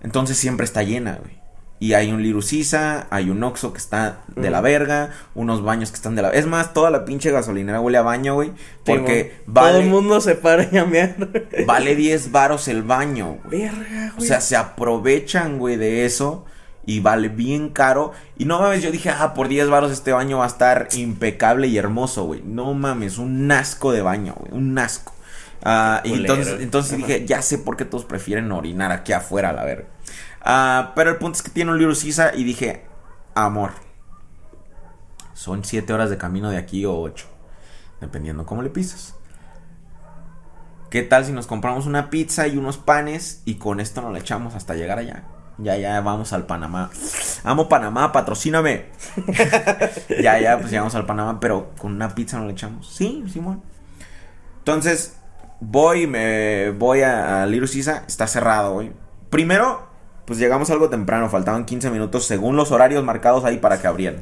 Entonces 0.00 0.36
siempre 0.36 0.64
está 0.64 0.84
llena, 0.84 1.18
güey. 1.20 1.40
Y 1.80 1.92
hay 1.92 2.10
un 2.10 2.22
Lirucisa, 2.22 3.06
hay 3.10 3.30
un 3.30 3.42
Oxxo 3.44 3.72
que 3.72 3.78
está 3.78 4.22
de 4.34 4.50
la 4.50 4.60
verga, 4.60 5.10
unos 5.34 5.62
baños 5.62 5.90
que 5.90 5.96
están 5.96 6.16
de 6.16 6.22
la 6.22 6.30
Es 6.30 6.46
más, 6.46 6.74
toda 6.74 6.90
la 6.90 7.04
pinche 7.04 7.30
gasolinera 7.30 7.80
huele 7.80 7.98
a 7.98 8.02
baño, 8.02 8.34
güey. 8.34 8.52
Porque 8.84 9.40
vale... 9.46 9.70
Todo 9.70 9.80
el 9.82 9.88
mundo 9.88 10.20
se 10.20 10.34
para 10.34 10.64
y 10.64 10.76
a 10.76 10.86
vale 11.66 11.94
10 11.94 12.32
varos 12.32 12.66
el 12.66 12.82
baño, 12.82 13.38
güey. 13.44 13.62
Verga, 13.62 14.12
güey. 14.16 14.18
O 14.18 14.20
sea, 14.20 14.40
se 14.40 14.56
aprovechan, 14.56 15.58
güey, 15.58 15.76
de 15.76 16.04
eso. 16.04 16.44
Y 16.84 17.00
vale 17.00 17.28
bien 17.28 17.68
caro. 17.68 18.12
Y 18.36 18.44
no 18.44 18.58
mames, 18.60 18.82
yo 18.82 18.90
dije, 18.90 19.10
ah, 19.10 19.34
por 19.34 19.46
10 19.46 19.68
varos 19.68 19.92
este 19.92 20.10
baño 20.10 20.38
va 20.38 20.44
a 20.44 20.48
estar 20.48 20.88
impecable 20.94 21.68
y 21.68 21.78
hermoso, 21.78 22.24
güey. 22.24 22.42
No 22.44 22.74
mames, 22.74 23.18
un 23.18 23.52
asco 23.52 23.92
de 23.92 24.02
baño, 24.02 24.34
güey. 24.36 24.52
Un 24.52 24.76
asco. 24.78 25.12
Ah, 25.62 26.00
y 26.04 26.12
entonces, 26.12 26.60
entonces 26.60 26.96
dije, 26.96 27.24
ya 27.26 27.42
sé 27.42 27.58
por 27.58 27.76
qué 27.76 27.84
todos 27.84 28.04
prefieren 28.04 28.50
orinar 28.52 28.90
aquí 28.90 29.12
afuera, 29.12 29.52
la 29.52 29.64
verga. 29.64 29.86
Ah, 30.50 30.92
pero 30.96 31.10
el 31.10 31.16
punto 31.18 31.36
es 31.36 31.42
que 31.42 31.50
tiene 31.50 31.70
un 31.70 31.78
Little 31.78 31.94
Sisa 31.94 32.34
y 32.34 32.42
dije, 32.42 32.86
amor, 33.34 33.72
son 35.34 35.62
siete 35.62 35.92
horas 35.92 36.08
de 36.08 36.16
camino 36.16 36.48
de 36.48 36.56
aquí 36.56 36.86
o 36.86 36.98
ocho, 36.98 37.26
dependiendo 38.00 38.46
cómo 38.46 38.62
le 38.62 38.70
pisas. 38.70 39.14
¿Qué 40.88 41.02
tal 41.02 41.26
si 41.26 41.32
nos 41.32 41.46
compramos 41.46 41.84
una 41.84 42.08
pizza 42.08 42.46
y 42.46 42.56
unos 42.56 42.78
panes 42.78 43.42
y 43.44 43.56
con 43.56 43.78
esto 43.78 44.00
nos 44.00 44.10
la 44.10 44.20
echamos 44.20 44.54
hasta 44.54 44.74
llegar 44.74 44.98
allá? 44.98 45.24
Ya, 45.58 45.76
ya 45.76 46.00
vamos 46.00 46.32
al 46.32 46.46
Panamá. 46.46 46.88
Amo 47.44 47.68
Panamá, 47.68 48.10
patrocíname. 48.10 48.86
ya, 50.22 50.40
ya, 50.40 50.58
pues 50.58 50.70
llegamos 50.70 50.94
al 50.94 51.04
Panamá, 51.04 51.40
pero 51.40 51.74
con 51.76 51.92
una 51.92 52.14
pizza 52.14 52.38
nos 52.38 52.46
la 52.46 52.52
echamos. 52.52 52.88
Sí, 52.88 53.22
Simón. 53.30 53.62
Entonces, 54.60 55.18
voy, 55.60 56.06
me 56.06 56.70
voy 56.70 57.02
a, 57.02 57.42
a 57.42 57.46
Little 57.46 57.68
está 58.06 58.26
cerrado, 58.26 58.72
güey. 58.72 58.92
Primero, 59.28 59.87
pues 60.28 60.38
llegamos 60.38 60.68
algo 60.68 60.90
temprano, 60.90 61.30
faltaban 61.30 61.64
15 61.64 61.90
minutos 61.90 62.26
según 62.26 62.54
los 62.54 62.70
horarios 62.70 63.02
marcados 63.02 63.46
ahí 63.46 63.56
para 63.56 63.80
que 63.80 63.86
abrieran. 63.86 64.20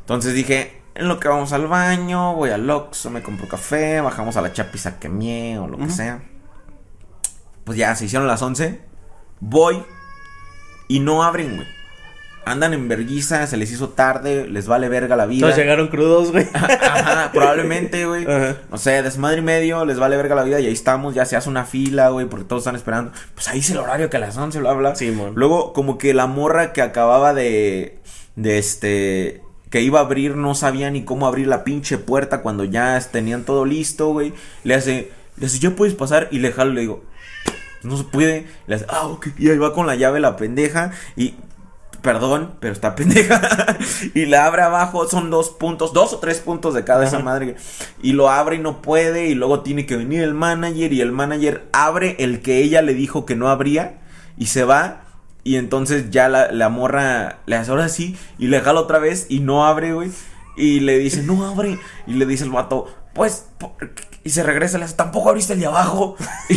Entonces 0.00 0.34
dije, 0.34 0.82
en 0.94 1.08
lo 1.08 1.18
que 1.18 1.28
vamos 1.28 1.54
al 1.54 1.66
baño, 1.68 2.34
voy 2.34 2.50
al 2.50 2.68
Oxxo, 2.68 3.08
me 3.08 3.22
compro 3.22 3.48
café, 3.48 4.02
bajamos 4.02 4.36
a 4.36 4.42
la 4.42 4.52
chapiza 4.52 4.98
que 4.98 5.08
mie 5.08 5.58
o 5.58 5.66
lo 5.66 5.78
que 5.78 5.88
sea. 5.88 6.22
Pues 7.64 7.78
ya 7.78 7.96
se 7.96 8.04
hicieron 8.04 8.28
las 8.28 8.42
11. 8.42 8.82
Voy 9.40 9.82
y 10.86 11.00
no 11.00 11.22
abren, 11.22 11.56
güey 11.56 11.81
andan 12.44 12.74
en 12.74 12.88
verguiza, 12.88 13.46
se 13.46 13.56
les 13.56 13.70
hizo 13.70 13.90
tarde, 13.90 14.46
les 14.48 14.66
vale 14.66 14.88
verga 14.88 15.16
la 15.16 15.26
vida. 15.26 15.46
Todos 15.46 15.56
llegaron 15.56 15.88
crudos, 15.88 16.32
güey. 16.32 16.46
Ajá, 16.54 17.30
probablemente, 17.32 18.04
güey. 18.06 18.26
No 18.70 18.78
sé, 18.78 19.02
desmadre 19.02 19.38
y 19.38 19.42
medio, 19.42 19.84
les 19.84 19.98
vale 19.98 20.16
verga 20.16 20.34
la 20.34 20.42
vida 20.42 20.60
y 20.60 20.66
ahí 20.66 20.72
estamos, 20.72 21.14
ya 21.14 21.24
se 21.24 21.36
hace 21.36 21.48
una 21.48 21.64
fila, 21.64 22.08
güey, 22.10 22.26
porque 22.26 22.44
todos 22.44 22.62
están 22.62 22.76
esperando. 22.76 23.12
Pues 23.34 23.48
ahí 23.48 23.60
es 23.60 23.70
el 23.70 23.78
horario 23.78 24.10
que 24.10 24.16
a 24.16 24.20
las 24.20 24.36
11 24.36 24.60
lo 24.60 24.70
habla. 24.70 24.94
Sí, 24.96 25.16
Luego, 25.34 25.72
como 25.72 25.98
que 25.98 26.14
la 26.14 26.26
morra 26.26 26.72
que 26.72 26.82
acababa 26.82 27.34
de, 27.34 27.98
de 28.36 28.58
este, 28.58 29.42
que 29.70 29.80
iba 29.80 30.00
a 30.00 30.02
abrir, 30.02 30.36
no 30.36 30.54
sabía 30.54 30.90
ni 30.90 31.04
cómo 31.04 31.26
abrir 31.26 31.46
la 31.46 31.64
pinche 31.64 31.98
puerta 31.98 32.42
cuando 32.42 32.64
ya 32.64 33.00
tenían 33.10 33.44
todo 33.44 33.64
listo, 33.64 34.08
güey. 34.08 34.34
Le 34.64 34.74
hace, 34.74 35.10
le 35.36 35.46
hace, 35.46 35.58
ya 35.58 35.70
puedes 35.70 35.94
pasar 35.94 36.28
y 36.30 36.40
le 36.40 36.52
jalo, 36.52 36.72
le 36.72 36.82
digo, 36.82 37.04
no 37.82 37.96
se 37.96 38.04
puede. 38.04 38.46
Le 38.66 38.76
hace, 38.76 38.86
ah, 38.88 39.06
ok. 39.06 39.28
Y 39.38 39.48
ahí 39.48 39.58
va 39.58 39.72
con 39.72 39.86
la 39.86 39.94
llave 39.94 40.20
la 40.20 40.36
pendeja. 40.36 40.92
Y 41.16 41.34
perdón, 42.02 42.54
pero 42.60 42.72
está 42.72 42.94
pendeja. 42.96 43.40
y 44.14 44.26
la 44.26 44.46
abre 44.46 44.62
abajo, 44.62 45.08
son 45.08 45.30
dos 45.30 45.50
puntos, 45.50 45.92
dos 45.92 46.12
o 46.12 46.18
tres 46.18 46.40
puntos 46.40 46.74
de 46.74 46.84
cada 46.84 47.04
esa 47.04 47.20
madre. 47.20 47.56
Y 48.02 48.12
lo 48.12 48.28
abre 48.28 48.56
y 48.56 48.58
no 48.58 48.82
puede. 48.82 49.28
Y 49.28 49.34
luego 49.34 49.60
tiene 49.60 49.86
que 49.86 49.96
venir 49.96 50.22
el 50.22 50.34
manager. 50.34 50.92
Y 50.92 51.00
el 51.00 51.12
manager 51.12 51.66
abre 51.72 52.16
el 52.18 52.42
que 52.42 52.58
ella 52.58 52.82
le 52.82 52.94
dijo 52.94 53.24
que 53.24 53.36
no 53.36 53.48
abría. 53.48 54.00
Y 54.36 54.46
se 54.46 54.64
va. 54.64 55.04
Y 55.44 55.56
entonces 55.56 56.10
ya 56.10 56.28
la, 56.28 56.52
la 56.52 56.68
morra 56.68 57.38
le 57.46 57.56
hace 57.56 57.70
ahora 57.70 57.88
sí 57.88 58.16
y 58.38 58.46
le 58.46 58.60
jala 58.60 58.78
otra 58.78 59.00
vez 59.00 59.26
y 59.28 59.40
no 59.40 59.66
abre, 59.66 59.92
güey. 59.92 60.10
Y 60.56 60.80
le 60.80 60.98
dice, 60.98 61.22
no 61.22 61.46
abre. 61.46 61.78
Y 62.06 62.12
le 62.12 62.26
dice 62.26 62.44
el 62.44 62.50
vato, 62.50 62.86
pues, 63.14 63.46
y 64.24 64.30
se 64.30 64.42
regresa, 64.42 64.78
le 64.78 64.84
hace, 64.84 64.94
tampoco 64.94 65.30
abriste 65.30 65.54
el 65.54 65.60
de 65.60 65.66
abajo. 65.66 66.16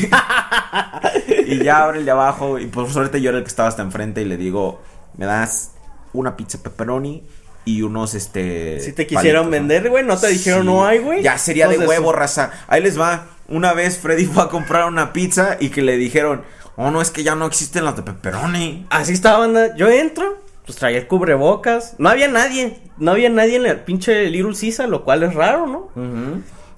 y 1.47 1.63
ya 1.63 1.83
abre 1.83 1.99
el 1.99 2.05
de 2.05 2.11
abajo. 2.11 2.59
Y 2.59 2.67
por 2.67 2.89
suerte 2.91 3.21
yo 3.21 3.29
era 3.29 3.39
el 3.39 3.43
que 3.43 3.49
estaba 3.49 3.69
hasta 3.69 3.81
enfrente 3.81 4.21
y 4.21 4.25
le 4.25 4.37
digo, 4.37 4.81
me 5.17 5.25
das 5.25 5.71
una 6.13 6.35
pizza 6.37 6.57
pepperoni 6.61 7.23
y 7.65 7.81
unos, 7.81 8.13
este... 8.13 8.79
Si 8.79 8.93
te 8.93 9.07
quisieron 9.07 9.45
palitos, 9.49 9.61
¿no?". 9.61 9.67
vender, 9.67 9.89
güey, 9.89 10.05
no 10.05 10.17
te 10.17 10.27
dijeron 10.27 10.61
Sí. 10.61 10.65
no 10.67 10.85
hay, 10.85 10.99
güey. 10.99 11.23
Ya 11.23 11.37
sería 11.37 11.67
de 11.67 11.79
huevo, 11.79 12.11
raza. 12.11 12.51
Ahí 12.67 12.81
les 12.81 12.99
va. 12.99 13.27
Una 13.47 13.73
vez 13.73 13.97
Freddy 13.97 14.25
fue 14.25 14.43
a 14.43 14.47
comprar 14.47 14.85
una 14.85 15.13
pizza 15.13 15.57
y 15.59 15.69
que 15.69 15.81
le 15.81 15.97
dijeron, 15.97 16.43
oh, 16.75 16.91
no, 16.91 17.01
es 17.01 17.11
que 17.11 17.23
ya 17.23 17.35
no 17.35 17.45
existen 17.45 17.85
las 17.85 17.95
de 17.95 18.03
pepperoni. 18.03 18.85
Así 18.89 19.13
estaba, 19.13 19.39
banda. 19.39 19.75
Yo 19.75 19.89
entro, 19.89 20.37
pues 20.65 20.77
traía 20.77 20.97
el 20.99 21.07
cubrebocas. 21.07 21.95
No 21.97 22.09
había 22.09 22.27
nadie. 22.27 22.79
No 22.97 23.11
había 23.11 23.29
nadie 23.29 23.57
en 23.57 23.65
el 23.65 23.79
pinche 23.81 24.29
Little 24.29 24.55
Caesar, 24.59 24.89
lo 24.89 25.03
cual 25.03 25.23
es 25.23 25.33
raro, 25.33 25.67
¿no? 25.67 25.89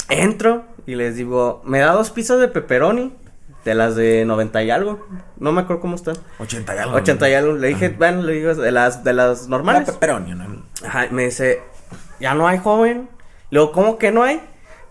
Entro 0.10 0.66
y 0.86 0.96
les 0.96 1.16
digo, 1.16 1.62
me 1.66 1.80
da 1.80 1.92
dos 1.92 2.12
pizzas 2.12 2.40
de 2.40 2.48
pepperoni. 2.48 3.14
De 3.68 3.76
las 3.76 3.97
de 3.97 4.24
90 4.24 4.63
y 4.63 4.72
algo. 4.72 5.05
No 5.38 5.51
me 5.51 5.59
acuerdo 5.59 5.82
cómo 5.82 5.97
están. 5.97 6.15
80 6.39 6.74
y 6.74 6.78
algo. 6.78 6.95
80 6.95 7.30
y 7.30 7.34
algo. 7.34 7.51
Le 7.51 7.68
dije, 7.68 7.89
bueno, 7.89 8.22
le 8.22 8.32
digo, 8.32 8.55
de 8.55 8.72
las, 8.72 9.03
de 9.03 9.11
las 9.11 9.43
La 9.43 9.49
normales. 9.49 9.89
pepperoni, 9.89 10.34
¿no? 10.36 10.63
Ajá, 10.86 11.07
me 11.11 11.26
dice, 11.26 11.61
ya 12.22 12.34
no 12.34 12.47
hay 12.47 12.59
joven. 12.59 13.09
Le 13.49 13.59
digo, 13.59 13.74
¿cómo 13.74 13.97
que 13.97 14.13
no 14.13 14.24
hay? 14.24 14.41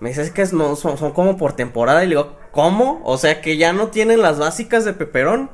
Me 0.01 0.11
dice, 0.11 0.21
es 0.21 0.31
que 0.31 0.45
no, 0.53 0.77
son, 0.77 0.99
son 0.99 1.13
como 1.13 1.39
por 1.39 1.55
temporada. 1.55 2.05
Y 2.05 2.09
le 2.09 2.17
digo, 2.17 2.37
¿cómo? 2.53 3.01
O 3.05 3.17
sea 3.17 3.41
que 3.41 3.57
ya 3.57 3.73
no 3.73 3.87
tienen 3.89 4.21
las 4.21 4.39
básicas 4.39 4.85
de 4.85 4.93
peperón. 4.93 5.49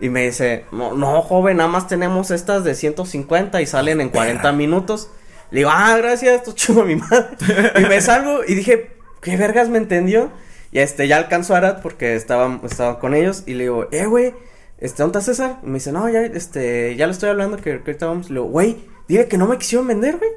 Y 0.00 0.08
me 0.08 0.22
dice, 0.22 0.64
no, 0.72 0.94
no, 0.94 1.20
joven, 1.20 1.58
nada 1.58 1.68
más 1.68 1.88
tenemos 1.88 2.30
estas 2.30 2.64
de 2.64 2.74
150 2.74 3.60
y 3.60 3.66
salen 3.66 4.00
en 4.00 4.08
40 4.08 4.50
minutos. 4.52 5.10
Le 5.50 5.58
digo, 5.58 5.70
ah, 5.70 5.94
gracias, 5.98 6.36
esto 6.36 6.52
chido 6.54 6.86
mi 6.86 6.96
madre. 6.96 7.36
y 7.76 7.82
me 7.82 8.00
salgo 8.00 8.40
y 8.48 8.54
dije, 8.54 8.96
¿qué 9.20 9.36
vergas 9.36 9.68
me 9.68 9.76
entendió? 9.76 10.30
Y 10.72 10.78
este, 10.80 11.06
ya 11.06 11.18
alcanzo 11.18 11.54
a 11.54 11.58
Arad 11.58 11.82
porque 11.82 12.16
estaba, 12.16 12.60
estaba 12.64 12.98
con 12.98 13.14
ellos. 13.14 13.44
Y 13.46 13.54
le 13.54 13.64
digo, 13.64 13.88
eh, 13.92 14.06
güey, 14.06 14.34
este, 14.78 15.02
¿dónde 15.02 15.18
está 15.18 15.32
César? 15.32 15.58
Y 15.62 15.66
me 15.66 15.74
dice, 15.74 15.92
no, 15.92 16.08
ya, 16.08 16.22
este, 16.22 16.96
ya 16.96 17.06
le 17.06 17.12
estoy 17.12 17.28
hablando 17.28 17.56
que, 17.58 17.62
que 17.82 17.90
ahorita 17.90 18.06
vamos. 18.06 18.30
Le 18.30 18.34
digo, 18.40 18.46
güey, 18.46 18.78
dile 19.06 19.28
que 19.28 19.36
no 19.38 19.46
me 19.46 19.58
quisieron 19.58 19.86
vender, 19.86 20.16
güey. 20.16 20.30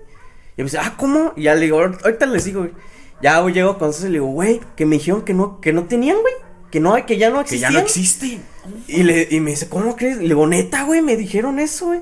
Y 0.57 0.61
me 0.61 0.65
dice, 0.65 0.77
ah, 0.79 0.93
¿cómo? 0.97 1.33
Y 1.36 1.43
ya 1.43 1.55
le 1.55 1.61
digo, 1.61 1.79
"Ahor- 1.79 1.99
ahorita 2.03 2.25
les 2.27 2.43
digo, 2.45 2.61
güey. 2.61 2.73
Ya, 3.21 3.39
güey, 3.39 3.53
llego 3.53 3.77
con 3.77 3.93
César 3.93 4.09
y 4.09 4.11
le 4.13 4.19
digo, 4.19 4.27
güey, 4.27 4.59
que 4.75 4.86
me 4.86 4.97
dijeron 4.97 5.23
que 5.23 5.33
no, 5.33 5.61
que 5.61 5.71
no 5.73 5.86
tenían, 5.86 6.17
güey. 6.21 6.33
Que 6.69 6.79
no, 6.81 6.93
que 7.05 7.17
ya 7.17 7.29
no 7.29 7.38
Que 7.38 7.41
existían. 7.55 7.71
ya 7.73 7.79
no 7.79 7.86
existe. 7.86 8.39
Y, 8.88 9.03
le, 9.03 9.27
y 9.31 9.39
me 9.39 9.51
dice, 9.51 9.69
¿cómo 9.69 9.95
crees? 9.95 10.17
Y 10.17 10.23
le 10.23 10.27
digo, 10.29 10.45
neta, 10.47 10.83
güey, 10.83 11.01
me 11.01 11.15
dijeron 11.15 11.59
eso, 11.59 11.88
güey. 11.88 12.01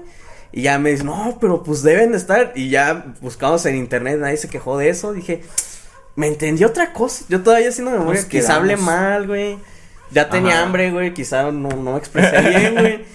Y 0.51 0.63
ya 0.63 0.79
me 0.79 0.91
dice, 0.91 1.03
no, 1.03 1.37
pero 1.39 1.61
pues 1.63 1.83
deben 1.83 2.11
de 2.11 2.17
estar. 2.17 2.51
Y 2.55 2.69
ya 2.69 3.13
buscamos 3.21 3.65
en 3.67 3.75
internet, 3.75 4.17
nadie 4.19 4.37
se 4.37 4.49
quejó 4.49 4.77
de 4.77 4.89
eso. 4.89 5.13
Dije, 5.13 5.41
me 6.15 6.27
entendí 6.27 6.63
otra 6.63 6.93
cosa. 6.93 7.25
Yo 7.29 7.41
todavía 7.41 7.69
haciendo 7.69 7.91
memoria, 7.91 8.21
Nos 8.21 8.29
quizá 8.29 8.55
hablé 8.55 8.75
quedamos. 8.75 8.93
mal, 8.93 9.27
güey. 9.27 9.57
Ya 10.11 10.29
tenía 10.29 10.53
Ajá. 10.53 10.63
hambre, 10.63 10.91
güey, 10.91 11.13
quizá 11.13 11.51
no, 11.51 11.69
no 11.69 11.91
me 11.93 11.97
expresé 11.97 12.39
bien, 12.49 12.75
güey. 12.75 13.05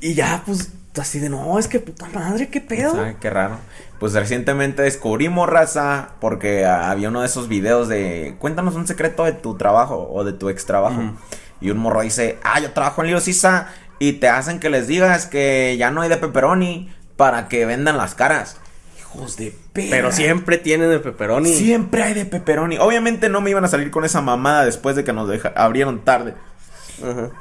Y 0.00 0.14
ya, 0.14 0.42
pues, 0.46 0.70
así 0.98 1.18
de, 1.18 1.28
no, 1.28 1.58
es 1.58 1.68
que 1.68 1.80
puta 1.80 2.08
madre, 2.14 2.48
qué 2.48 2.60
pedo. 2.60 3.02
Ay, 3.02 3.16
qué 3.20 3.28
raro. 3.28 3.58
Pues 3.98 4.14
recientemente 4.14 4.80
descubrimos 4.82 5.46
raza 5.48 6.12
porque 6.20 6.64
ah, 6.64 6.90
había 6.90 7.10
uno 7.10 7.20
de 7.20 7.26
esos 7.26 7.48
videos 7.48 7.88
de 7.88 8.36
cuéntanos 8.38 8.74
un 8.74 8.86
secreto 8.86 9.24
de 9.24 9.32
tu 9.32 9.58
trabajo 9.58 10.08
o 10.10 10.24
de 10.24 10.32
tu 10.32 10.48
ex 10.48 10.64
trabajo. 10.64 10.98
Ujú. 11.00 11.12
Y 11.60 11.68
un 11.70 11.76
morro 11.76 12.00
dice, 12.00 12.38
ah, 12.42 12.58
yo 12.60 12.72
trabajo 12.72 13.02
en 13.02 13.08
Little 13.08 13.20
Sisa 13.20 13.68
y 13.98 14.14
te 14.14 14.30
hacen 14.30 14.58
que 14.58 14.70
les 14.70 14.86
digas 14.86 15.26
que 15.26 15.76
ya 15.78 15.90
no 15.90 16.00
hay 16.00 16.08
de 16.08 16.16
pepperoni 16.16 16.90
para 17.18 17.48
que 17.48 17.66
vendan 17.66 17.98
las 17.98 18.14
caras. 18.14 18.56
Hijos 18.98 19.36
de 19.36 19.54
Pero 19.90 20.10
siempre 20.12 20.58
tienen 20.58 20.90
el 20.90 21.00
pepperoni. 21.00 21.52
Siempre 21.52 22.02
hay 22.02 22.14
de 22.14 22.24
pepperoni. 22.26 22.76
Obviamente 22.78 23.28
no 23.28 23.40
me 23.40 23.50
iban 23.50 23.64
a 23.64 23.68
salir 23.68 23.90
con 23.90 24.04
esa 24.04 24.20
mamada 24.20 24.64
después 24.64 24.96
de 24.96 25.04
que 25.04 25.12
nos 25.12 25.28
deja- 25.28 25.52
abrieron 25.56 26.04
tarde. 26.04 26.34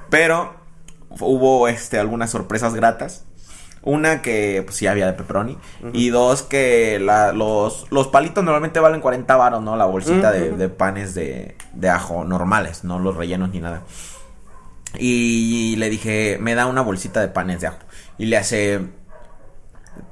Pero 0.09 0.53
hubo 1.19 1.67
este 1.67 1.97
algunas 1.99 2.29
sorpresas 2.29 2.73
gratas. 2.75 3.25
Una 3.81 4.21
que 4.21 4.61
pues 4.65 4.75
sí 4.75 4.87
había 4.87 5.05
de 5.07 5.13
pepperoni. 5.13 5.57
Y 5.93 6.09
dos 6.09 6.43
que 6.43 6.99
la- 6.99 7.31
los, 7.33 7.87
los 7.91 8.07
palitos 8.09 8.43
normalmente 8.43 8.79
valen 8.79 9.01
40 9.01 9.35
varos, 9.35 9.63
¿no? 9.63 9.75
La 9.77 9.85
bolsita 9.85 10.31
de, 10.31 10.51
de 10.51 10.69
panes 10.69 11.15
de, 11.15 11.55
de 11.73 11.89
ajo 11.89 12.25
normales, 12.25 12.83
no 12.83 12.99
los 12.99 13.15
rellenos 13.15 13.49
ni 13.51 13.59
nada. 13.61 13.81
Y 14.97 15.75
le 15.77 15.89
dije, 15.89 16.37
me 16.41 16.55
da 16.55 16.65
una 16.65 16.81
bolsita 16.81 17.21
de 17.21 17.27
panes 17.27 17.61
de 17.61 17.67
ajo. 17.67 17.77
Y 18.17 18.25
le 18.25 18.37
hace, 18.37 18.81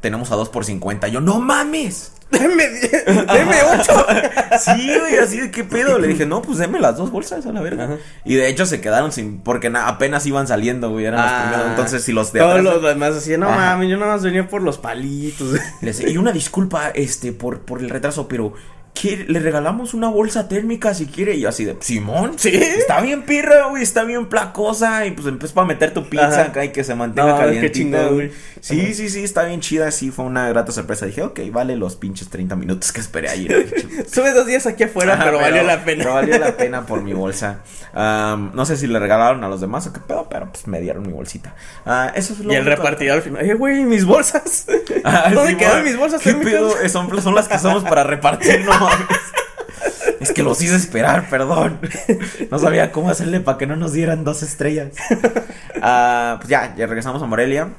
tenemos 0.01 0.31
a 0.31 0.35
dos 0.35 0.49
por 0.49 0.65
50. 0.65 1.07
Yo, 1.09 1.21
no 1.21 1.39
mames. 1.39 2.13
Deme, 2.31 2.65
deme 2.67 3.55
ocho. 3.79 4.05
Sí, 4.59 4.91
güey, 4.99 5.17
así 5.17 5.39
de 5.39 5.49
qué 5.51 5.63
pedo. 5.63 5.97
Le 5.97 6.07
dije, 6.09 6.25
no, 6.25 6.41
pues 6.41 6.57
deme 6.57 6.77
las 6.79 6.97
dos 6.97 7.09
bolsas 7.11 7.45
a 7.45 7.53
la 7.53 7.61
verga. 7.61 7.85
Ajá. 7.85 7.95
Y 8.25 8.35
de 8.35 8.49
hecho 8.49 8.65
se 8.65 8.81
quedaron 8.81 9.11
sin, 9.13 9.39
porque 9.39 9.69
na- 9.69 9.87
apenas 9.87 10.25
iban 10.25 10.45
saliendo, 10.47 10.89
güey, 10.89 11.05
eran 11.05 11.21
los 11.21 11.31
Ah. 11.31 11.41
primeros. 11.43 11.69
Entonces, 11.69 12.03
si 12.03 12.11
los 12.11 12.33
de 12.33 12.39
Todos 12.39 12.59
atrás- 12.59 12.73
los 12.73 12.83
demás 12.83 13.15
así, 13.15 13.37
no 13.37 13.49
mames, 13.49 13.89
yo 13.89 13.97
nada 13.97 14.13
más 14.13 14.23
venía 14.23 14.47
por 14.47 14.61
los 14.61 14.77
palitos. 14.77 15.57
Y 16.05 16.17
una 16.17 16.31
disculpa, 16.33 16.89
este, 16.89 17.31
por, 17.31 17.61
por 17.61 17.79
el 17.79 17.89
retraso, 17.89 18.27
pero 18.27 18.53
¿quiere- 18.99 19.25
le 19.27 19.39
regalamos 19.39 19.93
una 19.93 20.09
bolsa 20.09 20.47
térmica 20.47 20.93
si 20.93 21.05
quiere. 21.05 21.35
Y 21.35 21.41
yo 21.41 21.49
así 21.49 21.65
de, 21.65 21.77
Simón, 21.79 22.33
Sí. 22.37 22.49
está 22.55 23.01
bien 23.01 23.23
pirra, 23.23 23.67
güey, 23.67 23.83
está 23.83 24.03
bien 24.03 24.27
placosa. 24.27 25.05
Y 25.05 25.11
pues 25.11 25.27
empezó 25.27 25.53
para 25.53 25.67
meter 25.67 25.93
tu 25.93 26.07
pizza 26.09 26.27
Ajá. 26.27 26.41
acá 26.43 26.65
y 26.65 26.69
que 26.71 26.83
se 26.83 26.95
mantenga 26.95 27.33
No, 27.33 27.37
calientita, 27.37 28.07
güey. 28.07 28.31
Sí, 28.61 28.81
Ajá. 28.81 28.93
sí, 28.93 29.09
sí, 29.09 29.23
está 29.23 29.43
bien 29.43 29.61
chida. 29.61 29.91
Sí, 29.91 30.11
fue 30.11 30.25
una 30.25 30.49
grata 30.49 30.71
sorpresa. 30.71 31.05
Dije, 31.05 31.21
ok, 31.23 31.39
vale 31.51 31.75
los 31.75 31.95
pinches 31.95 32.29
30 32.29 32.55
minutos 32.55 32.91
que 32.91 32.99
esperé 33.01 33.29
ayer. 33.29 33.73
Estuve 33.99 34.33
dos 34.33 34.45
días 34.47 34.65
aquí 34.65 34.83
afuera, 34.83 35.13
Ajá, 35.13 35.25
pero, 35.25 35.37
valió 35.39 35.63
la 35.63 35.83
pena. 35.85 36.03
Pero 36.03 36.13
valió 36.15 36.37
la 36.39 36.51
pena 36.57 36.85
por 36.85 37.01
mi 37.03 37.13
bolsa. 37.13 37.59
Am, 37.93 38.51
no 38.53 38.65
sé 38.65 38.77
si 38.77 38.85
le 38.87 38.99
regalaron 38.99 39.43
a 39.43 39.47
los 39.47 39.61
demás 39.61 39.87
o 39.87 39.93
qué 39.93 39.99
pedo, 39.99 40.27
pero 40.29 40.51
pues 40.51 40.67
me 40.67 40.79
dieron 40.81 41.03
mi 41.05 41.13
bolsita. 41.13 41.55
Ah, 41.85 42.11
eso 42.15 42.33
es 42.33 42.39
lo 42.39 42.51
Y 42.51 42.55
el 42.55 42.65
repartidor 42.65 43.17
al 43.17 43.21
final, 43.23 43.43
eh, 43.49 43.53
güey, 43.53 43.83
mis 43.85 44.05
bolsas. 44.05 44.65
Ah, 45.03 45.29
¿Dónde 45.33 45.51
sí, 45.51 45.57
quedaron 45.57 45.83
mis 45.85 45.95
bolsas 45.97 46.21
¿Qué 46.21 46.31
térmicas? 46.33 46.53
pedo? 46.53 46.89
Son, 46.89 47.21
son 47.21 47.35
las 47.35 47.47
que 47.47 47.57
somos 47.59 47.83
para 47.83 48.03
repartir, 48.03 48.65
no 48.65 48.86
mames. 48.89 49.07
Es 50.19 50.31
que 50.31 50.43
los 50.43 50.61
hice 50.61 50.75
esperar, 50.75 51.29
perdón. 51.29 51.79
No 52.49 52.59
sabía 52.59 52.91
cómo 52.91 53.09
hacerle 53.09 53.39
para 53.39 53.57
que 53.57 53.67
no 53.67 53.75
nos 53.75 53.93
dieran 53.93 54.23
dos 54.23 54.43
estrellas. 54.43 54.93
Ah, 55.81 56.37
pues 56.39 56.49
ya, 56.49 56.75
ya 56.75 56.87
regresamos 56.87 57.21
a 57.21 57.27
Morelia. 57.27 57.69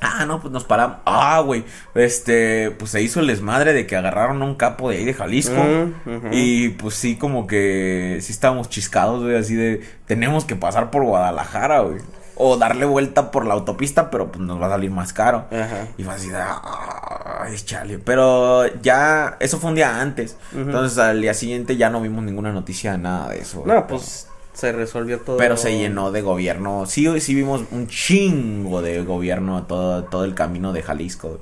Ah, 0.00 0.24
no, 0.26 0.40
pues 0.40 0.52
nos 0.52 0.64
paramos. 0.64 0.98
Ah, 1.04 1.40
güey. 1.44 1.64
Este, 1.94 2.70
pues 2.72 2.90
se 2.90 3.02
hizo 3.02 3.20
el 3.20 3.28
desmadre 3.28 3.72
de 3.72 3.86
que 3.86 3.96
agarraron 3.96 4.42
a 4.42 4.44
un 4.44 4.56
capo 4.56 4.90
de 4.90 4.98
ahí 4.98 5.04
de 5.04 5.14
Jalisco. 5.14 5.62
Mm. 6.04 6.28
Y 6.32 6.70
pues 6.70 6.94
sí, 6.94 7.16
como 7.16 7.46
que 7.46 8.18
sí 8.20 8.32
estábamos 8.32 8.68
chiscados, 8.68 9.22
güey, 9.22 9.36
así 9.36 9.54
de 9.54 9.80
tenemos 10.06 10.44
que 10.44 10.56
pasar 10.56 10.90
por 10.90 11.04
Guadalajara, 11.04 11.80
güey. 11.80 12.00
O 12.44 12.56
darle 12.56 12.84
vuelta 12.86 13.30
por 13.30 13.46
la 13.46 13.54
autopista, 13.54 14.10
pero 14.10 14.32
pues 14.32 14.44
nos 14.44 14.60
va 14.60 14.66
a 14.66 14.70
salir 14.70 14.90
más 14.90 15.12
caro. 15.12 15.46
Ajá. 15.52 15.86
Y 15.96 16.02
fue 16.02 16.14
así 16.14 16.28
de, 16.28 16.38
ay, 16.38 17.56
chale. 17.64 17.98
Pero 18.00 18.66
ya, 18.82 19.36
eso 19.38 19.58
fue 19.58 19.70
un 19.70 19.76
día 19.76 20.00
antes. 20.00 20.36
Ujú. 20.50 20.62
Entonces 20.62 20.98
al 20.98 21.20
día 21.20 21.34
siguiente 21.34 21.76
ya 21.76 21.88
no 21.88 22.00
vimos 22.00 22.24
ninguna 22.24 22.52
noticia, 22.52 22.96
nada 22.98 23.28
de 23.28 23.38
eso. 23.38 23.62
No, 23.64 23.86
pues 23.86 24.26
se 24.54 24.72
resolvió 24.72 25.20
todo. 25.20 25.36
Pero 25.36 25.56
se 25.56 25.78
llenó 25.78 26.10
de 26.10 26.22
gobierno. 26.22 26.84
Sí, 26.86 27.20
sí 27.20 27.34
vimos 27.34 27.62
un 27.70 27.86
chingo 27.86 28.82
de 28.82 29.02
gobierno 29.02 29.62
todo, 29.64 30.04
todo 30.04 30.24
el 30.24 30.34
camino 30.34 30.72
de 30.72 30.82
Jalisco. 30.82 31.38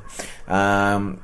Am, 0.47 1.19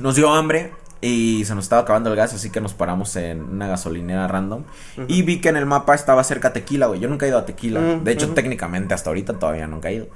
nos 0.00 0.16
dio 0.16 0.32
hambre 0.32 0.72
y 1.04 1.44
se 1.44 1.56
nos 1.56 1.64
estaba 1.64 1.82
acabando 1.82 2.10
el 2.10 2.16
gas, 2.16 2.32
así 2.32 2.50
que 2.50 2.60
nos 2.60 2.74
paramos 2.74 3.16
en 3.16 3.42
una 3.42 3.66
gasolinera 3.66 4.28
random. 4.28 4.62
Y 5.08 5.22
vi 5.22 5.40
que 5.40 5.48
en 5.48 5.56
el 5.56 5.66
mapa 5.66 5.96
estaba 5.96 6.22
cerca 6.22 6.52
Tequila, 6.52 6.86
güey. 6.86 7.00
Yo 7.00 7.08
nunca 7.08 7.26
he 7.26 7.28
ido 7.28 7.38
a 7.38 7.44
Tequila. 7.44 7.80
Mm, 7.80 8.04
de 8.04 8.12
hecho, 8.12 8.32
técnicamente 8.34 8.94
hasta 8.94 9.10
ahorita 9.10 9.36
todavía 9.36 9.66
nunca 9.66 9.90
he 9.90 9.94
ido. 9.94 10.06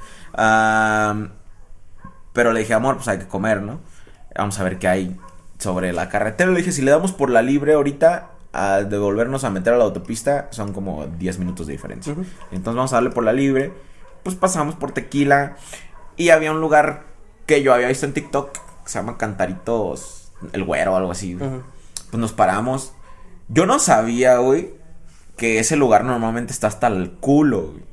Pero 2.32 2.52
le 2.52 2.60
dije, 2.60 2.72
amor, 2.72 2.96
pues 2.96 3.08
hay 3.08 3.18
que 3.18 3.26
comer, 3.26 3.62
¿no? 3.62 3.80
Vamos 4.36 4.60
a 4.60 4.62
ver 4.62 4.78
qué 4.78 4.86
hay 4.86 5.16
sobre 5.58 5.92
la 5.92 6.08
carretera. 6.08 6.52
Le 6.52 6.58
dije, 6.58 6.70
si 6.70 6.82
le 6.82 6.92
damos 6.92 7.10
por 7.10 7.30
la 7.30 7.42
libre 7.42 7.74
ahorita, 7.74 8.30
a 8.52 8.82
devolvernos 8.82 9.42
a 9.42 9.50
meter 9.50 9.72
a 9.72 9.78
la 9.78 9.84
autopista, 9.84 10.46
son 10.52 10.72
como 10.72 11.06
10 11.06 11.40
minutos 11.40 11.66
de 11.66 11.72
diferencia. 11.72 12.12
Entonces 12.52 12.76
vamos 12.76 12.92
a 12.92 12.96
darle 12.96 13.10
por 13.10 13.24
la 13.24 13.32
libre. 13.32 13.72
Pues 14.22 14.36
pasamos 14.36 14.76
por 14.76 14.92
tequila. 14.92 15.56
Y 16.16 16.28
había 16.28 16.52
un 16.52 16.60
lugar 16.60 17.06
que 17.44 17.60
yo 17.64 17.74
había 17.74 17.88
visto 17.88 18.06
en 18.06 18.12
TikTok 18.12 18.52
que 18.52 18.88
se 18.88 19.00
llama 19.00 19.18
Cantaritos 19.18 20.15
El 20.52 20.64
Güero 20.64 20.94
o 20.94 20.96
algo 20.96 21.12
así. 21.12 21.36
Pues 21.36 22.20
nos 22.20 22.32
paramos. 22.32 22.92
Yo 23.48 23.66
no 23.66 23.78
sabía, 23.78 24.38
güey, 24.38 24.70
que 25.36 25.58
ese 25.58 25.76
lugar 25.76 26.04
normalmente 26.04 26.52
está 26.52 26.66
hasta 26.66 26.88
el 26.88 27.12
culo, 27.12 27.72
güey. 27.72 27.86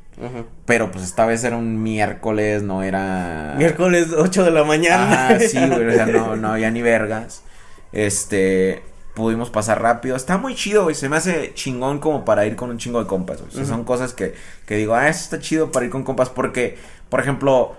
Pero 0.65 0.91
pues 0.91 1.03
esta 1.03 1.25
vez 1.25 1.43
era 1.43 1.57
un 1.57 1.81
miércoles, 1.81 2.63
no 2.63 2.83
era. 2.83 3.55
Miércoles 3.57 4.09
8 4.15 4.43
de 4.43 4.51
la 4.51 4.63
mañana. 4.63 5.27
Ajá, 5.27 5.39
sí, 5.39 5.57
güey, 5.67 5.87
o 5.87 5.91
sea, 5.91 6.05
no, 6.05 6.35
no 6.35 6.53
había 6.53 6.71
ni 6.71 6.81
vergas. 6.81 7.43
Este. 7.91 8.83
pudimos 9.15 9.49
pasar 9.49 9.81
rápido. 9.81 10.15
Está 10.15 10.37
muy 10.37 10.55
chido, 10.55 10.83
güey. 10.83 10.95
Se 10.95 11.09
me 11.09 11.17
hace 11.17 11.53
chingón 11.55 11.99
como 11.99 12.25
para 12.25 12.45
ir 12.45 12.55
con 12.55 12.69
un 12.69 12.77
chingo 12.77 12.99
de 12.99 13.07
compas, 13.07 13.39
güey. 13.41 13.51
O 13.51 13.55
sea, 13.55 13.65
son 13.65 13.83
cosas 13.83 14.13
que, 14.13 14.33
que 14.65 14.77
digo, 14.77 14.95
ah, 14.95 15.09
eso 15.09 15.23
está 15.23 15.39
chido 15.39 15.71
para 15.71 15.85
ir 15.85 15.91
con 15.91 16.03
compas. 16.03 16.29
Porque, 16.29 16.77
por 17.09 17.19
ejemplo, 17.19 17.75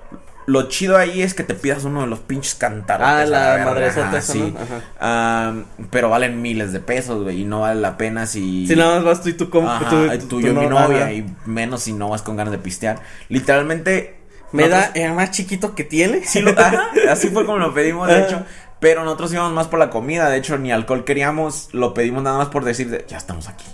lo 0.47 0.69
chido 0.69 0.97
ahí 0.97 1.23
es 1.23 1.35
que 1.35 1.43
te 1.43 1.55
pidas 1.55 1.85
uno 1.85 2.03
de 2.03 2.07
los 2.07 2.21
pinches 2.21 2.55
cantaros. 2.55 3.07
Ah, 3.07 3.25
la 3.25 3.87
esa, 3.87 4.21
sí. 4.21 4.55
Ah, 5.01 5.55
pero 5.91 6.11
valen 6.11 6.43
miles 6.43 6.73
de 6.73 6.81
pesos, 6.81 7.23
güey. 7.23 7.43
Y 7.43 7.45
no 7.45 7.61
vale 7.61 7.81
la 7.81 7.97
pena 7.97 8.27
si. 8.27 8.67
Si 8.67 8.77
nada 8.77 8.97
más 8.97 9.05
vas 9.05 9.23
tú 9.23 9.29
y 9.31 9.35
tu 9.35 9.49
compa. 9.51 9.81
Tú- 9.89 10.09
tú, 10.21 10.27
tú 10.29 10.41
yo 10.41 10.49
y 10.49 10.55
mi 10.55 10.67
no- 10.67 10.81
novia. 10.81 11.13
Y 11.13 11.27
menos 11.47 11.83
si 11.83 11.93
no 11.93 12.09
vas 12.11 12.23
con 12.23 12.37
ganas 12.37 12.53
de 12.53 12.59
pistear. 12.59 13.01
Literalmente. 13.29 14.17
Me 14.53 14.69
da 14.69 14.93
el 14.95 15.13
más 15.15 15.33
chiquito 15.33 15.75
que 15.75 15.83
tiene. 15.83 16.25
Sí, 16.25 16.41
lo- 16.41 16.53
ajá, 16.59 16.91
así 17.11 17.29
fue 17.29 17.45
como 17.45 17.59
lo 17.59 17.75
pedimos, 17.75 18.07
de 18.09 18.23
hecho. 18.23 18.45
Pero 18.81 19.03
nosotros 19.03 19.33
íbamos 19.33 19.53
más 19.53 19.67
por 19.67 19.79
la 19.79 19.91
comida. 19.91 20.29
De 20.31 20.37
hecho, 20.37 20.59
ni 20.59 20.71
alcohol 20.71 21.05
queríamos. 21.05 21.71
Lo 21.73 21.93
pedimos 21.95 22.23
nada 22.23 22.39
más 22.39 22.49
por 22.49 22.65
decir, 22.65 22.91
de, 22.91 23.05
ya 23.09 23.17
estamos 23.17 23.49
aquí. 23.49 23.65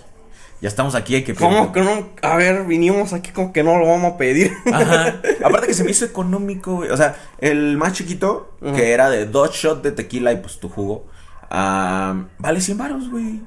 Ya 0.61 0.67
estamos 0.67 0.93
aquí, 0.93 1.15
hay 1.15 1.23
que 1.23 1.33
¿Cómo 1.33 1.71
que 1.73 1.81
no? 1.81 2.09
A 2.21 2.35
ver, 2.35 2.65
vinimos 2.65 3.13
aquí 3.13 3.31
como 3.31 3.51
que 3.51 3.63
no 3.63 3.79
lo 3.79 3.87
vamos 3.87 4.13
a 4.13 4.17
pedir. 4.17 4.53
Ajá. 4.71 5.15
Aparte 5.43 5.65
que 5.67 5.73
se 5.73 5.83
me 5.83 5.89
hizo 5.91 6.05
económico, 6.05 6.75
güey. 6.75 6.91
O 6.91 6.97
sea, 6.97 7.15
el 7.39 7.77
más 7.77 7.93
chiquito, 7.93 8.51
que 8.75 8.91
era 8.91 9.09
de 9.09 9.25
dos 9.25 9.51
shots 9.55 9.81
de 9.81 9.91
tequila 9.91 10.31
y 10.33 10.37
pues 10.37 10.59
tu 10.59 10.69
jugo, 10.69 11.07
vale 11.49 12.61
100 12.61 12.77
baros, 12.77 13.09
güey. 13.09 13.41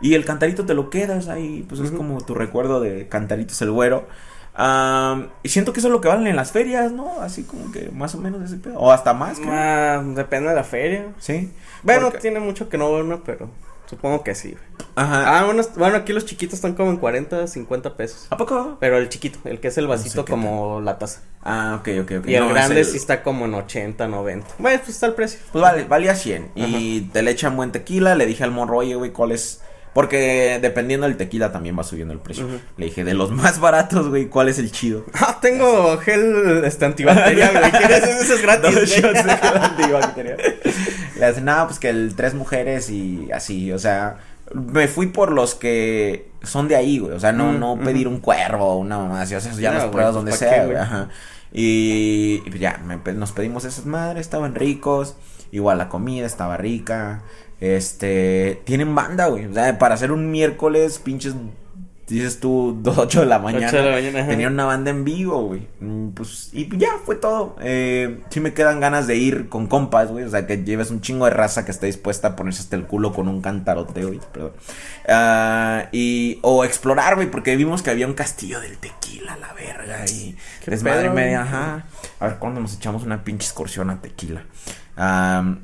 Y 0.00 0.14
el 0.14 0.24
cantarito 0.24 0.64
te 0.66 0.74
lo 0.74 0.90
quedas 0.90 1.28
ahí, 1.28 1.64
pues 1.68 1.80
es 1.80 1.90
como 1.90 2.20
tu 2.20 2.34
recuerdo 2.34 2.80
de 2.80 3.08
cantaritos 3.08 3.60
el 3.62 3.70
güero. 3.70 4.06
Y 5.42 5.48
siento 5.48 5.72
que 5.72 5.80
eso 5.80 5.88
es 5.88 5.92
lo 5.92 6.00
que 6.02 6.08
valen 6.08 6.26
en 6.26 6.36
las 6.36 6.52
ferias, 6.52 6.92
¿no? 6.92 7.20
Así 7.22 7.44
como 7.44 7.72
que 7.72 7.90
más 7.92 8.14
o 8.14 8.18
menos 8.18 8.42
ese 8.42 8.56
pedo. 8.56 8.78
O 8.78 8.92
hasta 8.92 9.14
más. 9.14 9.38
Ah, 9.46 10.02
depende 10.04 10.50
de 10.50 10.54
la 10.54 10.64
feria. 10.64 11.06
Sí. 11.18 11.50
Bueno, 11.82 12.06
Porque- 12.06 12.18
tiene 12.18 12.40
mucho 12.40 12.68
que 12.68 12.76
no 12.76 12.90
una, 12.90 13.18
pero 13.24 13.48
supongo 13.88 14.22
que 14.24 14.34
sí. 14.34 14.52
güey. 14.52 14.62
Ajá. 14.96 15.38
Ah, 15.40 15.44
bueno, 15.44 15.62
bueno, 15.76 15.96
aquí 15.96 16.12
los 16.12 16.24
chiquitos 16.26 16.54
están 16.54 16.74
como 16.74 16.90
en 16.90 16.96
40, 16.96 17.46
50 17.46 17.96
pesos. 17.96 18.26
¿A 18.30 18.36
poco? 18.36 18.76
Pero 18.80 18.98
el 18.98 19.08
chiquito, 19.08 19.38
el 19.44 19.60
que 19.60 19.68
es 19.68 19.78
el 19.78 19.86
No 19.86 19.92
sé 19.96 19.98
vasito 19.98 20.24
como 20.24 20.80
la 20.80 20.98
taza. 20.98 21.20
Ah, 21.42 21.76
ok, 21.80 21.88
ok, 22.02 22.12
ok. 22.20 22.26
Y 22.28 22.34
el 22.34 22.42
No, 22.44 22.48
grande 22.50 22.80
el- 22.80 22.86
sí 22.86 22.96
está 22.96 23.22
como 23.22 23.44
en 23.44 23.54
80, 23.54 24.08
90. 24.08 24.46
Bueno, 24.58 24.78
pues 24.80 24.90
está 24.90 25.06
el 25.06 25.14
precio. 25.14 25.38
Pues 25.52 25.62
vale, 25.62 25.84
valía 25.84 26.14
100. 26.14 26.50
Y 26.56 27.02
te 27.12 27.22
le 27.22 27.30
echan 27.30 27.56
buen 27.56 27.70
tequila. 27.72 28.14
Le 28.16 28.26
dije 28.26 28.42
al 28.44 28.50
morro, 28.50 28.78
oye, 28.78 28.94
güey, 28.96 29.12
¿cuál 29.12 29.32
es? 29.32 29.60
Porque 29.98 30.60
dependiendo 30.62 31.08
del 31.08 31.16
tequila 31.16 31.50
también 31.50 31.76
va 31.76 31.82
subiendo 31.82 32.14
el 32.14 32.20
precio. 32.20 32.46
Le 32.76 32.84
dije, 32.84 33.02
de 33.02 33.14
los 33.14 33.32
más 33.32 33.58
baratos, 33.58 34.08
güey, 34.08 34.26
¿cuál 34.26 34.48
es 34.48 34.60
el 34.60 34.70
chido? 34.70 35.04
Ah, 35.12 35.38
tengo 35.42 35.98
gel 35.98 36.62
este 36.64 36.84
antibacterial, 36.84 37.50
güey. 37.58 37.70
¿Quieres? 37.72 38.04
Ese 38.04 38.34
es 38.34 38.42
gratis. 38.42 38.72
Dos 38.76 38.88
shots 38.88 39.24
de 39.24 39.36
gel 39.36 39.56
antibacterial. 39.60 40.38
Le 41.18 41.24
hacen, 41.24 41.46
nada, 41.46 41.66
pues 41.66 41.80
que 41.80 41.88
el 41.88 42.14
tres 42.14 42.34
mujeres 42.34 42.90
y 42.90 43.28
así, 43.32 43.72
o 43.72 43.78
sea, 43.80 44.18
me 44.54 44.86
fui 44.86 45.08
por 45.08 45.32
los 45.32 45.56
que 45.56 46.30
son 46.44 46.68
de 46.68 46.76
ahí, 46.76 47.00
güey. 47.00 47.16
O 47.16 47.18
sea, 47.18 47.32
no, 47.32 47.50
Mm, 47.50 47.58
no 47.58 47.76
pedir 47.80 48.06
un 48.06 48.20
cuervo 48.20 48.66
o 48.66 48.76
una 48.76 48.98
mamá 48.98 49.22
así, 49.22 49.34
o 49.34 49.40
sea, 49.40 49.50
eso 49.50 49.60
ya 49.60 49.70
No, 49.70 49.78
las 49.78 49.82
güey, 49.86 49.92
pruebas 49.94 50.12
pues, 50.12 50.16
donde 50.16 50.30
¿pa' 50.30 50.36
sea, 50.36 50.60
qué, 50.60 50.66
güey. 50.66 50.76
Ajá. 50.78 51.08
Y, 51.52 52.40
y 52.46 52.50
pues 52.50 52.60
ya, 52.60 52.80
me 52.84 52.98
nos 53.14 53.32
pedimos 53.32 53.64
esas 53.64 53.84
madres, 53.84 54.20
estaban 54.20 54.54
ricos. 54.54 55.16
Igual 55.50 55.78
la 55.78 55.88
comida 55.88 56.24
estaba 56.24 56.56
rica. 56.56 57.22
Este, 57.60 58.60
tienen 58.64 58.94
banda, 58.94 59.26
güey. 59.26 59.46
O 59.46 59.52
sea, 59.52 59.78
para 59.78 59.94
hacer 59.94 60.12
un 60.12 60.30
miércoles, 60.30 60.98
pinches, 61.00 61.34
dices 62.06 62.38
tú, 62.40 62.80
8 62.96 63.20
de 63.20 63.26
la 63.26 63.38
mañana. 63.40 63.66
Ocho 63.66 63.76
de 63.78 63.82
la 63.82 63.92
mañana. 63.96 64.26
Tenían 64.28 64.52
una 64.54 64.64
banda 64.64 64.90
en 64.90 65.04
vivo, 65.04 65.42
güey. 65.42 65.66
Mm, 65.80 66.10
Pues, 66.10 66.50
y 66.52 66.68
ya, 66.78 66.90
fue 67.04 67.16
todo. 67.16 67.56
Eh, 67.60 68.20
sí 68.30 68.40
me 68.40 68.54
quedan 68.54 68.78
ganas 68.80 69.06
de 69.08 69.16
ir 69.16 69.48
con 69.48 69.66
compas, 69.66 70.10
güey. 70.10 70.24
O 70.24 70.30
sea, 70.30 70.46
que 70.46 70.62
lleves 70.62 70.90
un 70.90 71.00
chingo 71.00 71.24
de 71.24 71.32
raza 71.32 71.64
que 71.64 71.72
esté 71.72 71.86
dispuesta 71.86 72.28
a 72.28 72.36
ponerse 72.36 72.62
hasta 72.62 72.76
el 72.76 72.84
culo 72.86 73.12
con 73.12 73.26
un 73.28 73.40
cantarote, 73.42 74.04
güey. 74.04 74.20
Perdón. 74.32 74.52
Ah, 75.08 75.86
y, 75.90 76.38
o 76.42 76.64
explorar, 76.64 77.16
güey, 77.16 77.30
porque 77.30 77.56
vimos 77.56 77.82
que 77.82 77.90
había 77.90 78.06
un 78.06 78.14
castillo 78.14 78.60
del 78.60 78.78
tequila, 78.78 79.36
la 79.36 79.52
verga. 79.52 80.04
Y 80.06 80.36
¿Qué 80.64 80.70
desmadre 80.70 81.02
pedo, 81.02 81.12
y 81.12 81.14
media, 81.16 81.42
ajá. 81.42 81.86
A 82.20 82.26
ver, 82.28 82.36
¿cuándo 82.38 82.60
nos 82.60 82.74
echamos 82.74 83.02
una 83.02 83.24
pinche 83.24 83.46
excursión 83.46 83.90
a 83.90 84.00
tequila? 84.00 84.44
Ah, 84.96 85.56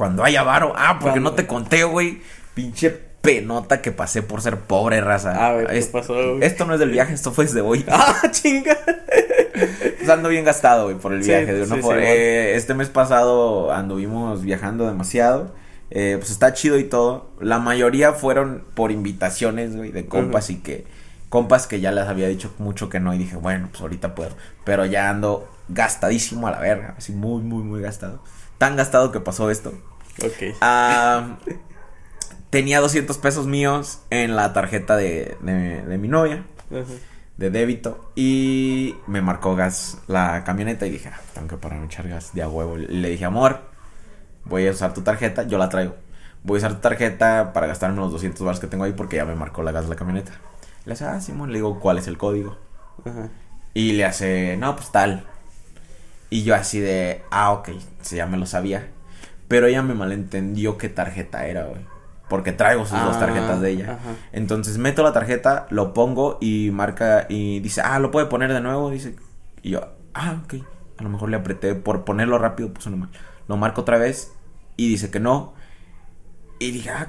cuando 0.00 0.24
haya 0.24 0.42
varo. 0.42 0.72
Ah, 0.78 0.94
porque 0.98 1.20
¿Cuándo? 1.20 1.30
no 1.30 1.36
te 1.36 1.46
conté, 1.46 1.84
güey. 1.84 2.22
Pinche 2.54 2.88
penota 2.88 3.82
que 3.82 3.92
pasé 3.92 4.22
por 4.22 4.40
ser 4.40 4.56
pobre, 4.60 5.02
raza. 5.02 5.46
A 5.46 5.52
ver, 5.52 5.66
¿qué 5.66 5.76
Es- 5.76 5.88
pasó, 5.88 6.14
güey? 6.14 6.38
Esto 6.42 6.64
no 6.64 6.72
es 6.72 6.80
del 6.80 6.88
viaje, 6.88 7.12
esto 7.12 7.32
fue 7.32 7.44
desde 7.44 7.60
hoy. 7.60 7.84
Ah, 7.90 8.14
chinga. 8.30 8.78
Pues 9.98 10.08
ando 10.08 10.30
bien 10.30 10.46
gastado, 10.46 10.84
güey, 10.84 10.96
por 10.96 11.12
el 11.12 11.22
Sí, 11.22 11.28
viaje. 11.28 11.66
sí, 11.66 11.74
eh, 11.98 12.54
este 12.56 12.72
mes 12.72 12.88
pasado 12.88 13.74
anduvimos 13.74 14.40
viajando 14.40 14.86
demasiado. 14.86 15.54
Eh, 15.90 16.16
pues 16.18 16.30
está 16.30 16.54
chido 16.54 16.78
y 16.78 16.84
todo. 16.84 17.28
La 17.38 17.58
mayoría 17.58 18.14
fueron 18.14 18.64
por 18.72 18.92
invitaciones, 18.92 19.76
güey, 19.76 19.92
de 19.92 20.06
compas 20.06 20.48
y 20.48 20.56
que... 20.62 20.86
Compas 21.28 21.66
que 21.66 21.78
ya 21.80 21.92
les 21.92 22.08
había 22.08 22.26
dicho 22.28 22.54
mucho 22.56 22.88
que 22.88 23.00
no 23.00 23.12
y 23.12 23.18
dije, 23.18 23.36
bueno, 23.36 23.68
pues 23.70 23.82
ahorita 23.82 24.14
puedo. 24.14 24.30
Pero 24.64 24.86
ya 24.86 25.10
ando 25.10 25.46
gastadísimo 25.68 26.48
a 26.48 26.52
la 26.52 26.58
verga. 26.58 26.94
Así 26.96 27.12
muy, 27.12 27.42
muy, 27.42 27.62
muy 27.64 27.82
gastado. 27.82 28.22
Tan 28.56 28.76
gastado 28.76 29.12
que 29.12 29.20
pasó 29.20 29.50
esto. 29.50 29.72
Ok. 30.22 30.56
Ah, 30.60 31.38
tenía 32.50 32.80
200 32.80 33.18
pesos 33.18 33.46
míos 33.46 34.00
en 34.10 34.36
la 34.36 34.52
tarjeta 34.52 34.96
de, 34.96 35.36
de, 35.40 35.82
de 35.82 35.98
mi 35.98 36.08
novia 36.08 36.44
de 37.40 37.50
débito 37.50 38.12
y 38.14 38.96
me 39.06 39.22
marcó 39.22 39.56
gas 39.56 39.96
la 40.08 40.44
camioneta 40.44 40.86
y 40.86 40.90
dije, 40.90 41.08
ah, 41.08 41.18
tengo 41.32 41.48
que 41.48 41.56
pararme 41.56 41.84
a 41.84 41.86
echar 41.86 42.06
gas 42.06 42.34
de 42.34 42.42
a 42.42 42.48
huevo. 42.48 42.78
Y 42.78 42.86
le 42.86 43.08
dije, 43.08 43.24
amor, 43.24 43.62
voy 44.44 44.66
a 44.66 44.70
usar 44.70 44.92
tu 44.92 45.00
tarjeta, 45.00 45.44
yo 45.44 45.56
la 45.56 45.70
traigo. 45.70 45.96
Voy 46.42 46.56
a 46.56 46.58
usar 46.58 46.74
tu 46.74 46.80
tarjeta 46.80 47.54
para 47.54 47.66
gastarme 47.66 47.96
los 47.96 48.12
200 48.12 48.44
bars 48.44 48.60
que 48.60 48.66
tengo 48.66 48.84
ahí 48.84 48.92
porque 48.92 49.16
ya 49.16 49.24
me 49.24 49.34
marcó 49.34 49.62
la 49.62 49.72
gas 49.72 49.88
la 49.88 49.96
camioneta. 49.96 50.32
Le 50.84 50.92
hace, 50.92 51.06
ah, 51.06 51.18
Simón, 51.20 51.50
le 51.50 51.58
digo, 51.58 51.80
¿cuál 51.80 51.96
es 51.96 52.08
el 52.08 52.18
código? 52.18 52.58
Ajá. 53.06 53.30
Y 53.72 53.92
le 53.92 54.04
hace, 54.04 54.58
no, 54.58 54.76
pues 54.76 54.92
tal. 54.92 55.24
Y 56.28 56.44
yo 56.44 56.54
así 56.54 56.78
de, 56.78 57.22
ah, 57.30 57.52
ok, 57.52 57.70
sí, 58.02 58.16
ya 58.16 58.26
me 58.26 58.36
lo 58.36 58.44
sabía. 58.44 58.86
Pero 59.50 59.66
ella 59.66 59.82
me 59.82 59.94
malentendió 59.94 60.78
qué 60.78 60.88
tarjeta 60.88 61.44
era, 61.46 61.64
güey. 61.64 61.80
Porque 62.28 62.52
traigo 62.52 62.86
sus 62.86 62.98
dos 63.02 63.16
Ah, 63.16 63.18
tarjetas 63.18 63.60
de 63.60 63.70
ella. 63.70 63.94
ajá. 63.94 64.14
Entonces 64.30 64.78
meto 64.78 65.02
la 65.02 65.12
tarjeta, 65.12 65.66
lo 65.70 65.92
pongo 65.92 66.38
y 66.40 66.70
marca 66.72 67.26
y 67.28 67.58
dice, 67.58 67.80
ah, 67.80 67.98
lo 67.98 68.12
puede 68.12 68.26
poner 68.26 68.52
de 68.52 68.60
nuevo. 68.60 68.88
Dice, 68.90 69.16
y 69.62 69.70
yo, 69.70 69.80
ah, 70.14 70.40
ok. 70.44 70.54
A 70.98 71.02
lo 71.02 71.08
mejor 71.08 71.28
le 71.30 71.36
apreté 71.36 71.74
por 71.74 72.04
ponerlo 72.04 72.38
rápido, 72.38 72.72
puso 72.72 72.88
nomás. 72.90 73.10
Lo 73.48 73.56
marco 73.56 73.80
otra 73.80 73.98
vez 73.98 74.32
y 74.76 74.88
dice 74.88 75.10
que 75.10 75.18
no. 75.18 75.52
Y 76.60 76.70
dije, 76.70 76.90
ah, 76.90 77.08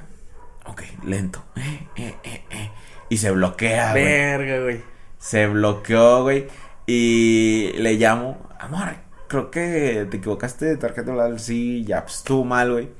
ok, 0.66 0.82
lento. 1.04 1.44
Eh, 1.56 1.86
eh, 1.96 2.14
eh, 2.24 2.44
eh. 2.50 2.70
Y 3.08 3.18
se 3.18 3.30
bloquea, 3.30 3.92
güey. 3.92 4.02
Verga, 4.04 4.62
güey. 4.64 4.80
Se 5.18 5.46
bloqueó, 5.46 6.22
güey. 6.24 6.48
Y 6.86 7.70
le 7.76 7.94
llamo, 7.94 8.38
amor, 8.58 8.88
creo 9.32 9.50
que 9.50 10.06
te 10.10 10.18
equivocaste 10.18 10.66
de 10.66 10.76
tarjeta 10.76 11.10
bla, 11.12 11.26
bla, 11.26 11.38
Sí, 11.38 11.84
ya, 11.84 12.02
pues 12.02 12.16
estuvo 12.16 12.44
mal, 12.44 12.70
güey. 12.70 12.90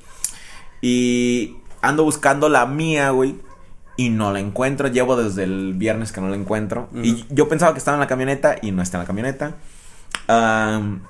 Y 0.81 1.59
ando 1.83 2.05
buscando 2.05 2.49
la 2.49 2.67
mía, 2.67 3.11
güey. 3.11 3.37
Y 3.97 4.09
no 4.09 4.33
la 4.33 4.41
encuentro. 4.41 4.89
Llevo 4.89 5.17
desde 5.17 5.45
el 5.45 5.75
viernes 5.75 6.11
que 6.11 6.23
no 6.23 6.29
la 6.29 6.37
encuentro. 6.37 6.89
Y 6.95 7.27
yo 7.29 7.49
pensaba 7.49 7.73
que 7.73 7.79
estaba 7.79 7.97
en 7.97 8.01
la 8.01 8.07
camioneta 8.07 8.57
y 8.61 8.73
no 8.73 8.83
está 8.83 8.97
en 8.97 9.03
la 9.03 9.07
camioneta. 9.07 9.57
Am, 10.27 11.03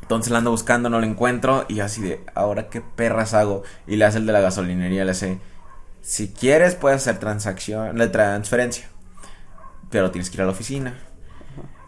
entonces 0.00 0.32
la 0.32 0.38
ando 0.38 0.50
buscando, 0.50 0.88
no 0.88 0.98
la 0.98 1.06
encuentro. 1.06 1.66
Y 1.68 1.80
así 1.80 2.00
de, 2.00 2.24
¿ahora 2.34 2.70
qué 2.70 2.80
perras 2.80 3.34
hago? 3.34 3.62
Y 3.86 3.96
le 3.96 4.06
hace 4.06 4.18
el 4.18 4.26
de 4.26 4.32
la 4.32 4.40
gasolinería, 4.40 5.04
le 5.04 5.10
hace, 5.10 5.38
si 6.00 6.28
quieres 6.28 6.74
puedes 6.74 7.02
hacer 7.02 7.20
transacción, 7.20 7.98
la 7.98 8.10
transferencia. 8.10 8.88
Pero 9.90 10.10
tienes 10.10 10.30
que 10.30 10.38
ir 10.38 10.42
a 10.42 10.46
la 10.46 10.52
oficina. 10.52 10.98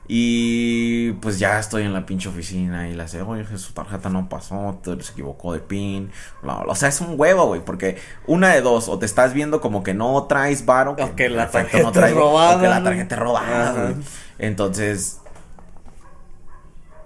Y 0.07 1.13
pues 1.13 1.39
ya 1.39 1.59
estoy 1.59 1.85
en 1.85 1.95
la 1.95 2.05
pinche 2.05 2.29
oficina 2.29 2.89
y 2.89 2.95
le 2.95 3.03
hace, 3.03 3.23
oye, 3.23 3.45
su 3.57 3.73
tarjeta 3.73 4.11
no 4.11 4.29
pasó, 4.29 4.79
se 4.85 4.93
equivocó 5.13 5.55
de 5.55 5.61
pin. 5.61 6.11
bla, 6.43 6.57
bla". 6.57 6.73
O 6.73 6.75
sea, 6.75 6.91
es 6.91 7.01
un 7.01 7.19
huevo, 7.19 7.47
güey, 7.47 7.65
porque 7.65 7.97
una 8.27 8.53
de 8.55 8.61
dos, 8.61 8.89
o 8.89 8.99
te 8.99 9.07
estás 9.07 9.33
viendo 9.33 9.61
como 9.63 9.83
que 9.83 9.95
no 9.95 10.25
traes 10.25 10.67
varo, 10.67 10.95
O 10.99 11.17
que 11.17 11.29
la 11.31 11.51
tarjeta 11.51 12.09
es 12.09 12.15
robada, 12.15 12.57
o 12.57 12.61
que 12.61 12.69
la 12.69 12.81
¿no? 12.81 12.85
tarjeta 12.85 13.15
es 13.15 13.21
robada. 13.21 13.95
Entonces, 14.39 15.21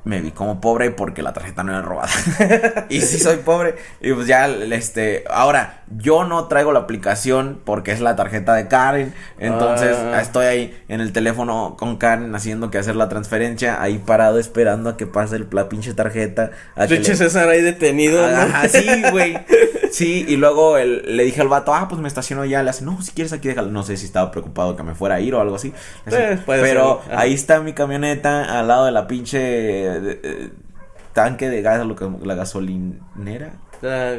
me 0.09 0.23
vi 0.23 0.31
como 0.31 0.59
pobre 0.59 0.91
porque 0.91 1.23
la 1.23 1.35
tarjeta 1.35 1.63
no 1.63 1.71
era 1.73 1.83
robada. 1.83 2.09
y 2.89 3.03
sí 3.03 3.19
soy 3.19 3.37
pobre. 3.37 3.75
Y 4.01 4.11
pues 4.15 4.27
ya, 4.27 4.47
este, 4.49 5.25
ahora, 5.29 5.83
yo 5.99 6.25
no 6.25 6.47
traigo 6.49 6.73
la 6.73 6.79
aplicación 6.81 7.61
porque 7.63 7.93
es 7.93 8.01
la 8.01 8.17
tarjeta 8.17 8.55
de 8.55 8.69
Karen. 8.69 9.13
Entonces, 9.39 9.95
Ah. 9.99 10.23
estoy 10.23 10.47
ahí 10.47 10.83
en 10.89 11.03
el 11.03 11.13
teléfono 11.13 11.77
con 11.79 11.99
Karen 11.99 12.35
haciendo 12.35 12.71
que 12.71 12.79
hacer 12.79 12.97
la 12.97 13.11
transferencia, 13.11 13.83
ahí 13.83 13.99
parado 13.99 14.39
esperando 14.39 14.89
a 14.89 14.97
que 14.97 15.07
pase 15.07 15.37
el- 15.37 15.47
la 15.53 15.69
pinche 15.69 15.93
tarjeta. 15.93 16.53
A 16.75 16.87
De 16.87 16.97
hecho, 16.97 17.11
le- 17.13 17.19
César 17.19 17.47
ahí 17.51 17.61
detenido, 17.61 18.27
¿no? 18.27 18.35
Ajá, 18.37 18.67
sí, 18.67 18.87
güey. 19.11 19.39
Sí, 19.93 20.25
y 20.29 20.37
luego 20.37 20.79
el- 20.79 21.17
le 21.17 21.25
dije 21.25 21.41
al 21.41 21.49
vato, 21.49 21.75
ah, 21.75 21.87
pues 21.89 22.01
me 22.01 22.09
estaciono 22.09 22.45
ya. 22.45 22.63
Le 22.63 22.71
hace, 22.71 22.85
no, 22.85 23.01
si 23.03 23.13
quieres 23.13 23.33
aquí 23.33 23.49
déjalo. 23.49 23.71
No 23.71 23.83
sé 23.83 23.97
si 23.97 24.07
estaba 24.07 24.31
preocupado 24.31 24.77
que 24.77 24.83
me 24.83 24.95
fuera 24.95 25.17
a 25.17 25.21
ir 25.21 25.35
o 25.35 25.41
algo 25.41 25.57
así. 25.57 25.73
Hace, 26.07 26.33
Eh, 26.35 26.39
pero 26.47 27.03
ser, 27.07 27.17
ahí 27.19 27.35
está 27.35 27.61
mi 27.61 27.73
camioneta 27.73 28.59
al 28.59 28.69
lado 28.69 28.85
de 28.87 28.93
la 28.93 29.07
pinche 29.07 29.39
eh, 29.41 30.51
tanque 31.13 31.49
de 31.49 31.63
gas, 31.63 31.85
lo 31.87 31.97
que, 31.97 32.09
la 32.25 32.35
gasolinera. 32.35 33.53
La- 33.83 34.19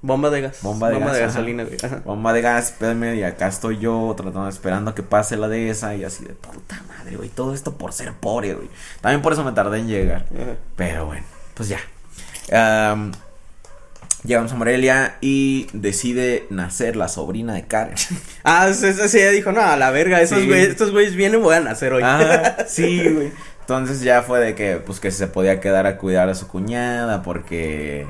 Bomba 0.00 0.30
de 0.30 0.40
gas. 0.42 0.58
Bomba 0.62 0.90
de 0.90 1.00
gas, 1.00 1.18
gasolina, 1.18 1.64
güey. 1.64 1.76
Ajá. 1.82 2.02
Bomba 2.04 2.32
de 2.32 2.40
gas, 2.40 2.66
espérame, 2.70 3.16
y 3.16 3.24
acá 3.24 3.48
estoy 3.48 3.78
yo 3.78 4.14
tratando, 4.16 4.48
esperando 4.48 4.94
que 4.94 5.02
pase 5.02 5.36
la 5.36 5.48
de 5.48 5.70
esa 5.70 5.96
y 5.96 6.04
así 6.04 6.24
de 6.24 6.34
puta 6.34 6.80
madre, 6.86 7.16
güey. 7.16 7.28
Todo 7.30 7.52
esto 7.52 7.76
por 7.76 7.92
ser 7.92 8.12
pobre, 8.12 8.54
güey. 8.54 8.68
También 9.00 9.22
por 9.22 9.32
eso 9.32 9.42
me 9.42 9.50
tardé 9.50 9.80
en 9.80 9.88
llegar. 9.88 10.26
Ajá. 10.32 10.52
Pero 10.76 11.06
bueno, 11.06 11.24
pues 11.54 11.68
ya. 11.68 11.80
Am, 12.92 13.10
llegamos 14.24 14.52
a 14.52 14.56
Morelia 14.56 15.16
y 15.20 15.68
decide 15.72 16.46
nacer 16.50 16.96
la 16.96 17.08
sobrina 17.08 17.54
de 17.54 17.66
Karen. 17.66 17.94
Ah, 18.44 18.72
sí, 18.72 18.86
sí, 19.08 19.18
ella 19.18 19.30
dijo, 19.30 19.52
no, 19.52 19.60
a 19.60 19.76
la 19.76 19.90
verga, 19.90 20.20
esos 20.22 20.40
Sí. 20.40 20.46
güeyes, 20.46 20.68
estos 20.70 20.90
güeyes 20.90 21.14
vienen, 21.14 21.42
voy 21.42 21.54
a 21.54 21.60
nacer 21.60 21.92
hoy. 21.92 22.02
Ah, 22.04 22.58
sí, 22.68 23.08
güey. 23.08 23.30
Entonces 23.60 24.00
ya 24.00 24.22
fue 24.22 24.40
de 24.40 24.54
que, 24.54 24.76
pues, 24.76 24.98
que 25.00 25.10
se 25.10 25.26
podía 25.26 25.60
quedar 25.60 25.86
a 25.86 25.98
cuidar 25.98 26.28
a 26.30 26.34
su 26.34 26.48
cuñada 26.48 27.22
porque... 27.22 28.06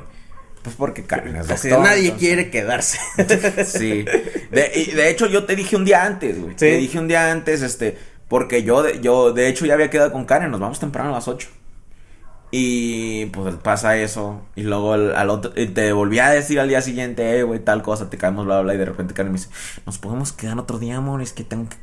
Pues 0.63 0.75
porque 0.77 1.03
Karen 1.05 1.35
es 1.37 1.47
doctor, 1.47 1.79
nadie 1.81 2.03
entonces- 2.09 2.13
quiere 2.19 2.49
quedarse. 2.49 2.97
Sí. 3.65 4.05
De, 4.51 5.09
hecho, 5.09 5.27
yo 5.27 5.45
te 5.45 5.55
dije 5.55 5.75
un 5.75 5.85
día 5.85 6.03
antes, 6.05 6.37
güey. 6.39 6.51
Sí. 6.51 6.57
Te 6.57 6.77
dije 6.77 6.99
un 6.99 7.07
día 7.07 7.31
antes, 7.31 7.61
este, 7.61 7.97
porque 8.27 8.63
yo, 8.63 8.83
de, 8.83 8.99
yo, 9.01 9.31
de 9.33 9.47
hecho, 9.47 9.65
ya 9.65 9.73
había 9.73 9.89
quedado 9.89 10.11
con 10.11 10.25
Karen, 10.25 10.51
nos 10.51 10.59
vamos 10.59 10.79
temprano 10.79 11.09
a 11.09 11.13
las 11.13 11.27
8. 11.27 11.47
Y 12.51 13.27
pues 13.27 13.55
pasa 13.55 13.97
eso. 13.97 14.41
Y 14.55 14.63
luego 14.63 14.93
al, 14.93 15.15
al 15.15 15.29
otro, 15.29 15.51
y 15.55 15.67
te 15.67 15.91
volví 15.93 16.19
a 16.19 16.29
decir 16.29 16.59
al 16.59 16.69
día 16.69 16.81
siguiente, 16.81 17.37
eh, 17.39 17.43
güey, 17.43 17.59
tal 17.59 17.83
cosa, 17.83 18.09
te 18.09 18.17
caemos, 18.17 18.45
bla, 18.45 18.55
bla, 18.55 18.63
bla. 18.63 18.73
Y 18.73 18.77
de 18.77 18.85
repente 18.85 19.13
Karen 19.13 19.31
me 19.31 19.37
dice, 19.37 19.49
nos 19.85 19.97
podemos 19.97 20.31
quedar 20.31 20.57
otro 20.57 20.79
día, 20.79 20.97
amor, 20.97 21.21
es 21.21 21.33
que 21.33 21.43
tengo 21.43 21.69
que. 21.69 21.77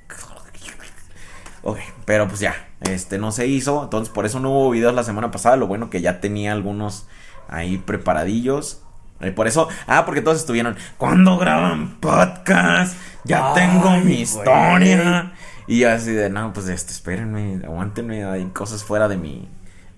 Ok, 1.62 1.78
pero 2.04 2.28
pues 2.28 2.38
ya, 2.38 2.54
este 2.82 3.18
no 3.18 3.32
se 3.32 3.48
hizo, 3.48 3.82
entonces 3.82 4.14
por 4.14 4.24
eso 4.24 4.38
no 4.38 4.50
hubo 4.50 4.70
videos 4.70 4.94
la 4.94 5.02
semana 5.02 5.32
pasada, 5.32 5.56
lo 5.56 5.66
bueno 5.66 5.90
que 5.90 6.00
ya 6.00 6.20
tenía 6.20 6.52
algunos 6.52 7.08
ahí 7.48 7.76
preparadillos. 7.76 8.82
Eh, 9.18 9.32
por 9.32 9.48
eso, 9.48 9.66
ah, 9.88 10.04
porque 10.04 10.20
todos 10.22 10.38
estuvieron, 10.38 10.76
¿cuándo 10.96 11.38
graban 11.38 11.98
podcast? 11.98 12.96
Ya 13.24 13.48
Ay, 13.48 13.54
tengo 13.54 13.90
mi 13.96 14.02
güey. 14.02 14.22
historia. 14.22 15.32
Y 15.66 15.80
yo 15.80 15.90
así 15.90 16.12
de, 16.12 16.30
no, 16.30 16.52
pues 16.52 16.68
este, 16.68 16.92
espérenme, 16.92 17.60
aguántenme, 17.64 18.24
hay 18.24 18.44
cosas 18.46 18.84
fuera 18.84 19.08
de 19.08 19.16
mi, 19.16 19.48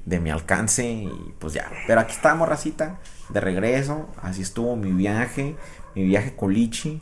de 0.08 0.20
mi 0.20 0.30
alcance 0.30 0.84
y 0.86 1.34
pues 1.38 1.52
ya. 1.52 1.70
Pero 1.86 2.00
aquí 2.00 2.12
estamos, 2.14 2.48
racita, 2.48 2.98
de 3.28 3.40
regreso, 3.40 4.08
así 4.22 4.42
estuvo 4.42 4.74
mi 4.74 4.90
viaje, 4.92 5.54
mi 5.94 6.04
viaje 6.04 6.32
Culichi, 6.34 7.00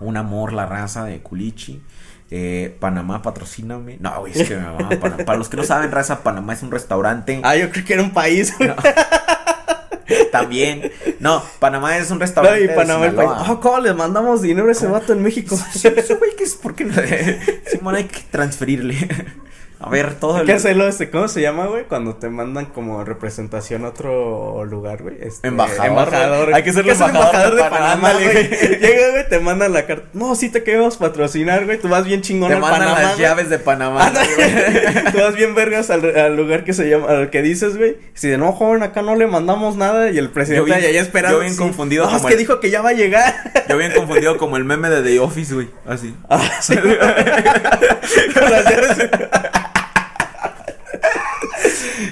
un 0.00 0.16
amor 0.16 0.52
la 0.52 0.66
raza 0.66 1.04
de 1.04 1.20
Culichi. 1.20 1.82
Eh, 2.30 2.76
Panamá, 2.80 3.22
patrocíname. 3.22 3.98
No, 4.00 4.20
güey, 4.20 4.32
es 4.38 4.48
que 4.48 4.56
me 4.56 4.62
mamaba 4.62 4.88
Panamá. 4.98 5.24
Para 5.24 5.38
los 5.38 5.48
que 5.48 5.56
no 5.56 5.62
saben, 5.62 5.92
raza, 5.92 6.22
Panamá 6.22 6.52
es 6.54 6.62
un 6.62 6.70
restaurante. 6.70 7.40
Ah, 7.44 7.56
yo 7.56 7.70
creo 7.70 7.84
que 7.84 7.94
era 7.94 8.02
un 8.02 8.12
país. 8.12 8.52
güey. 8.58 8.72
También. 10.32 10.90
No, 11.20 11.42
Panamá 11.60 11.96
es 11.96 12.10
un 12.10 12.18
No, 12.18 12.22
restaurante. 12.22 12.64
y 12.64 12.66
de 12.66 12.74
Panamá 12.74 13.06
el 13.06 13.14
país. 13.14 13.30
Ah, 13.32 13.58
¿cómo 13.62 13.78
le 13.78 13.94
mandamos 13.94 14.42
dinero 14.42 14.68
a 14.68 14.72
ese 14.72 14.86
vato 14.88 15.12
en 15.12 15.22
México? 15.22 15.56
Sí, 15.72 15.88
güey, 15.88 16.36
¿qué 16.36 16.44
es? 16.44 16.54
¿Por 16.54 16.74
qué 16.74 16.84
no? 16.84 16.94
Simón, 17.70 17.94
hay 17.94 18.04
que 18.04 18.20
transferirle. 18.30 18.96
A 19.86 19.90
ver, 19.90 20.14
todo 20.14 20.34
Hay 20.36 20.40
el. 20.42 20.46
que 20.46 20.52
hacerlo, 20.54 20.88
este, 20.88 21.10
¿cómo 21.10 21.28
se 21.28 21.42
llama, 21.42 21.66
güey? 21.66 21.84
Cuando 21.84 22.14
te 22.16 22.28
mandan 22.30 22.66
como 22.66 23.04
representación 23.04 23.84
a 23.84 23.88
otro 23.88 24.64
lugar, 24.64 25.02
güey. 25.02 25.16
Este, 25.20 25.46
Embajador, 25.48 25.86
embajador. 25.86 26.44
güey. 26.44 26.54
Hay 26.56 26.62
que 26.62 26.72
ser 26.72 26.84
el 26.84 26.90
embajador 26.92 27.54
de 27.54 27.62
Panamá, 27.64 28.12
güey. 28.14 28.48
Llega, 28.80 29.10
güey, 29.10 29.28
te 29.28 29.38
mandan 29.40 29.72
la 29.74 29.86
carta. 29.86 30.08
No, 30.14 30.34
sí 30.34 30.48
te 30.48 30.62
queremos 30.62 30.96
patrocinar, 30.96 31.66
güey. 31.66 31.78
Tú 31.78 31.88
vas 31.88 32.04
bien 32.06 32.22
chingón 32.22 32.48
Te 32.48 32.54
al 32.54 32.60
mandan 32.62 32.80
Panamá, 32.80 33.00
las 33.02 33.10
güey. 33.16 33.22
llaves 33.26 33.50
de 33.50 33.58
Panamá. 33.58 34.06
Ándale. 34.06 34.28
Tú 35.12 35.18
vas 35.18 35.34
bien 35.36 35.54
vergas 35.54 35.90
al, 35.90 36.16
al 36.18 36.36
lugar 36.36 36.64
que 36.64 36.72
se 36.72 36.88
llama, 36.88 37.08
al 37.08 37.30
que 37.30 37.42
dices, 37.42 37.76
güey. 37.76 37.98
Si 38.14 38.28
de 38.28 38.38
no, 38.38 38.52
joven, 38.52 38.82
acá 38.82 39.02
no 39.02 39.14
le 39.16 39.26
mandamos 39.26 39.76
nada. 39.76 40.10
Y 40.10 40.18
el 40.18 40.30
presidente 40.30 40.70
Yo 40.70 40.76
bien- 40.76 40.88
allá 40.88 41.00
esperando. 41.02 41.36
yo 41.38 41.40
bien 41.42 41.52
sí. 41.52 41.58
confundido 41.58 42.10
No, 42.10 42.16
es 42.16 42.22
que 42.24 42.36
dijo 42.36 42.58
que 42.60 42.70
ya 42.70 42.80
va 42.80 42.90
a 42.90 42.94
llegar. 42.94 43.34
Yo 43.68 43.76
bien 43.76 43.92
confundido 43.92 44.38
como 44.38 44.56
el 44.56 44.64
meme 44.64 44.88
de 44.88 45.02
The 45.02 45.20
Office, 45.20 45.52
güey. 45.54 45.68
Así. 45.86 46.14
Ah, 46.30 46.40
sí. 46.60 46.74
Con 48.34 48.50
las 48.50 48.64
llaves. 48.64 49.10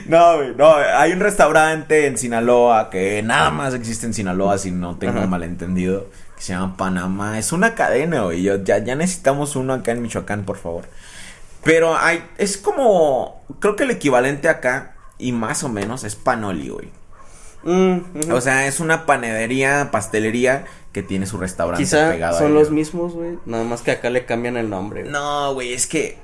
No, 0.06 0.36
güey, 0.36 0.54
no, 0.56 0.74
hay 0.74 1.12
un 1.12 1.20
restaurante 1.20 2.06
en 2.06 2.18
Sinaloa 2.18 2.90
que 2.90 3.22
nada 3.22 3.50
más 3.50 3.74
existe 3.74 4.06
en 4.06 4.14
Sinaloa, 4.14 4.58
si 4.58 4.70
no 4.70 4.96
tengo 4.96 5.18
Ajá. 5.18 5.26
malentendido, 5.26 6.06
que 6.36 6.42
se 6.42 6.52
llama 6.52 6.76
Panamá. 6.76 7.38
Es 7.38 7.52
una 7.52 7.74
cadena, 7.74 8.22
güey. 8.22 8.42
Yo, 8.42 8.62
ya, 8.62 8.78
ya 8.78 8.94
necesitamos 8.94 9.56
uno 9.56 9.72
acá 9.74 9.92
en 9.92 10.02
Michoacán, 10.02 10.44
por 10.44 10.56
favor. 10.56 10.84
Pero 11.64 11.96
hay, 11.96 12.24
es 12.38 12.56
como, 12.56 13.44
creo 13.60 13.76
que 13.76 13.84
el 13.84 13.90
equivalente 13.90 14.48
acá, 14.48 14.96
y 15.18 15.32
más 15.32 15.62
o 15.62 15.68
menos, 15.68 16.04
es 16.04 16.16
Panoli, 16.16 16.68
güey. 16.68 16.88
Mm. 17.64 18.32
O 18.32 18.40
sea, 18.40 18.66
es 18.66 18.80
una 18.80 19.06
panadería, 19.06 19.90
pastelería 19.92 20.64
que 20.92 21.02
tiene 21.02 21.26
su 21.26 21.38
restaurante 21.38 21.84
Quizá 21.84 22.10
pegado 22.10 22.38
son 22.38 22.54
los 22.54 22.70
mismos, 22.70 23.14
güey. 23.14 23.38
Nada 23.46 23.64
más 23.64 23.82
que 23.82 23.92
acá 23.92 24.10
le 24.10 24.26
cambian 24.26 24.56
el 24.56 24.68
nombre. 24.68 25.04
No, 25.04 25.54
güey, 25.54 25.72
es 25.72 25.86
que 25.86 26.18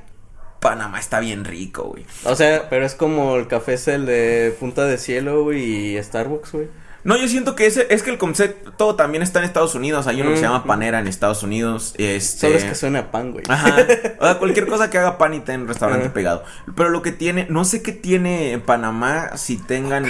Panamá 0.61 0.99
está 0.99 1.21
bien 1.21 1.45
rico, 1.45 1.85
güey. 1.85 2.05
O 2.25 2.35
sea, 2.35 2.69
pero 2.69 2.85
es 2.85 2.95
como 2.95 3.37
el 3.37 3.47
café 3.47 3.75
es 3.75 3.89
el 3.89 4.07
de 4.07 4.55
Punta 4.59 4.85
de 4.87 4.99
Cielo, 4.99 5.45
güey, 5.45 5.97
y 5.97 6.03
Starbucks, 6.03 6.53
güey. 6.53 6.69
No, 7.05 7.17
yo 7.17 7.29
siento 7.29 7.55
que 7.55 7.65
ese, 7.65 7.87
es 7.91 8.03
que 8.03 8.11
el 8.11 8.19
concepto 8.19 8.97
también 8.97 9.23
está 9.23 9.39
en 9.39 9.45
Estados 9.47 9.75
Unidos. 9.77 10.09
Hay 10.09 10.21
uno 10.21 10.31
que 10.31 10.37
se 10.37 10.43
Mm. 10.43 10.47
llama 10.47 10.65
Panera 10.65 10.99
en 10.99 11.07
Estados 11.07 11.43
Unidos. 11.45 11.95
Este... 11.97 12.41
Solo 12.49 12.59
es 12.59 12.65
que 12.65 12.75
suena 12.75 12.99
a 12.99 13.11
pan, 13.11 13.31
güey. 13.33 13.45
Ajá. 13.49 13.77
O 14.19 14.25
sea, 14.25 14.39
cualquier 14.39 14.67
cosa 14.67 14.91
que 14.91 14.99
haga 14.99 15.17
pan 15.17 15.33
y 15.33 15.51
un 15.51 15.69
restaurante 15.69 16.11
pegado. 16.11 16.43
Pero 16.77 16.91
lo 16.91 17.01
que 17.01 17.13
tiene, 17.13 17.47
no 17.49 17.65
sé 17.65 17.83
qué 17.83 17.93
tiene 17.93 18.53
en 18.53 18.61
Panamá 18.61 19.37
si 19.37 19.57
tengan. 19.57 20.07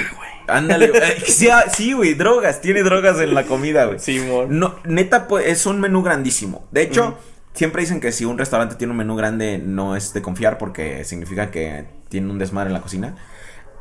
Ándale, 0.48 0.88
güey. 0.88 1.02
Eh, 1.02 1.22
sí, 1.26 1.48
ah, 1.50 1.66
sí, 1.70 1.92
güey, 1.92 2.14
drogas. 2.14 2.62
Tiene 2.62 2.82
drogas 2.82 3.20
en 3.20 3.34
la 3.34 3.44
comida, 3.44 3.84
güey. 3.84 3.98
Simón. 3.98 4.58
No, 4.58 4.76
neta, 4.84 5.28
pues 5.28 5.46
es 5.46 5.66
un 5.66 5.80
menú 5.80 6.02
grandísimo. 6.02 6.66
De 6.72 6.82
hecho. 6.82 7.18
Siempre 7.58 7.82
dicen 7.82 7.98
que 8.00 8.12
si 8.12 8.24
un 8.24 8.38
restaurante 8.38 8.76
tiene 8.76 8.92
un 8.92 8.98
menú 8.98 9.16
grande, 9.16 9.58
no 9.58 9.96
es 9.96 10.14
de 10.14 10.22
confiar 10.22 10.58
porque 10.58 11.04
significa 11.04 11.50
que 11.50 11.86
tiene 12.08 12.30
un 12.30 12.38
desmadre 12.38 12.68
en 12.68 12.74
la 12.74 12.80
cocina. 12.80 13.16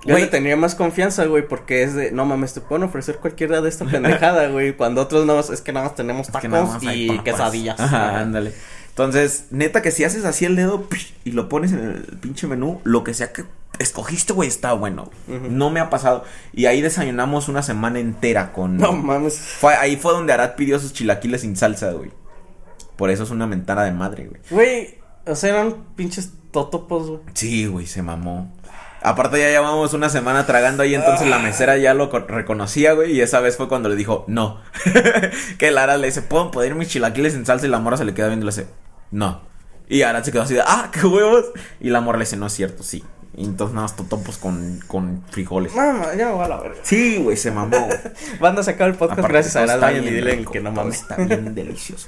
Yo 0.04 0.14
Güey, 0.14 0.24
le 0.24 0.30
tendría 0.30 0.56
más 0.58 0.74
confianza, 0.74 1.26
güey, 1.26 1.48
porque 1.48 1.84
es 1.84 1.94
de, 1.94 2.12
no 2.12 2.26
mames, 2.26 2.56
te 2.56 2.62
pueden 2.62 2.84
ofrecer 2.84 3.18
cualquiera 3.18 3.62
de 3.62 3.70
esta 3.70 3.86
pendejada, 3.86 4.48
güey. 4.52 4.76
Cuando 4.76 5.02
otros 5.02 5.28
más, 5.28 5.52
es 5.52 5.62
que 5.62 5.74
nada 5.74 5.86
más 5.86 5.96
tenemos 5.96 6.26
Es 6.26 6.34
tacos 6.34 6.42
que 6.42 6.48
más 6.50 6.82
y 6.82 7.08
papas. 7.08 7.24
quesadillas. 7.24 7.80
Ajá, 7.80 8.20
ándale. 8.20 8.52
Entonces, 8.90 9.46
neta 9.52 9.84
que 9.84 9.92
si 9.92 10.06
haces 10.06 10.26
así 10.26 10.46
el 10.46 10.56
dedo 10.56 10.88
y 11.24 11.32
lo 11.32 11.48
pones 11.48 11.72
en 11.72 11.80
el 11.80 12.02
pinche 12.20 12.48
menú, 12.48 12.82
lo 12.84 13.04
que 13.04 13.14
sea 13.14 13.32
que 13.32 13.46
escogiste, 13.78 14.34
güey, 14.34 14.50
está 14.50 14.74
bueno. 14.74 15.12
No 15.28 15.70
me 15.70 15.80
ha 15.80 15.92
pasado. 15.92 16.24
Y 16.52 16.66
ahí 16.66 16.82
desayunamos 16.82 17.48
una 17.48 17.62
semana 17.62 18.00
entera 18.00 18.54
con... 18.54 18.78
No 18.78 18.94
mames. 18.94 19.38
Fue, 19.38 19.76
ahí 19.76 19.98
fue 19.98 20.14
donde 20.14 20.34
Arad 20.34 20.56
pidió 20.56 20.80
sus 20.80 20.94
chilaquiles 20.94 21.42
sin 21.42 21.56
salsa, 21.56 21.92
güey. 21.92 22.10
Por 22.98 23.10
eso 23.10 23.24
es 23.24 23.30
una 23.30 23.48
mentada 23.48 23.84
de 23.84 23.92
madre, 23.92 24.28
güey. 24.28 24.42
Güey, 24.50 24.96
o 25.26 25.36
sea, 25.36 25.52
eran 25.52 25.86
pinches 25.96 26.32
totopos, 26.52 27.08
güey. 27.08 27.20
Sí, 27.34 27.68
güey, 27.68 27.86
se 27.86 28.02
mamó. 28.02 28.52
Aparte 29.04 29.40
ya 29.40 29.48
llevamos 29.50 29.94
una 29.94 30.10
semana 30.10 30.46
tragando 30.48 30.82
ahí, 30.84 30.96
entonces 30.96 31.28
la 31.28 31.38
mesera 31.40 31.78
ya 31.78 31.94
lo 31.94 32.10
co- 32.10 32.20
reconocía, 32.20 32.94
güey, 32.94 33.12
y 33.14 33.22
esa 33.22 33.40
vez 33.40 33.56
fue 33.56 33.68
cuando 33.70 33.88
le 33.90 33.96
dijo, 33.96 34.26
no. 34.28 34.60
que 35.60 35.68
el 35.68 35.78
Arad 35.78 36.00
le 36.00 36.08
dice, 36.08 36.24
¿puedo 36.24 36.50
poner 36.52 36.74
mis 36.76 36.90
chilaquiles 36.90 37.36
en 37.36 37.46
salsa? 37.46 37.68
Y 37.68 37.70
la 37.70 37.80
morra 37.80 37.98
se 37.98 38.06
le 38.06 38.14
queda 38.14 38.28
viendo 38.28 38.46
y 38.46 38.50
le 38.50 38.56
dice, 38.56 38.68
no. 39.12 39.42
Y 39.88 40.02
Arad 40.02 40.24
se 40.24 40.32
quedó 40.32 40.42
así 40.42 40.56
de, 40.56 40.62
ah, 40.66 40.90
qué 40.92 41.06
huevos. 41.06 41.46
Y 41.80 41.90
la 41.92 42.02
morra 42.02 42.18
le 42.18 42.26
dice, 42.26 42.38
no 42.38 42.48
es 42.48 42.54
cierto, 42.54 42.82
sí. 42.84 43.04
Y 43.36 43.46
entonces 43.46 43.76
nada 43.76 43.86
más 43.86 43.96
totopos 43.96 44.38
con, 44.40 44.80
con 44.88 45.24
frijoles. 45.30 45.76
Mamá, 45.76 46.16
ya 46.18 46.26
me 46.26 46.32
voy 46.34 46.46
a 46.46 46.48
la 46.50 46.60
verga. 46.60 46.80
Sí, 46.82 47.18
güey, 47.22 47.38
se 47.38 47.52
mamó. 47.52 47.88
Van 48.40 48.58
a 48.58 48.64
sacar 48.64 48.90
el 48.90 48.96
podcast 48.96 49.20
Aparte, 49.20 49.34
gracias 49.34 49.56
a 49.70 49.78
vayan 49.78 50.04
y 50.06 50.10
dile 50.10 50.44
que 50.52 50.60
no 50.60 50.72
mames. 50.72 51.02
Está 51.02 51.18
bien 51.18 51.54
delicioso. 51.56 52.08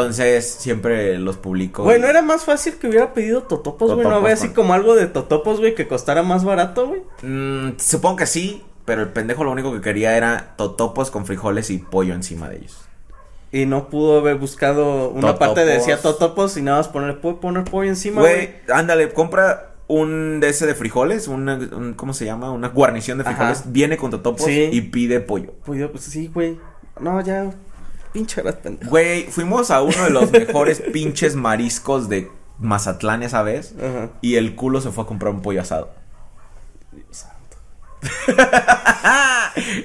Entonces, 0.00 0.44
siempre 0.58 1.18
los 1.18 1.38
publico. 1.38 1.82
Güey, 1.84 1.98
¿no 1.98 2.06
era 2.06 2.20
más 2.20 2.44
fácil 2.44 2.74
que 2.74 2.86
hubiera 2.88 3.14
pedido 3.14 3.44
totopos, 3.44 3.94
güey? 3.94 4.06
¿No 4.06 4.16
había 4.16 4.34
así 4.34 4.50
como 4.50 4.74
algo 4.74 4.94
de 4.94 5.06
totopos, 5.06 5.58
güey, 5.58 5.74
que 5.74 5.88
costara 5.88 6.22
más 6.22 6.44
barato, 6.44 6.88
güey? 6.88 7.02
Mm, 7.22 7.78
supongo 7.78 8.16
que 8.16 8.26
sí, 8.26 8.62
pero 8.84 9.00
el 9.00 9.08
pendejo 9.08 9.42
lo 9.42 9.52
único 9.52 9.72
que 9.72 9.80
quería 9.80 10.14
era 10.18 10.52
totopos 10.58 11.10
con 11.10 11.24
frijoles 11.24 11.70
y 11.70 11.78
pollo 11.78 12.12
encima 12.12 12.50
de 12.50 12.56
ellos. 12.58 12.76
Y 13.52 13.64
no 13.64 13.88
pudo 13.88 14.18
haber 14.18 14.36
buscado 14.36 15.08
una 15.08 15.28
Totopos. 15.28 15.38
parte 15.48 15.64
de 15.64 15.72
decía 15.72 15.98
totopos 16.02 16.58
y 16.58 16.62
nada 16.62 16.76
más 16.78 16.88
poner, 16.88 17.18
¿puedo 17.22 17.40
poner 17.40 17.64
pollo 17.64 17.88
encima, 17.88 18.20
güey? 18.20 18.50
Ándale, 18.70 19.08
compra 19.14 19.76
un 19.88 20.40
de 20.40 20.50
ese 20.50 20.66
de 20.66 20.74
frijoles, 20.74 21.26
una, 21.26 21.54
un- 21.54 21.94
¿cómo 21.94 22.12
se 22.12 22.26
llama? 22.26 22.50
Una 22.50 22.68
guarnición 22.68 23.16
de 23.16 23.22
Ajá. 23.24 23.30
frijoles, 23.34 23.72
viene 23.72 23.96
con 23.96 24.10
totopos 24.10 24.44
Sí. 24.44 24.68
y 24.70 24.80
pide 24.82 25.20
pollo. 25.20 25.54
Pues 25.64 25.80
pues 25.90 26.04
sí, 26.04 26.30
güey. 26.34 26.58
No, 27.00 27.20
ya, 27.22 27.50
pinche 28.16 28.40
Arad 28.40 28.54
pendejo. 28.56 28.90
Güey, 28.90 29.24
fuimos 29.24 29.70
a 29.70 29.82
uno 29.82 30.04
de 30.04 30.10
los 30.10 30.30
mejores 30.30 30.80
pinches 30.92 31.36
mariscos 31.36 32.08
de 32.08 32.30
Mazatlán 32.58 33.22
esa 33.22 33.42
vez 33.42 33.74
Ajá. 33.78 34.08
y 34.22 34.36
el 34.36 34.54
culo 34.54 34.80
se 34.80 34.90
fue 34.90 35.04
a 35.04 35.06
comprar 35.06 35.34
un 35.34 35.42
pollo 35.42 35.60
asado. 35.60 35.90
Dios 36.92 37.08
santo. 37.14 37.58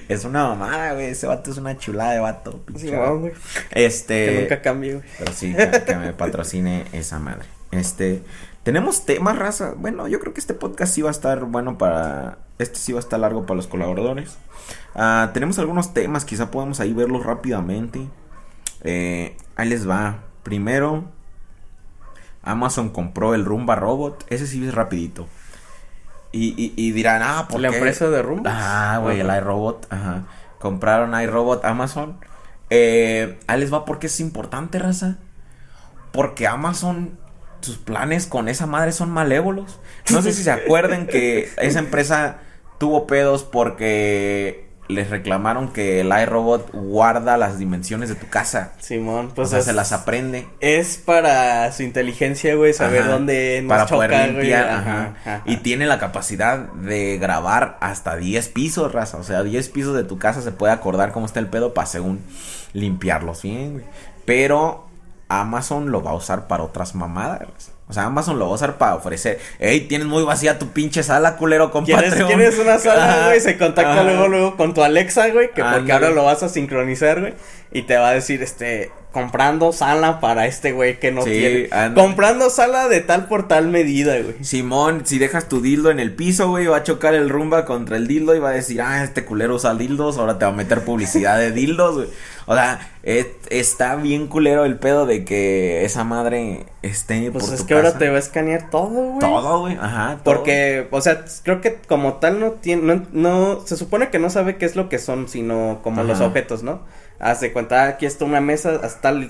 es 0.08 0.24
una 0.24 0.48
mamada, 0.48 0.94
güey, 0.94 1.08
ese 1.08 1.28
vato 1.28 1.52
es 1.52 1.58
una 1.58 1.78
chulada 1.78 2.14
de 2.14 2.20
vato. 2.20 2.60
pinche 2.66 2.88
Sí, 2.88 2.96
vato. 2.96 3.20
güey. 3.20 3.34
Este... 3.72 4.26
Que 4.26 4.42
nunca 4.44 4.62
cambie, 4.62 4.94
güey. 4.94 5.06
Pero 5.20 5.34
sí, 5.34 5.54
que, 5.54 5.84
que 5.86 5.96
me 5.98 6.14
patrocine 6.14 6.86
esa 6.94 7.20
madre. 7.20 7.46
Este, 7.72 8.24
tenemos 8.64 9.06
temas, 9.06 9.38
raza. 9.38 9.74
Bueno, 9.76 10.08
yo 10.08 10.22
creo 10.22 10.34
que 10.34 10.40
este 10.40 10.54
podcast 10.54 10.94
sí 10.94 11.02
va 11.02 11.10
a 11.10 11.12
estar 11.12 11.44
bueno 11.44 11.78
para 11.78 12.38
Este 12.60 12.78
sí 12.80 12.94
va 12.94 13.00
a 13.00 13.02
estar 13.02 13.20
largo 13.20 13.46
para 13.46 13.58
los 13.58 13.68
colaboradores. 13.68 14.38
Ah, 14.96 15.32
tenemos 15.34 15.60
algunos 15.60 15.94
temas, 15.94 16.24
quizá 16.26 16.50
podemos 16.52 16.80
ahí 16.80 16.94
verlos 16.94 17.26
rápidamente. 17.26 18.08
Eh, 18.84 19.38
ahí 19.56 19.70
les 19.70 19.88
va. 19.88 20.24
Primero, 20.44 21.06
Amazon 22.44 22.90
compró 22.90 23.36
el 23.36 23.46
Rumba 23.46 23.76
Robot. 23.76 24.26
Ese 24.30 24.48
sí 24.48 24.66
es 24.66 24.74
rapidito. 24.74 25.28
Y, 26.34 26.74
y, 26.78 26.92
dirán, 26.92 27.22
ah, 27.24 27.48
¿por 27.50 27.60
¿La 27.60 27.68
empresa 27.68 28.10
de 28.10 28.22
Rumba? 28.22 28.52
Ah, 28.54 29.00
güey, 29.00 29.20
el 29.20 29.28
iRobot. 29.28 29.86
Ajá. 29.92 30.24
Compraron 30.60 31.20
iRobot 31.20 31.66
Amazon. 31.66 32.18
Eh, 32.70 33.38
ahí 33.48 33.60
les 33.60 33.74
va 33.74 33.84
porque 33.84 34.08
es 34.08 34.20
importante, 34.22 34.80
raza. 34.80 35.18
Porque 36.14 36.48
Amazon, 36.48 37.20
sus 37.60 37.78
planes 37.78 38.28
con 38.28 38.48
esa 38.48 38.66
madre 38.66 38.94
son 38.94 39.10
malévolos. 39.10 39.80
No 40.10 40.22
sé 40.22 40.32
si 40.32 40.44
se 40.44 40.52
acuerden 40.52 41.06
que 41.06 41.50
esa 41.58 41.80
empresa 41.80 42.38
tuvo 42.78 43.08
pedos 43.08 43.44
porque 43.44 44.71
les 44.92 45.10
reclamaron 45.10 45.70
que 45.70 46.02
el 46.02 46.08
iRobot 46.08 46.72
guarda 46.72 47.38
las 47.38 47.58
dimensiones 47.58 48.10
de 48.10 48.16
tu 48.16 48.28
casa. 48.28 48.74
Simón, 48.80 49.32
pues 49.34 49.48
o 49.48 49.52
sea, 49.52 49.62
se 49.62 49.74
las 49.74 49.92
aprende. 49.92 50.48
Es 50.60 50.98
para 50.98 51.72
su 51.72 51.84
inteligencia, 51.84 52.56
güey, 52.56 52.74
saber 52.74 53.08
dónde 53.08 53.66
para 53.68 53.86
poder 53.88 54.34
limpiar, 54.34 54.70
ajá, 54.70 55.42
Y 55.46 55.58
tiene 55.58 55.86
la 55.86 56.00
capacidad 56.00 56.60
de 56.60 57.18
grabar 57.18 57.78
hasta 57.82 58.16
10 58.16 58.50
pisos, 58.50 58.92
raza, 58.92 59.18
o 59.18 59.24
sea, 59.24 59.44
10 59.44 59.70
pisos 59.70 59.96
de 59.96 60.04
tu 60.04 60.18
casa 60.18 60.42
se 60.42 60.52
puede 60.52 60.74
acordar 60.74 61.12
cómo 61.12 61.26
está 61.26 61.40
el 61.40 61.48
pedo 61.48 61.74
para 61.74 61.88
según 61.88 62.20
limpiarlos 62.74 63.42
bien, 63.42 63.74
güey. 63.74 63.86
Pero 64.26 64.88
Amazon 65.30 65.92
lo 65.92 66.04
va 66.04 66.12
a 66.12 66.16
usar 66.16 66.48
para 66.48 66.64
otras 66.64 66.96
mamadas. 66.96 67.71
O 67.92 67.94
sea, 67.94 68.06
Amazon 68.06 68.40
lo 68.40 68.46
va 68.46 68.52
a 68.52 68.56
usar 68.56 68.78
para 68.78 68.96
ofrecer. 68.96 69.38
Ey, 69.60 69.82
tienes 69.82 70.08
muy 70.08 70.24
vacía 70.24 70.58
tu 70.58 70.70
pinche 70.70 71.04
sala, 71.04 71.36
culero, 71.36 71.72
con 71.72 71.84
¿Quieres, 71.84 72.14
¿Quieres 72.14 72.58
una 72.58 72.80
sala, 72.80 73.26
güey? 73.28 73.42
Se 73.42 73.58
contacta 73.58 74.02
luego, 74.04 74.30
luego 74.30 74.56
con 74.56 74.74
tu 74.74 74.82
Alexa, 74.82 75.28
güey. 75.28 75.52
Que 75.52 75.62
porque 75.62 75.92
ahora 75.92 76.10
lo 76.10 76.24
vas 76.24 76.42
a 76.42 76.48
sincronizar, 76.48 77.20
güey. 77.20 77.34
Y 77.72 77.84
te 77.84 77.98
va 77.98 78.10
a 78.10 78.14
decir, 78.14 78.44
este, 78.44 78.92
comprando 79.12 79.74
sala 79.74 80.20
para 80.20 80.46
este 80.46 80.72
güey 80.72 81.00
que 81.00 81.12
no 81.12 81.24
sí, 81.24 81.32
tiene. 81.32 81.94
Comprando 81.94 82.50
sala 82.50 82.88
de 82.88 83.02
tal 83.02 83.28
por 83.28 83.48
tal 83.48 83.68
medida, 83.68 84.18
güey. 84.20 84.44
Simón, 84.44 85.04
si 85.06 85.20
dejas 85.20 85.48
tu 85.50 85.62
dildo 85.62 85.92
en 85.92 86.00
el 86.00 86.14
piso, 86.14 86.50
güey, 86.50 86.68
va 86.68 86.78
a 86.78 86.84
chocar 86.84 87.14
el 87.14 87.30
rumba 87.30 87.66
contra 87.66 87.98
el 87.98 88.08
dildo 88.08 88.36
y 88.36 88.40
va 88.40 88.50
a 88.50 88.54
decir, 88.54 88.82
ah, 88.82 89.04
este 89.04 89.26
culero 89.26 89.56
usa 89.56 89.76
dildos, 89.76 90.18
ahora 90.18 90.40
te 90.40 90.46
va 90.46 90.52
a 90.52 90.56
meter 90.56 90.84
publicidad 90.84 91.38
de 91.38 91.52
dildos, 91.52 91.96
güey. 91.96 92.08
O 92.48 92.56
sea, 92.56 92.90
está 93.50 93.96
bien 93.96 94.28
culero 94.28 94.66
el 94.66 94.78
pedo 94.78 95.06
de 95.06 95.24
que 95.24 95.86
esa 95.86 96.04
madre 96.04 96.66
esté 96.82 97.32
pues 97.32 97.50
es 97.52 97.64
que 97.64 97.76
ahora 97.76 97.98
te 97.98 98.10
va 98.10 98.16
a 98.16 98.20
escanear 98.20 98.70
todo, 98.70 98.90
güey. 98.90 99.20
Todo, 99.20 99.60
güey, 99.60 99.78
ajá. 99.80 100.20
Porque, 100.24 100.88
o 100.92 101.02
sea, 101.02 101.24
creo 101.44 101.62
que 101.62 101.76
como 101.88 102.16
tal 102.16 102.40
no 102.40 102.52
tiene, 102.52 103.04
no, 103.12 103.62
se 103.66 103.78
supone 103.78 104.10
que 104.10 104.20
no 104.20 104.30
sabe 104.30 104.58
qué 104.58 104.66
es 104.66 104.76
lo 104.76 104.90
que 104.90 105.00
son, 105.00 105.30
sino 105.30 105.80
como 105.84 106.04
los 106.04 106.20
objetos, 106.20 106.64
¿no? 106.64 106.82
Haz 107.22 107.40
de 107.40 107.54
cuenta, 107.54 107.88
aquí 107.88 108.08
está 108.08 108.26
una 108.26 108.42
mesa, 108.42 108.80
hasta 108.84 109.10
el 109.10 109.30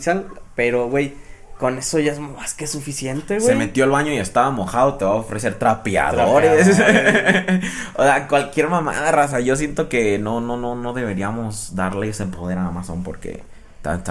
pero, 0.56 0.88
güey, 0.88 1.14
con 1.58 1.78
eso 1.78 2.00
ya 2.00 2.14
es 2.14 2.20
más 2.20 2.54
que 2.54 2.66
suficiente, 2.66 3.36
güey. 3.36 3.48
Se 3.48 3.56
metió 3.56 3.84
al 3.84 3.92
baño 3.92 4.14
y 4.14 4.18
estaba 4.18 4.50
mojado, 4.50 4.96
te 4.96 5.06
va 5.06 5.12
a 5.12 5.16
ofrecer 5.16 5.56
trapeadores. 5.60 6.70
o 7.96 8.04
sea, 8.04 8.28
cualquier 8.30 8.70
mamada, 8.70 9.12
raza. 9.12 9.42
Yo 9.42 9.56
siento 9.58 9.89
que 9.89 10.18
no, 10.18 10.39
no, 10.39 10.56
no, 10.56 10.74
no 10.76 10.94
deberíamos 10.94 11.76
darle 11.76 12.10
ese 12.10 12.26
poder 12.28 12.58
a 12.58 12.68
Amazon 12.68 13.04
porque 13.04 13.44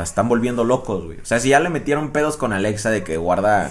están 0.02 0.28
volviendo 0.28 0.62
locos, 0.62 1.06
güey. 1.06 1.18
O 1.18 1.24
sea, 1.24 1.40
si 1.40 1.48
ya 1.48 1.58
le 1.58 1.70
metieron 1.70 2.12
pedos 2.12 2.36
con 2.36 2.52
Alexa 2.52 2.90
de 2.90 3.02
que 3.02 3.16
guarda 3.16 3.70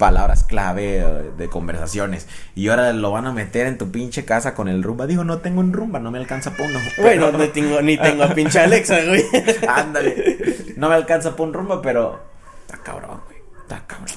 palabras 0.00 0.44
clave 0.44 0.98
eh, 0.98 1.30
de 1.36 1.48
conversaciones. 1.48 2.26
Y 2.56 2.68
ahora 2.68 2.92
lo 2.94 3.12
van 3.12 3.26
a 3.26 3.32
meter 3.32 3.66
en 3.66 3.76
tu 3.76 3.92
pinche 3.92 4.24
casa 4.24 4.54
con 4.54 4.66
el 4.66 4.82
rumba. 4.82 5.06
Digo, 5.06 5.24
no 5.24 5.38
tengo 5.38 5.60
un 5.60 5.74
rumba, 5.74 6.00
no 6.00 6.10
me 6.10 6.18
alcanza 6.18 6.52
para 6.52 6.70
uno. 6.70 6.78
Bueno, 7.00 7.30
no 7.30 7.48
tengo, 7.50 7.82
ni 7.82 7.98
tengo 7.98 8.24
a 8.24 8.34
pinche 8.34 8.58
Alexa, 8.58 9.04
güey. 9.06 9.22
Ándale. 9.68 10.74
No 10.76 10.88
me 10.88 10.94
alcanza 10.94 11.32
para 11.32 11.44
un 11.44 11.52
rumba, 11.52 11.82
pero 11.82 12.18
está 12.62 12.82
cabrón, 12.82 13.20
güey. 13.26 13.38
Está 13.62 13.86
cabrón. 13.86 14.08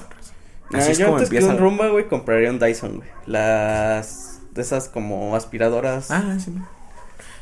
Así 0.73 0.91
es 0.93 0.97
yo 0.97 1.05
como 1.05 1.17
antes 1.17 1.29
empieza... 1.29 1.47
que 1.47 1.53
un 1.53 1.59
rumba, 1.59 1.87
güey, 1.89 2.07
compraría 2.07 2.49
un 2.49 2.57
Dyson, 2.57 2.95
güey. 2.95 3.09
Las 3.27 4.39
de 4.53 4.61
esas 4.61 4.87
como 4.87 5.35
aspiradoras. 5.35 6.09
Ah, 6.09 6.37
sí. 6.39 6.55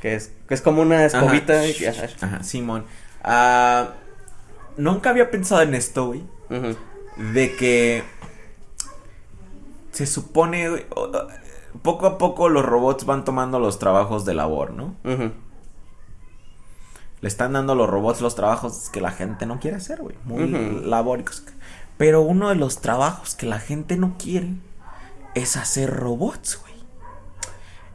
Que 0.02 0.16
es, 0.16 0.32
que 0.48 0.56
es 0.56 0.62
como 0.62 0.82
una 0.82 1.06
escobita. 1.06 1.62
Ajá, 1.62 2.08
ajá 2.22 2.44
Simón. 2.44 2.86
Ah, 3.24 3.92
nunca 4.78 5.12
había 5.12 5.30
pensado 5.30 5.62
en 5.62 5.76
esto, 5.76 6.08
güey. 6.08 6.24
De 7.34 7.56
que 7.56 8.04
se 9.92 10.06
supone, 10.06 10.86
poco 11.82 12.08
a 12.08 12.18
poco 12.18 12.50
los 12.50 12.66
robots 12.66 13.06
van 13.06 13.26
tomando 13.26 13.60
los 13.60 13.80
trabajos 13.80 14.26
de 14.26 14.34
labor, 14.34 14.72
¿no? 14.72 14.96
Le 15.04 15.32
están 17.28 17.54
dando 17.54 17.74
a 17.74 17.76
los 17.76 17.89
robots 17.89 18.22
los 18.22 18.36
trabajos 18.36 18.89
que 18.92 19.00
la 19.00 19.12
gente 19.12 19.46
no 19.46 19.60
quiere 19.60 19.78
hacer, 19.78 20.02
güey. 20.02 20.16
Muy 20.26 20.48
labóricos. 20.84 21.44
Pero 21.98 22.22
uno 22.22 22.50
de 22.50 22.56
los 22.56 22.82
trabajos 22.82 23.36
que 23.36 23.46
la 23.46 23.60
gente 23.60 23.96
no 23.96 24.16
quiere 24.18 24.56
es 25.36 25.56
hacer 25.56 25.96
robots, 25.96 26.60
güey. 26.60 26.74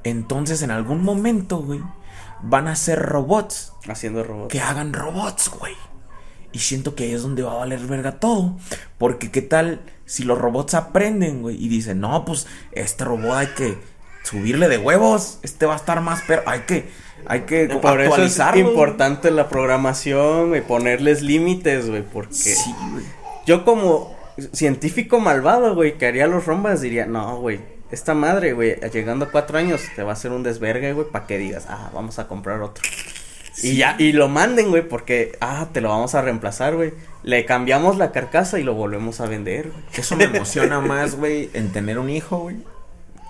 Entonces, 0.04 0.62
en 0.62 0.70
algún 0.70 1.02
momento, 1.02 1.58
güey, 1.58 1.82
van 2.40 2.68
a 2.68 2.76
ser 2.76 3.02
robots. 3.02 3.72
Haciendo 3.88 4.22
robots. 4.22 4.52
Que 4.52 4.60
hagan 4.60 4.92
robots, 4.92 5.50
güey. 5.58 5.74
Y 6.52 6.58
siento 6.60 6.94
que 6.94 7.04
ahí 7.04 7.12
es 7.12 7.22
donde 7.22 7.42
va 7.42 7.52
a 7.52 7.56
valer 7.56 7.80
verga 7.80 8.12
todo. 8.12 8.56
Porque 8.98 9.30
qué 9.30 9.42
tal 9.42 9.80
si 10.06 10.22
los 10.22 10.38
robots 10.38 10.74
aprenden, 10.74 11.42
güey, 11.42 11.62
y 11.62 11.68
dicen, 11.68 12.00
no, 12.00 12.24
pues 12.24 12.46
este 12.72 13.04
robot 13.04 13.32
hay 13.32 13.46
que 13.48 13.78
subirle 14.22 14.68
de 14.68 14.78
huevos, 14.78 15.38
este 15.42 15.66
va 15.66 15.74
a 15.74 15.76
estar 15.76 16.00
más 16.00 16.22
pero 16.26 16.42
hay 16.46 16.60
que 16.60 16.88
hay 17.26 17.42
que 17.42 17.68
Por 17.68 18.00
Eso 18.00 18.22
es 18.24 18.40
importante 18.56 19.30
la 19.30 19.48
programación 19.48 20.54
y 20.56 20.60
ponerles 20.60 21.22
límites, 21.22 21.88
güey, 21.88 22.02
porque 22.02 22.34
sí, 22.34 22.74
güey. 22.92 23.04
yo 23.46 23.64
como 23.64 24.16
científico 24.52 25.18
malvado, 25.20 25.74
güey, 25.74 25.98
que 25.98 26.06
haría 26.06 26.26
los 26.26 26.46
rombas 26.46 26.80
diría, 26.80 27.06
"No, 27.06 27.40
güey, 27.40 27.60
esta 27.90 28.14
madre, 28.14 28.52
güey, 28.52 28.76
llegando 28.92 29.26
a 29.26 29.30
cuatro 29.30 29.58
años 29.58 29.80
te 29.94 30.02
va 30.02 30.10
a 30.10 30.12
hacer 30.12 30.30
un 30.30 30.42
desvergue, 30.42 30.92
güey, 30.92 31.08
para 31.10 31.26
que 31.26 31.38
digas, 31.38 31.66
ah, 31.68 31.90
vamos 31.92 32.18
a 32.18 32.28
comprar 32.28 32.60
otro." 32.62 32.84
Y 33.62 33.76
ya, 33.76 33.96
y 33.98 34.12
lo 34.12 34.28
manden, 34.28 34.68
güey, 34.68 34.86
porque, 34.86 35.36
ah, 35.40 35.68
te 35.72 35.80
lo 35.80 35.88
vamos 35.88 36.14
a 36.14 36.22
reemplazar, 36.22 36.74
güey. 36.74 36.92
Le 37.22 37.44
cambiamos 37.46 37.96
la 37.96 38.12
carcasa 38.12 38.58
y 38.58 38.62
lo 38.62 38.74
volvemos 38.74 39.20
a 39.20 39.26
vender, 39.26 39.70
güey. 39.70 39.84
Eso 39.94 40.16
me 40.16 40.24
emociona 40.36 40.80
más, 40.80 41.16
güey, 41.16 41.50
en 41.54 41.72
tener 41.72 41.98
un 41.98 42.10
hijo, 42.10 42.38
güey. 42.38 42.56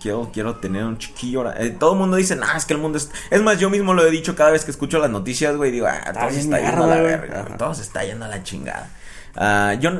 Quiero, 0.01 0.31
quiero 0.33 0.57
tener 0.57 0.85
un 0.85 0.99
chiquillo. 0.99 1.51
Eh, 1.53 1.70
todo 1.70 1.93
el 1.93 1.99
mundo 1.99 2.16
dice, 2.16 2.37
nah, 2.37 2.57
es 2.57 2.64
que 2.64 2.74
el 2.74 2.81
mundo 2.81 2.99
es. 2.99 3.11
Es 3.31 3.43
más, 3.43 3.59
yo 3.59 3.70
mismo 3.70 3.95
lo 3.95 4.05
he 4.05 4.11
dicho 4.11 4.35
cada 4.35 4.51
vez 4.51 4.64
que 4.64 4.70
escucho 4.70 4.99
las 4.99 5.11
noticias, 5.11 5.57
güey. 5.57 5.70
Digo, 5.70 5.87
ah, 5.87 6.12
todo 6.12 6.31
se 6.31 6.41
está 6.41 6.61
yendo 6.61 6.85
a 6.85 6.87
la 6.89 7.01
verga. 7.01 7.57
Todo 7.57 7.74
se 7.74 7.83
está 7.83 8.05
yendo 8.05 8.24
a 8.24 8.29
la 8.29 8.43
chingada. 8.43 8.91
Ah, 9.37 9.74
yo, 9.81 9.91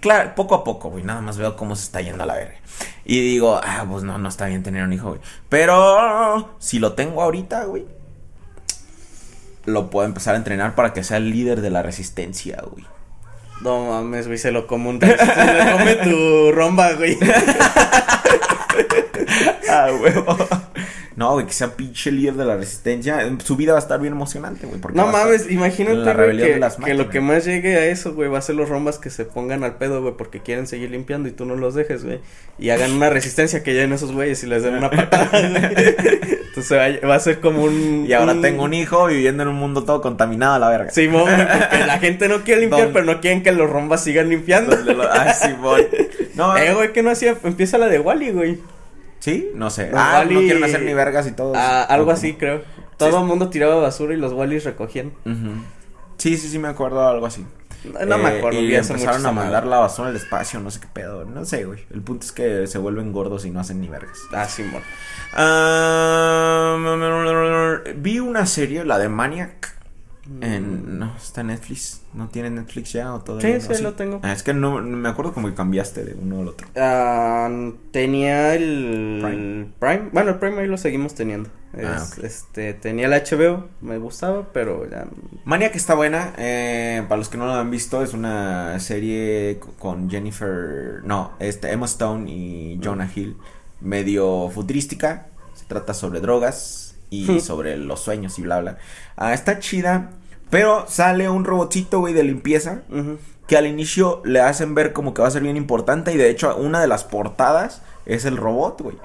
claro, 0.00 0.34
poco 0.34 0.56
a 0.56 0.64
poco, 0.64 0.90
güey. 0.90 1.04
Nada 1.04 1.20
más 1.20 1.38
veo 1.38 1.56
cómo 1.56 1.74
se 1.74 1.84
está 1.84 2.00
yendo 2.00 2.24
a 2.24 2.26
la 2.26 2.34
verga. 2.34 2.58
Y 3.04 3.20
digo, 3.20 3.60
ah, 3.62 3.86
pues 3.88 4.04
no, 4.04 4.18
no 4.18 4.28
está 4.28 4.46
bien 4.46 4.62
tener 4.62 4.84
un 4.84 4.92
hijo, 4.92 5.10
güey. 5.10 5.20
Pero 5.48 6.56
si 6.58 6.78
lo 6.78 6.92
tengo 6.92 7.22
ahorita, 7.22 7.64
güey 7.64 7.86
lo 9.64 9.90
puedo 9.90 10.06
empezar 10.06 10.34
a 10.34 10.38
entrenar 10.38 10.74
para 10.74 10.92
que 10.92 11.04
sea 11.04 11.18
el 11.18 11.30
líder 11.30 11.60
de 11.60 11.70
la 11.70 11.82
resistencia, 11.82 12.62
güey. 12.70 12.84
No 13.60 13.86
mames, 13.86 14.26
güey, 14.26 14.38
se 14.38 14.50
lo 14.50 14.66
come 14.66 14.88
un 14.88 15.00
se 15.00 15.16
lo 15.16 15.78
come 15.78 15.94
tu 15.96 16.52
romba, 16.52 16.92
güey. 16.92 17.18
ah, 19.70 19.88
huevo. 20.00 20.36
No, 21.16 21.32
güey, 21.32 21.46
que 21.46 21.52
sea 21.52 21.76
pinche 21.76 22.10
líder 22.10 22.34
de 22.34 22.44
la 22.44 22.56
resistencia. 22.56 23.18
Su 23.44 23.56
vida 23.56 23.72
va 23.72 23.78
a 23.78 23.82
estar 23.82 24.00
bien 24.00 24.12
emocionante, 24.12 24.66
güey. 24.66 24.80
No 24.94 25.06
mames, 25.06 25.50
imagínate, 25.50 26.12
güey, 26.12 26.36
que, 26.36 26.60
que, 26.84 26.94
lo 26.94 27.08
que 27.10 27.20
más 27.20 27.44
llegue 27.44 27.76
a 27.76 27.86
eso, 27.86 28.14
güey, 28.14 28.28
va 28.28 28.38
a 28.38 28.42
ser 28.42 28.56
los 28.56 28.68
rombas 28.68 28.98
que 28.98 29.10
se 29.10 29.24
pongan 29.24 29.64
al 29.64 29.76
pedo, 29.76 30.02
güey, 30.02 30.14
porque 30.16 30.40
quieren 30.40 30.66
seguir 30.66 30.90
limpiando 30.90 31.28
y 31.28 31.32
tú 31.32 31.44
no 31.44 31.56
los 31.56 31.74
dejes, 31.74 32.04
güey. 32.04 32.20
Y 32.58 32.70
hagan 32.70 32.92
una 32.92 33.10
resistencia 33.10 33.62
que 33.62 33.72
lleguen 33.72 33.92
esos 33.92 34.12
güeyes 34.12 34.42
y 34.42 34.46
les 34.46 34.62
den 34.62 34.74
una 34.74 34.90
patada, 34.90 35.28
güey. 35.30 35.94
Entonces 36.56 37.02
va, 37.04 37.14
a 37.16 37.18
ser 37.18 37.40
como 37.40 37.64
un. 37.64 38.06
Y 38.08 38.12
ahora 38.12 38.40
tengo 38.40 38.62
un 38.62 38.74
hijo 38.74 39.06
viviendo 39.06 39.42
en 39.42 39.48
un 39.48 39.56
mundo 39.56 39.82
todo 39.82 40.00
contaminado 40.00 40.54
a 40.54 40.58
la 40.60 40.68
verga. 40.68 40.90
Simón, 40.90 41.24
porque 41.24 41.78
la 41.86 41.98
gente 41.98 42.28
no 42.28 42.42
quiere 42.44 42.60
limpiar, 42.60 42.90
pero 42.92 43.04
no 43.04 43.20
quieren 43.20 43.42
que 43.42 43.50
los 43.50 43.68
rombas 43.68 44.04
sigan 44.04 44.28
limpiando. 44.28 44.76
Ay, 45.10 45.32
Simón. 45.34 45.82
No, 46.34 46.56
eh, 46.56 46.74
güey, 46.74 46.92
que 46.92 47.00
no 47.02 47.10
hacía. 47.10 47.36
Empieza 47.44 47.78
la 47.78 47.86
de 47.86 48.00
Wally, 48.00 48.32
güey. 48.32 48.58
¿Sí? 49.24 49.50
No 49.54 49.70
sé. 49.70 49.90
ah, 49.94 50.22
no 50.28 50.40
quieren 50.40 50.62
hacer 50.62 50.82
ni 50.82 50.92
vergas 50.92 51.26
y 51.26 51.32
todo. 51.32 51.54
Ah, 51.56 51.82
algo 51.84 52.10
así, 52.10 52.34
creo. 52.34 52.60
Todo 52.98 53.20
el 53.20 53.24
mundo 53.24 53.48
tiraba 53.48 53.76
basura 53.76 54.12
y 54.12 54.18
los 54.18 54.34
Wallys 54.34 54.64
recogían. 54.64 55.14
Sí, 56.18 56.36
sí, 56.36 56.46
sí, 56.46 56.58
me 56.58 56.68
acuerdo 56.68 57.08
algo 57.08 57.24
así. 57.24 57.46
No, 58.06 58.18
me 58.18 58.34
eh, 58.34 58.38
acuerdo. 58.38 58.60
Y 58.60 58.74
empezaron 58.74 59.24
a 59.24 59.32
mandar 59.32 59.64
la 59.64 59.78
basura 59.78 60.10
al 60.10 60.16
espacio, 60.16 60.60
no 60.60 60.70
sé 60.70 60.80
qué 60.80 60.88
pedo. 60.92 61.24
No 61.24 61.42
sé, 61.46 61.64
güey. 61.64 61.86
El 61.90 62.02
punto 62.02 62.26
es 62.26 62.32
que 62.32 62.66
se 62.66 62.76
vuelven 62.76 63.12
gordos 63.12 63.46
y 63.46 63.50
no 63.50 63.60
hacen 63.60 63.80
ni 63.80 63.88
vergas. 63.88 64.18
Ah, 64.30 64.44
sí, 64.44 64.62
ah, 65.32 66.76
vi 67.96 68.18
una 68.18 68.44
serie, 68.44 68.84
la 68.84 68.98
de 68.98 69.08
Maniac. 69.08 69.74
En, 70.42 70.98
no, 70.98 71.16
está 71.16 71.40
en 71.40 71.46
Netflix. 71.46 72.02
¿No 72.14 72.28
tiene 72.28 72.48
Netflix 72.50 72.92
ya 72.92 73.12
o 73.12 73.20
todavía? 73.20 73.60
Sí, 73.60 73.68
no? 73.68 73.74
sí, 73.74 73.82
lo 73.82 73.94
tengo. 73.94 74.20
Ah, 74.22 74.32
es 74.32 74.42
que 74.42 74.54
no, 74.54 74.80
no 74.80 74.96
me 74.96 75.08
acuerdo 75.08 75.32
como 75.32 75.48
que 75.48 75.54
cambiaste 75.54 76.04
de 76.04 76.14
uno 76.14 76.40
al 76.40 76.48
otro. 76.48 76.68
Ah, 76.76 77.50
tenía 77.90 78.54
el 78.54 79.18
Prime. 79.20 79.66
Prime. 79.80 80.10
Bueno, 80.12 80.30
el 80.30 80.38
Prime 80.38 80.60
ahí 80.60 80.68
lo 80.68 80.78
seguimos 80.78 81.14
teniendo. 81.14 81.50
Ah. 81.82 82.06
Este, 82.22 82.74
tenía 82.74 83.06
el 83.06 83.12
HBO, 83.12 83.68
me 83.80 83.98
gustaba, 83.98 84.52
pero 84.52 84.88
ya. 84.88 85.06
Mania 85.44 85.72
que 85.72 85.78
está 85.78 85.94
buena, 85.94 86.32
eh, 86.38 87.04
para 87.08 87.18
los 87.18 87.28
que 87.28 87.36
no 87.36 87.46
lo 87.46 87.54
han 87.54 87.70
visto, 87.70 88.02
es 88.02 88.14
una 88.14 88.78
serie 88.78 89.58
con 89.78 90.08
Jennifer, 90.08 91.00
no, 91.04 91.32
este, 91.40 91.72
Emma 91.72 91.86
Stone 91.86 92.30
y 92.30 92.80
Jonah 92.82 93.10
Hill, 93.12 93.36
medio 93.80 94.50
futurística, 94.50 95.26
se 95.54 95.64
trata 95.66 95.94
sobre 95.94 96.20
drogas 96.20 96.96
y 97.10 97.40
sobre 97.40 97.76
los 97.76 98.00
sueños 98.00 98.38
y 98.38 98.42
bla 98.42 98.60
bla. 98.60 98.78
Ah, 99.16 99.34
está 99.34 99.58
chida, 99.58 100.10
pero 100.50 100.84
sale 100.88 101.28
un 101.28 101.44
robotito, 101.44 102.00
güey, 102.00 102.14
de 102.14 102.24
limpieza, 102.24 102.82
que 103.46 103.56
al 103.56 103.66
inicio 103.66 104.22
le 104.24 104.40
hacen 104.40 104.74
ver 104.74 104.92
como 104.92 105.12
que 105.14 105.22
va 105.22 105.28
a 105.28 105.30
ser 105.30 105.42
bien 105.42 105.56
importante 105.56 106.12
y 106.12 106.16
de 106.16 106.30
hecho 106.30 106.56
una 106.56 106.80
de 106.80 106.86
las 106.88 107.04
portadas 107.04 107.82
es 108.06 108.24
el 108.24 108.36
robot, 108.36 108.80
güey. 108.82 108.96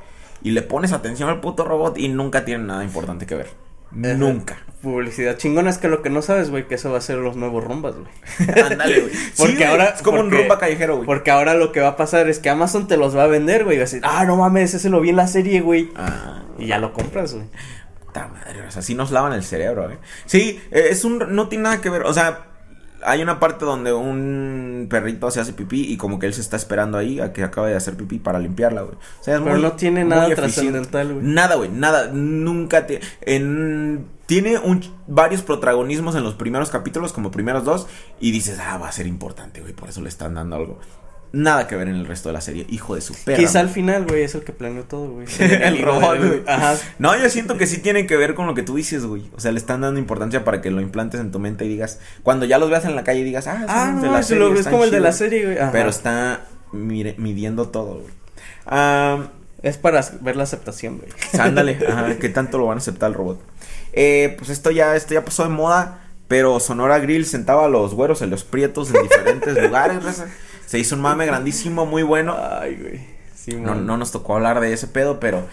Y 0.42 0.52
le 0.52 0.62
pones 0.62 0.94
atención 0.94 1.28
al 1.30 1.42
puto 1.42 1.66
robot 1.66 1.98
y 1.98 2.08
nunca 2.08 2.46
tiene 2.46 2.64
nada 2.64 2.84
importante 2.84 3.26
que 3.26 3.36
ver. 3.36 3.48
Ajá. 3.92 4.14
Nunca. 4.14 4.58
Publicidad 4.82 5.36
chingona 5.36 5.70
es 5.70 5.78
que 5.78 5.90
lo 5.90 6.02
que 6.02 6.10
no 6.10 6.22
sabes, 6.22 6.50
güey, 6.52 6.68
que 6.68 6.76
eso 6.76 6.92
va 6.92 7.00
a 7.00 7.02
ser 7.02 7.18
los 7.18 7.36
nuevos 7.36 7.62
rumbas, 7.64 7.96
güey. 7.96 8.62
Ándale, 8.72 9.02
güey. 9.02 9.12
Porque 9.38 9.58
Sí, 9.58 9.64
ahora- 9.64 9.90
Es 9.96 10.02
como 10.02 10.22
un 10.22 10.32
rumba 10.32 10.58
callejero, 10.60 10.96
güey. 10.96 11.06
Porque 11.06 11.32
ahora 11.32 11.56
lo 11.56 11.74
que 11.74 11.82
va 11.82 11.90
a 11.90 11.98
pasar 11.98 12.30
es 12.30 12.40
que 12.40 12.50
Amazon 12.50 12.88
te 12.88 12.96
los 12.96 13.18
va 13.18 13.24
a 13.24 13.28
vender, 13.28 13.66
güey. 13.66 13.76
Y 13.76 13.80
va 13.80 13.84
a 13.84 13.88
decir, 13.88 14.02
ah, 14.06 14.24
no 14.26 14.38
mames, 14.38 14.74
ese 14.76 14.90
lo 14.90 15.02
vi 15.02 15.10
en 15.10 15.18
la 15.18 15.28
serie, 15.28 15.60
güey. 15.60 15.90
Ah, 15.98 16.44
Y 16.58 16.68
ya 16.68 16.78
lo 16.78 16.94
compras, 16.94 17.34
güey. 17.34 17.48
Puta 18.10 18.28
madre, 18.28 18.68
o 18.68 18.72
sea, 18.72 18.82
sí 18.82 18.96
nos 18.96 19.12
lavan 19.12 19.34
el 19.34 19.44
cerebro, 19.44 19.90
eh. 19.90 19.98
Sí, 20.26 20.62
eh, 20.72 20.88
es 20.90 21.06
un. 21.06 21.24
No 21.36 21.48
tiene 21.48 21.64
nada 21.64 21.82
que 21.82 21.90
ver, 21.90 22.04
o 22.04 22.14
sea. 22.14 22.46
Hay 23.02 23.22
una 23.22 23.40
parte 23.40 23.64
donde 23.64 23.94
un 23.94 24.88
perrito 24.90 25.32
se 25.32 25.40
hace 25.40 25.54
pipí 25.54 25.84
y 25.90 25.96
como 25.96 26.20
que 26.20 26.26
él 26.26 26.34
se 26.34 26.42
está 26.42 26.58
esperando 26.58 26.98
ahí 26.98 27.22
a 27.22 27.32
que 27.32 27.46
acabe 27.46 27.70
de 27.70 27.78
hacer 27.78 27.96
pipí 27.96 28.20
para 28.20 28.40
limpiarla, 28.40 28.82
güey. 28.82 28.96
O 28.96 29.24
sea, 29.24 29.36
es 29.36 29.42
Pero 29.42 29.54
muy- 29.54 29.62
no 29.64 29.72
tiene 29.72 30.02
muy 30.04 30.10
nada 30.10 30.36
trascendental, 30.36 31.14
güey. 31.14 31.26
Nada, 31.26 31.56
güey, 31.56 31.70
nada, 31.70 32.10
nunca 32.12 32.88
te, 32.88 33.00
en, 33.22 34.06
tiene 34.26 34.60
un, 34.60 34.82
varios 35.08 35.44
protagonismos 35.44 36.14
en 36.16 36.24
los 36.26 36.34
primeros 36.36 36.72
capítulos, 36.72 37.14
como 37.14 37.32
primeros 37.32 37.64
dos, 37.64 37.88
y 38.20 38.32
dices, 38.32 38.60
ah, 38.60 38.78
va 38.78 38.90
a 38.90 38.92
ser 38.92 39.08
importante, 39.08 39.62
güey, 39.62 39.72
por 39.72 39.88
eso 39.88 40.02
le 40.02 40.10
están 40.10 40.34
dando 40.34 40.58
algo. 40.58 40.80
Nada 41.32 41.68
que 41.68 41.76
ver 41.76 41.88
en 41.88 41.96
el 41.96 42.08
resto 42.08 42.30
de 42.30 42.34
la 42.34 42.42
serie, 42.42 42.66
hijo 42.70 42.96
de 42.96 43.02
su 43.02 43.14
perra. 43.14 43.38
Quizá 43.38 43.60
al 43.60 43.70
final, 43.70 44.06
güey, 44.08 44.24
es 44.24 44.34
el 44.34 44.42
que 44.44 44.52
planeó 44.52 44.84
todo, 44.84 45.10
güey. 45.12 45.28
el 45.40 45.80
robot, 45.82 46.18
güey. 46.18 46.42
Ajá. 46.48 46.76
No, 46.98 47.16
yo 47.16 47.30
siento 47.30 47.56
que 47.58 47.68
sí 47.68 47.78
tiene 47.78 48.08
que 48.08 48.18
ver 48.18 48.34
con 48.34 48.48
lo 48.48 48.56
que 48.56 48.64
tú 48.64 48.76
dices, 48.76 49.06
güey. 49.06 49.30
O 49.36 49.40
sea, 49.40 49.52
le 49.52 49.60
están 49.60 49.82
dando 49.82 50.00
importancia 50.00 50.44
para 50.44 50.60
que 50.62 50.72
lo 50.72 50.82
implantes 50.82 51.20
en 51.22 51.32
tu 51.32 51.38
mente 51.38 51.66
y 51.66 51.68
digas, 51.68 52.00
cuando 52.24 52.46
ya 52.48 52.58
los 52.58 52.70
veas 52.72 52.86
en 52.86 52.96
la 52.96 53.04
calle 53.04 53.24
digas, 53.24 53.46
ah, 53.46 53.64
Ah, 53.68 53.94
de 54.02 54.08
no, 54.08 54.14
la 54.14 54.24
serie, 54.24 54.44
lo- 54.44 54.54
es 54.54 54.60
están 54.60 54.72
como 54.74 54.86
el 54.86 54.92
de 54.92 55.00
la 55.02 55.10
chidos". 55.10 55.18
serie, 55.18 55.46
güey. 55.46 55.58
Ajá. 55.60 55.72
Pero 55.72 55.90
está 55.90 56.42
mire- 56.72 57.14
midiendo 57.20 57.70
todo, 57.70 58.00
güey. 58.02 58.14
Ah, 58.66 59.28
Es 59.62 59.78
para 59.78 60.02
ver 60.22 60.36
la 60.38 60.44
aceptación, 60.44 60.98
güey. 61.00 61.10
ándale, 61.40 61.78
ajá, 61.88 62.16
¿qué 62.18 62.30
tanto 62.30 62.58
lo 62.58 62.66
van 62.68 62.78
a 62.78 62.82
aceptar 62.82 63.10
el 63.10 63.14
robot? 63.16 63.40
Eh, 63.92 64.36
pues 64.38 64.50
esto 64.50 64.72
ya, 64.72 64.96
esto 64.96 65.14
ya 65.14 65.26
pasó 65.26 65.44
de 65.44 65.50
moda, 65.50 66.06
pero 66.30 66.60
Sonora 66.62 66.98
Grill 67.00 67.26
sentaba 67.26 67.66
a 67.66 67.68
los 67.70 67.94
güeros 67.94 68.22
en 68.22 68.30
los 68.30 68.44
prietos 68.46 68.92
en 68.94 69.04
diferentes 69.04 69.58
lugares. 69.64 69.98
Se 70.70 70.78
hizo 70.78 70.96
un 70.96 71.02
mame 71.02 71.26
grandísimo, 71.26 71.88
muy 71.88 72.04
bueno. 72.04 72.38
Ay, 72.40 72.76
güey. 72.80 73.00
Sí, 73.34 73.56
No, 73.56 73.74
no 73.74 73.98
nos 73.98 74.12
tocó 74.12 74.36
hablar 74.36 74.60
de 74.60 74.72
ese 74.72 74.86
pedo, 74.86 75.20
pero 75.20 75.48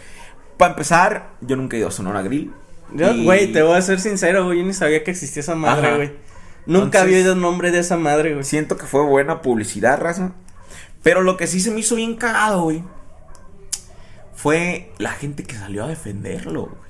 para 0.58 0.72
empezar, 0.72 1.30
yo 1.40 1.56
nunca 1.56 1.74
he 1.76 1.78
ido 1.78 1.88
a 1.88 1.90
Sonora 1.90 2.20
Grill. 2.20 2.52
Yo, 2.92 3.10
Y- 3.12 3.24
güey, 3.24 3.50
te 3.50 3.62
voy 3.62 3.78
a 3.78 3.80
ser 3.80 3.98
sincero, 3.98 4.44
güey. 4.44 4.58
Yo 4.58 4.64
ni 4.66 4.74
sabía 4.74 5.02
que 5.04 5.12
existía 5.12 5.40
esa 5.40 5.54
madre, 5.54 5.86
Ajá. 5.86 5.96
güey. 5.96 6.08
Nunca 6.66 6.84
Entonces- 6.84 7.00
había 7.00 7.16
oído 7.16 7.32
el 7.32 7.40
nombre 7.40 7.70
de 7.70 7.78
esa 7.78 7.96
madre, 7.96 8.32
güey. 8.34 8.44
Siento 8.44 8.76
que 8.76 8.84
fue 8.84 9.02
buena 9.06 9.40
publicidad, 9.40 9.98
raza. 9.98 10.32
Pero 11.02 11.22
lo 11.22 11.38
que 11.38 11.46
sí 11.46 11.60
se 11.60 11.70
me 11.70 11.80
hizo 11.80 11.94
bien 11.96 12.16
cagado, 12.16 12.64
güey, 12.64 12.82
fue 14.34 14.92
la 14.98 15.12
gente 15.12 15.44
que 15.44 15.56
salió 15.56 15.84
a 15.84 15.88
defenderlo, 15.88 16.62
güey. 16.66 16.85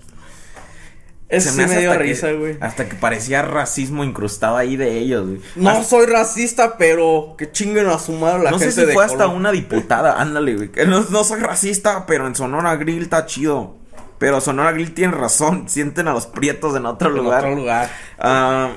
Eso 1.29 1.47
Se 1.49 1.51
sí 1.53 1.59
me 1.59 1.65
hace 1.65 1.81
dio 1.81 1.95
risa, 1.95 2.31
güey. 2.33 2.57
Hasta 2.61 2.89
que 2.89 2.95
parecía 2.95 3.43
racismo 3.43 4.05
incrustado 4.05 4.57
ahí 4.57 4.77
de 4.77 4.97
ellos, 4.99 5.27
güey. 5.27 5.41
No 5.57 5.71
Hasta- 5.71 5.85
soy 5.85 6.07
racista, 6.07 6.77
pero 6.79 7.35
que 7.37 7.51
chinguen 7.51 7.89
a 7.89 7.99
su 7.99 8.13
madre 8.13 8.45
la 8.45 8.51
no 8.53 8.59
sé 8.61 8.67
gente 8.67 8.81
si 8.83 8.87
de 8.87 8.93
fue 8.93 9.05
hasta 9.05 9.27
una 9.27 9.51
diputada, 9.51 10.21
ándale, 10.21 10.55
güey. 10.55 10.71
No, 10.87 11.01
no 11.11 11.25
soy 11.25 11.41
racista, 11.41 12.07
pero 12.07 12.27
en 12.29 12.35
Sonora 12.37 12.77
Grill 12.77 13.03
está 13.03 13.27
chido. 13.27 13.75
Pero 14.19 14.41
Sonora 14.41 14.71
Grill 14.73 14.95
tiene 14.95 15.13
razón, 15.15 15.65
sienten 15.69 16.07
a 16.09 16.13
los 16.13 16.27
prietos 16.27 16.77
en 16.77 16.87
otro 16.87 17.09
En 17.11 17.17
lugar. 17.17 17.41
otro 17.41 17.57
lugar. 17.57 17.91
Ah, 18.21 18.71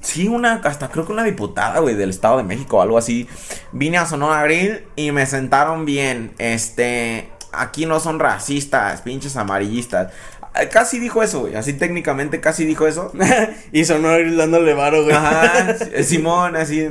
sí, 0.00 0.26
una, 0.26 0.54
hasta 0.64 0.88
creo 0.90 1.06
que 1.06 1.12
una 1.12 1.22
diputada, 1.22 1.78
güey, 1.78 1.94
del 1.94 2.10
Estado 2.10 2.38
de 2.38 2.42
México 2.42 2.78
o 2.78 2.82
algo 2.82 2.98
así. 2.98 3.28
Vine 3.70 3.98
a 3.98 4.06
Sonora 4.06 4.42
Grill 4.42 4.84
y 4.96 5.12
me 5.12 5.24
sentaron 5.26 5.84
bien. 5.84 6.34
Este, 6.38 7.30
aquí 7.52 7.86
no 7.86 8.00
son 8.00 8.18
racistas, 8.18 9.00
pinches 9.02 9.36
amarillistas. 9.36 10.12
Ah, 10.58 10.68
Casi 10.68 10.98
dijo 10.98 11.22
eso, 11.22 11.40
güey. 11.40 11.54
Así 11.54 11.72
técnicamente 11.74 12.40
casi 12.40 12.64
dijo 12.64 12.86
eso. 12.86 13.12
y 13.72 13.84
sonó 13.84 14.10
dándole 14.36 14.74
varo, 14.74 15.04
güey. 15.04 15.14
Ajá, 15.14 15.76
Simón, 16.02 16.56
así. 16.56 16.88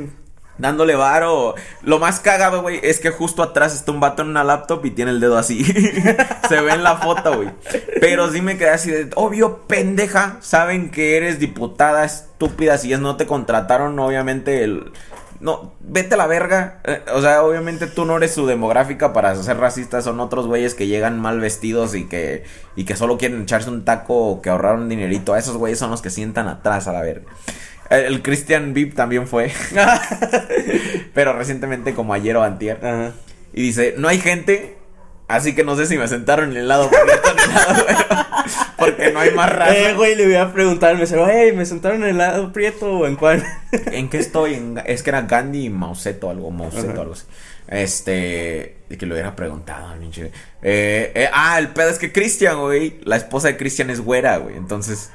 Dándole 0.56 0.96
varo. 0.96 1.54
Lo 1.82 1.98
más 1.98 2.18
cagado, 2.18 2.62
güey, 2.62 2.80
es 2.82 2.98
que 2.98 3.10
justo 3.10 3.42
atrás 3.42 3.74
está 3.74 3.92
un 3.92 4.00
vato 4.00 4.22
en 4.22 4.28
una 4.28 4.42
laptop 4.42 4.84
y 4.86 4.90
tiene 4.90 5.12
el 5.12 5.20
dedo 5.20 5.38
así. 5.38 5.64
Se 6.48 6.60
ve 6.60 6.72
en 6.72 6.82
la 6.82 6.96
foto, 6.96 7.36
güey. 7.36 7.50
Pero 8.00 8.30
sí 8.32 8.40
me 8.40 8.56
quedé 8.58 8.70
así 8.70 8.90
de, 8.90 9.10
obvio, 9.14 9.66
pendeja. 9.68 10.38
Saben 10.40 10.90
que 10.90 11.16
eres 11.16 11.38
diputada 11.38 12.04
estúpida. 12.04 12.76
Si 12.78 12.92
es 12.92 12.98
no 12.98 13.16
te 13.16 13.26
contrataron, 13.26 13.98
obviamente 13.98 14.64
el. 14.64 14.92
No, 15.40 15.74
vete 15.80 16.14
a 16.14 16.16
la 16.18 16.26
verga. 16.26 16.80
Eh, 16.84 17.00
o 17.14 17.20
sea, 17.20 17.42
obviamente 17.42 17.86
tú 17.86 18.04
no 18.04 18.16
eres 18.16 18.32
su 18.34 18.46
demográfica 18.46 19.12
para 19.12 19.34
ser 19.36 19.58
racista. 19.58 20.02
Son 20.02 20.18
otros 20.20 20.46
güeyes 20.46 20.74
que 20.74 20.86
llegan 20.86 21.20
mal 21.20 21.40
vestidos 21.40 21.94
y 21.94 22.08
que, 22.08 22.44
y 22.76 22.84
que 22.84 22.96
solo 22.96 23.18
quieren 23.18 23.42
echarse 23.42 23.70
un 23.70 23.84
taco 23.84 24.14
o 24.14 24.42
que 24.42 24.50
ahorraron 24.50 24.88
dinerito. 24.88 25.36
Esos 25.36 25.56
güeyes 25.56 25.78
son 25.78 25.90
los 25.90 26.02
que 26.02 26.10
sientan 26.10 26.48
atrás 26.48 26.88
a 26.88 26.92
la 26.92 27.02
verga. 27.02 27.30
El, 27.90 28.04
el 28.04 28.22
Christian 28.22 28.74
Vip 28.74 28.94
también 28.94 29.28
fue. 29.28 29.52
Pero 31.14 31.32
recientemente, 31.34 31.94
como 31.94 32.14
ayer 32.14 32.36
o 32.36 32.42
antier. 32.42 32.84
Ajá. 32.84 33.12
Y 33.52 33.62
dice: 33.62 33.94
No 33.96 34.08
hay 34.08 34.18
gente. 34.18 34.77
Así 35.28 35.54
que 35.54 35.62
no 35.62 35.76
sé 35.76 35.86
si 35.86 35.98
me 35.98 36.08
sentaron 36.08 36.50
en 36.52 36.56
el 36.56 36.68
lado 36.68 36.88
prieto 36.90 37.34
ni 37.36 37.42
el 37.42 37.54
lado 37.54 37.84
güero, 37.84 38.26
Porque 38.78 39.12
no 39.12 39.20
hay 39.20 39.30
más 39.32 39.50
raza. 39.52 39.76
Eh, 39.76 39.94
güey, 39.94 40.14
le 40.14 40.24
voy 40.24 40.36
a 40.36 40.52
preguntar, 40.52 40.94
me 40.94 41.02
dice, 41.02 41.16
hey, 41.30 41.52
¿me 41.52 41.66
sentaron 41.66 42.02
en 42.02 42.10
el 42.10 42.18
lado 42.18 42.52
prieto 42.52 42.90
o 42.90 43.06
en 43.06 43.16
cuál? 43.16 43.44
¿En 43.92 44.08
qué 44.08 44.18
estoy? 44.18 44.54
En- 44.54 44.82
es 44.86 45.02
que 45.02 45.10
era 45.10 45.22
Gandhi 45.22 45.66
y 45.66 45.70
Mauseto, 45.70 46.30
algo, 46.30 46.50
Mauseto, 46.50 46.92
Ajá. 46.92 47.00
algo 47.02 47.12
así. 47.12 47.24
Este, 47.68 48.76
que 48.98 49.04
lo 49.06 49.14
hubiera 49.14 49.36
preguntado, 49.36 49.94
pinche. 50.00 50.30
Eh, 50.62 51.12
eh, 51.14 51.28
ah, 51.32 51.58
el 51.58 51.68
pedo 51.68 51.90
es 51.90 51.98
que 51.98 52.10
Christian, 52.12 52.58
güey, 52.60 52.98
la 53.04 53.16
esposa 53.16 53.48
de 53.48 53.56
Christian 53.58 53.90
es 53.90 54.00
güera, 54.00 54.38
güey, 54.38 54.56
entonces, 54.56 55.10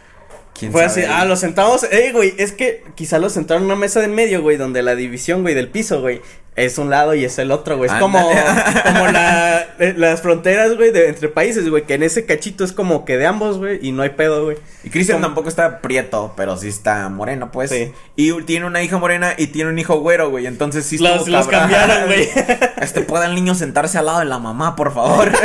¿quién 0.57 0.72
Fue 0.72 0.88
sabe? 0.88 1.05
así, 1.05 1.11
ah, 1.11 1.26
lo 1.26 1.36
sentamos, 1.36 1.84
eh, 1.91 2.11
güey, 2.14 2.36
es 2.38 2.51
que 2.51 2.84
quizá 2.93 3.18
lo 3.18 3.30
sentaron 3.32 3.64
en 3.64 3.72
una 3.72 3.76
mesa 3.76 3.99
de 4.01 4.05
en 4.05 4.14
medio, 4.14 4.43
güey, 4.43 4.57
donde 4.57 4.84
la 4.84 4.93
división, 4.93 5.41
güey, 5.41 5.55
del 5.55 5.70
piso, 5.70 6.01
güey, 6.01 6.22
es 6.56 6.78
un 6.78 6.89
lado 6.89 7.16
y 7.16 7.26
es 7.26 7.38
el 7.39 7.51
otro, 7.51 7.78
güey, 7.78 7.89
es 7.89 7.95
como, 7.97 8.20
como 8.86 9.08
la, 9.08 9.62
eh, 9.80 9.93
las 9.97 10.22
fronteras, 10.22 10.76
güey, 10.76 10.91
de 10.91 11.10
entre 11.10 11.30
países, 11.30 11.68
güey, 11.70 11.84
que 11.84 11.95
en 11.95 12.04
ese 12.04 12.26
cachito 12.26 12.64
es 12.64 12.72
como 12.72 13.06
que 13.06 13.18
de 13.18 13.26
ambos, 13.26 13.58
güey, 13.58 13.80
y 13.82 13.91
no 13.91 14.04
hay 14.04 14.10
pedo, 14.12 14.45
güey. 14.45 14.58
Y 14.84 14.89
Christian 14.89 15.18
Como- 15.18 15.28
tampoco 15.28 15.49
está 15.49 15.82
prieto, 15.82 16.34
pero 16.38 16.58
sí 16.58 16.68
está 16.68 17.10
moreno, 17.10 17.51
pues. 17.51 17.72
Sí. 17.72 17.91
Y 18.16 18.41
tiene 18.43 18.66
una 18.66 18.82
hija 18.84 18.97
morena 18.97 19.34
y 19.38 19.47
tiene 19.47 19.72
un 19.72 19.80
hijo 19.80 19.99
güero, 19.99 20.30
güey. 20.30 20.45
Entonces 20.45 20.86
sí 20.86 20.97
Los, 20.97 21.28
los 21.28 21.47
cambiaron, 21.47 22.06
güey. 22.06 22.30
Este, 22.78 23.01
¿puede 23.01 23.26
el 23.28 23.36
niño 23.36 23.56
sentarse 23.56 23.97
al 23.97 24.08
lado 24.08 24.20
de 24.20 24.26
la 24.26 24.39
mamá, 24.39 24.76
por 24.76 24.93
favor? 24.93 25.32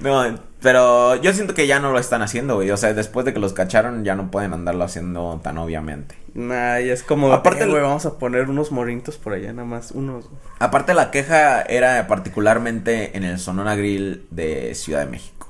no, 0.00 0.38
pero 0.62 1.16
yo 1.16 1.32
siento 1.32 1.54
que 1.54 1.66
ya 1.66 1.80
no 1.80 1.90
lo 1.92 1.98
están 1.98 2.22
haciendo, 2.22 2.54
güey. 2.56 2.70
O 2.70 2.76
sea, 2.76 2.94
después 2.94 3.26
de 3.26 3.32
que 3.32 3.40
los 3.40 3.52
cacharon, 3.52 4.04
ya 4.04 4.14
no 4.14 4.30
pueden 4.30 4.52
andarlo 4.52 4.84
haciendo 4.84 5.40
tan 5.42 5.58
obviamente. 5.58 6.16
Nah, 6.34 6.78
y 6.80 6.88
es 6.88 7.02
como, 7.02 7.32
Aparte 7.32 7.66
güey, 7.66 7.82
vamos 7.82 8.06
a 8.06 8.18
poner 8.18 8.48
unos 8.48 8.72
moritos 8.72 9.18
por 9.18 9.34
allá, 9.34 9.52
nada 9.52 9.66
más, 9.68 9.90
unos. 9.92 10.30
Aparte, 10.60 10.94
la 10.94 11.10
queja 11.10 11.60
era 11.62 12.06
particularmente 12.06 13.16
en 13.16 13.24
el 13.24 13.38
Sonora 13.38 13.74
Grill 13.76 14.26
de 14.30 14.74
Ciudad 14.74 15.00
de 15.00 15.06
México. 15.10 15.48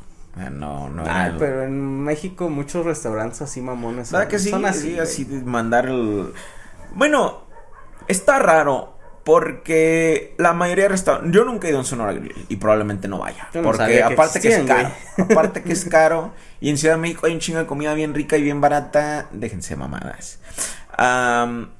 No, 0.51 0.89
no 0.89 1.03
era. 1.05 1.27
El- 1.27 1.37
pero 1.37 1.63
en 1.65 2.03
México 2.03 2.49
muchos 2.49 2.87
restaurantes 2.87 3.43
así 3.43 3.61
mamones. 3.61 4.11
¿Verdad 4.11 4.29
que 4.29 4.39
sí? 4.39 4.49
Son 4.51 4.65
así, 4.65 4.99
así 4.99 5.25
de 5.25 5.43
mandar 5.45 5.87
el... 5.87 6.33
Bueno, 6.95 7.43
está 8.09 8.39
raro 8.39 8.97
porque 9.25 10.35
la 10.39 10.53
mayoría 10.53 10.85
de 10.85 10.91
restaurantes... 10.91 11.33
Yo 11.33 11.45
nunca 11.45 11.67
he 11.67 11.71
ido 11.71 11.79
a 11.79 11.83
un 11.83 11.87
Sonora 11.87 12.13
Grill 12.13 12.47
y 12.49 12.57
probablemente 12.57 13.09
no 13.09 13.19
vaya. 13.19 13.49
No 13.55 13.63
porque 13.63 13.87
que 13.87 14.03
aparte 14.03 14.41
que 14.41 14.49
es 14.49 14.63
caro. 14.65 14.91
aparte 15.19 15.63
que 15.63 15.73
es 15.73 15.85
caro. 15.85 16.33
Y 16.61 16.71
en 16.71 16.79
Ciudad 16.79 16.95
de 16.95 17.01
México 17.01 17.27
hay 17.27 17.35
un 17.35 17.39
chingo 17.39 17.59
de 17.59 17.67
comida 17.67 17.95
bien 17.95 18.15
rica 18.15 18.37
y 18.37 18.43
bien 18.43 18.61
barata. 18.61 19.29
Déjense 19.33 19.77
mamadas. 19.77 20.41
Am, 20.97 21.71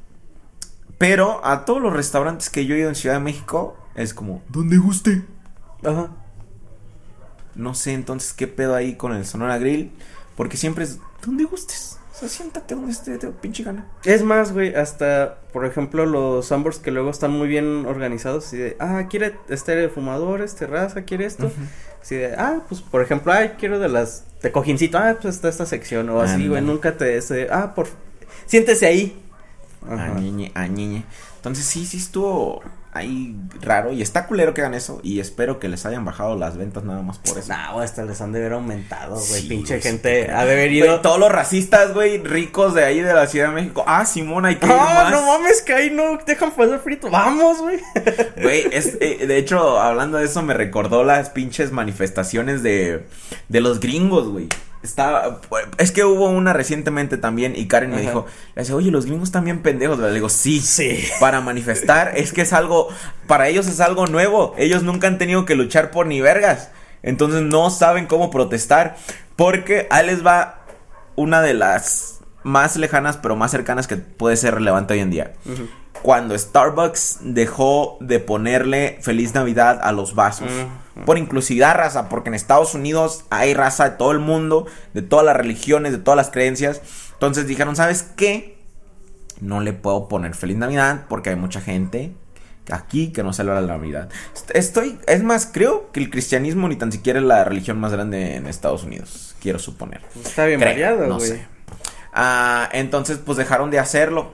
pero 0.99 1.45
a 1.45 1.65
todos 1.65 1.83
los 1.83 1.93
restaurantes 1.93 2.49
que 2.49 2.65
yo 2.67 2.75
he 2.75 2.79
ido 2.79 2.89
en 2.89 2.95
Ciudad 2.95 3.17
de 3.17 3.23
México 3.23 3.77
es 3.95 4.15
como... 4.15 4.43
Donde 4.49 4.79
guste. 4.79 5.23
Ajá. 5.85 6.11
No 7.55 7.75
sé 7.75 7.93
entonces 7.93 8.33
qué 8.33 8.47
pedo 8.47 8.75
ahí 8.75 8.95
con 8.95 9.15
el 9.15 9.27
Sonora 9.27 9.59
Grill. 9.59 9.93
Porque 10.37 10.57
siempre 10.57 10.85
es 10.85 10.99
donde 11.25 11.45
gustes. 11.45 11.99
Sea, 12.23 12.29
siéntate 12.29 12.77
donde 12.77 12.93
esté, 12.93 13.19
te 13.19 13.27
pinche 13.29 13.65
gana. 13.65 13.85
Es 14.05 14.23
más, 14.23 14.53
güey, 14.53 14.77
hasta, 14.77 15.41
por 15.53 15.67
ejemplo, 15.67 16.07
los 16.07 16.47
Sambors 16.47 16.79
que 16.79 16.93
luego 16.93 17.11
están 17.11 17.33
muy 17.33 17.49
bien 17.49 17.85
organizados, 17.85 18.47
así 18.47 18.59
de, 18.59 18.77
ah, 18.79 19.09
quiere 19.11 19.35
este 19.49 19.89
fumador, 19.89 20.41
este 20.41 20.69
raza, 20.69 21.03
quiere 21.03 21.27
esto. 21.27 21.51
Así 22.01 22.15
de, 22.15 22.37
ah, 22.37 22.61
pues, 22.69 22.81
por 22.81 23.03
ejemplo, 23.03 23.33
ay, 23.33 23.55
quiero 23.59 23.81
de 23.81 23.89
las, 23.89 24.25
de 24.41 24.53
cojincito, 24.53 24.99
ah, 24.99 25.17
pues 25.21 25.35
está 25.35 25.49
esta 25.49 25.67
sección, 25.67 26.09
o 26.11 26.21
así, 26.21 26.47
güey, 26.47 26.63
nunca 26.63 26.97
te, 26.97 27.17
ese, 27.17 27.49
ah, 27.51 27.75
por, 27.75 27.89
siéntese 28.47 28.87
ahí. 28.87 29.21
A 29.91 30.15
ñiñe, 30.21 30.53
a. 30.55 30.65
Entonces, 30.67 31.65
sí, 31.65 31.85
sí 31.85 31.97
estuvo 31.97 32.63
ahí 32.93 33.35
raro 33.63 33.93
y 33.93 34.03
está 34.03 34.27
culero 34.27 34.53
que 34.53 34.61
hagan 34.61 34.75
eso 34.75 35.01
y 35.03 35.19
espero 35.21 35.59
que 35.59 35.69
les 35.69 35.87
hayan 35.87 36.05
bajado 36.05 36.37
las 36.37 36.59
ventas 36.59 36.85
nada 36.85 37.01
más 37.03 37.19
por 37.19 37.39
eso. 37.39 37.49
Nah, 37.49 37.73
güey, 37.73 37.85
hasta 37.85 38.05
les 38.05 38.21
han 38.21 38.33
de 38.33 38.41
haber 38.41 38.53
aumentado, 38.53 39.19
güey, 39.31 39.49
pinche 39.49 39.81
gente 39.81 40.31
ha 40.31 40.45
de 40.45 40.53
haber 40.53 40.73
ido. 40.73 41.01
todos 41.01 41.19
los 41.19 41.33
racistas, 41.33 41.95
güey, 41.95 42.19
ricos 42.19 42.75
de 42.75 42.85
ahí 42.85 43.01
de 43.01 43.15
la 43.15 43.27
Ciudad 43.27 43.49
de 43.49 43.55
México. 43.55 43.83
Ah, 43.87 44.05
Simón, 44.05 44.45
hay 44.45 44.57
que 44.57 44.67
ir 44.67 44.73
Ah, 44.75 45.09
no 45.11 45.27
mames, 45.27 45.63
que 45.63 45.73
ahí 45.73 45.91
no 45.91 46.19
dejan 46.27 46.51
pasar 46.53 46.81
frito. 46.81 47.09
Vamos, 47.11 47.59
güey. 47.61 47.81
Güey, 48.43 48.65
eh, 48.73 49.27
de 49.27 49.39
hecho, 49.39 49.81
hablando 49.81 50.19
de 50.19 50.27
eso, 50.27 50.43
me 50.43 50.53
recordó 50.55 51.03
las 51.03 51.31
pinches 51.31 51.73
manifestaciones 51.73 52.63
de, 52.63 53.07
de 53.49 53.61
los 53.61 53.81
gringos, 53.81 54.29
güey. 54.29 54.49
Estaba, 54.83 55.41
es 55.79 55.93
que 55.93 56.05
hubo 56.05 56.29
una 56.29 56.53
recientemente 56.53 57.17
también 57.17 57.55
y 57.55 57.67
Karen 57.69 57.91
me 57.91 58.01
dijo, 58.01 58.27
le 58.57 58.63
dice, 58.63 58.75
oye, 58.75 58.91
los 58.91 59.07
gringos 59.07 59.31
también 59.31 59.63
pendejos. 59.63 59.99
Le 59.99 60.13
digo, 60.13 60.29
sí, 60.29 60.61
sí. 60.61 61.05
Para 61.21 61.41
manifestar 61.41 62.13
es 62.17 62.33
que 62.33 62.43
es 62.43 62.53
algo, 62.53 62.89
para 63.27 63.49
ellos 63.49 63.69
es 63.69 63.81
algo 63.81 64.07
nuevo. 64.07 64.55
Ellos 64.59 64.83
nunca 64.83 65.07
han 65.07 65.19
tenido 65.19 65.45
que 65.45 65.55
luchar 65.55 65.91
por 65.91 66.07
ni 66.07 66.21
vergas. 66.21 66.71
Entonces 67.03 67.43
no 67.43 67.71
saben 67.71 68.07
cómo 68.07 68.31
protestar. 68.31 68.97
Porque 69.37 69.87
ahí 69.91 70.07
les 70.07 70.27
va 70.27 70.65
una 71.15 71.43
de 71.43 71.55
las 71.55 72.21
más 72.43 72.77
lejanas 72.77 73.19
pero 73.19 73.37
más 73.37 73.51
cercanas 73.51 73.87
que 73.87 73.97
puede 73.97 74.37
ser 74.37 74.55
relevante 74.55 74.95
hoy 74.95 75.01
en 75.01 75.11
día 75.11 75.33
cuando 76.03 76.37
Starbucks 76.37 77.19
dejó 77.23 77.97
de 78.01 78.19
ponerle 78.19 78.99
feliz 79.01 79.35
Navidad 79.35 79.81
a 79.83 79.93
los 79.93 80.15
vasos. 80.15 80.51
Por 81.07 81.17
inclusividad, 81.17 81.75
raza, 81.75 82.09
porque 82.09 82.29
en 82.29 82.35
Estados 82.35 82.75
Unidos 82.75 83.25
hay 83.31 83.55
raza 83.55 83.91
de 83.91 83.97
todo 83.97 84.13
el 84.13 84.19
mundo, 84.19 84.67
de 84.93 85.03
todas 85.03 85.25
las 85.25 85.37
religiones, 85.37 85.93
de 85.93 85.99
todas 85.99 86.17
las 86.17 86.31
creencias. 86.31 86.83
Entonces 87.15 87.47
dijeron, 87.47 87.77
¿sabes 87.77 88.03
qué? 88.03 88.59
No 89.41 89.61
le 89.61 89.73
puedo 89.73 90.09
poner 90.09 90.35
feliz 90.35 90.57
Navidad 90.57 91.07
porque 91.09 91.31
hay 91.31 91.37
mucha 91.37 91.61
gente 91.61 92.13
aquí 92.71 93.13
que 93.13 93.23
no 93.23 93.33
celebra 93.33 93.61
la 93.61 93.69
Navidad. 93.69 94.09
Estoy, 94.55 94.99
es 95.07 95.23
más, 95.23 95.49
creo 95.53 95.91
que 95.93 96.01
el 96.01 96.11
cristianismo 96.11 96.69
ni 96.69 96.77
tan 96.77 96.93
siquiera 96.93 97.19
es 97.19 97.25
la 97.25 97.45
religión 97.45 97.81
más 97.81 97.93
grande 97.93 98.37
en 98.37 98.47
Estados 98.47 98.85
Unidos, 98.85 99.35
quiero 99.41 99.59
suponer. 99.59 100.03
Está 100.23 100.45
bien 100.47 100.61
variado, 100.61 101.07
no 101.07 101.19
sé. 101.19 101.47
Ah, 102.13 102.69
entonces, 102.73 103.19
pues 103.25 103.39
dejaron 103.39 103.71
de 103.71 103.79
hacerlo. 103.79 104.33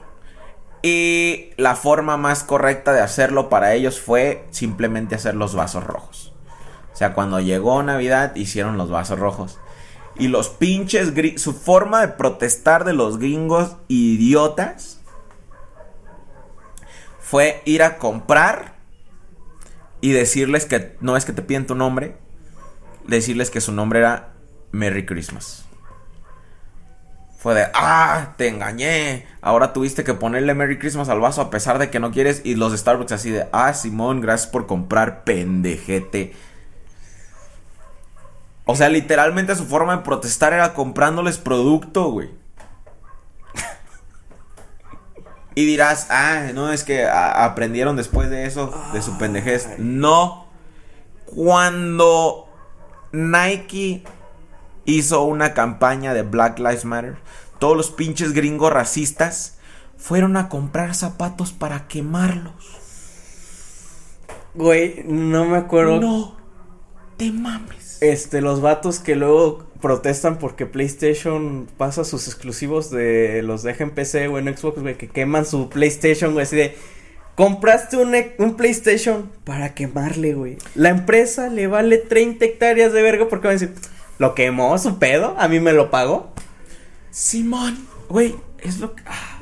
Y 0.81 1.51
la 1.57 1.75
forma 1.75 2.15
más 2.17 2.43
correcta 2.43 2.93
de 2.93 3.01
hacerlo 3.01 3.49
para 3.49 3.73
ellos 3.73 3.99
fue 3.99 4.45
simplemente 4.51 5.15
hacer 5.15 5.35
los 5.35 5.53
vasos 5.53 5.83
rojos. 5.83 6.33
O 6.93 6.95
sea, 6.95 7.13
cuando 7.13 7.39
llegó 7.39 7.81
Navidad 7.83 8.35
hicieron 8.35 8.77
los 8.77 8.89
vasos 8.89 9.19
rojos. 9.19 9.59
Y 10.15 10.27
los 10.27 10.49
pinches, 10.49 11.13
su 11.37 11.53
forma 11.53 12.01
de 12.01 12.09
protestar 12.09 12.83
de 12.83 12.93
los 12.93 13.19
gringos 13.19 13.77
idiotas 13.87 14.99
fue 17.19 17.61
ir 17.65 17.83
a 17.83 17.97
comprar 17.97 18.75
y 20.01 20.11
decirles 20.11 20.65
que 20.65 20.97
no 20.99 21.15
es 21.15 21.25
que 21.25 21.33
te 21.33 21.41
piden 21.41 21.67
tu 21.67 21.75
nombre, 21.75 22.17
decirles 23.05 23.49
que 23.49 23.61
su 23.61 23.71
nombre 23.71 23.99
era 23.99 24.33
Merry 24.71 25.05
Christmas. 25.05 25.68
Fue 27.39 27.55
de, 27.55 27.67
ah, 27.73 28.33
te 28.35 28.49
engañé. 28.49 29.25
Ahora 29.41 29.71
tuviste 29.71 30.03
que 30.03 30.13
ponerle 30.13 30.53
Merry 30.53 30.77
Christmas 30.77 31.07
al 31.07 31.21
vaso 31.21 31.39
a 31.39 31.49
pesar 31.49 31.79
de 31.79 31.89
que 31.89 32.01
no 32.01 32.11
quieres. 32.11 32.41
Y 32.43 32.55
los 32.55 32.77
Starbucks 32.77 33.13
así 33.13 33.31
de, 33.31 33.47
ah, 33.53 33.73
Simón, 33.73 34.19
gracias 34.19 34.51
por 34.51 34.67
comprar, 34.67 35.23
pendejete. 35.23 36.33
O 38.65 38.75
sea, 38.75 38.89
literalmente 38.89 39.55
su 39.55 39.65
forma 39.65 39.95
de 39.95 40.03
protestar 40.03 40.51
era 40.51 40.73
comprándoles 40.73 41.37
producto, 41.37 42.11
güey. 42.11 42.29
y 45.55 45.65
dirás, 45.65 46.07
ah, 46.09 46.47
no, 46.53 46.73
es 46.73 46.83
que 46.83 47.07
aprendieron 47.07 47.95
después 47.95 48.29
de 48.29 48.47
eso, 48.47 48.77
de 48.91 49.01
su 49.01 49.17
pendejez. 49.17 49.79
No. 49.79 50.45
Cuando 51.25 52.49
Nike 53.13 54.03
hizo 54.89 55.23
una 55.23 55.53
campaña 55.53 56.13
de 56.13 56.23
Black 56.23 56.59
Lives 56.59 56.85
Matter. 56.85 57.17
Todos 57.59 57.75
los 57.75 57.91
pinches 57.91 58.33
gringos 58.33 58.71
racistas 58.71 59.57
fueron 59.97 60.37
a 60.37 60.49
comprar 60.49 60.95
zapatos 60.95 61.51
para 61.51 61.87
quemarlos. 61.87 62.79
Güey, 64.55 65.03
no 65.05 65.45
me 65.45 65.57
acuerdo. 65.57 65.99
No 65.99 66.37
te 67.17 67.31
mames. 67.31 68.01
Este, 68.01 68.41
los 68.41 68.61
vatos 68.61 68.99
que 68.99 69.15
luego 69.15 69.67
protestan 69.81 70.39
porque 70.39 70.65
PlayStation 70.65 71.67
pasa 71.77 72.03
sus 72.03 72.27
exclusivos 72.27 72.89
de 72.89 73.41
los 73.43 73.61
deja 73.63 73.83
en 73.83 73.91
PC 73.91 74.27
o 74.29 74.39
en 74.39 74.57
Xbox, 74.57 74.81
güey, 74.81 74.97
que 74.97 75.09
queman 75.09 75.45
su 75.45 75.69
PlayStation, 75.69 76.33
güey, 76.33 76.43
así 76.43 76.55
de. 76.55 76.75
Compraste 77.35 77.95
un, 77.95 78.13
un, 78.37 78.57
PlayStation 78.57 79.29
para 79.45 79.73
quemarle, 79.73 80.33
güey. 80.33 80.57
La 80.75 80.89
empresa 80.89 81.47
le 81.47 81.67
vale 81.67 81.97
30 81.97 82.43
hectáreas 82.43 82.91
de 82.91 83.01
verga 83.01 83.29
porque 83.29 83.47
van 83.47 83.55
a 83.55 83.59
decir, 83.59 83.75
lo 84.19 84.35
quemó 84.35 84.77
su 84.77 84.99
pedo, 84.99 85.35
a 85.39 85.47
mí 85.47 85.59
me 85.59 85.73
lo 85.73 85.89
pagó. 85.89 86.31
Simón, 87.09 87.87
güey, 88.07 88.35
es 88.59 88.79
lo 88.79 88.93
que... 88.93 89.01
Ah. 89.07 89.39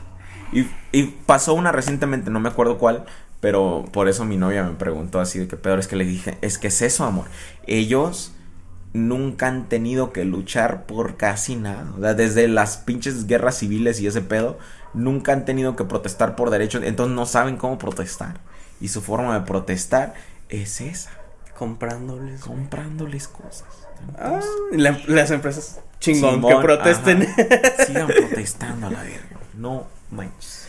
Y, 0.53 0.65
y, 0.93 1.03
pasó 1.25 1.53
una 1.53 1.73
recientemente, 1.73 2.31
no 2.31 2.39
me 2.39 2.47
acuerdo 2.47 2.77
cuál, 2.77 3.05
pero 3.41 3.83
por 3.91 4.07
eso 4.07 4.23
mi 4.23 4.37
novia 4.37 4.63
me 4.63 4.75
preguntó 4.75 5.19
así 5.19 5.39
de 5.39 5.47
qué 5.49 5.57
peor 5.57 5.79
es 5.79 5.87
que 5.87 5.97
le 5.97 6.05
dije, 6.05 6.37
es 6.41 6.57
que 6.57 6.67
es 6.67 6.81
eso, 6.81 7.03
amor. 7.03 7.25
Ellos 7.65 8.31
nunca 8.93 9.47
han 9.47 9.67
tenido 9.67 10.13
que 10.13 10.23
luchar 10.23 10.85
por 10.85 11.17
casi 11.17 11.55
nada. 11.55 11.91
O 11.97 12.01
sea, 12.01 12.13
desde 12.13 12.47
las 12.47 12.77
pinches 12.77 13.27
guerras 13.27 13.57
civiles 13.57 13.99
y 13.99 14.07
ese 14.07 14.21
pedo, 14.21 14.57
nunca 14.93 15.33
han 15.33 15.43
tenido 15.45 15.75
que 15.75 15.83
protestar 15.83 16.35
por 16.35 16.49
derechos, 16.49 16.83
entonces 16.83 17.15
no 17.15 17.25
saben 17.25 17.57
cómo 17.57 17.77
protestar. 17.77 18.39
Y 18.79 18.87
su 18.89 19.01
forma 19.01 19.37
de 19.37 19.45
protestar 19.45 20.13
es 20.49 20.81
esa. 20.81 21.11
Comprándoles. 21.57 22.41
Comprándoles 22.41 23.27
cosas. 23.27 23.65
Ah, 24.19 24.39
las 24.69 25.31
empresas 25.31 25.79
chingón 25.99 26.41
que 26.41 26.55
protesten. 26.55 27.27
Sigan 27.87 28.07
protestando 28.07 28.87
a 28.87 28.91
la 28.91 29.01
verga. 29.01 29.39
No 29.55 29.87
manches. 30.11 30.67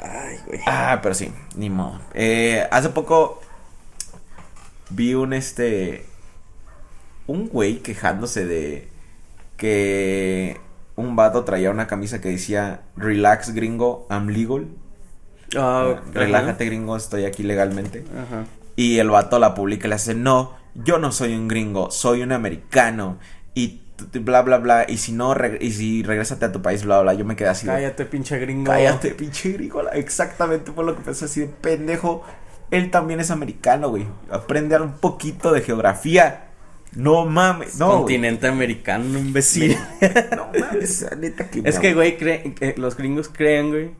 Ay, 0.00 0.38
güey. 0.46 0.60
Ah, 0.66 1.00
pero 1.02 1.14
sí, 1.14 1.32
ni 1.56 1.68
modo. 1.68 2.00
Eh, 2.14 2.66
hace 2.70 2.88
poco 2.88 3.40
vi 4.90 5.14
un 5.14 5.34
este. 5.34 6.06
Un 7.26 7.48
güey 7.48 7.80
quejándose 7.80 8.46
de 8.46 8.88
que 9.56 10.58
un 10.96 11.16
vato 11.16 11.44
traía 11.44 11.70
una 11.70 11.86
camisa 11.86 12.20
que 12.20 12.30
decía 12.30 12.82
Relax 12.96 13.54
gringo, 13.54 14.06
I'm 14.10 14.28
legal. 14.28 14.68
Ah, 15.56 16.00
Relájate 16.12 16.64
gringo, 16.64 16.96
estoy 16.96 17.24
aquí 17.24 17.42
legalmente. 17.42 18.04
Ajá. 18.10 18.44
Y 18.76 18.98
el 18.98 19.10
vato 19.10 19.38
la 19.38 19.54
publica 19.54 19.86
y 19.86 19.90
le 19.90 19.94
hace, 19.94 20.14
no, 20.14 20.54
yo 20.74 20.98
no 20.98 21.12
soy 21.12 21.34
un 21.34 21.48
gringo, 21.48 21.90
soy 21.90 22.22
un 22.22 22.32
americano. 22.32 23.18
Y 23.54 23.80
bla 24.12 24.42
bla 24.42 24.58
bla. 24.58 24.86
Y 24.88 24.98
si 24.98 25.12
no 25.12 25.34
y 25.60 25.72
si 25.72 26.02
regresate 26.02 26.46
a 26.46 26.52
tu 26.52 26.62
país 26.62 26.84
bla 26.84 27.00
bla 27.02 27.14
yo 27.14 27.24
me 27.24 27.36
quedé 27.36 27.48
así 27.48 27.66
cállate 27.66 28.04
pinche 28.04 28.38
gringo. 28.38 28.70
Cállate 28.70 29.10
pinche 29.10 29.52
gringo 29.52 29.88
exactamente 29.90 30.72
fue 30.72 30.84
lo 30.84 30.96
que 30.96 31.02
pensé 31.02 31.26
así 31.26 31.40
de 31.40 31.46
pendejo. 31.46 32.22
Él 32.70 32.90
también 32.90 33.20
es 33.20 33.30
americano 33.30 33.90
güey. 33.90 34.06
Aprende 34.30 34.76
un 34.80 34.94
poquito 34.94 35.52
de 35.52 35.60
geografía. 35.60 36.48
No 36.96 37.26
mames 37.26 37.78
no 37.78 37.90
continente 37.90 38.46
americano 38.46 39.18
un 39.18 39.32
vecino 39.32 39.76
no 40.36 40.48
mames 40.56 41.04
neta 41.18 41.50
que 41.50 41.60
es 41.64 41.80
que 41.80 41.92
güey 41.92 42.16
los 42.76 42.96
gringos 42.96 43.28
creen 43.28 43.70
güey 43.70 43.90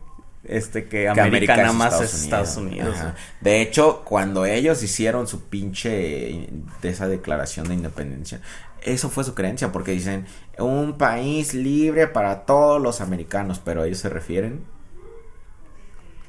este 0.46 0.86
que, 0.86 1.08
América, 1.08 1.56
nada 1.56 1.72
más 1.72 2.00
es 2.00 2.14
Estados 2.14 2.56
Unidos. 2.56 2.96
De 3.40 3.60
hecho, 3.60 4.02
cuando 4.04 4.44
ellos 4.44 4.82
hicieron 4.82 5.26
su 5.26 5.48
pinche 5.48 6.48
de 6.82 6.88
esa 6.88 7.08
declaración 7.08 7.68
de 7.68 7.74
independencia, 7.74 8.40
eso 8.82 9.08
fue 9.08 9.24
su 9.24 9.34
creencia 9.34 9.72
porque 9.72 9.92
dicen 9.92 10.26
un 10.58 10.98
país 10.98 11.54
libre 11.54 12.06
para 12.06 12.44
todos 12.44 12.80
los 12.80 13.00
americanos, 13.00 13.60
pero 13.64 13.84
ellos 13.84 13.98
se 13.98 14.08
refieren 14.08 14.64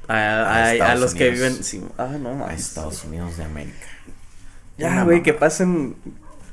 a, 0.08 0.94
los 0.98 1.14
que 1.14 1.30
viven 1.30 1.58
ah, 1.98 2.46
a 2.48 2.54
Estados 2.54 3.04
Unidos 3.04 3.36
de 3.36 3.44
América. 3.44 3.86
Ya, 4.78 5.04
güey, 5.04 5.22
que 5.22 5.32
pasen 5.32 5.96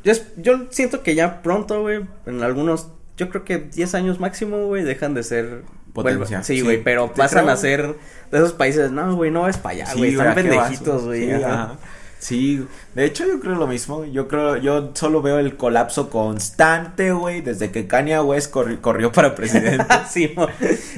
yo, 0.03 0.14
yo 0.38 0.68
siento 0.70 1.01
que 1.01 1.16
ya 1.16 1.41
pronto, 1.41 1.82
güey, 1.82 2.05
en 2.26 2.43
algunos 2.43 2.89
yo 3.16 3.30
creo 3.30 3.45
que 3.45 3.59
10 3.59 3.95
años 3.95 4.20
máximo, 4.20 4.66
güey, 4.66 4.84
dejan 4.84 5.14
de 5.14 5.24
ser 5.24 5.64
Potencia. 5.94 6.44
sí, 6.44 6.62
güey, 6.62 6.84
pero 6.84 7.14
pasan 7.14 7.50
a 7.50 7.56
ser 7.58 7.96
de 8.32 8.38
esos 8.38 8.54
países, 8.54 8.91
no, 8.91 9.16
güey, 9.16 9.30
no 9.32 9.48
es 9.48 9.58
para 9.58 9.76
allá, 9.76 9.94
güey, 9.96 10.12
están 10.12 10.34
pendejitos, 10.36 11.06
güey. 11.06 11.30
Sí, 12.20 12.66
de 12.96 13.04
hecho 13.04 13.26
yo 13.28 13.41
creo 13.41 13.56
lo 13.56 13.68
mismo. 13.68 14.06
Yo 14.06 14.30
creo, 14.30 14.56
yo 14.56 14.91
solo 14.94 15.22
veo 15.22 15.39
el 15.39 15.58
colapso 15.58 16.10
constante, 16.10 17.12
güey, 17.12 17.41
desde 17.41 17.70
que 17.70 17.86
Kanye 17.86 18.18
West 18.22 18.50
corri- 18.54 18.80
corrió 18.80 19.12
para 19.12 19.36
presidente. 19.36 19.86
sí. 20.10 20.34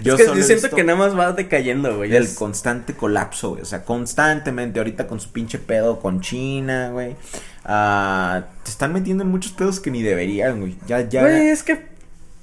Yo 0.03 0.13
es 0.13 0.19
que 0.19 0.25
solo 0.27 0.39
yo 0.39 0.45
siento 0.45 0.69
que 0.69 0.83
nada 0.83 0.99
más 0.99 1.17
va 1.17 1.31
decayendo, 1.33 1.97
güey. 1.97 2.15
el 2.15 2.31
constante 2.35 2.93
colapso, 2.93 3.49
güey. 3.49 3.63
O 3.63 3.65
sea, 3.65 3.83
constantemente. 3.83 4.79
Ahorita 4.79 5.07
con 5.07 5.19
su 5.19 5.31
pinche 5.31 5.57
pedo 5.57 5.99
con 5.99 6.21
China, 6.21 6.91
güey. 6.91 7.15
Ah, 7.63 8.43
te 8.63 8.69
están 8.69 8.93
metiendo 8.93 9.23
en 9.23 9.31
muchos 9.31 9.51
pedos 9.51 9.79
que 9.79 9.89
ni 9.89 10.03
deberían, 10.03 10.59
güey. 10.59 10.75
Ya, 10.85 11.01
ya. 11.09 11.21
Güey, 11.21 11.47
es 11.47 11.63
que. 11.63 11.94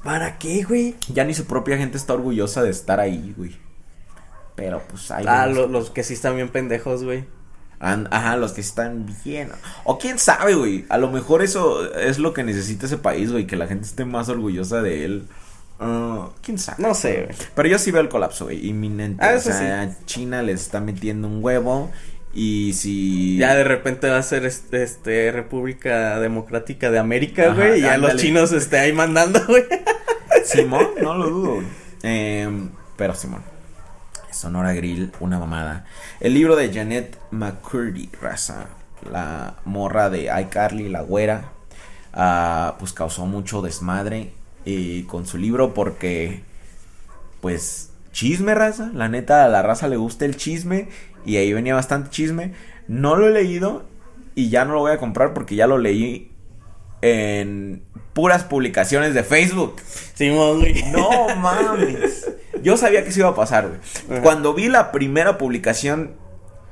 ¿Para 0.03 0.39
qué, 0.39 0.63
güey? 0.65 0.97
Ya 1.13 1.25
ni 1.25 1.35
su 1.35 1.45
propia 1.47 1.77
gente 1.79 1.97
está 1.97 2.15
orgullosa 2.15 2.63
de 2.63 2.71
estar 2.71 2.99
ahí, 3.01 3.35
güey. 3.37 3.57
Pero 4.57 4.83
pues 4.89 5.11
ahí. 5.11 5.25
Ah, 5.29 5.47
lo- 5.47 5.67
los 5.69 5.91
que 5.91 6.03
sí 6.03 6.15
están 6.15 6.35
bien 6.37 6.49
pendejos, 6.49 7.05
güey. 7.05 7.25
An- 7.81 8.09
Ajá, 8.11 8.37
los 8.37 8.53
que 8.53 8.61
están 8.61 9.07
bien. 9.25 9.51
O 9.85 9.99
quién 9.99 10.19
sabe, 10.19 10.55
güey. 10.55 10.85
A 10.89 10.99
lo 10.99 11.11
mejor 11.11 11.43
eso 11.43 11.93
es 11.95 12.19
lo 12.19 12.33
que 12.33 12.45
necesita 12.45 12.87
ese 12.87 12.99
país, 12.99 13.33
güey. 13.33 13.47
Que 13.47 13.57
la 13.57 13.67
gente 13.67 13.87
esté 13.87 14.05
más 14.05 14.29
orgullosa 14.29 14.83
de 14.83 15.05
él. 15.05 15.27
Ah, 15.81 16.29
quién 16.43 16.59
sabe. 16.59 16.81
No 16.83 16.95
sé, 16.95 17.25
güey. 17.25 17.37
Pero 17.57 17.69
yo 17.69 17.79
sí 17.79 17.91
veo 17.91 18.03
el 18.03 18.09
colapso, 18.09 18.45
güey. 18.45 18.67
Inminente. 18.69 19.25
Ah, 19.25 19.35
o 19.37 19.41
sea, 19.41 19.97
China 20.07 20.43
les 20.43 20.61
está 20.63 20.81
metiendo 20.81 21.27
un 21.29 21.43
huevo. 21.43 21.91
Y 22.35 22.73
si. 22.75 23.37
Ya 23.39 23.55
de 23.55 23.65
repente 23.65 24.09
va 24.09 24.19
a 24.19 24.23
ser 24.23 24.47
este, 24.47 24.83
este 24.83 25.31
República 25.33 26.19
Democrática 26.19 26.91
de 26.91 26.99
América, 26.99 27.53
güey. 27.55 27.79
Y 27.81 27.83
ya 27.83 27.99
los 27.99 28.17
chinos 28.17 28.53
este 28.53 28.79
ahí 28.79 28.93
mandando, 28.93 29.45
güey. 29.49 29.65
Simón, 30.45 30.89
no 31.03 31.15
lo 31.15 31.29
dudo. 31.31 31.55
güey. 31.57 31.67
Em, 32.03 32.71
pero 32.97 33.15
Simón. 33.15 33.43
Sonora 34.31 34.73
Grill, 34.73 35.13
una 35.21 35.39
mamada. 35.39 35.85
El 36.21 36.33
libro 36.35 36.57
de 36.57 36.73
Janet 36.73 37.19
McCurdy, 37.31 38.09
raza. 38.21 38.67
La 39.11 39.57
morra 39.65 40.09
de 40.11 40.31
iCarly, 40.43 40.89
la 40.89 41.03
güera. 41.03 41.51
ah, 42.15 42.77
pues 42.79 42.93
causó 42.93 43.27
mucho 43.27 43.61
desmadre 43.63 44.33
eh, 44.65 45.05
con 45.07 45.27
su 45.27 45.37
libro 45.39 45.75
porque. 45.75 46.43
Pues. 47.43 47.91
Chisme, 48.13 48.55
raza. 48.55 48.91
La 48.93 49.09
neta, 49.09 49.45
a 49.45 49.49
la 49.49 49.63
raza 49.63 49.89
le 49.89 49.97
gusta 49.97 50.25
el 50.27 50.37
chisme. 50.37 50.89
Y 51.25 51.37
ahí 51.37 51.53
venía 51.53 51.75
bastante 51.75 52.11
chisme. 52.11 52.53
No 52.89 53.17
lo 53.17 53.29
he 53.29 53.33
leído. 53.33 53.87
Y 54.35 54.49
ya 54.49 54.65
no 54.65 54.75
lo 54.75 54.81
voy 54.81 54.93
a 54.93 54.99
comprar 54.99 55.35
porque 55.35 55.57
ya 55.57 55.67
lo 55.67 55.79
leí 55.79 56.33
en 57.03 57.83
puras 58.13 58.45
publicaciones 58.45 59.15
de 59.15 59.23
Facebook. 59.25 59.77
Simón, 60.15 60.61
güey. 60.61 60.83
No 60.91 61.37
mames. 61.37 62.31
Yo 62.63 62.77
sabía 62.77 63.03
que 63.03 63.11
eso 63.11 63.21
iba 63.21 63.29
a 63.29 63.35
pasar, 63.35 63.69
güey. 63.69 64.21
Cuando 64.23 64.55
vi 64.55 64.69
la 64.69 64.93
primera 64.93 65.37
publicación 65.37 66.13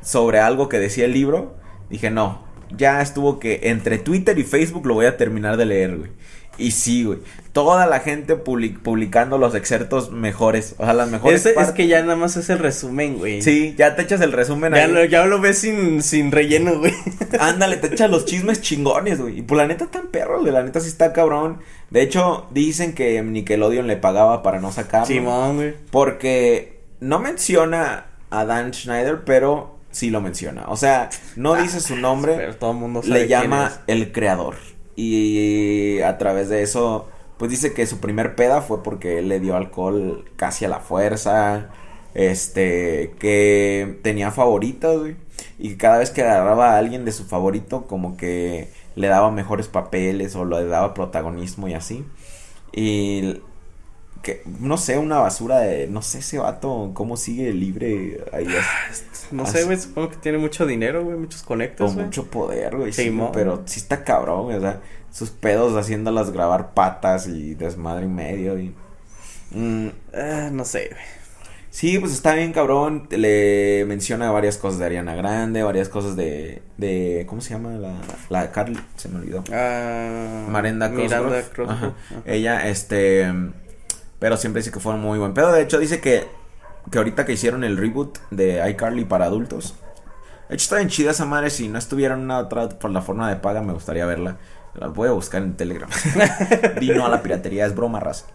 sobre 0.01 0.39
algo 0.39 0.69
que 0.69 0.79
decía 0.79 1.05
el 1.05 1.13
libro, 1.13 1.57
dije, 1.91 2.11
no, 2.11 2.45
ya 2.77 3.03
estuvo 3.03 3.39
que 3.39 3.61
entre 3.65 3.99
Twitter 3.99 4.39
y 4.39 4.45
Facebook 4.45 4.87
lo 4.87 4.95
voy 4.95 5.07
a 5.07 5.17
terminar 5.17 5.57
de 5.57 5.67
leer, 5.67 5.99
güey. 5.99 6.11
Y 6.59 6.71
sí, 6.73 7.05
güey. 7.05 7.19
Toda 7.53 7.87
la 7.87 7.99
gente 7.99 8.37
public- 8.37 8.81
publicando 8.81 9.37
los 9.37 9.55
excertos 9.57 10.13
mejores. 10.13 10.77
O 10.79 10.85
sea, 10.85 10.95
las 10.95 11.11
mejores. 11.11 11.45
Ese- 11.45 11.61
es 11.61 11.73
que 11.73 11.89
ya 11.89 12.01
nada 12.03 12.15
más 12.15 12.37
es 12.37 12.49
el 12.49 12.59
resumen, 12.61 13.19
güey. 13.19 13.43
Sí, 13.43 13.75
ya 13.77 13.97
te 13.97 14.03
echas 14.03 14.21
el 14.21 14.31
resumen 14.33 14.73
Ya 14.73 14.85
ahí. 14.85 14.93
lo, 14.93 15.05
ya 15.05 15.25
lo 15.27 15.41
ves 15.41 15.59
sin, 15.59 16.03
sin 16.03 16.31
relleno, 16.31 16.79
güey. 16.79 16.95
Ándale, 17.41 17.77
te 17.79 17.89
echas 17.89 18.09
los 18.11 18.25
chismes 18.25 18.61
chingones, 18.61 19.21
güey. 19.21 19.41
Y 19.41 19.43
pues 19.43 19.57
la 19.59 19.67
neta 19.67 19.85
están 19.87 20.09
perros, 20.09 20.43
güey. 20.43 20.53
La 20.53 20.63
neta 20.63 20.79
sí 20.81 20.89
está 20.89 21.13
cabrón. 21.13 21.59
De 21.91 22.03
hecho, 22.03 22.47
dicen 22.53 22.95
que 22.95 23.21
Nickelodeon 23.23 23.87
le 23.89 23.97
pagaba 23.97 24.43
para 24.45 24.61
no 24.61 24.71
sacarlo. 24.71 25.07
Simón, 25.07 25.57
güey. 25.57 25.75
Porque 25.91 26.81
no 27.01 27.19
menciona 27.19 28.07
a 28.31 28.45
Dan 28.45 28.73
Schneider, 28.73 29.23
pero 29.25 29.77
sí 29.91 30.11
lo 30.11 30.21
menciona. 30.21 30.67
O 30.69 30.77
sea, 30.77 31.11
no 31.35 31.57
dice 31.57 31.81
su 31.81 31.97
nombre, 31.97 32.37
Pero 32.37 32.55
todo 32.55 32.71
el 32.71 32.77
mundo 32.77 33.03
sabe 33.03 33.23
le 33.23 33.27
quién 33.27 33.41
llama 33.43 33.67
es. 33.67 33.81
el 33.89 34.13
creador. 34.13 34.55
Y 34.95 36.01
a 36.03 36.17
través 36.19 36.49
de 36.49 36.63
eso, 36.63 37.09
pues 37.41 37.51
dice 37.51 37.73
que 37.73 37.87
su 37.87 38.01
primer 38.01 38.37
peda 38.37 38.61
fue 38.61 38.83
porque 38.83 39.19
él 39.19 39.31
le 39.31 39.41
dio 39.41 39.57
alcohol 39.57 40.27
casi 40.37 40.67
a 40.67 40.69
la 40.69 40.81
fuerza. 40.81 41.71
Este, 42.13 43.15
que 43.19 43.99
tenía 44.03 44.31
favoritas, 44.31 44.99
güey. 44.99 45.17
Y 45.59 45.77
cada 45.77 45.97
vez 45.97 46.11
que 46.11 46.21
agarraba 46.21 46.73
a 46.75 46.79
alguien 46.79 47.07
de 47.07 47.13
su 47.13 47.25
favorito, 47.25 47.87
como 47.87 48.19
que 48.19 48.69
le 48.95 49.07
daba 49.09 49.31
mejores 49.31 49.69
papeles 49.69 50.37
o 50.37 50.45
le 50.45 50.67
daba 50.67 50.93
protagonismo 50.93 51.67
y 51.67 51.73
así. 51.73 52.05
Y 52.73 53.41
que, 54.23 54.43
no 54.61 54.77
sé, 54.77 54.99
una 54.99 55.19
basura 55.19 55.59
de, 55.61 55.87
no 55.89 56.03
sé 56.03 56.19
ese 56.19 56.39
vato, 56.39 56.91
cómo 56.95 57.17
sigue 57.17 57.53
libre 57.53 58.25
ahí. 58.33 58.47
No 59.31 59.47
sé, 59.47 59.63
güey, 59.63 59.79
supongo 59.79 60.11
que 60.11 60.17
tiene 60.17 60.39
mucho 60.39 60.67
dinero, 60.67 61.05
güey, 61.05 61.17
muchos 61.17 61.45
conectos, 61.45 61.87
Con 61.87 61.95
güey. 61.95 62.07
mucho 62.07 62.27
poder, 62.27 62.77
güey. 62.77 62.93
Sí, 62.93 63.17
pero 63.33 63.63
sí 63.65 63.79
está 63.79 64.03
cabrón, 64.03 64.53
O 64.53 64.61
sea, 64.61 64.81
sus 65.13 65.31
pedos 65.31 65.77
haciéndolas 65.77 66.33
grabar 66.33 66.75
patas 66.75 67.29
y 67.29 67.55
desmadre 67.55 68.07
y 68.07 68.09
medio. 68.09 68.59
Y... 68.59 68.75
Mm, 69.53 69.89
Ah, 70.13 70.49
no 70.53 70.65
sé, 70.65 70.89
güey. 70.91 71.03
sí, 71.71 71.99
pues 72.01 72.11
está 72.13 72.35
bien 72.35 72.53
cabrón. 72.53 73.07
Le 73.11 73.85
menciona 73.87 74.33
varias 74.33 74.57
cosas 74.59 74.81
de 74.81 74.87
Ariana 74.87 75.15
Grande, 75.15 75.63
varias 75.63 75.89
cosas 75.89 76.17
de. 76.17 76.61
de 76.77 77.25
¿Cómo 77.29 77.41
se 77.41 77.51
llama? 77.51 77.75
La, 77.75 77.95
la 78.31 78.51
Carly, 78.51 78.81
se 78.97 79.09
me 79.11 79.19
olvidó. 79.21 79.45
Ah, 79.53 80.47
Miranda 80.49 80.89
Miranda. 80.89 81.45
Ella, 82.27 82.69
este. 82.69 83.33
Pero 84.21 84.37
siempre 84.37 84.61
dice 84.61 84.71
que 84.71 84.79
fue 84.79 84.95
un 84.95 85.01
muy 85.01 85.19
buen 85.19 85.35
pedo. 85.35 85.51
De 85.51 85.63
hecho, 85.63 85.79
dice 85.81 86.01
que. 86.01 86.29
Que 86.91 86.99
ahorita 86.99 87.25
que 87.27 87.33
hicieron 87.33 87.65
el 87.65 87.77
reboot 87.77 88.19
de 88.31 88.69
iCarly 88.71 89.05
para 89.05 89.25
adultos. 89.25 89.75
De 90.49 90.55
hecho, 90.55 90.63
está 90.65 90.77
bien 90.77 90.89
chida 90.89 91.11
esa 91.11 91.25
madre. 91.27 91.51
Si 91.51 91.69
no 91.69 91.79
estuviera 91.79 92.15
en 92.15 92.21
una 92.21 92.39
otra 92.39 92.69
plataforma 92.69 93.29
de 93.29 93.37
paga, 93.37 93.61
me 93.63 93.73
gustaría 93.73 94.07
verla. 94.07 94.37
La 94.75 94.87
voy 94.87 95.09
a 95.09 95.13
buscar 95.13 95.43
en 95.43 95.57
Telegram. 95.57 95.91
Vino 96.81 97.05
a 97.05 97.09
la 97.09 97.23
piratería, 97.23 97.67
es 97.67 97.75
broma, 97.75 97.99
raza. 98.01 98.27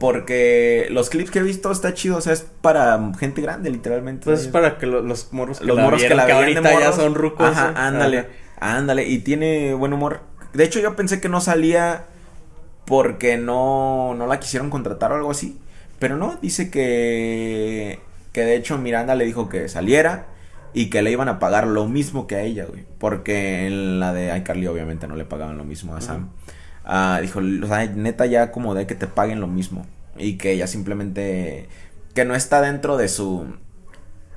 Porque 0.00 0.88
los 0.90 1.10
clips 1.10 1.30
que 1.30 1.38
he 1.40 1.42
visto 1.42 1.70
está 1.70 1.92
chido. 1.94 2.16
O 2.16 2.20
sea, 2.20 2.32
es 2.32 2.46
para 2.60 2.98
gente 3.18 3.42
grande, 3.42 3.70
literalmente. 3.70 4.24
Pues 4.24 4.40
es 4.42 4.48
para 4.48 4.78
que 4.78 4.86
lo- 4.86 5.02
los 5.02 5.32
morros 5.32 5.60
que 5.60 5.66
los 5.66 5.76
la 5.76 5.82
morros 5.82 6.00
que 6.00 6.08
vieron, 6.08 6.16
la 6.18 6.26
que 6.26 6.32
veían 6.44 6.62
de 6.62 6.68
ahorita 6.70 6.90
ya 6.90 6.92
son 6.96 7.14
rucos. 7.14 7.46
Ajá, 7.48 7.70
güey. 7.72 7.82
ándale. 7.84 8.28
Ándale, 8.60 9.04
y 9.08 9.18
tiene 9.18 9.74
buen 9.74 9.92
humor. 9.92 10.20
De 10.52 10.64
hecho, 10.64 10.80
yo 10.80 10.96
pensé 10.96 11.20
que 11.20 11.28
no 11.28 11.40
salía 11.40 12.06
porque 12.86 13.36
no, 13.36 14.14
no 14.14 14.26
la 14.26 14.40
quisieron 14.40 14.70
contratar 14.70 15.12
o 15.12 15.16
algo 15.16 15.30
así. 15.30 15.58
Pero 15.98 16.16
no, 16.16 16.36
dice 16.40 16.70
que. 16.70 18.00
Que 18.32 18.40
de 18.40 18.56
hecho 18.56 18.78
Miranda 18.78 19.14
le 19.14 19.24
dijo 19.24 19.48
que 19.48 19.68
saliera 19.68 20.26
y 20.72 20.90
que 20.90 21.02
le 21.02 21.12
iban 21.12 21.28
a 21.28 21.38
pagar 21.38 21.68
lo 21.68 21.86
mismo 21.86 22.26
que 22.26 22.34
a 22.34 22.42
ella, 22.42 22.66
güey. 22.66 22.84
Porque 22.98 23.66
en 23.66 24.00
la 24.00 24.12
de 24.12 24.36
iCarly, 24.38 24.66
obviamente, 24.66 25.06
no 25.06 25.14
le 25.14 25.24
pagaban 25.24 25.56
lo 25.56 25.64
mismo 25.64 25.94
a 25.94 26.00
Sam. 26.00 26.30
Ah, 26.84 27.20
dijo, 27.22 27.40
o 27.40 27.66
sea, 27.66 27.86
neta, 27.86 28.26
ya 28.26 28.50
como 28.50 28.74
de 28.74 28.86
que 28.86 28.96
te 28.96 29.06
paguen 29.06 29.40
lo 29.40 29.46
mismo. 29.46 29.86
Y 30.18 30.36
que 30.36 30.52
ella 30.52 30.66
simplemente. 30.66 31.68
Que 32.12 32.24
no 32.24 32.34
está 32.34 32.60
dentro 32.60 32.96
de 32.96 33.08
su 33.08 33.54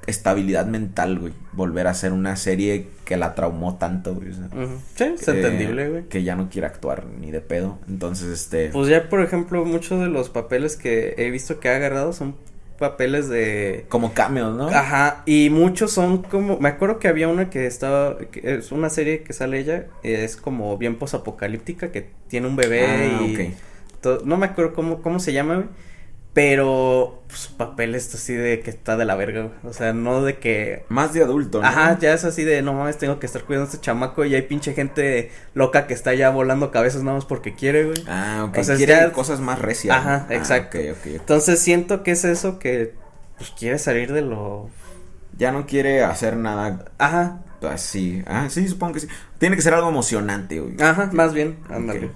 estabilidad 0.08 0.66
mental, 0.66 1.20
güey. 1.20 1.34
Volver 1.53 1.88
a 1.88 1.91
hacer 1.91 2.12
una 2.14 2.36
serie 2.36 2.88
que 3.05 3.18
la 3.18 3.36
traumó 3.36 3.78
tanto, 3.78 4.16
güey. 4.16 4.30
o 4.30 4.34
sea. 4.34 4.47
Sí, 4.95 5.03
es 5.03 5.26
que- 5.26 5.32
entendible, 5.32 5.89
güey. 5.89 6.03
Que 6.10 6.24
ya 6.24 6.36
no 6.36 6.49
quiere 6.49 6.68
actuar 6.68 7.05
ni 7.05 7.30
de 7.32 7.41
pedo. 7.41 7.78
Entonces, 7.88 8.30
este. 8.30 8.70
Pues 8.70 8.88
ya, 8.89 9.10
por 9.10 9.22
ejemplo, 9.22 9.64
muchos 9.66 9.99
de 9.99 10.08
los 10.08 10.30
papeles 10.30 10.76
que 10.78 11.14
he 11.18 11.30
visto 11.30 11.60
que 11.60 11.70
ha 11.70 11.76
agarrado 11.76 12.14
son 12.14 12.36
papeles 12.80 13.28
de... 13.28 13.86
como 13.89 14.14
cameos, 14.14 14.55
¿no? 14.55 14.68
Ajá, 14.70 15.24
y 15.26 15.49
muchos 15.49 15.91
son 15.91 16.22
como... 16.22 16.60
Me 16.60 16.70
acuerdo 16.70 16.99
que 16.99 17.08
había 17.08 17.28
una 17.28 17.49
que 17.49 17.66
estaba... 17.66 18.20
que 18.20 18.39
es 18.58 18.72
una 18.72 18.91
serie 18.91 19.24
que 19.24 19.34
sale 19.34 19.58
ella, 19.60 19.88
es 20.03 20.36
como 20.38 20.78
bien 20.78 20.99
posapocalíptica, 20.99 21.91
que 21.91 22.08
tiene 22.28 22.45
un 22.45 22.55
bebé 22.55 22.86
Ah, 22.86 23.22
y... 23.24 23.34
ok. 23.34 23.53
to- 24.01 24.22
no 24.26 24.38
me 24.38 24.45
acuerdo 24.45 24.74
cómo, 24.74 25.01
cómo 25.01 25.20
se 25.20 25.34
llama, 25.34 25.55
güey. 25.55 25.68
Pero 26.34 27.23
pues, 27.28 27.39
su 27.41 27.57
papel 27.57 27.95
es 27.95 28.13
así 28.13 28.34
de 28.34 28.59
que 28.59 28.69
está 28.69 28.95
de 28.95 29.05
la 29.05 29.15
verga, 29.15 29.41
güey. 29.41 29.53
O 29.63 29.73
sea, 29.73 29.93
no 29.93 30.23
de 30.23 30.38
que 30.38 30.86
Más 30.88 31.13
de 31.13 31.23
adulto, 31.23 31.61
¿no? 31.61 31.67
Ajá, 31.67 31.97
ya 31.99 32.13
es 32.13 32.23
así 32.25 32.43
de 32.43 32.61
no 32.61 32.73
mames, 32.73 32.97
tengo 32.99 33.19
que 33.19 33.25
estar 33.25 33.43
cuidando 33.43 33.65
a 33.69 33.73
este 33.73 33.82
chamaco 33.82 34.23
y 34.23 34.36
hay 34.36 34.43
pinche 34.43 34.73
gente 34.73 35.32
loca 35.55 35.88
que 35.88 35.95
está 35.95 36.13
ya 36.13 36.30
volando 36.30 36.69
cabezas 36.69 37.01
nada 37.01 37.15
más 37.15 37.25
porque 37.25 37.55
quiere, 37.55 37.86
güey. 37.86 38.03
Ah, 38.07 38.45
ok. 38.49 38.57
O 38.59 38.63
sea, 38.63 38.75
quiere 38.75 38.93
ya- 38.93 39.11
cosas 39.11 39.39
más 39.39 39.57
recias. 39.59 39.97
Ajá. 39.97 40.28
Ah, 40.30 40.34
exacto. 40.36 40.78
ok, 40.78 40.86
ok, 40.91 40.97
ok. 40.97 41.05
Entonces 41.15 41.59
siento 41.59 42.03
que 42.03 42.11
es 42.11 42.23
eso 42.23 42.59
que 42.59 42.93
pues 43.38 43.51
quiere 43.51 43.80
salir 43.80 44.13
de 44.13 44.21
lo 44.21 44.69
Ya 45.38 45.51
no 45.51 45.65
quiere 45.67 46.03
hacer 46.03 46.38
nada 46.38 46.86
Ajá, 46.99 47.39
así. 47.67 48.23
Ah, 48.28 48.47
sí, 48.49 48.67
supongo 48.67 48.93
que 48.93 48.99
sí. 49.01 49.08
Tiene 49.39 49.55
que 49.55 49.62
ser 49.63 49.74
algo 49.74 49.89
emocionante, 49.89 50.59
güey. 50.59 50.75
ajá, 50.82 51.09
más 51.13 51.33
bien, 51.33 51.58
ándale. 51.70 52.12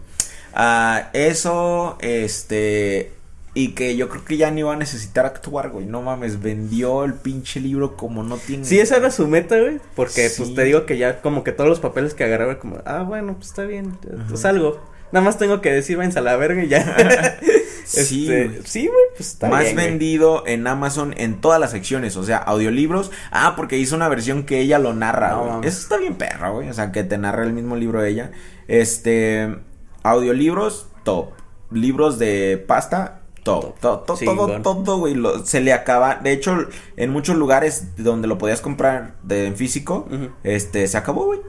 Ah, 0.54 1.10
eso, 1.14 1.98
este. 2.02 3.14
Y 3.54 3.74
que 3.74 3.98
yo 3.98 4.08
creo 4.08 4.24
que 4.24 4.38
ya 4.38 4.50
ni 4.50 4.64
va 4.64 4.74
a 4.74 4.78
necesitar 4.78 5.26
actuar, 5.26 5.72
güey. 5.72 5.86
No 5.86 6.02
mames, 6.02 6.42
vendió 6.42 7.04
el 7.04 7.16
pinche 7.16 7.60
libro 7.60 7.98
como 7.98 8.24
no 8.24 8.38
tiene. 8.38 8.64
Sí, 8.64 8.80
esa 8.80 8.96
era 8.98 9.12
su 9.12 9.28
meta, 9.28 9.60
güey, 9.60 9.80
porque 9.96 10.30
Sí. 10.30 10.42
pues 10.44 10.56
te 10.56 10.64
digo 10.64 10.86
que 10.86 10.98
ya 10.98 11.22
como 11.22 11.44
que 11.44 11.52
todos 11.52 11.70
los 11.70 11.80
papeles 11.82 12.14
que 12.14 12.24
agarraba 12.24 12.60
como, 12.60 12.78
ah, 12.86 13.04
bueno, 13.04 13.34
pues 13.36 13.48
está 13.50 13.64
bien, 13.66 13.98
Ajá. 14.24 14.34
es 14.34 14.46
algo. 14.46 14.80
Nada 15.12 15.26
más 15.26 15.38
tengo 15.38 15.60
que 15.60 15.70
decir, 15.70 15.98
váyanse 15.98 16.20
a 16.20 16.22
la 16.22 16.38
verga 16.38 16.64
y 16.64 16.70
ya. 16.70 17.38
Sí, 17.84 18.24
Este, 18.32 18.48
güey. 18.48 18.62
sí, 18.64 18.88
güey, 18.88 19.06
pues 19.18 19.28
está 19.32 19.50
más 19.50 19.64
bien, 19.64 19.76
güey. 19.76 19.86
vendido 19.88 20.44
en 20.48 20.66
Amazon 20.66 21.14
en 21.18 21.42
todas 21.42 21.60
las 21.60 21.72
secciones, 21.72 22.16
o 22.16 22.24
sea, 22.24 22.38
audiolibros. 22.38 23.12
Ah, 23.32 23.54
porque 23.58 23.78
hizo 23.78 23.98
una 23.98 24.08
versión 24.08 24.44
que 24.44 24.62
ella 24.62 24.80
lo 24.80 24.94
narra, 24.94 25.32
No, 25.32 25.58
güey. 25.58 25.68
Eso 25.68 25.80
está 25.82 25.98
bien 25.98 26.16
perra, 26.16 26.52
güey. 26.52 26.70
O 26.70 26.74
sea, 26.74 26.94
que 26.94 27.04
te 27.04 27.18
narra 27.18 27.44
el 27.44 27.52
mismo 27.52 27.76
libro 27.76 28.02
ella. 28.06 28.32
Este, 28.70 29.58
audiolibros, 30.04 30.88
top. 31.04 31.32
Libros 31.72 32.20
de 32.20 32.64
pasta, 32.68 33.21
top. 33.44 33.80
To- 33.80 34.00
to- 34.00 34.16
Sí, 34.18 34.26
todo, 34.26 34.48
bueno. 34.48 34.62
todo, 34.62 34.98
güey. 34.98 35.14
lo- 35.16 35.46
Se 35.46 35.62
le 35.62 35.74
acaba. 35.74 36.16
De 36.16 36.32
hecho, 36.32 36.58
en 36.98 37.10
muchos 37.12 37.36
lugares 37.36 37.96
donde 37.98 38.28
lo 38.28 38.38
podías 38.38 38.62
comprar 38.62 39.16
de, 39.24 39.48
en 39.48 39.56
físico, 39.56 40.08
este, 40.44 40.88
se 40.88 40.98
acabó, 40.98 41.26
güey. 41.26 41.40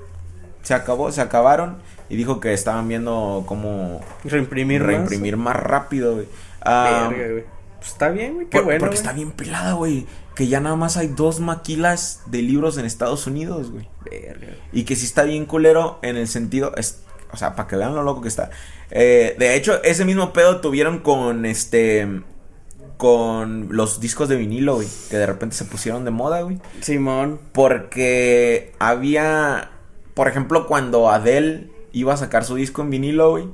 Se 0.62 0.74
acabó, 0.74 1.10
se 1.12 1.20
acabaron. 1.20 1.78
Y 2.09 2.16
dijo 2.16 2.40
que 2.40 2.52
estaban 2.52 2.89
viendo 2.89 3.44
cómo 3.47 4.01
Reimprimir 4.24 4.82
reimprimir 4.82 5.36
más 5.36 5.56
rápido, 5.56 6.14
güey. 6.14 6.28
Ah, 6.60 7.09
Verga, 7.10 7.32
güey. 7.32 7.44
Pues 7.78 7.89
está 7.90 8.10
bien, 8.10 8.35
güey, 8.35 8.47
qué 8.47 8.59
por- 8.59 8.64
bueno. 8.64 8.81
porque 8.81 8.97
está 8.97 9.12
bien 9.12 9.32
pelada, 9.32 9.73
güey. 9.73 10.06
Que 10.36 10.47
ya 10.47 10.60
nada 10.60 10.77
más 10.77 10.97
hay 10.97 11.09
dos 11.09 11.40
maquilas 11.40 12.20
de 12.27 12.40
libros 12.43 12.78
en 12.78 12.85
Estados 12.86 13.27
Unidos, 13.27 13.70
güey. 13.70 13.89
Y 14.73 14.85
que 14.85 14.94
sí 14.97 15.05
está 15.05 15.24
bien 15.24 15.47
culero 15.47 15.98
en 16.02 16.16
el 16.16 16.28
sentido. 16.28 16.74
Es, 16.77 17.02
o 17.32 17.36
sea, 17.36 17.55
para 17.56 17.66
que 17.69 17.77
vean 17.77 17.94
lo 17.94 18.02
loco 18.02 18.20
que 18.23 18.28
está. 18.28 18.51
Eh, 18.94 19.35
de 19.39 19.56
hecho, 19.56 19.82
ese 19.82 20.05
mismo 20.05 20.32
pedo 20.32 20.60
tuvieron 20.60 21.01
con 21.01 21.47
este. 21.47 22.23
Con 22.98 23.69
los 23.70 23.98
discos 23.98 24.28
de 24.28 24.36
vinilo, 24.36 24.77
güey. 24.77 24.86
Que 25.10 25.16
de 25.16 25.27
repente 25.27 25.56
se 25.56 25.64
pusieron 25.64 26.05
de 26.05 26.12
moda, 26.12 26.43
güey. 26.43 26.60
Simón. 26.81 27.40
Porque 27.52 28.73
había. 28.78 29.70
Por 30.14 30.28
ejemplo, 30.28 30.66
cuando 30.66 31.09
Adele 31.10 31.70
iba 31.93 32.12
a 32.14 32.19
sacar 32.19 32.44
su 32.44 32.55
disco 32.55 32.82
en 32.82 32.90
vinilo, 32.90 33.31
güey. 33.31 33.48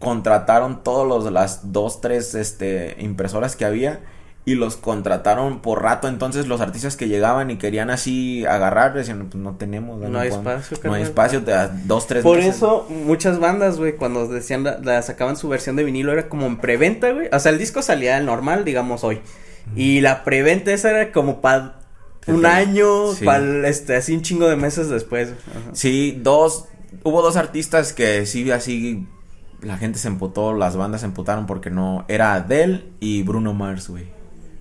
Contrataron 0.00 0.82
todos 0.82 1.06
los 1.06 1.32
las 1.32 1.72
dos, 1.72 2.00
tres 2.00 2.34
este, 2.34 2.96
impresoras 2.98 3.56
que 3.56 3.64
había. 3.64 4.00
Y 4.48 4.54
los 4.54 4.76
contrataron 4.76 5.60
por 5.60 5.82
rato. 5.82 6.08
Entonces 6.08 6.46
los 6.46 6.60
artistas 6.60 6.96
que 6.96 7.08
llegaban 7.08 7.50
y 7.50 7.56
querían 7.58 7.90
así 7.90 8.46
agarrar, 8.46 8.94
decían, 8.94 9.26
pues 9.30 9.42
no 9.42 9.56
tenemos. 9.56 9.98
No 10.00 10.18
hay 10.18 10.30
podemos". 10.30 10.62
espacio, 10.62 10.78
No 10.90 10.94
hay 10.94 11.02
espacio, 11.02 11.42
te 11.44 11.52
dos, 11.84 12.06
tres 12.06 12.22
Por 12.22 12.38
meses. 12.38 12.56
eso, 12.56 12.86
muchas 13.04 13.38
bandas, 13.40 13.78
güey, 13.78 13.96
cuando 13.96 14.26
decían, 14.28 14.64
la, 14.64 14.78
la 14.78 15.02
sacaban 15.02 15.36
su 15.36 15.48
versión 15.48 15.76
de 15.76 15.84
vinilo, 15.84 16.12
era 16.12 16.28
como 16.28 16.46
en 16.46 16.56
preventa, 16.58 17.10
güey. 17.12 17.28
O 17.32 17.38
sea, 17.38 17.52
el 17.52 17.58
disco 17.58 17.82
salía 17.82 18.18
normal, 18.20 18.64
digamos, 18.64 19.04
hoy. 19.04 19.20
Y 19.76 20.00
la 20.00 20.24
preventa 20.24 20.72
esa 20.72 20.90
era 20.90 21.12
como 21.12 21.40
para 21.42 21.80
un 22.26 22.46
año, 22.46 23.12
Sí. 23.14 23.24
para, 23.24 23.68
este, 23.68 23.96
así 23.96 24.14
un 24.14 24.22
chingo 24.22 24.48
de 24.48 24.56
meses 24.56 24.88
después. 24.88 25.30
Ajá. 25.50 25.70
Sí, 25.74 26.18
dos. 26.22 26.64
Hubo 27.04 27.20
dos 27.22 27.36
artistas 27.36 27.92
que 27.92 28.24
sí, 28.26 28.50
así. 28.50 29.06
La 29.60 29.76
gente 29.76 29.98
se 29.98 30.08
emputó, 30.08 30.54
las 30.54 30.76
bandas 30.76 31.00
se 31.02 31.06
emputaron 31.06 31.46
porque 31.46 31.68
no. 31.70 32.04
Era 32.08 32.34
Adele 32.34 32.84
y 33.00 33.22
Bruno 33.24 33.52
Mars, 33.54 33.88
güey. 33.88 34.04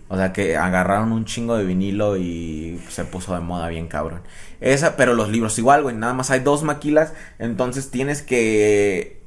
O 0.09 0.15
sea 0.15 0.31
que 0.31 0.55
agarraron 0.55 1.11
un 1.11 1.25
chingo 1.25 1.57
de 1.57 1.65
vinilo 1.65 2.15
y 2.17 2.81
se 2.89 3.03
puso 3.03 3.33
de 3.33 3.41
moda 3.41 3.67
bien 3.67 3.87
cabrón. 3.87 4.21
Esa, 4.61 4.95
pero 4.95 5.13
los 5.13 5.29
libros 5.29 5.57
igual, 5.59 5.83
güey. 5.83 5.95
Nada 5.95 6.13
más 6.13 6.31
hay 6.31 6.39
dos 6.39 6.63
maquilas. 6.63 7.13
Entonces 7.39 7.91
tienes 7.91 8.21
que 8.21 9.21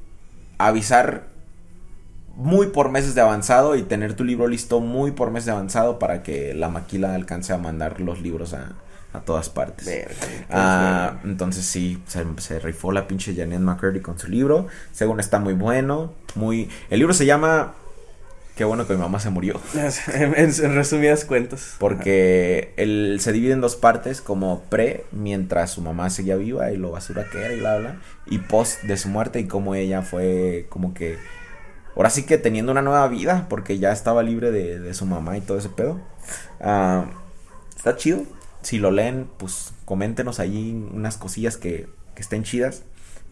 avisar 0.57 1.27
muy 2.35 2.67
por 2.67 2.89
meses 2.89 3.13
de 3.13 3.21
avanzado 3.21 3.75
y 3.75 3.83
tener 3.83 4.15
tu 4.15 4.23
libro 4.23 4.47
listo 4.47 4.79
muy 4.79 5.11
por 5.11 5.31
meses 5.31 5.47
de 5.47 5.51
avanzado 5.51 5.99
para 5.99 6.23
que 6.23 6.53
la 6.53 6.69
maquila 6.69 7.13
alcance 7.13 7.53
a 7.53 7.57
mandar 7.57 7.99
los 8.01 8.21
libros 8.21 8.53
a, 8.53 8.73
a 9.13 9.19
todas 9.21 9.49
partes. 9.49 9.85
Verga, 9.85 10.15
Ah, 10.49 11.19
entonces 11.23 11.65
sí, 11.65 12.01
se, 12.07 12.25
se 12.37 12.59
rifó 12.59 12.91
la 12.91 13.07
pinche 13.07 13.35
Janet 13.35 13.59
McCurdy 13.59 13.99
con 13.99 14.17
su 14.17 14.27
libro. 14.29 14.67
Según 14.91 15.19
está 15.19 15.39
muy 15.39 15.53
bueno. 15.53 16.13
Muy. 16.35 16.69
El 16.89 16.99
libro 16.99 17.13
se 17.13 17.25
llama. 17.25 17.75
Qué 18.55 18.65
bueno 18.65 18.85
que 18.85 18.93
mi 18.93 18.99
mamá 18.99 19.19
se 19.19 19.29
murió. 19.29 19.59
en, 20.13 20.35
en 20.35 20.75
resumidas 20.75 21.25
cuentas. 21.25 21.75
Porque 21.79 22.73
él 22.77 23.17
se 23.21 23.31
divide 23.31 23.53
en 23.53 23.61
dos 23.61 23.75
partes, 23.75 24.21
como 24.21 24.63
pre, 24.63 25.05
mientras 25.11 25.71
su 25.71 25.81
mamá 25.81 26.09
seguía 26.09 26.35
viva 26.35 26.71
y 26.71 26.77
lo 26.77 26.91
basura 26.91 27.25
que 27.31 27.39
era 27.39 27.53
y 27.53 27.59
bla 27.59 27.77
bla. 27.77 28.01
Y 28.25 28.39
post 28.39 28.83
de 28.83 28.97
su 28.97 29.09
muerte 29.09 29.39
y 29.39 29.47
cómo 29.47 29.75
ella 29.75 30.01
fue 30.01 30.65
como 30.69 30.93
que. 30.93 31.17
Ahora 31.95 32.09
sí 32.09 32.23
que 32.23 32.37
teniendo 32.37 32.71
una 32.71 32.81
nueva 32.81 33.07
vida, 33.07 33.47
porque 33.49 33.77
ya 33.79 33.91
estaba 33.91 34.23
libre 34.23 34.51
de, 34.51 34.79
de 34.79 34.93
su 34.93 35.05
mamá 35.05 35.37
y 35.37 35.41
todo 35.41 35.57
ese 35.57 35.69
pedo. 35.69 35.99
Ah, 36.59 37.05
está 37.75 37.95
chido. 37.95 38.23
Si 38.61 38.77
lo 38.77 38.91
leen, 38.91 39.27
pues 39.37 39.73
coméntenos 39.85 40.39
ahí 40.39 40.71
unas 40.93 41.17
cosillas 41.17 41.57
que, 41.57 41.87
que 42.15 42.21
estén 42.21 42.43
chidas. 42.43 42.83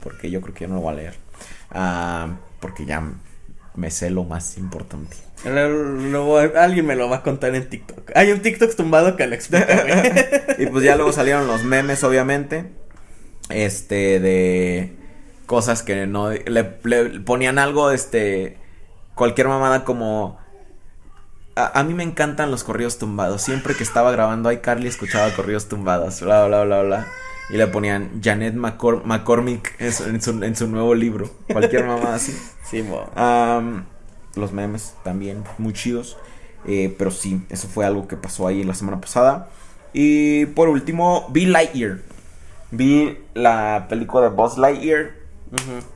Porque 0.02 0.32
yo 0.32 0.42
creo 0.42 0.54
que 0.54 0.64
yo 0.64 0.70
no 0.70 0.76
lo 0.76 0.82
voy 0.82 0.94
a 0.94 0.98
leer. 0.98 1.16
Ah, 1.72 2.38
porque 2.62 2.86
ya 2.86 3.04
me 3.80 3.90
sé 3.92 4.10
lo 4.10 4.24
más 4.26 4.58
importante. 4.58 5.16
Lo- 5.46 5.70
lo- 5.70 6.38
alguien 6.60 6.86
me 6.86 6.96
lo 6.96 7.10
va 7.10 7.18
a 7.18 7.24
contar 7.24 7.56
en 7.56 7.70
TikTok. 7.70 8.12
Hay 8.16 8.32
un 8.32 8.42
TikTok 8.42 8.76
tumbado 8.76 9.16
que 9.16 9.26
lo 9.26 9.36
explica, 9.36 9.66
y 10.60 10.66
pues 10.68 10.84
ya 10.84 10.96
luego 10.96 11.14
salieron 11.14 11.48
los 11.48 11.64
memes, 11.64 12.04
obviamente. 12.04 12.66
Este, 13.50 14.20
de 14.20 14.96
cosas 15.46 15.82
que 15.82 16.06
no. 16.08 16.30
Le, 16.32 16.76
le 16.84 17.04
ponían 17.22 17.58
algo, 17.58 17.92
este. 17.92 18.58
Cualquier 19.16 19.48
mamada 19.48 19.84
como. 19.86 20.38
A, 21.56 21.80
a 21.80 21.84
mí 21.84 21.94
me 21.94 22.04
encantan 22.04 22.52
los 22.52 22.64
corridos 22.64 22.98
tumbados. 22.98 23.42
Siempre 23.42 23.76
que 23.76 23.84
estaba 23.84 24.12
grabando 24.12 24.52
iCarly 24.52 24.88
escuchaba 24.88 25.32
corridos 25.34 25.68
tumbados. 25.68 26.22
Bla, 26.22 26.46
bla, 26.48 26.64
bla, 26.64 26.82
bla. 26.84 27.08
Y 27.52 27.58
le 27.58 27.68
ponían 27.68 28.22
Janet 28.24 28.54
McCor- 28.56 29.04
McCormick 29.04 29.74
en 29.80 29.92
su, 29.92 30.04
en 30.04 30.22
su, 30.22 30.44
en 30.44 30.56
su 30.56 30.68
nuevo 30.68 30.94
libro. 30.94 31.30
Cualquier 31.52 31.86
mamada 31.86 32.16
así. 32.16 32.32
Simón. 32.70 33.06
Am, 33.16 33.86
los 34.36 34.54
memes 34.54 34.94
también, 35.04 35.44
muy 35.58 35.74
chidos. 35.74 36.18
Eh, 36.68 36.94
pero 36.98 37.10
sí, 37.10 37.42
eso 37.50 37.68
fue 37.68 37.86
algo 37.86 38.08
que 38.08 38.18
pasó 38.18 38.46
ahí 38.46 38.64
la 38.64 38.76
semana 38.76 39.02
pasada. 39.02 39.50
Y 39.94 40.46
por 40.48 40.70
último, 40.70 41.28
vi 41.32 41.46
Lightyear. 41.48 42.00
Vi 42.70 43.18
la 43.34 43.88
película 43.90 44.30
de 44.30 44.36
Buzz 44.36 44.58
Lightyear. 44.60 45.12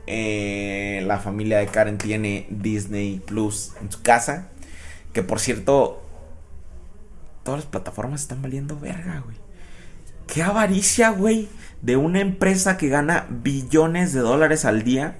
Eh, 0.08 1.04
la 1.06 1.18
familia 1.20 1.58
de 1.58 1.66
Karen 1.68 1.98
tiene 1.98 2.48
Disney 2.50 3.20
Plus 3.24 3.72
en 3.80 3.92
su 3.92 4.02
casa. 4.02 4.48
Que 5.12 5.22
por 5.22 5.38
cierto, 5.38 6.02
todas 7.44 7.60
las 7.60 7.66
plataformas 7.70 8.22
están 8.22 8.42
valiendo 8.42 8.76
verga, 8.80 9.22
güey. 9.24 9.36
Qué 10.26 10.42
avaricia, 10.42 11.10
güey, 11.10 11.48
de 11.82 11.96
una 11.96 12.20
empresa 12.20 12.76
que 12.76 12.88
gana 12.88 13.26
billones 13.30 14.12
de 14.12 14.20
dólares 14.20 14.64
al 14.64 14.82
día. 14.82 15.18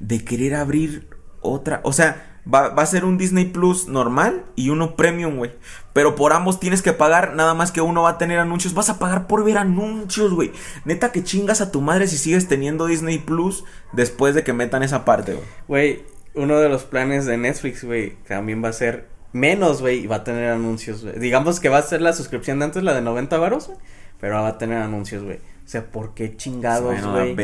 De 0.00 0.24
querer 0.24 0.54
abrir 0.54 1.08
otra. 1.40 1.80
O 1.84 1.92
sea, 1.92 2.40
va, 2.52 2.66
a 2.66 2.86
ser 2.86 3.04
un 3.04 3.16
Disney 3.16 3.46
Plus 3.46 3.88
normal 3.88 4.44
y 4.56 4.68
uno 4.68 4.96
premium, 4.96 5.36
güey. 5.36 5.52
Pero 5.92 6.14
por 6.16 6.32
ambos 6.32 6.60
tienes 6.60 6.82
que 6.82 6.92
pagar, 6.92 7.34
nada 7.34 7.54
más 7.54 7.72
que 7.72 7.80
uno 7.80 8.02
va 8.02 8.10
a 8.10 8.18
tener 8.18 8.38
anuncios. 8.38 8.74
Vas 8.74 8.90
a 8.90 8.98
pagar 8.98 9.26
por 9.26 9.44
ver 9.44 9.58
anuncios, 9.58 10.32
güey. 10.32 10.52
Neta 10.84 11.12
que 11.12 11.24
chingas 11.24 11.60
a 11.60 11.70
tu 11.70 11.80
madre 11.80 12.06
si 12.06 12.18
sigues 12.18 12.48
teniendo 12.48 12.86
Disney 12.86 13.18
Plus 13.18 13.64
después 13.92 14.34
de 14.34 14.44
que 14.44 14.52
metan 14.52 14.82
esa 14.82 15.04
parte, 15.04 15.34
güey. 15.34 15.46
Güey, 15.68 16.04
uno 16.34 16.58
de 16.58 16.68
los 16.68 16.84
planes 16.84 17.26
de 17.26 17.36
Netflix, 17.36 17.84
güey, 17.84 18.16
también 18.26 18.62
va 18.62 18.68
a 18.68 18.72
ser 18.72 19.08
menos, 19.34 19.80
güey, 19.80 20.04
y 20.04 20.06
va 20.06 20.16
a 20.16 20.24
tener 20.24 20.48
anuncios, 20.50 21.02
güey. 21.02 21.18
Digamos 21.18 21.60
que 21.60 21.68
va 21.68 21.78
a 21.78 21.82
ser 21.82 22.00
la 22.00 22.12
suscripción 22.12 22.60
de 22.60 22.66
antes, 22.66 22.82
la 22.82 22.94
de 22.94 23.02
90 23.02 23.36
varos, 23.36 23.66
güey, 23.66 23.78
pero 24.20 24.36
va 24.36 24.48
a 24.48 24.58
tener 24.58 24.78
anuncios, 24.78 25.24
güey. 25.24 25.36
O 25.36 25.68
sea, 25.68 25.84
¿por 25.84 26.14
qué 26.14 26.36
chingados, 26.36 27.02
güey? 27.02 27.34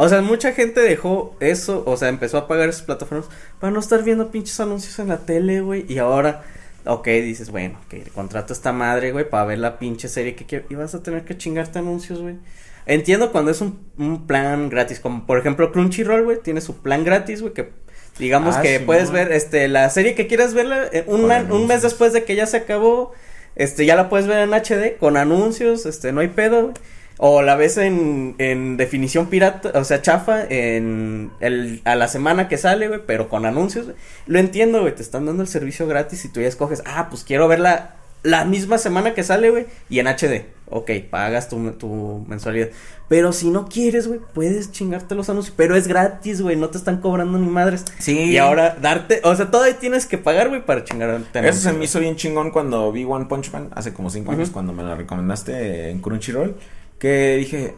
O 0.00 0.08
sea, 0.08 0.22
mucha 0.22 0.52
gente 0.52 0.80
dejó 0.80 1.36
eso, 1.40 1.82
o 1.86 1.96
sea, 1.96 2.08
empezó 2.08 2.38
a 2.38 2.46
pagar 2.46 2.68
esas 2.68 2.82
plataformas 2.82 3.26
para 3.58 3.72
no 3.72 3.80
estar 3.80 4.04
viendo 4.04 4.30
pinches 4.30 4.60
anuncios 4.60 4.98
en 5.00 5.08
la 5.08 5.18
tele, 5.18 5.60
güey. 5.60 5.84
Y 5.88 5.98
ahora, 5.98 6.44
ok, 6.84 7.06
dices, 7.08 7.50
bueno, 7.50 7.80
que 7.88 8.02
contrato 8.02 8.52
a 8.52 8.56
esta 8.56 8.72
madre, 8.72 9.10
güey, 9.10 9.28
para 9.28 9.44
ver 9.44 9.58
la 9.58 9.78
pinche 9.78 10.08
serie 10.08 10.36
que 10.36 10.46
quiero. 10.46 10.66
Y 10.70 10.76
vas 10.76 10.94
a 10.94 11.02
tener 11.02 11.24
que 11.24 11.36
chingarte 11.36 11.80
anuncios, 11.80 12.20
güey. 12.20 12.36
Entiendo 12.84 13.32
cuando 13.32 13.50
es 13.50 13.60
un, 13.60 13.80
un 13.98 14.28
plan 14.28 14.68
gratis, 14.68 15.00
como 15.00 15.26
por 15.26 15.38
ejemplo 15.38 15.72
Crunchyroll, 15.72 16.22
güey, 16.22 16.38
tiene 16.40 16.60
su 16.60 16.76
plan 16.76 17.02
gratis, 17.02 17.40
güey, 17.40 17.52
que 17.52 17.72
digamos 18.18 18.56
Ah, 18.56 18.62
que 18.62 18.78
sí, 18.78 18.84
puedes 18.84 19.08
no. 19.08 19.14
ver, 19.14 19.32
este, 19.32 19.68
la 19.68 19.88
serie 19.90 20.14
que 20.14 20.26
quieras 20.26 20.54
verla, 20.54 20.84
eh, 20.92 21.04
un, 21.06 21.30
un 21.30 21.66
mes 21.66 21.82
después 21.82 22.12
de 22.12 22.24
que 22.24 22.34
ya 22.36 22.46
se 22.46 22.56
acabó, 22.58 23.12
este, 23.56 23.86
ya 23.86 23.96
la 23.96 24.08
puedes 24.08 24.26
ver 24.26 24.38
en 24.40 24.52
HD, 24.54 24.96
con 24.98 25.16
anuncios, 25.16 25.86
este, 25.86 26.12
no 26.12 26.20
hay 26.20 26.28
pedo. 26.28 26.72
O 27.18 27.40
la 27.40 27.56
ves 27.56 27.78
en, 27.78 28.34
en 28.36 28.76
definición 28.76 29.28
pirata, 29.30 29.72
o 29.78 29.84
sea, 29.84 30.02
chafa, 30.02 30.44
en 30.50 31.30
el, 31.40 31.80
a 31.86 31.94
la 31.94 32.08
semana 32.08 32.46
que 32.46 32.58
sale, 32.58 32.88
güey, 32.88 33.00
pero 33.06 33.30
con 33.30 33.46
anuncios. 33.46 33.86
Lo 34.26 34.38
entiendo, 34.38 34.82
güey, 34.82 34.94
te 34.94 35.00
están 35.00 35.24
dando 35.24 35.42
el 35.42 35.48
servicio 35.48 35.86
gratis 35.86 36.26
y 36.26 36.28
tú 36.28 36.42
ya 36.42 36.46
escoges, 36.48 36.82
ah, 36.84 37.06
pues 37.08 37.24
quiero 37.24 37.48
verla 37.48 37.94
la 38.22 38.44
misma 38.44 38.78
semana 38.78 39.14
que 39.14 39.22
sale, 39.22 39.50
güey, 39.50 39.66
y 39.88 39.98
en 40.00 40.06
HD. 40.06 40.46
Ok, 40.68 40.90
pagas 41.10 41.48
tu, 41.48 41.72
tu 41.72 42.24
mensualidad. 42.28 42.70
Pero 43.08 43.32
si 43.32 43.50
no 43.50 43.66
quieres, 43.68 44.08
güey, 44.08 44.18
puedes 44.34 44.72
chingarte 44.72 45.14
los 45.14 45.30
anuncios, 45.30 45.54
pero 45.56 45.76
es 45.76 45.86
gratis, 45.86 46.42
güey, 46.42 46.56
no 46.56 46.70
te 46.70 46.78
están 46.78 47.00
cobrando 47.00 47.38
ni 47.38 47.46
madres. 47.46 47.84
Sí. 48.00 48.18
Y 48.18 48.38
ahora 48.38 48.76
darte, 48.80 49.20
o 49.22 49.36
sea, 49.36 49.50
todavía 49.50 49.78
tienes 49.78 50.06
que 50.06 50.18
pagar, 50.18 50.48
güey, 50.48 50.66
para 50.66 50.82
chingarte. 50.82 51.48
Eso 51.48 51.60
se 51.60 51.72
me 51.72 51.84
hizo 51.84 52.00
bien 52.00 52.16
chingón 52.16 52.50
cuando 52.50 52.90
vi 52.90 53.04
One 53.04 53.26
Punch 53.26 53.52
Man 53.52 53.68
hace 53.76 53.92
como 53.92 54.10
cinco 54.10 54.32
años, 54.32 54.50
cuando 54.50 54.72
me 54.72 54.82
la 54.82 54.96
recomendaste 54.96 55.90
en 55.90 56.00
Crunchyroll. 56.00 56.56
Que 56.98 57.36
dije, 57.36 57.74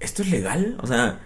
¿esto 0.00 0.22
es 0.22 0.30
legal? 0.30 0.76
O 0.82 0.86
sea, 0.86 1.20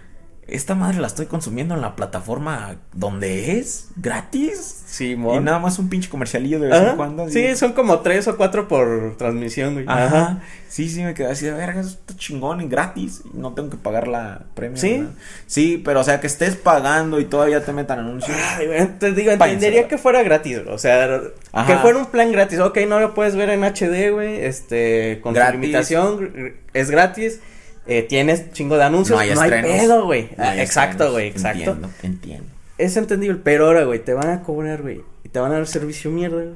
esta 0.47 0.75
madre 0.75 0.99
la 0.99 1.07
estoy 1.07 1.25
consumiendo 1.25 1.75
en 1.75 1.81
la 1.81 1.95
plataforma 1.95 2.75
donde 2.93 3.59
es, 3.59 3.89
gratis. 3.97 4.83
Sí, 4.85 5.11
Y 5.11 5.39
nada 5.39 5.59
más 5.59 5.77
un 5.79 5.89
pinche 5.89 6.09
comercialillo 6.09 6.59
de 6.59 6.69
vez 6.69 6.81
en 6.81 6.95
cuando. 6.95 7.29
Sí, 7.29 7.55
son 7.55 7.73
como 7.73 7.99
tres 7.99 8.27
o 8.27 8.37
cuatro 8.37 8.67
por 8.67 9.17
transmisión, 9.17 9.73
güey. 9.73 9.85
Ajá. 9.87 10.41
Sí, 10.69 10.89
sí, 10.89 11.03
me 11.03 11.13
quedé 11.13 11.31
así 11.31 11.45
de 11.45 11.51
verga, 11.51 11.81
eso 11.81 11.89
está 11.89 12.15
chingón 12.15 12.61
y 12.61 12.67
gratis. 12.67 13.21
Y 13.33 13.37
no 13.37 13.53
tengo 13.53 13.69
que 13.69 13.77
pagar 13.77 14.07
la 14.07 14.43
premio. 14.53 14.77
¿Sí? 14.77 15.05
Sí, 15.45 15.81
pero 15.83 16.01
o 16.01 16.03
sea, 16.03 16.19
que 16.19 16.27
estés 16.27 16.55
pagando 16.55 17.19
y 17.19 17.25
todavía 17.25 17.63
te 17.65 17.73
metan 17.73 17.99
anuncios. 17.99 18.37
Ay, 18.57 18.95
te 18.99 19.11
digo, 19.11 19.31
entendería 19.31 19.87
que 19.87 19.97
fuera 19.97 20.23
gratis, 20.23 20.59
o 20.67 20.77
sea, 20.77 21.21
Ajá. 21.51 21.67
que 21.67 21.79
fuera 21.79 21.97
un 21.97 22.05
plan 22.07 22.31
gratis, 22.31 22.59
ok, 22.59 22.77
no 22.87 22.99
lo 22.99 23.13
puedes 23.13 23.35
ver 23.35 23.49
en 23.49 23.63
HD, 23.63 24.11
güey, 24.11 24.45
este, 24.45 25.19
con 25.21 25.33
Gratis. 25.33 25.55
su 25.55 25.61
limitación, 25.61 26.53
es 26.73 26.89
gratis, 26.89 27.39
eh, 27.87 28.03
tienes 28.03 28.51
chingo 28.51 28.77
de 28.77 28.83
anuncios, 28.83 29.15
No 29.17 29.21
hay 29.21 29.33
no 29.33 29.41
pedo, 29.61 30.05
güey, 30.05 30.29
No 30.37 30.43
hay 30.43 30.59
Ah, 30.59 30.63
exacto, 30.63 31.11
güey, 31.11 31.27
exacto, 31.27 31.59
Entiendo, 31.71 31.89
entiendo. 32.03 32.49
es 32.77 32.97
entendible, 32.97 33.39
pero 33.43 33.67
ahora, 33.67 33.83
güey, 33.85 33.99
te 34.03 34.13
van 34.13 34.29
a 34.29 34.43
cobrar, 34.43 34.81
güey, 34.81 35.03
y 35.23 35.29
te 35.29 35.39
van 35.39 35.51
a 35.51 35.55
dar 35.55 35.67
servicio 35.67 36.11
mierda, 36.11 36.37
güey, 36.43 36.55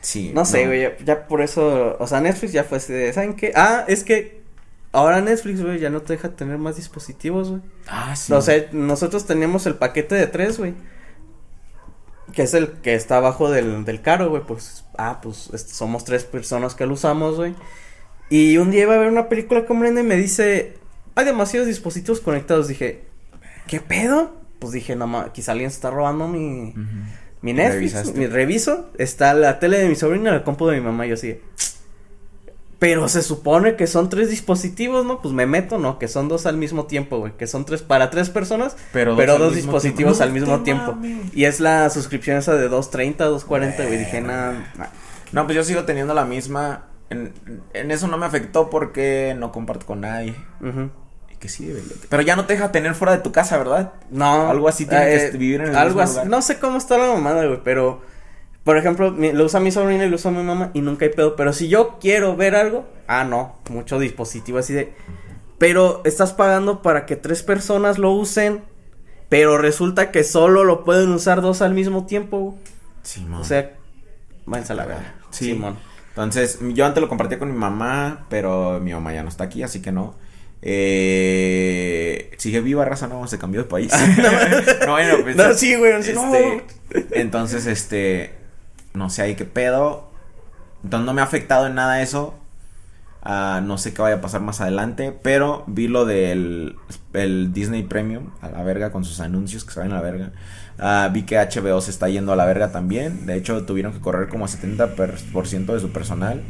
Sí. 0.00 0.32
no 0.34 0.44
sé, 0.44 0.66
güey, 0.66 0.82
ya, 0.82 0.96
ya 1.04 1.26
por 1.28 1.42
eso, 1.42 1.96
o 1.98 2.06
sea, 2.06 2.20
Netflix 2.20 2.52
ya 2.52 2.64
fue 2.64 2.78
así 2.78 2.92
de, 2.92 3.12
¿saben 3.12 3.34
qué? 3.34 3.52
Ah, 3.54 3.84
es 3.86 4.02
que 4.04 4.40
ahora 4.90 5.20
Netflix, 5.20 5.62
güey, 5.62 5.78
ya 5.78 5.90
no 5.90 6.02
te 6.02 6.14
deja 6.14 6.30
tener 6.30 6.58
más 6.58 6.76
dispositivos, 6.76 7.50
güey. 7.50 7.62
Ah, 7.86 8.14
sí. 8.16 8.32
O 8.32 8.42
sea, 8.42 8.66
nosotros 8.72 9.26
teníamos 9.26 9.64
el 9.66 9.76
paquete 9.76 10.14
de 10.16 10.26
tres, 10.26 10.58
güey. 10.58 10.74
Que 12.32 12.42
es 12.42 12.54
el 12.54 12.68
que 12.72 12.94
está 12.94 13.18
abajo 13.18 13.50
del, 13.50 13.84
del 13.84 14.00
caro, 14.02 14.28
güey. 14.30 14.42
Pues, 14.42 14.84
ah, 14.98 15.20
pues 15.22 15.50
somos 15.68 16.04
tres 16.04 16.24
personas 16.24 16.74
que 16.74 16.86
lo 16.86 16.94
usamos, 16.94 17.36
güey. 17.36 17.54
Y 18.30 18.56
un 18.56 18.70
día 18.70 18.82
iba 18.82 18.94
a 18.94 18.98
ver 18.98 19.08
una 19.08 19.28
película 19.28 19.66
con 19.66 19.80
Brenda 19.80 20.00
y 20.00 20.04
me 20.04 20.16
dice, 20.16 20.74
hay 21.14 21.24
demasiados 21.24 21.68
dispositivos 21.68 22.20
conectados. 22.20 22.68
Dije, 22.68 23.02
¿qué 23.66 23.80
pedo? 23.80 24.40
Pues 24.58 24.72
dije, 24.72 24.96
no 24.96 25.06
ma, 25.06 25.32
quizá 25.32 25.52
alguien 25.52 25.70
se 25.70 25.76
está 25.76 25.90
robando 25.90 26.28
mi, 26.28 26.74
mi 27.42 27.52
Netflix. 27.52 27.92
Revisaste. 27.92 28.18
Mi 28.18 28.26
reviso, 28.26 28.90
está 28.96 29.34
la 29.34 29.58
tele 29.58 29.78
de 29.78 29.88
mi 29.88 29.96
sobrina 29.96 30.30
la 30.30 30.44
compu 30.44 30.66
de 30.68 30.78
mi 30.78 30.84
mamá. 30.84 31.04
Y 31.06 31.10
yo 31.10 31.14
así, 31.14 31.38
pero 32.82 33.08
se 33.08 33.22
supone 33.22 33.76
que 33.76 33.86
son 33.86 34.08
tres 34.08 34.28
dispositivos, 34.28 35.06
¿no? 35.06 35.22
Pues 35.22 35.32
me 35.32 35.46
meto, 35.46 35.78
¿no? 35.78 36.00
Que 36.00 36.08
son 36.08 36.26
dos 36.26 36.46
al 36.46 36.56
mismo 36.56 36.86
tiempo, 36.86 37.20
güey. 37.20 37.32
Que 37.36 37.46
son 37.46 37.64
tres 37.64 37.80
para 37.80 38.10
tres 38.10 38.28
personas, 38.28 38.76
Pero 38.92 39.14
pero, 39.14 39.34
dos 39.34 39.40
al 39.42 39.46
dos 39.46 39.54
dispositivos 39.54 40.18
tiempo. 40.18 40.24
al 40.24 40.32
mismo 40.32 40.60
tiempo. 40.64 40.98
Y 41.32 41.44
es 41.44 41.60
la 41.60 41.88
suscripción 41.90 42.38
esa 42.38 42.54
de 42.56 42.62
230, 42.68 43.24
240, 43.26 43.84
güey. 43.86 43.98
Dije, 43.98 44.20
nada. 44.20 44.72
No, 45.30 45.44
pues 45.44 45.54
yo 45.54 45.62
sigo 45.62 45.84
teniendo 45.84 46.12
la 46.12 46.24
misma. 46.24 46.86
En, 47.12 47.32
en 47.74 47.90
eso 47.90 48.08
no 48.08 48.16
me 48.18 48.26
afectó 48.26 48.68
porque 48.70 49.34
no 49.38 49.52
comparto 49.52 49.86
con 49.86 50.00
nadie. 50.02 50.34
Y 51.30 51.36
que 51.36 51.48
sí 51.48 51.66
debería. 51.66 51.92
Pero 52.08 52.22
ya 52.22 52.36
no 52.36 52.44
te 52.46 52.54
deja 52.54 52.72
tener 52.72 52.94
fuera 52.94 53.12
de 53.16 53.22
tu 53.22 53.30
casa, 53.32 53.56
¿verdad? 53.58 53.92
No. 54.10 54.48
Algo 54.50 54.68
así 54.68 54.86
tiene 54.86 55.04
que 55.06 55.30
vivir 55.38 55.60
en 55.60 55.68
el 55.68 55.76
Algo 55.76 55.88
mismo 56.00 56.02
así. 56.02 56.12
lugar. 56.14 56.26
No 56.28 56.42
sé 56.42 56.58
cómo 56.58 56.78
está 56.78 56.98
la 56.98 57.06
mamada, 57.08 57.44
güey, 57.46 57.60
pero. 57.62 58.02
Por 58.64 58.76
ejemplo, 58.76 59.10
mi- 59.10 59.32
lo 59.32 59.44
usa 59.46 59.58
mi 59.58 59.72
sobrina 59.72 60.04
y 60.04 60.08
lo 60.08 60.14
usa 60.14 60.30
mi 60.30 60.42
mamá 60.44 60.70
y 60.72 60.82
nunca 60.82 61.04
hay 61.04 61.10
pedo. 61.10 61.34
Pero 61.34 61.52
si 61.52 61.68
yo 61.68 61.98
quiero 62.00 62.36
ver 62.36 62.54
algo, 62.54 62.86
ah, 63.08 63.24
no, 63.24 63.56
mucho 63.70 63.98
dispositivo 63.98 64.58
así 64.58 64.72
de. 64.72 64.94
Pero 65.58 66.00
estás 66.04 66.32
pagando 66.32 66.80
para 66.80 67.04
que 67.04 67.16
tres 67.16 67.42
personas 67.42 67.98
lo 67.98 68.12
usen, 68.12 68.62
pero 69.28 69.58
resulta 69.58 70.12
que 70.12 70.22
solo 70.22 70.62
lo 70.62 70.84
pueden 70.84 71.10
usar 71.10 71.40
dos 71.42 71.60
al 71.60 71.74
mismo 71.74 72.06
tiempo. 72.06 72.56
Sí, 73.02 73.24
man. 73.24 73.40
O 73.40 73.44
sea, 73.44 73.72
váyanse 74.46 74.74
a 74.74 74.76
la 74.76 74.86
verga. 74.86 75.14
Sí. 75.30 75.46
Simón. 75.46 75.76
Entonces, 76.12 76.58
yo 76.74 76.84
antes 76.84 77.00
lo 77.00 77.08
compartía 77.08 77.38
con 77.38 77.50
mi 77.50 77.58
mamá, 77.58 78.26
pero 78.28 78.80
mi 78.80 78.92
mamá 78.92 79.14
ya 79.14 79.22
no 79.22 79.30
está 79.30 79.44
aquí, 79.44 79.62
así 79.62 79.80
que 79.80 79.92
no. 79.92 80.14
Eh, 80.60 82.30
sigue 82.36 82.60
viva, 82.60 82.84
raza, 82.84 83.08
no, 83.08 83.26
se 83.26 83.38
cambió 83.38 83.62
de 83.62 83.68
país. 83.68 83.92
no, 84.86 84.92
bueno, 84.92 85.16
pues, 85.22 85.36
No, 85.36 85.54
sí, 85.54 85.74
güey, 85.74 85.92
así, 85.92 86.12
no. 86.12 86.34
este, 86.34 87.20
Entonces, 87.20 87.66
este, 87.66 88.34
no 88.94 89.10
sé 89.10 89.22
ahí 89.22 89.34
qué 89.34 89.44
pedo. 89.46 90.10
Entonces 90.84 91.06
no 91.06 91.14
me 91.14 91.22
ha 91.22 91.24
afectado 91.24 91.66
en 91.66 91.74
nada 91.74 92.02
eso. 92.02 92.34
Ah, 93.22 93.60
no 93.64 93.78
sé 93.78 93.94
qué 93.94 94.02
vaya 94.02 94.16
a 94.16 94.20
pasar 94.20 94.40
más 94.40 94.60
adelante, 94.60 95.16
pero 95.22 95.64
vi 95.68 95.86
lo 95.86 96.04
del 96.04 96.76
el 97.12 97.52
Disney 97.52 97.84
Premium 97.84 98.30
a 98.40 98.48
la 98.48 98.62
verga 98.64 98.90
con 98.90 99.04
sus 99.04 99.20
anuncios 99.20 99.64
que 99.64 99.72
se 99.72 99.80
van 99.80 99.92
a 99.92 99.96
la 99.96 100.00
verga. 100.00 100.32
Ah, 100.78 101.08
vi 101.12 101.22
que 101.22 101.36
HBO 101.36 101.80
se 101.80 101.90
está 101.90 102.08
yendo 102.08 102.32
a 102.32 102.36
la 102.36 102.44
verga 102.44 102.72
también. 102.72 103.26
De 103.26 103.36
hecho, 103.36 103.64
tuvieron 103.64 103.92
que 103.92 104.00
correr 104.00 104.28
como 104.28 104.46
70% 104.46 105.72
de 105.72 105.80
su 105.80 105.90
personal. 105.90 106.42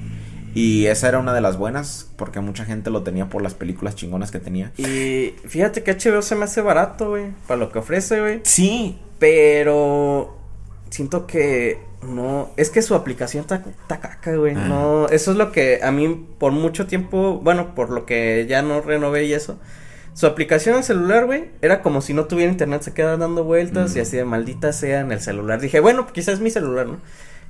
Y 0.54 0.86
esa 0.86 1.08
era 1.08 1.18
una 1.18 1.32
de 1.32 1.40
las 1.40 1.56
buenas, 1.56 2.10
porque 2.16 2.40
mucha 2.40 2.64
gente 2.64 2.90
lo 2.90 3.02
tenía 3.02 3.28
por 3.30 3.42
las 3.42 3.54
películas 3.54 3.96
chingonas 3.96 4.30
que 4.30 4.38
tenía. 4.38 4.72
Y 4.76 5.34
fíjate 5.46 5.82
que 5.82 5.94
HBO 5.94 6.20
se 6.20 6.34
me 6.34 6.44
hace 6.44 6.60
barato, 6.60 7.10
güey, 7.10 7.26
para 7.46 7.58
lo 7.58 7.72
que 7.72 7.78
ofrece, 7.78 8.20
güey. 8.20 8.40
Sí, 8.44 8.98
Pero 9.18 10.36
siento 10.90 11.26
que 11.26 11.78
no, 12.02 12.50
es 12.56 12.68
que 12.70 12.82
su 12.82 12.94
aplicación 12.94 13.42
está, 13.42 13.56
está 13.66 14.00
caca, 14.00 14.36
güey. 14.36 14.54
Ah. 14.54 14.66
No, 14.68 15.08
eso 15.08 15.30
es 15.30 15.36
lo 15.36 15.52
que 15.52 15.80
a 15.82 15.90
mí 15.90 16.26
por 16.38 16.52
mucho 16.52 16.86
tiempo, 16.86 17.40
bueno, 17.42 17.74
por 17.74 17.90
lo 17.90 18.04
que 18.04 18.46
ya 18.48 18.60
no 18.60 18.80
renové 18.82 19.24
y 19.24 19.32
eso. 19.32 19.58
Su 20.14 20.26
aplicación 20.26 20.76
en 20.76 20.82
celular, 20.82 21.24
güey, 21.26 21.50
era 21.62 21.80
como 21.82 22.00
si 22.02 22.12
no 22.14 22.26
tuviera 22.26 22.50
internet, 22.52 22.82
se 22.82 22.92
queda 22.92 23.16
dando 23.16 23.44
vueltas 23.44 23.94
Mm. 23.94 23.96
y 23.96 24.00
así 24.00 24.16
de 24.16 24.24
maldita 24.24 24.72
sea 24.72 25.00
en 25.00 25.10
el 25.12 25.20
celular. 25.20 25.60
Dije, 25.60 25.80
bueno, 25.80 26.06
quizás 26.12 26.34
es 26.34 26.40
mi 26.40 26.50
celular, 26.50 26.86
¿no? 26.86 26.98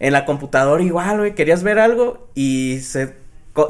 En 0.01 0.13
la 0.13 0.25
computadora 0.25 0.83
igual, 0.83 1.19
güey, 1.19 1.35
querías 1.35 1.63
ver 1.63 1.79
algo 1.79 2.29
y 2.35 2.81
se, 2.81 3.15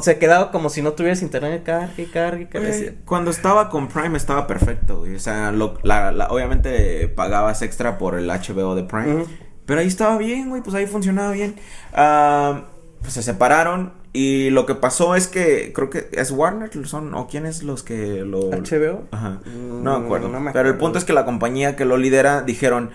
se 0.01 0.19
quedaba 0.19 0.51
como 0.51 0.69
si 0.71 0.81
no 0.83 0.93
tuvieras 0.93 1.23
internet, 1.23 1.63
cargue, 1.65 2.11
cargue, 2.11 2.49
cargue. 2.49 2.95
Cuando 3.05 3.31
estaba 3.31 3.69
con 3.71 3.89
Prime 3.89 4.17
estaba 4.17 4.47
perfecto, 4.47 4.99
güey. 5.01 5.15
O 5.17 5.21
sea, 5.21 5.53
lo- 5.53 5.79
la- 5.83 6.13
la- 6.13 6.29
obviamente 6.29 7.09
pagabas 7.09 7.63
extra 7.63 7.99
por 7.99 8.17
el 8.19 8.31
HBO 8.31 8.75
de 8.75 8.85
Prime. 8.85 9.25
Pero 9.67 9.81
ahí 9.81 9.87
estaba 9.87 10.19
bien, 10.19 10.49
güey. 10.51 10.61
Pues 10.63 10.75
ahí 10.75 10.87
funcionaba 10.87 11.33
bien. 11.33 11.55
Ah, 11.93 12.65
pues 13.03 13.15
se 13.15 13.23
separaron. 13.23 13.93
Y 14.15 14.51
lo 14.51 14.67
que 14.67 14.75
pasó 14.75 15.15
es 15.15 15.27
que 15.27 15.73
creo 15.75 15.89
que 15.91 16.09
es 16.13 16.31
Warner 16.31 16.71
son 16.87 17.15
o 17.15 17.27
quiénes 17.29 17.63
los 17.63 17.83
que 17.83 18.25
lo 18.25 18.51
HBO. 18.51 19.05
Ajá. 19.11 19.41
Mm, 19.47 19.83
No 19.83 19.99
me 19.99 20.05
acuerdo. 20.07 20.29
no 20.29 20.41
me 20.41 20.53
Pero 20.53 20.69
el 20.69 20.77
punto 20.77 20.99
es 20.99 21.05
que 21.05 21.13
la 21.13 21.25
compañía 21.25 21.77
que 21.77 21.85
lo 21.87 21.97
lidera 21.97 22.43
dijeron, 22.43 22.91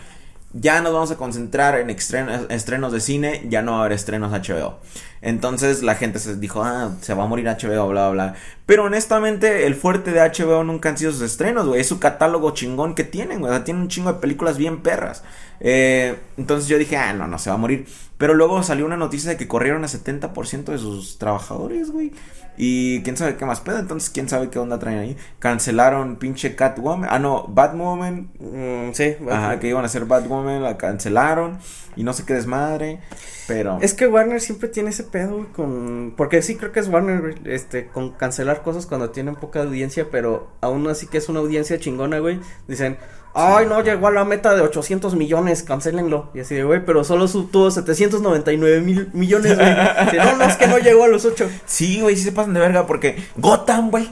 ya 0.54 0.80
nos 0.82 0.94
vamos 0.94 1.12
a 1.12 1.18
concentrar 1.18 1.78
en 1.80 1.90
estrenos, 1.90 2.46
estrenos 2.50 2.92
de 2.92 3.00
cine, 3.00 3.46
ya 3.50 3.62
no 3.62 3.74
va 3.74 3.78
a 3.78 3.82
haber 3.82 3.94
estrenos 3.94 4.32
HBO. 4.32 4.80
Entonces 5.22 5.82
la 5.84 5.96
gente 5.96 6.20
se 6.20 6.36
dijo, 6.38 6.64
ah, 6.64 6.92
se 7.02 7.14
va 7.14 7.24
a 7.24 7.28
morir 7.28 7.46
HBO, 7.48 7.88
bla, 7.90 8.10
bla, 8.10 8.10
bla. 8.10 8.34
Pero 8.66 8.84
honestamente, 8.84 9.66
el 9.66 9.76
fuerte 9.76 10.12
de 10.12 10.20
HBO 10.22 10.64
nunca 10.64 10.90
han 10.90 10.98
sido 10.98 11.12
sus 11.12 11.22
estrenos, 11.24 11.68
güey. 11.68 11.82
Es 11.82 11.88
su 11.88 12.00
catálogo 12.00 12.52
chingón 12.52 12.96
que 12.96 13.04
tienen, 13.04 13.40
güey. 13.40 13.52
O 13.52 13.56
sea, 13.56 13.64
tienen 13.64 13.84
un 13.84 13.90
chingo 13.90 14.14
de 14.14 14.20
películas 14.20 14.58
bien 14.58 14.82
perras. 14.84 15.24
Eh, 15.60 16.16
entonces 16.38 16.70
yo 16.70 16.78
dije, 16.78 16.96
ah, 16.98 17.14
no, 17.14 17.28
no 17.28 17.40
se 17.40 17.50
va 17.50 17.56
a 17.56 17.60
morir. 17.60 17.88
Pero 18.18 18.34
luego 18.34 18.64
salió 18.64 18.86
una 18.86 18.98
noticia 18.98 19.30
de 19.30 19.38
que 19.38 19.48
corrieron 19.48 19.84
a 19.84 19.88
70% 19.88 20.66
de 20.66 20.78
sus 20.78 21.18
trabajadores, 21.18 21.92
güey. 21.92 22.12
Y 22.58 23.04
quién 23.04 23.16
sabe 23.16 23.38
qué 23.38 23.46
más 23.46 23.60
pedo. 23.60 23.78
Entonces, 23.78 24.10
quién 24.10 24.28
sabe 24.28 24.50
qué 24.50 24.58
onda 24.58 24.80
traen 24.80 24.98
ahí. 24.98 25.18
Cancelaron 25.38 26.16
pinche 26.16 26.56
Catwoman. 26.56 27.08
Ah, 27.12 27.20
no, 27.20 27.46
Batwoman. 27.48 28.32
Mm, 28.40 28.94
sí, 28.94 29.16
Ajá, 29.30 29.60
que 29.60 29.68
iban 29.68 29.86
a 29.86 29.90
ser 29.90 30.06
Batwoman. 30.06 30.64
La 30.64 30.78
cancelaron. 30.78 31.60
Y 31.96 32.04
no 32.04 32.14
sé 32.14 32.26
qué 32.26 32.34
desmadre. 32.34 33.00
Pero. 33.48 33.78
Es 33.82 33.94
que 33.94 34.08
Warner 34.08 34.42
siempre 34.42 34.68
tiene 34.70 34.90
ese 34.90 35.04
pedo, 35.04 35.38
güey, 35.38 35.48
con... 35.48 36.14
Porque 36.18 36.42
sí 36.42 36.56
creo 36.58 36.72
que 36.72 36.80
es 36.80 36.90
Warner, 36.90 37.40
este, 37.46 37.88
con 37.88 38.12
cancelar 38.12 38.62
cosas 38.62 38.86
cuando 38.86 39.12
tienen 39.12 39.36
poca 39.36 39.62
audiencia, 39.62 40.08
pero 40.12 40.50
aún 40.60 40.88
así 40.88 41.08
que 41.08 41.18
es 41.18 41.30
una 41.30 41.40
audiencia 41.40 41.80
chingona, 41.80 42.20
güey. 42.20 42.40
Dicen, 42.68 42.98
ay, 43.34 43.66
no, 43.68 43.82
llegó 43.84 44.08
a 44.08 44.12
la 44.12 44.26
meta 44.26 44.56
de 44.56 44.62
800 44.62 45.16
millones, 45.16 45.64
cancelenlo. 45.64 46.30
Y 46.34 46.40
así 46.40 46.56
de, 46.56 46.64
güey, 46.64 46.86
pero 46.86 47.04
solo 47.04 47.28
tuvo 47.28 47.70
799 47.72 48.82
mil 48.82 49.10
millones, 49.14 49.56
güey. 49.56 49.68
No, 50.26 50.36
no, 50.38 50.44
es 50.46 50.56
que 50.58 50.68
no 50.68 50.78
llegó 50.80 51.04
a 51.04 51.08
los 51.08 51.26
8. 51.26 51.50
Sí, 51.66 52.02
güey, 52.02 52.16
sí 52.16 52.24
se 52.24 52.32
pasan 52.32 52.54
de 52.54 52.60
verga. 52.60 52.86
Porque 52.88 53.18
Gotham, 53.36 53.92
güey. 53.92 54.10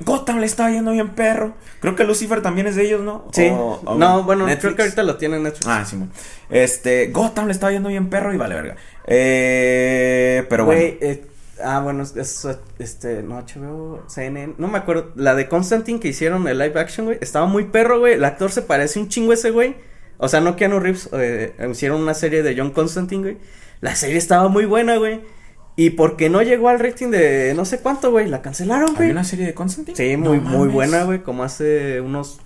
Gotham 0.00 0.40
le 0.40 0.46
estaba 0.46 0.70
yendo 0.70 0.90
bien 0.92 1.08
perro. 1.10 1.54
Creo 1.80 1.96
que 1.96 2.04
Lucifer 2.04 2.42
también 2.42 2.66
es 2.66 2.76
de 2.76 2.84
ellos, 2.84 3.00
¿no? 3.02 3.24
Sí. 3.32 3.48
O- 3.50 3.80
o 3.84 3.94
no, 3.94 4.22
bueno, 4.24 4.44
Netflix. 4.44 4.60
creo 4.62 4.76
que 4.76 4.82
ahorita 4.82 5.02
lo 5.04 5.16
tiene 5.16 5.38
Netflix. 5.38 5.66
Ah, 5.66 5.84
sí. 5.86 5.96
Este, 6.50 7.06
Gotham 7.08 7.46
le 7.46 7.52
estaba 7.52 7.72
yendo 7.72 7.88
bien 7.88 8.10
perro 8.10 8.34
y 8.34 8.36
vale 8.36 8.54
verga. 8.54 8.76
Eh, 9.06 10.44
pero 10.50 10.64
Güey, 10.66 10.98
bueno. 10.98 11.12
eh, 11.12 11.26
ah, 11.62 11.80
bueno, 11.80 12.02
es, 12.02 12.16
es, 12.16 12.46
este, 12.78 13.22
no, 13.22 13.40
HBO, 13.40 14.04
CNN, 14.08 14.54
no 14.58 14.68
me 14.68 14.78
acuerdo, 14.78 15.12
la 15.16 15.34
de 15.34 15.48
Constantine 15.48 16.00
que 16.00 16.08
hicieron 16.08 16.46
el 16.48 16.58
live 16.58 16.78
action, 16.78 17.06
güey, 17.06 17.18
estaba 17.20 17.46
muy 17.46 17.64
perro, 17.64 17.98
güey, 17.98 18.14
el 18.14 18.24
actor 18.24 18.50
se 18.50 18.62
parece 18.62 18.98
un 18.98 19.08
chingo 19.08 19.32
a 19.32 19.34
ese 19.34 19.50
güey, 19.50 19.76
o 20.18 20.28
sea, 20.28 20.40
no 20.40 20.56
Keanu 20.56 20.80
Reeves, 20.80 21.08
eh, 21.12 21.54
hicieron 21.70 22.00
una 22.00 22.14
serie 22.14 22.42
de 22.42 22.54
John 22.56 22.70
Constantine, 22.70 23.22
güey, 23.22 23.36
la 23.80 23.94
serie 23.94 24.16
estaba 24.16 24.48
muy 24.48 24.64
buena, 24.64 24.96
güey, 24.96 25.20
y 25.76 25.90
porque 25.90 26.30
no 26.30 26.40
llegó 26.42 26.68
al 26.70 26.78
rating 26.78 27.10
de 27.10 27.52
no 27.54 27.64
sé 27.64 27.80
cuánto, 27.80 28.10
güey, 28.10 28.28
la 28.28 28.40
cancelaron, 28.42 28.90
¿Hay 28.90 28.96
güey. 28.96 29.10
una 29.10 29.24
serie 29.24 29.46
de 29.46 29.54
Constantine? 29.54 29.96
Sí, 29.96 30.16
No 30.16 30.30
muy, 30.30 30.40
muy 30.40 30.68
buena, 30.68 31.04
güey, 31.04 31.22
como 31.22 31.44
hace 31.44 32.00
unos 32.00 32.40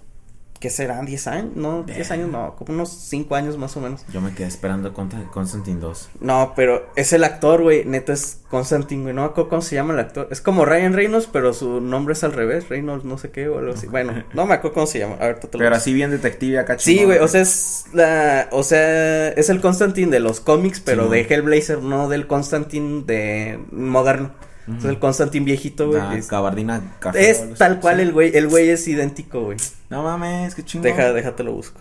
¿Qué 0.60 0.68
serán? 0.68 1.06
¿10 1.06 1.26
años? 1.26 1.56
No, 1.56 1.84
10 1.84 2.10
años 2.10 2.30
no, 2.30 2.54
como 2.54 2.74
unos 2.74 2.90
5 2.90 3.34
años 3.34 3.56
más 3.56 3.78
o 3.78 3.80
menos. 3.80 4.04
Yo 4.12 4.20
me 4.20 4.34
quedé 4.34 4.46
esperando 4.46 4.92
Constantine 4.92 5.80
2. 5.80 6.10
No, 6.20 6.52
pero 6.54 6.86
es 6.96 7.14
el 7.14 7.24
actor, 7.24 7.62
güey. 7.62 7.86
Neta 7.86 8.12
es 8.12 8.42
Constantine, 8.50 9.04
güey. 9.04 9.14
No 9.14 9.32
cómo 9.32 9.62
se 9.62 9.76
llama 9.76 9.94
el 9.94 10.00
actor. 10.00 10.28
Es 10.30 10.42
como 10.42 10.66
Ryan 10.66 10.92
Reynolds, 10.92 11.30
pero 11.32 11.54
su 11.54 11.80
nombre 11.80 12.12
es 12.12 12.24
al 12.24 12.34
revés. 12.34 12.68
Reynolds, 12.68 13.06
no 13.06 13.16
sé 13.16 13.30
qué 13.30 13.48
o 13.48 13.58
algo 13.58 13.72
así. 13.72 13.86
Bueno, 13.86 14.12
no 14.34 14.44
me 14.44 14.52
acuerdo 14.52 14.74
cómo 14.74 14.86
se 14.86 14.98
llama. 14.98 15.14
A 15.14 15.28
ver, 15.28 15.40
Pero 15.50 15.74
así 15.74 15.94
bien 15.94 16.10
detective 16.10 16.58
acá 16.58 16.78
Sí, 16.78 17.04
güey. 17.04 17.20
O 17.20 17.28
sea, 17.28 17.40
es 17.40 17.86
la. 17.94 18.48
O 18.50 18.62
sea, 18.62 19.28
es 19.28 19.48
el 19.48 19.62
Constantine 19.62 20.10
de 20.10 20.20
los 20.20 20.40
cómics, 20.40 20.80
pero 20.80 21.08
de 21.08 21.22
Hellblazer, 21.22 21.78
no 21.78 22.10
del 22.10 22.26
Constantine 22.26 23.04
de 23.06 23.58
moderno. 23.72 24.32
Es 24.78 24.84
el 24.84 24.98
Constantine 24.98 25.44
viejito, 25.44 25.88
güey. 25.88 26.00
La 26.00 26.16
es, 26.16 26.26
cabardina 26.26 26.82
café. 27.00 27.30
Es 27.30 27.54
tal 27.54 27.80
cual 27.80 28.00
el 28.00 28.12
güey. 28.12 28.36
El 28.36 28.48
güey 28.48 28.68
es 28.70 28.86
idéntico, 28.86 29.44
güey. 29.44 29.58
No 29.88 30.02
mames, 30.02 30.54
qué 30.54 30.64
chingón. 30.64 30.84
Deja, 30.84 31.12
déjate 31.12 31.42
lo 31.42 31.52
busco. 31.52 31.80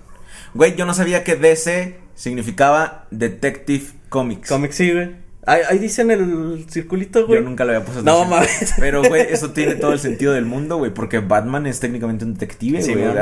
Güey, 0.54 0.76
yo 0.76 0.86
no 0.86 0.94
sabía 0.94 1.24
que 1.24 1.36
DC 1.36 2.00
significaba 2.16 3.08
Detective 3.12 3.86
Comics. 4.10 4.50
Comics, 4.50 4.76
sí, 4.76 4.92
güey. 4.92 5.16
Ahí, 5.46 5.62
ahí 5.70 5.78
dicen 5.78 6.12
el 6.12 6.66
circulito, 6.70 7.28
güey. 7.28 7.40
Yo 7.40 7.46
nunca 7.46 7.64
lo 7.64 7.72
había 7.72 7.86
puesto. 7.86 8.04
No 8.04 8.26
mames. 8.26 8.74
Pero, 8.80 9.04
güey, 9.04 9.28
eso 9.30 9.50
tiene 9.54 9.76
todo 9.76 9.94
el 9.94 10.00
sentido 10.00 10.34
del 10.34 10.46
mundo, 10.46 10.78
güey. 10.78 10.94
Porque 10.94 11.20
Batman 11.20 11.68
es 11.68 11.80
técnicamente 11.80 12.26
un 12.26 12.34
detective, 12.34 12.82
sí, 12.82 12.94
güey. 12.94 13.14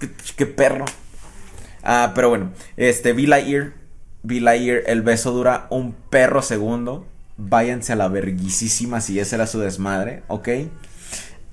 ¿Qué, 0.00 0.10
qué, 0.36 0.46
perro. 0.46 0.84
Ah, 1.82 2.12
pero 2.14 2.28
bueno. 2.30 2.52
Este, 2.76 3.12
V 3.12 3.26
Lightyear. 3.26 3.74
V 4.22 4.40
Lightyear, 4.40 4.82
el 4.86 5.02
beso 5.02 5.32
dura 5.32 5.66
un 5.68 5.92
perro 5.92 6.40
segundo 6.40 7.06
váyanse 7.36 7.92
a 7.92 7.96
la 7.96 8.08
verguisísima 8.08 9.00
si 9.00 9.18
esa 9.18 9.36
era 9.36 9.46
su 9.46 9.60
desmadre, 9.60 10.22
¿ok? 10.28 10.48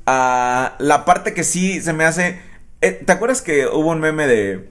Ah, 0.05 0.75
la 0.79 1.05
parte 1.05 1.33
que 1.33 1.43
sí 1.43 1.81
se 1.81 1.93
me 1.93 2.05
hace... 2.05 2.39
Eh, 2.81 2.91
¿Te 3.05 3.11
acuerdas 3.11 3.41
que 3.41 3.67
hubo 3.67 3.89
un 3.89 3.99
meme 3.99 4.27
de... 4.27 4.69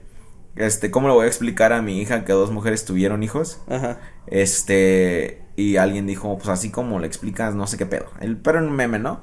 Este, 0.55 0.91
¿cómo 0.91 1.07
le 1.07 1.13
voy 1.13 1.25
a 1.25 1.27
explicar 1.27 1.71
a 1.71 1.81
mi 1.81 2.01
hija 2.01 2.25
que 2.25 2.33
dos 2.33 2.51
mujeres 2.51 2.83
tuvieron 2.83 3.23
hijos? 3.23 3.61
Ajá. 3.69 3.99
Este, 4.27 5.41
y 5.55 5.77
alguien 5.77 6.07
dijo, 6.07 6.37
pues 6.37 6.49
así 6.49 6.71
como 6.71 6.99
le 6.99 7.07
explicas, 7.07 7.55
no 7.55 7.67
sé 7.67 7.77
qué 7.77 7.85
pedo. 7.85 8.07
El, 8.19 8.37
pero 8.37 8.59
en 8.59 8.65
un 8.65 8.73
meme, 8.73 8.99
¿no? 8.99 9.21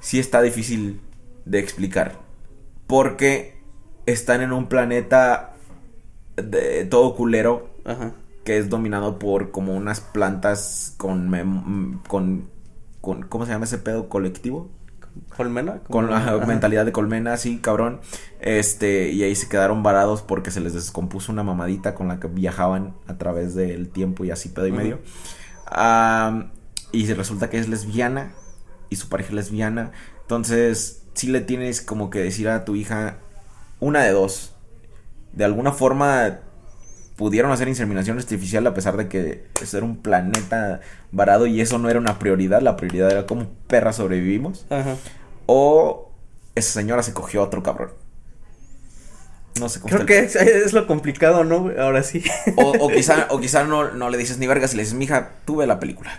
Sí 0.00 0.18
está 0.18 0.42
difícil 0.42 1.00
de 1.46 1.58
explicar. 1.58 2.20
Porque 2.86 3.56
están 4.04 4.42
en 4.42 4.52
un 4.52 4.68
planeta 4.68 5.54
de 6.36 6.84
todo 6.84 7.14
culero. 7.16 7.70
Ajá 7.84 8.12
que 8.46 8.56
es 8.58 8.70
dominado 8.70 9.18
por 9.18 9.50
como 9.50 9.74
unas 9.74 10.00
plantas 10.00 10.94
con, 10.96 12.00
con, 12.06 12.48
con 13.00 13.22
¿cómo 13.24 13.44
se 13.44 13.50
llama 13.50 13.64
ese 13.64 13.78
pedo 13.78 14.08
colectivo? 14.08 14.70
Colmena. 15.36 15.80
Con 15.90 16.10
la 16.10 16.38
mentalidad 16.46 16.84
de 16.84 16.92
colmena, 16.92 17.36
sí, 17.38 17.58
cabrón. 17.58 18.00
Este, 18.38 19.10
y 19.10 19.24
ahí 19.24 19.34
se 19.34 19.48
quedaron 19.48 19.82
varados 19.82 20.22
porque 20.22 20.52
se 20.52 20.60
les 20.60 20.74
descompuso 20.74 21.32
una 21.32 21.42
mamadita 21.42 21.94
con 21.94 22.06
la 22.06 22.20
que 22.20 22.28
viajaban 22.28 22.94
a 23.08 23.18
través 23.18 23.54
del 23.56 23.88
tiempo 23.88 24.24
y 24.24 24.30
así 24.30 24.48
pedo 24.50 24.68
y 24.68 24.72
medio. 24.72 25.00
y 26.92 27.12
resulta 27.14 27.50
que 27.50 27.58
es 27.58 27.68
lesbiana 27.68 28.30
y 28.90 28.96
su 28.96 29.08
pareja 29.08 29.30
es 29.30 29.34
lesbiana. 29.34 29.90
Entonces, 30.22 31.02
sí 31.14 31.26
le 31.26 31.40
tienes 31.40 31.80
como 31.80 32.10
que 32.10 32.20
decir 32.20 32.48
a 32.48 32.64
tu 32.64 32.76
hija 32.76 33.16
una 33.80 34.04
de 34.04 34.12
dos. 34.12 34.52
De 35.32 35.44
alguna 35.44 35.72
forma 35.72 36.40
pudieron 37.16 37.50
hacer 37.50 37.68
inseminación 37.68 38.18
artificial 38.18 38.66
a 38.66 38.74
pesar 38.74 38.96
de 38.96 39.08
que 39.08 39.44
era 39.72 39.84
un 39.84 39.96
planeta 39.96 40.80
varado 41.12 41.46
y 41.46 41.60
eso 41.60 41.78
no 41.78 41.88
era 41.88 41.98
una 41.98 42.18
prioridad, 42.18 42.60
la 42.60 42.76
prioridad 42.76 43.10
era 43.10 43.26
como 43.26 43.48
perra 43.66 43.92
sobrevivimos. 43.92 44.66
Ajá. 44.70 44.96
O 45.46 46.12
esa 46.54 46.72
señora 46.72 47.02
se 47.02 47.12
cogió 47.12 47.40
a 47.40 47.44
otro 47.44 47.62
cabrón. 47.62 47.90
No 49.58 49.68
sé 49.70 49.80
cómo. 49.80 49.94
Creo 49.94 50.06
que 50.06 50.18
es, 50.18 50.72
lo 50.74 50.86
complicado, 50.86 51.44
¿no? 51.44 51.70
Ahora 51.78 52.02
sí. 52.02 52.22
O, 52.56 52.72
o 52.78 52.88
quizá, 52.94 53.26
o 53.30 53.40
quizá 53.40 53.64
no, 53.64 53.92
no 53.92 54.10
le 54.10 54.18
dices 54.18 54.38
ni 54.38 54.46
vergas 54.46 54.74
y 54.74 54.76
le 54.76 54.82
dices, 54.82 54.96
mija, 54.96 55.30
tuve 55.46 55.66
la 55.66 55.80
película. 55.80 56.12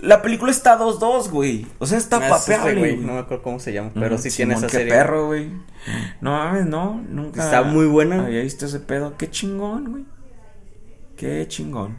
La 0.00 0.20
película 0.20 0.50
está 0.50 0.78
2-2, 0.78 1.30
güey. 1.30 1.66
O 1.78 1.86
sea, 1.86 1.96
está 1.96 2.16
ah, 2.16 2.40
güey. 2.62 2.96
No 2.96 3.14
me 3.14 3.20
acuerdo 3.20 3.42
cómo 3.42 3.60
se 3.60 3.72
llama, 3.72 3.92
pero 3.94 4.18
sí 4.18 4.30
tiene 4.30 4.54
esa 4.54 4.66
qué 4.66 4.78
serie. 4.78 4.92
perro, 4.92 5.26
güey. 5.26 5.50
No 6.20 6.32
mames, 6.32 6.66
no, 6.66 7.00
nunca. 7.08 7.44
Está 7.44 7.62
muy 7.62 7.86
buena. 7.86 8.24
Había 8.24 8.42
visto 8.42 8.66
ese 8.66 8.80
pedo. 8.80 9.16
Qué 9.16 9.30
chingón, 9.30 9.90
güey. 9.90 10.04
Qué 11.22 11.46
chingón. 11.46 11.98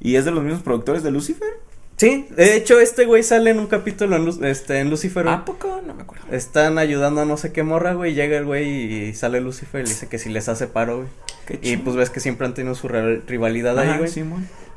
¿Y 0.00 0.16
es 0.16 0.24
de 0.24 0.32
los 0.32 0.42
mismos 0.42 0.62
productores 0.62 1.04
de 1.04 1.12
Lucifer? 1.12 1.48
Sí, 1.96 2.26
de 2.30 2.56
hecho 2.56 2.80
este 2.80 3.06
güey 3.06 3.22
sale 3.22 3.50
en 3.50 3.60
un 3.60 3.68
capítulo 3.68 4.16
en, 4.16 4.44
este, 4.44 4.80
en 4.80 4.90
Lucifer. 4.90 5.28
¿A 5.28 5.44
poco? 5.44 5.80
No 5.86 5.94
me 5.94 6.02
acuerdo. 6.02 6.24
Están 6.32 6.78
ayudando 6.78 7.20
a 7.20 7.24
no 7.24 7.36
sé 7.36 7.52
qué 7.52 7.62
morra, 7.62 7.94
güey. 7.94 8.14
Llega 8.14 8.36
el 8.36 8.44
güey 8.44 9.08
y 9.08 9.14
sale 9.14 9.40
Lucifer 9.40 9.82
y 9.82 9.84
le 9.84 9.90
dice 9.90 10.08
que 10.08 10.18
si 10.18 10.30
les 10.30 10.48
hace 10.48 10.66
paro, 10.66 10.96
güey. 10.96 11.08
Qué 11.46 11.60
y 11.62 11.76
pues 11.76 11.94
ves 11.94 12.10
que 12.10 12.18
siempre 12.18 12.44
han 12.44 12.54
tenido 12.54 12.74
su 12.74 12.88
rivalidad 12.88 13.78
ahí, 13.78 13.98
güey. 13.98 14.10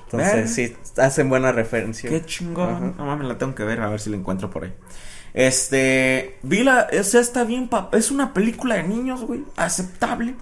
Entonces 0.03 0.53
sí, 0.53 0.76
hacen 0.97 1.27
buena 1.27 1.51
referencia. 1.51 2.11
Qué 2.11 2.23
chingón. 2.23 2.95
No 2.95 3.07
mames, 3.07 3.27
la 3.27 3.39
tengo 3.39 3.55
que 3.55 3.63
ver 3.63 3.81
a 3.81 3.89
ver 3.89 3.99
si 3.99 4.11
la 4.11 4.18
encuentro 4.18 4.51
por 4.51 4.65
ahí. 4.65 4.73
Este, 5.34 6.38
Vila, 6.43 6.89
o 6.99 7.03
sea, 7.03 7.22
está 7.22 7.43
bien, 7.43 7.69
es 7.93 8.11
una 8.11 8.34
película 8.34 8.76
de 8.76 8.84
niños, 8.84 9.22
güey, 9.22 9.43
aceptable. 9.55 10.35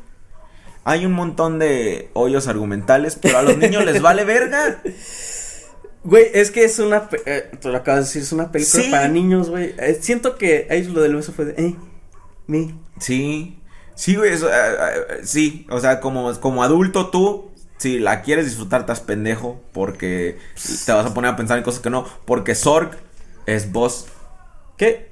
Hay 0.83 1.05
un 1.05 1.11
montón 1.11 1.59
de 1.59 2.09
hoyos 2.13 2.47
argumentales, 2.47 3.17
pero 3.21 3.37
a 3.37 3.41
los 3.41 3.57
niños 3.57 3.85
les 3.85 4.01
vale 4.01 4.23
verga. 4.23 4.81
Güey, 6.03 6.27
es 6.33 6.51
que 6.51 6.63
es 6.63 6.79
una. 6.79 7.09
Eh, 7.25 7.51
tú 7.61 7.69
lo 7.69 7.77
acabas 7.77 8.01
de 8.01 8.05
decir, 8.05 8.21
es 8.21 8.31
una 8.31 8.51
película 8.51 8.83
para 8.89 9.07
niños, 9.09 9.49
güey. 9.49 9.75
Eh, 9.77 9.97
siento 9.99 10.37
que 10.37 10.67
ahí 10.69 10.83
lo 10.83 11.01
del 11.01 11.15
beso 11.15 11.33
fue 11.33 11.45
de. 11.45 11.63
Eh, 11.63 11.75
me. 12.47 12.75
Sí. 12.99 13.61
Sí, 13.95 14.15
güey. 14.15 14.33
Eso, 14.33 14.49
eh, 14.49 15.19
sí. 15.23 15.67
O 15.69 15.79
sea, 15.79 15.99
como, 15.99 16.33
como 16.39 16.63
adulto 16.63 17.09
tú, 17.09 17.51
si 17.77 17.99
la 17.99 18.21
quieres 18.21 18.45
disfrutar, 18.45 18.81
estás 18.81 19.01
pendejo. 19.01 19.61
Porque 19.73 20.37
te 20.85 20.91
vas 20.93 21.05
a 21.05 21.13
poner 21.13 21.31
a 21.31 21.35
pensar 21.35 21.57
en 21.57 21.65
cosas 21.65 21.81
que 21.81 21.89
no. 21.89 22.07
Porque 22.25 22.55
Sorg 22.55 22.91
es 23.45 23.71
vos. 23.71 24.07
¿Qué? 24.77 25.11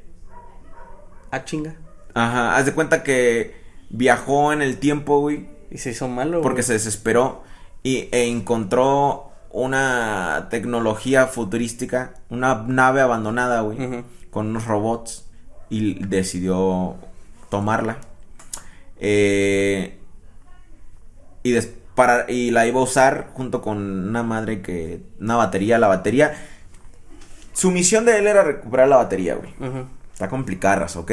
Ah, 1.31 1.43
chinga. 1.43 1.75
Ajá. 2.13 2.55
Haz 2.55 2.65
de 2.65 2.73
cuenta 2.73 3.03
que 3.03 3.55
viajó 3.89 4.53
en 4.53 4.61
el 4.61 4.77
tiempo, 4.77 5.19
güey 5.19 5.56
y 5.71 5.77
se 5.77 5.91
hizo 5.91 6.07
malo. 6.07 6.41
Porque 6.41 6.63
se 6.63 6.73
desesperó 6.73 7.43
y, 7.83 8.09
e 8.11 8.27
encontró 8.27 9.31
una 9.51 10.47
tecnología 10.49 11.27
futurística, 11.27 12.13
una 12.29 12.63
nave 12.67 13.01
abandonada, 13.01 13.61
güey, 13.61 14.03
con 14.29 14.47
unos 14.47 14.65
robots 14.65 15.25
y 15.69 16.05
decidió 16.05 16.95
tomarla. 17.49 17.97
Eh, 18.99 19.97
y, 21.43 21.57
para, 21.95 22.29
y 22.29 22.51
la 22.51 22.67
iba 22.67 22.79
a 22.79 22.83
usar 22.83 23.31
junto 23.33 23.61
con 23.61 23.77
una 24.09 24.23
madre 24.23 24.61
que... 24.61 25.01
Una 25.19 25.35
batería, 25.35 25.77
la 25.77 25.87
batería... 25.87 26.33
Su 27.53 27.71
misión 27.71 28.05
de 28.05 28.19
él 28.19 28.27
era 28.27 28.43
recuperar 28.43 28.87
la 28.87 28.97
batería, 28.97 29.35
güey. 29.35 29.51
Está 30.13 30.29
complicadas, 30.29 30.95
¿ok? 30.95 31.11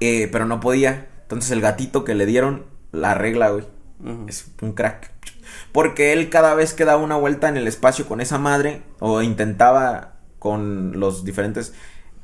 Eh, 0.00 0.28
pero 0.32 0.46
no 0.46 0.58
podía. 0.58 1.08
Entonces 1.22 1.52
el 1.52 1.60
gatito 1.60 2.04
que 2.04 2.16
le 2.16 2.26
dieron 2.26 2.64
la 2.92 3.14
regla, 3.14 3.50
güey. 3.50 3.64
Es 4.28 4.50
un 4.62 4.72
crack. 4.72 5.12
Porque 5.72 6.12
él 6.12 6.30
cada 6.30 6.54
vez 6.54 6.74
que 6.74 6.84
daba 6.84 7.02
una 7.02 7.16
vuelta 7.16 7.48
en 7.48 7.56
el 7.56 7.66
espacio 7.66 8.06
con 8.06 8.20
esa 8.20 8.38
madre, 8.38 8.82
o 9.00 9.22
intentaba 9.22 10.14
con 10.38 10.98
los 10.98 11.24
diferentes, 11.24 11.74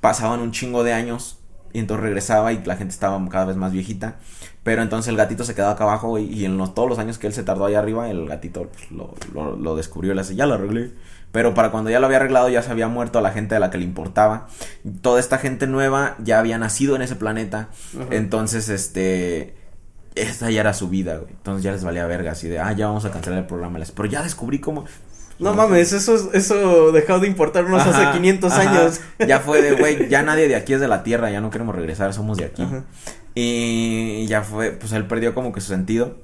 pasaban 0.00 0.40
un 0.40 0.52
chingo 0.52 0.84
de 0.84 0.92
años 0.92 1.38
y 1.72 1.80
entonces 1.80 2.04
regresaba 2.04 2.52
y 2.52 2.62
la 2.64 2.76
gente 2.76 2.92
estaba 2.94 3.20
cada 3.28 3.46
vez 3.46 3.56
más 3.56 3.72
viejita. 3.72 4.16
Pero 4.62 4.80
entonces 4.80 5.08
el 5.08 5.16
gatito 5.16 5.44
se 5.44 5.54
quedaba 5.54 5.72
acá 5.72 5.84
abajo 5.84 6.18
y 6.18 6.44
en 6.44 6.56
los, 6.56 6.74
todos 6.74 6.88
los 6.88 6.98
años 6.98 7.18
que 7.18 7.26
él 7.26 7.32
se 7.32 7.42
tardó 7.42 7.66
allá 7.66 7.80
arriba, 7.80 8.08
el 8.08 8.26
gatito 8.28 8.70
pues, 8.72 8.90
lo, 8.90 9.56
lo, 9.56 9.76
descubrió 9.76 10.12
y 10.12 10.14
le 10.14 10.20
hace, 10.20 10.36
ya 10.36 10.46
lo 10.46 10.54
arreglé. 10.54 10.92
Pero 11.32 11.52
para 11.52 11.72
cuando 11.72 11.90
ya 11.90 11.98
lo 11.98 12.06
había 12.06 12.18
arreglado 12.18 12.48
ya 12.48 12.62
se 12.62 12.70
había 12.70 12.86
muerto 12.86 13.18
a 13.18 13.22
la 13.22 13.32
gente 13.32 13.56
a 13.56 13.58
la 13.58 13.70
que 13.70 13.78
le 13.78 13.84
importaba. 13.84 14.46
Toda 15.02 15.18
esta 15.18 15.38
gente 15.38 15.66
nueva 15.66 16.14
ya 16.22 16.38
había 16.38 16.58
nacido 16.58 16.94
en 16.94 17.02
ese 17.02 17.16
planeta. 17.16 17.70
Entonces, 18.10 18.68
este 18.68 19.63
esta 20.14 20.50
ya 20.50 20.60
era 20.60 20.74
su 20.74 20.88
vida, 20.88 21.16
güey. 21.16 21.32
Entonces 21.32 21.64
ya 21.64 21.72
les 21.72 21.84
valía 21.84 22.06
verga, 22.06 22.32
así 22.32 22.48
de, 22.48 22.58
ah, 22.58 22.72
ya 22.72 22.86
vamos 22.86 23.04
a 23.04 23.10
cancelar 23.10 23.40
el 23.40 23.46
programa. 23.46 23.78
Pero 23.94 24.08
ya 24.08 24.22
descubrí 24.22 24.60
cómo. 24.60 24.84
No, 25.40 25.52
mames, 25.54 25.92
eso, 25.92 26.30
eso 26.32 26.92
dejó 26.92 27.18
de 27.18 27.26
importarnos 27.26 27.82
hace 27.84 28.12
500 28.12 28.52
años. 28.52 29.00
Ya 29.26 29.40
fue 29.40 29.62
de, 29.62 29.72
güey, 29.72 30.08
ya 30.10 30.22
nadie 30.22 30.46
de 30.46 30.54
aquí 30.54 30.74
es 30.74 30.80
de 30.80 30.86
la 30.86 31.02
Tierra, 31.02 31.30
ya 31.30 31.40
no 31.40 31.50
queremos 31.50 31.74
regresar, 31.74 32.14
somos 32.14 32.38
de 32.38 32.44
aquí. 32.44 32.64
Y 33.34 34.26
ya 34.26 34.42
fue, 34.42 34.70
pues 34.70 34.92
él 34.92 35.06
perdió 35.06 35.34
como 35.34 35.52
que 35.52 35.60
su 35.60 35.68
sentido. 35.68 36.16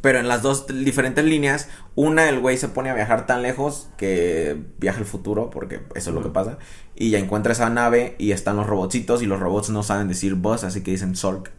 Pero 0.00 0.18
en 0.18 0.28
las 0.28 0.42
dos 0.42 0.66
diferentes 0.66 1.24
líneas, 1.24 1.68
una 1.94 2.28
el 2.28 2.38
güey 2.38 2.58
se 2.58 2.68
pone 2.68 2.90
a 2.90 2.94
viajar 2.94 3.26
tan 3.26 3.42
lejos 3.42 3.88
que 3.96 4.56
viaja 4.78 4.98
al 4.98 5.06
futuro, 5.06 5.48
porque 5.48 5.80
eso 5.94 6.10
es 6.10 6.14
lo 6.14 6.22
que 6.22 6.28
pasa. 6.28 6.58
Y 6.94 7.10
ya 7.10 7.18
encuentra 7.18 7.52
esa 7.52 7.70
nave 7.70 8.14
y 8.18 8.32
están 8.32 8.56
los 8.56 8.66
robotcitos 8.66 9.22
y 9.22 9.26
los 9.26 9.40
robots 9.40 9.70
no 9.70 9.82
saben 9.82 10.08
decir 10.08 10.34
boss, 10.34 10.64
así 10.64 10.82
que 10.82 10.90
dicen 10.90 11.16
Solk 11.16 11.50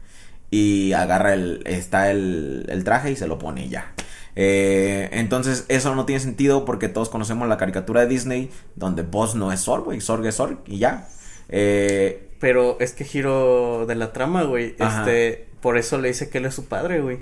y 0.51 0.93
agarra 0.93 1.33
el, 1.33 1.63
está 1.65 2.11
el, 2.11 2.65
el 2.69 2.83
traje 2.83 3.11
y 3.11 3.15
se 3.15 3.27
lo 3.27 3.39
pone 3.39 3.69
ya. 3.69 3.93
Eh, 4.37 5.09
entonces 5.13 5.65
eso 5.69 5.95
no 5.95 6.05
tiene 6.05 6.19
sentido 6.19 6.65
porque 6.65 6.89
todos 6.89 7.09
conocemos 7.09 7.47
la 7.47 7.57
caricatura 7.57 8.01
de 8.01 8.07
Disney 8.07 8.51
donde 8.75 9.03
Boss 9.03 9.35
no 9.35 9.51
es 9.53 9.61
Zorg, 9.61 9.85
güey, 9.85 10.01
Zorg 10.01 10.25
es 10.25 10.35
Zorg 10.35 10.59
y 10.67 10.79
ya. 10.79 11.07
Eh, 11.49 12.29
Pero 12.39 12.77
es 12.79 12.93
que 12.93 13.05
giro 13.05 13.85
de 13.87 13.95
la 13.95 14.11
trama, 14.11 14.43
güey. 14.43 14.75
Este, 14.77 15.47
por 15.61 15.77
eso 15.77 15.97
le 15.99 16.09
dice 16.09 16.29
que 16.29 16.39
él 16.39 16.45
es 16.45 16.53
su 16.53 16.65
padre, 16.65 16.99
güey. 17.01 17.19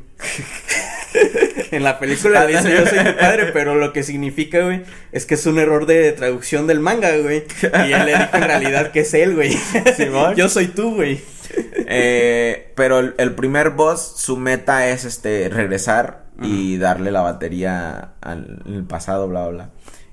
en 1.71 1.83
la 1.83 1.99
película 1.99 2.45
le 2.45 2.57
dice 2.57 2.73
yo 2.73 2.85
soy 2.85 3.03
tu 3.03 3.17
padre, 3.17 3.51
pero 3.53 3.75
lo 3.75 3.93
que 3.93 4.03
significa, 4.03 4.61
güey, 4.61 4.83
es 5.11 5.25
que 5.25 5.35
es 5.35 5.45
un 5.45 5.59
error 5.59 5.85
de 5.85 6.11
traducción 6.13 6.65
del 6.67 6.79
manga, 6.79 7.15
güey. 7.17 7.43
Y 7.87 7.93
él 7.93 8.05
le 8.05 8.17
dijo 8.17 8.37
en 8.37 8.43
realidad 8.43 8.91
que 8.91 9.01
es 9.01 9.13
él, 9.13 9.35
güey. 9.35 9.51
Simón. 9.97 10.35
yo 10.35 10.49
soy 10.49 10.67
tú, 10.67 10.95
güey. 10.95 11.21
Eh, 11.85 12.71
pero 12.75 12.99
el, 12.99 13.15
el 13.17 13.35
primer 13.35 13.71
boss, 13.71 14.13
su 14.17 14.37
meta 14.37 14.87
es 14.87 15.05
este 15.05 15.49
regresar 15.49 16.23
y 16.41 16.77
darle 16.77 17.11
la 17.11 17.21
batería 17.21 18.13
al 18.21 18.85
pasado, 18.87 19.27
bla, 19.27 19.47
bla, 19.47 19.51
bla. 19.51 19.69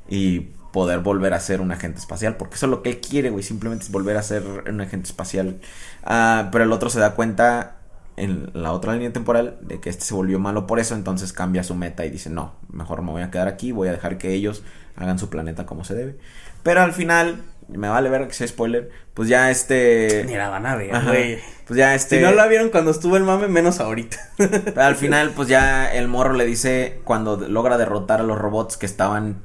Y 0.08 0.50
poder 0.72 1.00
volver 1.00 1.34
a 1.34 1.40
ser 1.40 1.60
un 1.60 1.72
agente 1.72 1.98
espacial. 1.98 2.36
Porque 2.36 2.56
eso 2.56 2.66
es 2.66 2.70
lo 2.70 2.82
que 2.82 2.90
él 2.90 3.00
quiere, 3.00 3.30
güey. 3.30 3.42
Simplemente 3.42 3.84
es 3.84 3.90
volver 3.90 4.16
a 4.16 4.22
ser 4.22 4.42
un 4.68 4.80
agente 4.80 5.08
espacial. 5.08 5.60
Ah, 6.04 6.48
pero 6.52 6.64
el 6.64 6.72
otro 6.72 6.90
se 6.90 7.00
da 7.00 7.14
cuenta 7.14 7.76
en 8.16 8.50
la 8.52 8.72
otra 8.72 8.92
línea 8.92 9.12
temporal 9.12 9.58
de 9.62 9.80
que 9.80 9.88
este 9.88 10.04
se 10.04 10.14
volvió 10.14 10.38
malo 10.38 10.66
por 10.66 10.78
eso. 10.78 10.94
Entonces 10.94 11.32
cambia 11.32 11.64
su 11.64 11.74
meta 11.74 12.04
y 12.04 12.10
dice, 12.10 12.30
no, 12.30 12.54
mejor 12.70 13.02
me 13.02 13.12
voy 13.12 13.22
a 13.22 13.30
quedar 13.30 13.48
aquí. 13.48 13.72
Voy 13.72 13.88
a 13.88 13.92
dejar 13.92 14.18
que 14.18 14.32
ellos 14.32 14.62
hagan 14.96 15.18
su 15.18 15.30
planeta 15.30 15.66
como 15.66 15.84
se 15.84 15.94
debe. 15.94 16.18
Pero 16.62 16.82
al 16.82 16.92
final, 16.92 17.42
me 17.76 17.88
vale 17.88 18.08
ver 18.08 18.26
que 18.26 18.34
sea 18.34 18.46
spoiler. 18.46 18.90
Pues 19.14 19.28
ya 19.28 19.50
este... 19.50 20.24
Ni 20.26 20.36
la 20.36 20.48
van 20.48 20.66
a 20.66 20.76
ver, 20.76 20.90
güey. 21.04 21.38
Pues 21.66 21.78
ya 21.78 21.94
este. 21.94 22.18
Si 22.18 22.24
no 22.24 22.32
la 22.32 22.48
vieron 22.48 22.70
cuando 22.70 22.90
estuvo 22.90 23.16
el 23.16 23.22
mame, 23.22 23.46
menos 23.46 23.78
ahorita. 23.78 24.16
Pero 24.36 24.82
al 24.82 24.96
final, 24.96 25.30
pues 25.30 25.48
ya 25.48 25.92
el 25.92 26.08
morro 26.08 26.34
le 26.34 26.44
dice, 26.44 27.00
cuando 27.04 27.36
logra 27.36 27.78
derrotar 27.78 28.20
a 28.20 28.24
los 28.24 28.38
robots 28.38 28.76
que 28.76 28.86
estaban 28.86 29.42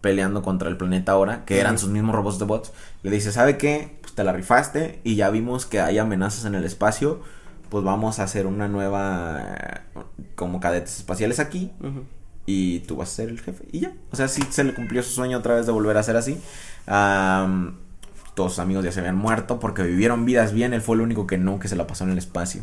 peleando 0.00 0.42
contra 0.42 0.68
el 0.68 0.76
planeta 0.76 1.12
ahora, 1.12 1.44
que 1.44 1.58
eran 1.58 1.78
sus 1.78 1.90
mismos 1.90 2.14
robots 2.14 2.38
de 2.38 2.44
bots, 2.44 2.72
le 3.02 3.10
dice, 3.10 3.32
¿sabe 3.32 3.56
qué? 3.56 3.98
Pues 4.00 4.14
te 4.14 4.22
la 4.22 4.32
rifaste 4.32 5.00
y 5.02 5.16
ya 5.16 5.28
vimos 5.30 5.66
que 5.66 5.80
hay 5.80 5.98
amenazas 5.98 6.44
en 6.44 6.54
el 6.54 6.64
espacio, 6.64 7.20
pues 7.68 7.82
vamos 7.82 8.20
a 8.20 8.22
hacer 8.22 8.46
una 8.46 8.68
nueva, 8.68 9.82
como 10.36 10.60
cadetes 10.60 10.98
espaciales 10.98 11.40
aquí 11.40 11.72
y 12.46 12.80
tú 12.80 12.96
vas 12.96 13.10
a 13.10 13.14
ser 13.16 13.28
el 13.28 13.40
jefe. 13.40 13.64
Y 13.72 13.80
ya, 13.80 13.92
o 14.10 14.16
sea, 14.16 14.28
sí 14.28 14.42
se 14.50 14.64
le 14.64 14.72
cumplió 14.72 15.02
su 15.02 15.10
sueño 15.10 15.38
otra 15.38 15.56
vez 15.56 15.66
de 15.66 15.72
volver 15.72 15.96
a 15.96 16.02
ser 16.02 16.16
así. 16.16 16.40
Am, 16.88 17.76
todos 18.34 18.52
sus 18.52 18.58
amigos 18.60 18.84
ya 18.84 18.92
se 18.92 19.00
habían 19.00 19.16
muerto 19.16 19.60
porque 19.60 19.82
vivieron 19.82 20.24
vidas 20.24 20.52
bien, 20.52 20.72
él 20.72 20.80
fue 20.80 20.96
el 20.96 21.02
único 21.02 21.26
que 21.26 21.38
no, 21.38 21.58
que 21.58 21.68
se 21.68 21.76
la 21.76 21.86
pasó 21.86 22.04
en 22.04 22.10
el 22.10 22.18
espacio. 22.18 22.62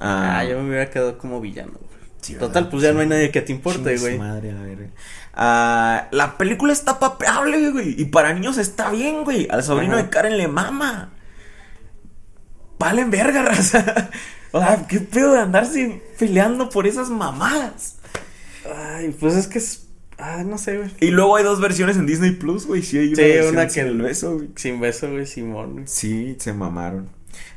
Ah, 0.00 0.44
yo 0.44 0.58
me 0.60 0.68
hubiera 0.70 0.88
quedado 0.90 1.18
como 1.18 1.40
villano, 1.40 1.72
güey. 1.72 2.00
Sí, 2.22 2.34
Total, 2.34 2.68
pues 2.68 2.82
ya 2.82 2.92
no 2.92 3.00
hay 3.00 3.06
nadie 3.06 3.30
que 3.30 3.40
te 3.42 3.52
importe, 3.52 3.96
güey. 3.96 4.18
madre, 4.18 4.52
la 4.52 4.62
verga. 4.62 4.88
Ah, 5.34 6.08
la 6.10 6.36
película 6.38 6.72
está 6.72 6.98
papeable, 6.98 7.70
güey. 7.70 8.00
Y 8.00 8.06
para 8.06 8.32
niños 8.34 8.58
está 8.58 8.90
bien, 8.90 9.24
güey. 9.24 9.46
Al 9.50 9.62
sobrino 9.62 9.94
Ajá. 9.94 10.02
de 10.02 10.10
Karen 10.10 10.36
le 10.36 10.48
mama. 10.48 11.10
Valen 12.78 13.10
verga, 13.10 13.42
raza. 13.46 14.10
O 14.52 14.60
sea, 14.60 14.86
qué 14.86 15.00
pedo 15.00 15.32
de 15.34 15.40
andarse 15.40 16.02
peleando 16.18 16.68
por 16.70 16.86
esas 16.86 17.08
mamadas. 17.10 17.96
Ay, 18.74 19.14
pues 19.18 19.34
es 19.34 19.46
que 19.46 19.58
es. 19.58 19.86
Ah, 20.22 20.42
no 20.44 20.58
sé, 20.58 20.76
güey. 20.76 20.90
Y 21.00 21.10
luego 21.10 21.36
hay 21.36 21.44
dos 21.44 21.60
versiones 21.60 21.96
en 21.96 22.06
Disney 22.06 22.32
Plus, 22.32 22.66
güey. 22.66 22.82
Sí, 22.82 22.98
hay 22.98 23.08
una, 23.08 23.16
Sí, 23.16 23.48
una 23.52 23.68
sin 23.70 23.84
que- 23.84 23.88
el 23.90 24.02
beso, 24.02 24.34
güey. 24.36 24.48
Sin 24.56 24.80
beso, 24.80 25.10
güey, 25.10 25.26
Simón. 25.26 25.72
güey. 25.72 25.84
Sí, 25.86 26.36
se 26.38 26.52
mamaron. 26.52 27.08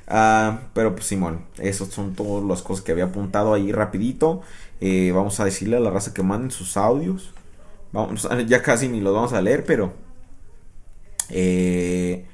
Ah, 0.07 0.61
pero 0.73 0.93
pues 0.95 1.07
Simón, 1.07 1.45
esos 1.57 1.89
son 1.89 2.13
todas 2.15 2.43
las 2.45 2.61
cosas 2.61 2.83
que 2.85 2.91
había 2.91 3.05
apuntado 3.05 3.53
ahí 3.53 3.71
rapidito. 3.71 4.41
Eh, 4.81 5.11
vamos 5.13 5.39
a 5.39 5.45
decirle 5.45 5.77
a 5.77 5.79
la 5.79 5.89
raza 5.91 6.13
que 6.13 6.23
manden 6.23 6.51
sus 6.51 6.77
audios. 6.77 7.33
Vamos, 7.91 8.27
ya 8.47 8.61
casi 8.61 8.87
ni 8.87 9.01
los 9.01 9.13
vamos 9.13 9.33
a 9.33 9.41
leer, 9.41 9.63
pero 9.65 9.93
eh, 11.29 12.25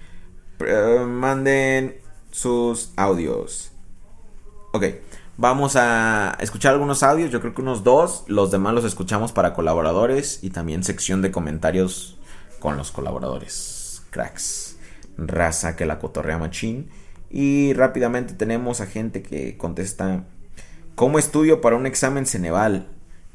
eh, 0.60 1.06
manden 1.08 1.96
sus 2.32 2.92
audios. 2.96 3.72
Ok, 4.74 4.86
vamos 5.40 5.78
a 5.78 6.36
escuchar 6.42 6.74
algunos 6.74 7.02
audios, 7.02 7.32
yo 7.32 7.40
creo 7.40 7.56
que 7.56 7.62
unos 7.62 7.84
dos. 7.84 8.26
Los 8.28 8.52
demás 8.52 8.74
los 8.74 8.84
escuchamos 8.84 9.32
para 9.32 9.54
colaboradores 9.54 10.44
y 10.44 10.50
también 10.50 10.84
sección 10.84 11.22
de 11.22 11.32
comentarios 11.32 12.20
con 12.60 12.76
los 12.76 12.92
colaboradores. 12.92 14.04
Cracks. 14.10 14.78
Raza 15.18 15.76
que 15.78 15.86
la 15.86 15.98
cotorrea 15.98 16.38
machín. 16.38 16.90
Y 17.30 17.74
rápidamente 17.74 18.34
tenemos 18.34 18.82
a 18.82 18.86
gente 18.86 19.24
que 19.24 19.58
contesta. 19.58 20.26
¿Cómo 20.96 21.20
estudio 21.20 21.62
para 21.62 21.78
un 21.78 21.86
examen 21.86 22.26
Ceneval? 22.26 22.88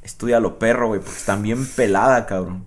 Estudia 0.03 0.41
lo 0.41 0.59
perro, 0.59 0.89
güey, 0.89 1.01
porque 1.01 1.17
están 1.17 1.43
bien 1.43 1.67
pelada, 1.67 2.27
cabrón. 2.27 2.67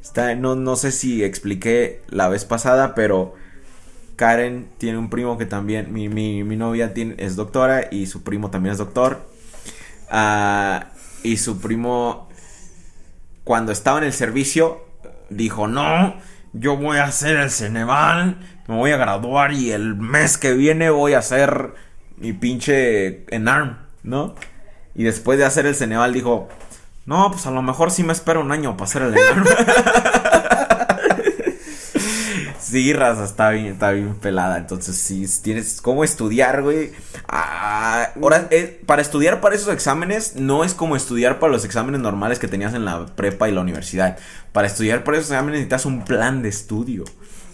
Está, 0.00 0.36
no, 0.36 0.54
no 0.54 0.76
sé 0.76 0.92
si 0.92 1.24
expliqué 1.24 2.02
la 2.08 2.28
vez 2.28 2.44
pasada, 2.44 2.94
pero 2.94 3.34
Karen 4.16 4.68
tiene 4.78 4.98
un 4.98 5.10
primo 5.10 5.38
que 5.38 5.46
también, 5.46 5.92
mi, 5.92 6.08
mi, 6.08 6.42
mi 6.42 6.56
novia 6.56 6.94
tiene, 6.94 7.14
es 7.18 7.36
doctora 7.36 7.88
y 7.90 8.06
su 8.06 8.22
primo 8.22 8.50
también 8.50 8.72
es 8.72 8.78
doctor. 8.78 9.28
Ah, 10.10 10.86
y 11.22 11.36
su 11.36 11.60
primo, 11.60 12.28
cuando 13.44 13.72
estaba 13.72 13.98
en 13.98 14.04
el 14.04 14.12
servicio, 14.12 14.84
dijo, 15.28 15.68
no, 15.68 16.16
yo 16.52 16.76
voy 16.76 16.98
a 16.98 17.04
hacer 17.04 17.36
el 17.36 17.50
Ceneval, 17.50 18.38
me 18.66 18.76
voy 18.76 18.92
a 18.92 18.96
graduar 18.96 19.52
y 19.52 19.72
el 19.72 19.94
mes 19.94 20.38
que 20.38 20.54
viene 20.54 20.90
voy 20.90 21.14
a 21.14 21.18
hacer 21.18 21.74
mi 22.16 22.32
pinche 22.32 23.24
ENARM, 23.34 23.78
¿no? 24.02 24.34
Y 24.94 25.04
después 25.04 25.38
de 25.38 25.44
hacer 25.44 25.66
el 25.66 25.74
Ceneval 25.74 26.12
dijo, 26.12 26.48
no, 27.04 27.30
pues 27.30 27.46
a 27.46 27.50
lo 27.50 27.60
mejor 27.62 27.90
sí 27.90 28.02
me 28.02 28.12
espero 28.12 28.40
un 28.40 28.52
año 28.52 28.76
para 28.76 28.84
hacer 28.84 29.02
el 29.02 29.16
ENARM. 29.16 29.44
Sí, 32.76 32.92
raza, 32.92 33.24
está 33.24 33.48
bien, 33.52 33.68
está 33.68 33.90
bien 33.92 34.16
pelada. 34.16 34.58
Entonces, 34.58 34.98
si 34.98 35.26
tienes 35.40 35.80
cómo 35.80 36.04
estudiar, 36.04 36.60
güey. 36.60 36.92
Ah, 37.26 38.10
ahora, 38.20 38.48
eh, 38.50 38.82
para 38.84 39.00
estudiar 39.00 39.40
para 39.40 39.54
esos 39.54 39.72
exámenes, 39.72 40.36
no 40.36 40.62
es 40.62 40.74
como 40.74 40.94
estudiar 40.94 41.38
para 41.38 41.50
los 41.50 41.64
exámenes 41.64 42.02
normales 42.02 42.38
que 42.38 42.48
tenías 42.48 42.74
en 42.74 42.84
la 42.84 43.06
prepa 43.06 43.48
y 43.48 43.52
la 43.52 43.62
universidad. 43.62 44.18
Para 44.52 44.66
estudiar 44.66 45.04
para 45.04 45.16
esos 45.16 45.30
exámenes 45.30 45.60
necesitas 45.60 45.86
un 45.86 46.04
plan 46.04 46.42
de 46.42 46.50
estudio. 46.50 47.04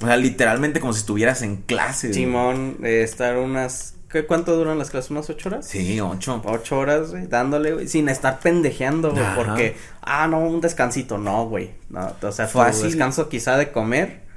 O 0.01 0.07
sea, 0.07 0.17
literalmente 0.17 0.81
como 0.81 0.93
si 0.93 0.99
estuvieras 0.99 1.43
en 1.43 1.59
clase. 1.59 2.09
güey. 2.09 2.19
Simón, 2.19 2.79
eh, 2.83 3.05
estar 3.05 3.37
unas. 3.37 3.95
¿qué, 4.11 4.27
¿Cuánto 4.27 4.57
duran 4.57 4.77
las 4.77 4.91
clases? 4.91 5.13
¿Unas 5.13 5.31
ocho 5.31 5.51
horas? 5.51 5.69
Sí, 5.69 6.01
ocho. 6.01 6.43
Ocho 6.45 6.79
horas, 6.79 7.13
güey, 7.13 7.29
dándole, 7.29 7.75
güey, 7.75 7.87
sin 7.87 8.09
estar 8.09 8.41
pendejeando, 8.41 9.13
güey, 9.13 9.37
porque, 9.37 9.77
ah, 10.01 10.27
no, 10.27 10.41
un 10.41 10.61
descansito, 10.61 11.17
no, 11.17 11.47
güey, 11.47 11.71
no, 11.91 12.13
o 12.21 12.33
sea, 12.33 12.49
tu 12.49 12.59
Fácil. 12.59 12.87
descanso 12.87 13.29
quizá 13.29 13.57
de 13.57 13.71
comer 13.71 14.32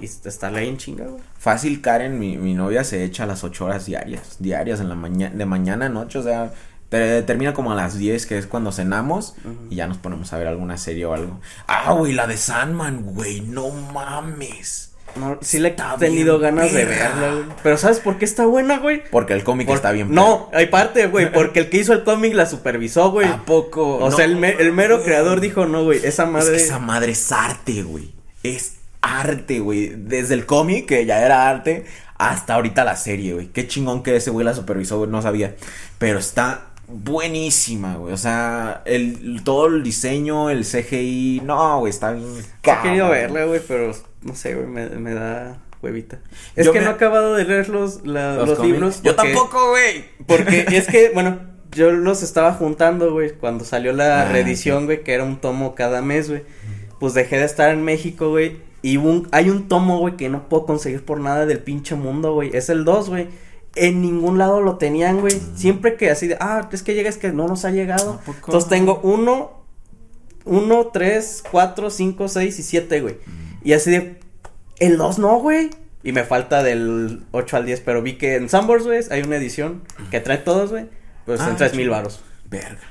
y 0.00 0.04
estarle 0.06 0.60
ahí 0.60 0.68
en 0.68 0.76
chinga, 0.78 1.04
güey. 1.06 1.22
Fácil, 1.38 1.80
Karen, 1.80 2.18
mi, 2.18 2.36
mi 2.38 2.54
novia 2.54 2.84
se 2.84 3.04
echa 3.04 3.26
las 3.26 3.44
ocho 3.44 3.64
horas 3.66 3.86
diarias. 3.86 4.36
Diarias 4.38 4.80
en 4.80 4.88
la 4.88 4.94
mañana, 4.94 5.34
de 5.34 5.46
mañana 5.46 5.86
a 5.86 5.88
noche, 5.88 6.18
o 6.18 6.22
sea. 6.22 6.52
te- 6.88 7.22
termina 7.22 7.54
como 7.54 7.72
a 7.72 7.74
las 7.74 7.98
10, 7.98 8.26
que 8.26 8.38
es 8.38 8.46
cuando 8.46 8.70
cenamos. 8.70 9.34
Y 9.70 9.76
ya 9.76 9.86
nos 9.88 9.98
ponemos 9.98 10.32
a 10.32 10.38
ver 10.38 10.46
alguna 10.46 10.76
serie 10.78 11.06
o 11.06 11.14
algo. 11.14 11.40
Ah, 11.66 11.92
güey, 11.92 12.12
la 12.12 12.26
de 12.26 12.36
Sandman, 12.36 13.02
güey. 13.02 13.40
No 13.40 13.70
mames. 13.70 14.90
No, 15.16 15.38
sí 15.42 15.60
le 15.60 15.68
he 15.68 15.70
Está 15.70 15.96
tenido 15.96 16.40
ganas 16.40 16.72
de 16.72 16.84
verla, 16.84 17.30
güey. 17.34 17.44
Pero 17.62 17.76
¿sabes 17.78 18.00
por 18.00 18.18
qué 18.18 18.24
está 18.24 18.46
buena, 18.46 18.78
güey? 18.78 19.02
Porque 19.12 19.32
el 19.32 19.44
cómic 19.44 19.66
Por- 19.68 19.76
está 19.76 19.92
bien. 19.92 20.12
No, 20.12 20.50
hay 20.52 20.66
parte, 20.66 21.06
güey, 21.06 21.32
porque 21.32 21.60
el 21.60 21.70
que 21.70 21.76
hizo 21.78 21.92
el 21.92 22.02
cómic 22.02 22.34
la 22.34 22.46
supervisó, 22.46 23.12
güey. 23.12 23.28
¿A 23.28 23.44
poco? 23.44 23.96
O 23.98 24.10
No. 24.10 24.16
sea, 24.16 24.24
el, 24.24 24.36
me- 24.36 24.50
el 24.58 24.72
mero 24.72 25.02
creador 25.04 25.40
dijo, 25.40 25.66
no, 25.66 25.84
güey, 25.84 26.00
esa 26.04 26.24
Es 26.24 26.28
madre... 26.30 26.50
que 26.56 26.62
esa 26.64 26.78
madre 26.80 27.12
es 27.12 27.30
arte, 27.30 27.82
güey. 27.84 28.12
Es 28.42 28.74
arte, 29.04 29.60
güey. 29.60 29.88
Desde 29.96 30.34
el 30.34 30.46
cómic, 30.46 30.86
que 30.86 31.04
ya 31.06 31.24
era 31.24 31.48
arte, 31.48 31.84
hasta 32.18 32.54
ahorita 32.54 32.84
la 32.84 32.96
serie, 32.96 33.34
güey. 33.34 33.46
Qué 33.48 33.66
chingón 33.68 34.02
que 34.02 34.16
ese 34.16 34.30
güey 34.30 34.44
la 34.44 34.54
supervisó, 34.54 34.98
güey. 34.98 35.10
No 35.10 35.20
sabía. 35.22 35.54
Pero 35.98 36.18
está 36.18 36.66
buenísima, 36.88 37.96
güey. 37.96 38.12
O 38.12 38.16
sea, 38.16 38.82
el, 38.84 39.42
todo 39.44 39.66
el 39.66 39.82
diseño, 39.82 40.50
el 40.50 40.64
CGI. 40.64 41.42
No, 41.44 41.78
güey, 41.80 41.90
está 41.90 42.12
bien. 42.12 42.26
He 42.62 42.82
querido 42.82 43.08
verla, 43.08 43.44
güey, 43.44 43.60
pero 43.66 43.92
no 44.22 44.34
sé, 44.34 44.54
güey, 44.54 44.66
me, 44.66 44.88
me 44.90 45.14
da 45.14 45.58
huevita. 45.82 46.18
Es 46.56 46.66
Yo 46.66 46.72
que 46.72 46.78
me- 46.80 46.86
no 46.86 46.90
he 46.92 46.94
acabado 46.94 47.34
de 47.34 47.44
leer 47.44 47.68
los, 47.68 48.06
la- 48.06 48.36
los, 48.36 48.58
libros. 48.60 49.02
Yo 49.02 49.14
tampoco, 49.14 49.70
güey. 49.70 50.04
Porque 50.26 50.66
es 50.72 50.86
que, 50.86 51.10
bueno, 51.10 51.40
yo 51.72 51.90
los 51.90 52.22
estaba 52.22 52.52
juntando, 52.54 53.12
güey, 53.12 53.32
cuando 53.32 53.64
salió 53.64 53.92
la 53.92 54.22
Ah, 54.22 54.32
reedición, 54.32 54.86
güey, 54.86 55.02
que 55.02 55.12
era 55.12 55.24
un 55.24 55.40
tomo 55.40 55.74
cada 55.74 56.00
mes, 56.02 56.28
güey. 56.30 56.42
Pues 57.00 57.12
dejé 57.14 57.38
de 57.38 57.44
estar 57.44 57.70
en 57.70 57.82
México, 57.82 58.30
güey. 58.30 58.56
Y 58.84 58.98
un, 58.98 59.26
hay 59.32 59.48
un 59.48 59.66
tomo, 59.66 59.98
güey, 59.98 60.14
que 60.18 60.28
no 60.28 60.46
puedo 60.46 60.66
conseguir 60.66 61.06
por 61.06 61.18
nada 61.18 61.46
del 61.46 61.60
pinche 61.60 61.94
mundo, 61.94 62.34
güey. 62.34 62.50
Es 62.54 62.68
el 62.68 62.84
2, 62.84 63.08
güey. 63.08 63.28
En 63.76 64.02
ningún 64.02 64.36
lado 64.36 64.60
lo 64.60 64.76
tenían, 64.76 65.20
güey. 65.22 65.40
Siempre 65.54 65.96
que 65.96 66.10
así 66.10 66.26
de, 66.26 66.36
ah, 66.38 66.68
es 66.70 66.82
que 66.82 66.92
llega, 66.92 67.08
es 67.08 67.16
que 67.16 67.32
no 67.32 67.48
nos 67.48 67.64
ha 67.64 67.70
llegado. 67.70 68.20
Entonces 68.26 68.68
tengo 68.68 69.00
uno, 69.02 69.64
uno, 70.44 70.88
tres, 70.92 71.42
cuatro, 71.50 71.88
cinco, 71.88 72.28
seis 72.28 72.58
y 72.58 72.62
siete, 72.62 73.00
güey. 73.00 73.16
Y 73.62 73.72
así 73.72 73.90
de, 73.90 74.20
el 74.80 74.98
2 74.98 75.18
no, 75.18 75.38
güey. 75.40 75.70
Y 76.02 76.12
me 76.12 76.24
falta 76.24 76.62
del 76.62 77.22
8 77.32 77.56
al 77.56 77.64
10, 77.64 77.80
pero 77.80 78.02
vi 78.02 78.18
que 78.18 78.34
en 78.36 78.50
Sunburst, 78.50 78.84
güey, 78.84 79.00
hay 79.10 79.22
una 79.22 79.36
edición 79.36 79.80
que 80.10 80.20
trae 80.20 80.36
todos, 80.36 80.72
güey. 80.72 80.90
Pues 81.24 81.40
Ah, 81.40 81.48
en 81.48 81.56
tres 81.56 81.74
mil 81.74 81.88
varos. 81.88 82.20
Verga. 82.50 82.82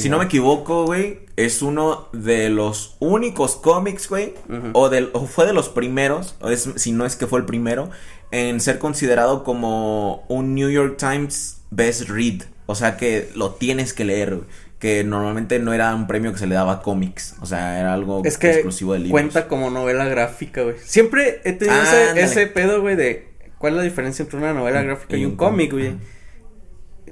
Si 0.00 0.08
no 0.08 0.18
me 0.18 0.24
equivoco, 0.24 0.84
güey, 0.84 1.20
es 1.36 1.62
uno 1.62 2.08
de 2.12 2.48
los 2.48 2.96
únicos 2.98 3.56
cómics, 3.56 4.08
güey, 4.08 4.34
o, 4.72 4.88
del, 4.88 5.10
o 5.12 5.26
fue 5.26 5.46
de 5.46 5.52
los 5.52 5.68
primeros, 5.68 6.36
o 6.40 6.50
es, 6.50 6.68
si 6.76 6.92
no 6.92 7.04
es 7.06 7.16
que 7.16 7.26
fue 7.26 7.38
el 7.40 7.44
primero, 7.44 7.90
en 8.30 8.60
ser 8.60 8.78
considerado 8.78 9.44
como 9.44 10.24
un 10.28 10.54
New 10.54 10.70
York 10.70 10.96
Times 10.98 11.60
Best 11.70 12.08
Read. 12.08 12.42
O 12.66 12.74
sea 12.74 12.96
que 12.96 13.28
lo 13.34 13.52
tienes 13.52 13.92
que 13.92 14.04
leer, 14.04 14.40
que 14.78 15.04
normalmente 15.04 15.58
no 15.58 15.72
era 15.72 15.94
un 15.94 16.06
premio 16.06 16.32
que 16.32 16.38
se 16.38 16.46
le 16.46 16.54
daba 16.54 16.72
a 16.72 16.82
cómics, 16.82 17.36
o 17.40 17.46
sea, 17.46 17.78
era 17.78 17.94
algo 17.94 18.22
es 18.24 18.38
que 18.38 18.50
exclusivo 18.50 18.92
de 18.92 19.00
libros. 19.00 19.12
Cuenta 19.12 19.46
como 19.46 19.70
novela 19.70 20.06
gráfica, 20.06 20.62
güey. 20.62 20.76
Siempre 20.82 21.40
he 21.44 21.52
tenido 21.52 21.80
ese, 21.80 22.20
ese, 22.20 22.46
pedo, 22.48 22.80
güey, 22.80 22.96
de 22.96 23.28
cuál 23.58 23.74
es 23.74 23.76
la 23.78 23.82
diferencia 23.84 24.22
entre 24.22 24.38
una 24.38 24.52
novela 24.52 24.82
gráfica 24.82 25.16
y, 25.16 25.24
un 25.24 25.36
cómic, 25.36 25.72
güey. 25.72 25.94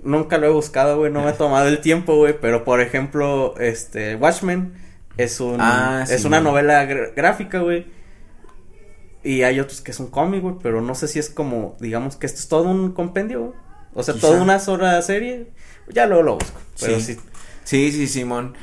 Nunca 0.04 0.38
lo 0.38 0.46
he 0.46 0.50
buscado, 0.50 0.98
güey, 0.98 1.10
no 1.10 1.22
me 1.22 1.30
he 1.30 1.32
tomado 1.32 1.68
el 1.68 1.80
tiempo, 1.80 2.16
güey, 2.16 2.38
pero 2.38 2.64
por 2.64 2.80
ejemplo, 2.80 3.54
este 3.58 4.16
Watchmen 4.16 4.74
es 5.16 5.40
un 5.40 5.56
ah, 5.60 6.04
es 6.08 6.24
una 6.24 6.40
novela 6.40 6.84
gráfica, 6.84 7.60
güey. 7.60 7.86
Y 9.22 9.42
hay 9.42 9.58
otros 9.58 9.80
que 9.80 9.92
es 9.92 10.00
un 10.00 10.08
cómic, 10.08 10.42
güey, 10.42 10.56
pero 10.62 10.82
no 10.82 10.94
sé 10.94 11.08
si 11.08 11.18
es 11.18 11.30
como, 11.30 11.76
digamos 11.80 12.16
que 12.16 12.26
esto 12.26 12.40
es 12.40 12.48
todo 12.48 12.68
un 12.68 12.92
compendio, 12.92 13.40
güey. 13.40 13.64
O 13.94 14.02
sea, 14.02 14.14
toda 14.14 14.42
una 14.42 14.58
sola 14.58 15.00
serie. 15.02 15.52
Ya 15.88 16.06
luego 16.06 16.22
lo 16.22 16.34
busco. 16.34 16.60
Pero 16.80 17.00
sí. 17.00 17.14
sí. 17.14 17.20
Sí, 17.64 18.06
Simón. 18.08 18.54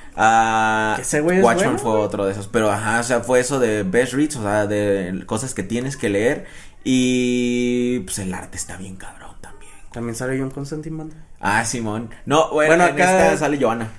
Ese 1.00 1.22
güey 1.22 1.42
Watchmen 1.42 1.80
fue 1.80 1.92
otro 1.92 2.26
de 2.26 2.34
esos. 2.34 2.48
Pero 2.48 2.70
ajá, 2.70 3.00
o 3.00 3.04
sea, 3.04 3.22
fue 3.22 3.40
eso 3.40 3.60
de 3.60 3.84
best 3.84 4.14
reads, 4.14 4.36
o 4.36 4.44
sea, 4.44 4.68
de 4.68 5.24
cosas 5.26 5.54
que 5.54 5.64
tienes 5.64 5.98
que 5.98 6.10
leer. 6.10 6.46
Y 6.84 8.00
pues 8.02 8.20
el 8.20 8.34
arte 8.34 8.58
está 8.58 8.78
bien 8.78 8.96
cabrón 8.96 9.36
también. 9.42 9.74
También 9.92 10.16
sale 10.16 10.40
John 10.40 10.52
Constantine, 10.52 10.96
man. 10.96 11.12
Ah, 11.42 11.66
Simón. 11.66 12.10
No, 12.26 12.52
bueno, 12.52 12.84
acá 12.84 13.36
sale 13.38 13.58
Joana. 13.60 13.92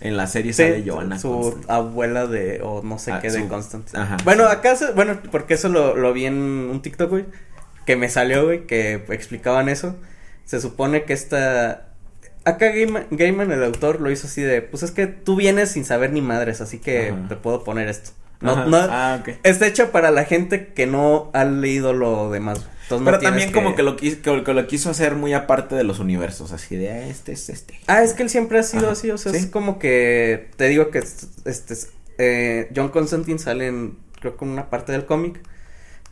En 0.00 0.16
la 0.16 0.26
serie 0.26 0.52
sale 0.52 0.82
Joana. 0.84 1.18
Su 1.18 1.60
abuela 1.68 2.26
de, 2.26 2.60
o 2.62 2.82
no 2.82 2.98
sé 2.98 3.12
ah, 3.12 3.20
qué, 3.20 3.30
de 3.30 3.46
Constantine. 3.46 4.02
Ajá. 4.02 4.16
Bueno, 4.24 4.46
acá, 4.46 4.76
bueno, 4.96 5.18
porque 5.30 5.54
eso 5.54 5.68
lo, 5.68 5.94
lo 5.96 6.12
vi 6.12 6.26
en 6.26 6.34
un 6.34 6.82
TikTok, 6.82 7.10
güey. 7.10 7.26
Que 7.86 7.96
me 7.96 8.08
salió, 8.08 8.44
güey, 8.44 8.66
que 8.66 9.04
explicaban 9.08 9.68
eso 9.68 9.96
se 10.44 10.60
supone 10.60 11.04
que 11.04 11.12
esta... 11.12 11.88
Acá 12.44 12.72
Gaiman, 13.10 13.52
el 13.52 13.62
autor, 13.62 14.00
lo 14.00 14.10
hizo 14.10 14.26
así 14.26 14.42
de, 14.42 14.62
pues 14.62 14.82
es 14.82 14.90
que 14.90 15.06
tú 15.06 15.36
vienes 15.36 15.70
sin 15.70 15.84
saber 15.84 16.12
ni 16.12 16.20
madres, 16.20 16.60
así 16.60 16.78
que 16.78 17.14
te 17.28 17.36
puedo 17.36 17.62
poner 17.62 17.88
esto. 17.88 18.10
No, 18.40 18.66
no, 18.66 18.76
ah, 18.76 19.22
Está 19.44 19.68
hecho 19.68 19.92
para 19.92 20.10
la 20.10 20.24
gente 20.24 20.72
que 20.74 20.88
no 20.88 21.30
ha 21.34 21.44
leído 21.44 21.92
lo 21.92 22.32
demás. 22.32 22.66
Pero 23.04 23.18
también 23.18 23.52
como 23.52 23.74
que 23.74 23.82
lo, 23.82 23.96
quiso, 23.96 24.20
que, 24.22 24.54
lo 24.54 24.66
quiso 24.66 24.90
hacer 24.90 25.14
muy 25.14 25.32
aparte 25.32 25.74
de 25.74 25.84
los 25.84 25.98
universos, 25.98 26.52
así 26.52 26.76
de 26.76 26.90
ah, 26.90 27.06
este 27.06 27.32
es 27.32 27.48
este. 27.48 27.78
Ah, 27.86 28.02
es 28.02 28.14
que 28.14 28.22
él 28.22 28.30
siempre 28.30 28.58
ha 28.58 28.62
sido 28.62 28.90
así, 28.90 29.10
o 29.10 29.18
sea, 29.18 29.32
es 29.32 29.46
como 29.46 29.78
que 29.78 30.50
te 30.56 30.68
digo 30.68 30.90
que 30.90 30.98
este 30.98 31.74
eh, 32.18 32.70
John 32.74 32.88
Constantine 32.88 33.38
sale 33.38 33.66
en, 33.66 33.98
creo 34.20 34.36
que 34.36 34.44
en 34.44 34.50
una 34.50 34.70
parte 34.70 34.92
del 34.92 35.06
cómic, 35.06 35.40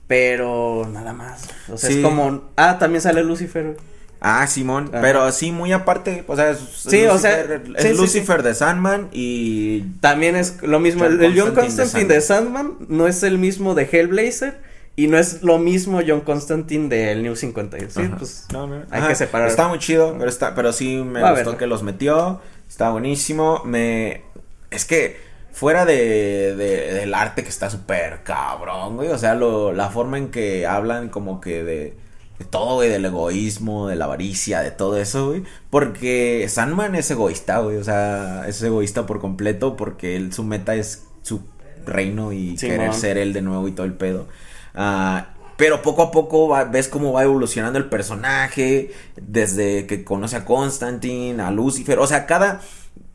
pero 0.07 0.89
nada 0.93 1.12
más. 1.12 1.43
O 1.69 1.77
sea, 1.77 1.90
es 1.90 1.98
como, 1.98 2.51
ah, 2.57 2.78
también 2.78 3.02
sale 3.02 3.23
Lucifer. 3.23 3.77
Ah, 4.23 4.47
Simón, 4.47 4.90
pero 4.93 5.32
sí, 5.32 5.51
muy 5.51 5.73
aparte, 5.73 6.24
o 6.27 6.36
sea, 6.36 6.51
es, 6.51 6.59
sí, 6.59 7.07
Lucifer, 7.07 7.11
o 7.11 7.19
sea, 7.19 7.90
es 7.90 7.97
Lucifer 7.97 8.43
de 8.43 8.55
Sandman 8.55 9.09
y... 9.12 9.81
También 10.02 10.36
es 10.36 10.62
lo 10.62 10.78
mismo, 10.78 11.07
el, 11.07 11.40
John 11.40 11.55
Constantine 11.55 12.05
de 12.05 12.20
Sandman. 12.20 12.74
no 12.89 13.09
es 13.09 13.23
el 13.23 13.39
mismo 13.39 13.74
de 13.74 13.89
Hellblazer 13.90 14.69
y 15.01 15.06
no 15.06 15.16
es 15.16 15.43
lo 15.43 15.59
mismo 15.59 16.01
John 16.06 16.20
Constantine 16.20 16.89
del 16.89 17.22
New 17.22 17.35
52, 17.35 17.90
sí, 17.90 18.02
pues 18.18 18.47
no, 18.52 18.66
no. 18.66 18.82
hay 18.90 19.02
que 19.09 19.14
separar. 19.14 19.48
Está 19.48 19.66
muy 19.66 19.78
chido, 19.78 20.14
pero, 20.18 20.28
está, 20.28 20.55
pero 20.55 20.74
sí 20.74 20.97
me 20.97 21.28
gustó 21.32 21.56
que 21.56 21.66
los 21.66 21.82
metió, 21.82 22.43
está 22.68 22.90
buenísimo, 22.90 23.62
me... 23.64 24.24
Es 24.70 24.85
que 24.85 25.16
fuera 25.52 25.86
de, 25.86 26.55
de 26.55 26.93
del 26.93 27.14
arte 27.14 27.43
que 27.43 27.48
está 27.48 27.70
súper 27.70 28.22
cabrón, 28.24 28.97
güey, 28.97 29.09
o 29.09 29.16
sea, 29.16 29.35
lo, 29.35 29.72
la 29.72 29.89
forma 29.89 30.18
en 30.18 30.31
que 30.31 30.66
hablan 30.66 31.09
como 31.09 31.40
que 31.40 31.64
de 31.64 31.97
de 32.39 32.44
todo, 32.47 32.77
güey, 32.77 32.89
del 32.89 33.05
egoísmo, 33.05 33.89
de 33.89 33.97
la 33.97 34.06
avaricia, 34.06 34.60
de 34.60 34.70
todo 34.70 34.98
eso, 34.98 35.28
güey. 35.28 35.44
Porque 35.68 36.47
Sandman 36.48 36.94
es 36.94 37.10
egoísta, 37.10 37.59
güey, 37.59 37.77
o 37.77 37.85
sea, 37.85 38.44
es 38.48 38.62
egoísta 38.62 39.06
por 39.06 39.20
completo 39.20 39.77
porque 39.77 40.16
él, 40.16 40.32
su 40.32 40.43
meta 40.43 40.74
es 40.74 41.05
su 41.22 41.43
reino 41.85 42.32
y 42.32 42.56
querer 42.56 42.94
ser 42.94 43.18
él 43.18 43.35
de 43.35 43.43
nuevo 43.43 43.68
y 43.68 43.72
todo 43.72 43.85
el 43.85 43.93
pedo. 43.93 44.27
Ah, 44.74 45.28
pero 45.56 45.82
poco 45.82 46.02
a 46.02 46.10
poco 46.10 46.56
ves 46.70 46.88
cómo 46.88 47.12
va 47.12 47.22
evolucionando 47.22 47.78
el 47.78 47.90
personaje, 47.90 48.92
desde 49.16 49.86
que 49.86 50.05
conoce 50.05 50.36
a 50.36 50.44
Constantine, 50.47 51.42
a 51.42 51.51
Lucifer, 51.51 51.98
o 51.98 52.06
sea, 52.06 52.24
cada, 52.24 52.62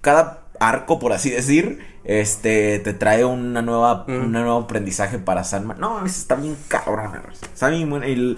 cada 0.01 0.43
arco, 0.59 0.99
por 0.99 1.11
así 1.11 1.31
decir, 1.31 1.79
este, 2.03 2.77
te 2.79 2.93
trae 2.93 3.25
una 3.25 3.63
nueva, 3.63 4.05
un 4.07 4.31
nuevo 4.31 4.57
aprendizaje 4.59 5.17
para 5.17 5.43
Sandman. 5.43 5.79
No, 5.79 6.05
está 6.05 6.35
bien 6.35 6.55
cabrón, 6.67 7.23
está 7.51 7.69
bien, 7.69 7.91
el, 8.03 8.37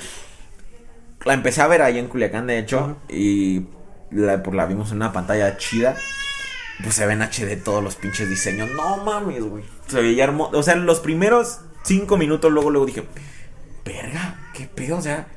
la 1.25 1.33
empecé 1.33 1.61
a 1.61 1.67
ver 1.67 1.81
ahí 1.81 1.99
en 1.99 2.07
Culiacán, 2.07 2.47
de 2.47 2.59
hecho, 2.59 2.95
y 3.09 3.65
la, 4.11 4.41
pues, 4.41 4.55
la 4.55 4.65
vimos 4.65 4.91
en 4.91 4.97
una 4.97 5.11
pantalla 5.11 5.57
chida. 5.57 5.95
Pues 6.83 6.93
se 6.93 7.07
ven 7.07 7.23
HD 7.23 7.61
todos 7.63 7.83
los 7.83 7.95
pinches 7.95 8.29
diseños. 8.29 8.69
No 8.69 8.97
mames, 8.97 9.43
güey. 9.43 9.63
Se 9.87 9.99
veía 9.99 10.25
hermoso. 10.25 10.59
O 10.59 10.61
sea, 10.61 10.75
los 10.75 10.99
primeros 10.99 11.61
cinco 11.87 12.17
minutos 12.17 12.51
luego, 12.51 12.69
luego 12.69 12.85
dije, 12.85 13.03
verga, 13.85 14.39
qué 14.53 14.65
pedo, 14.67 14.97
o 14.97 15.01
sea, 15.01 15.27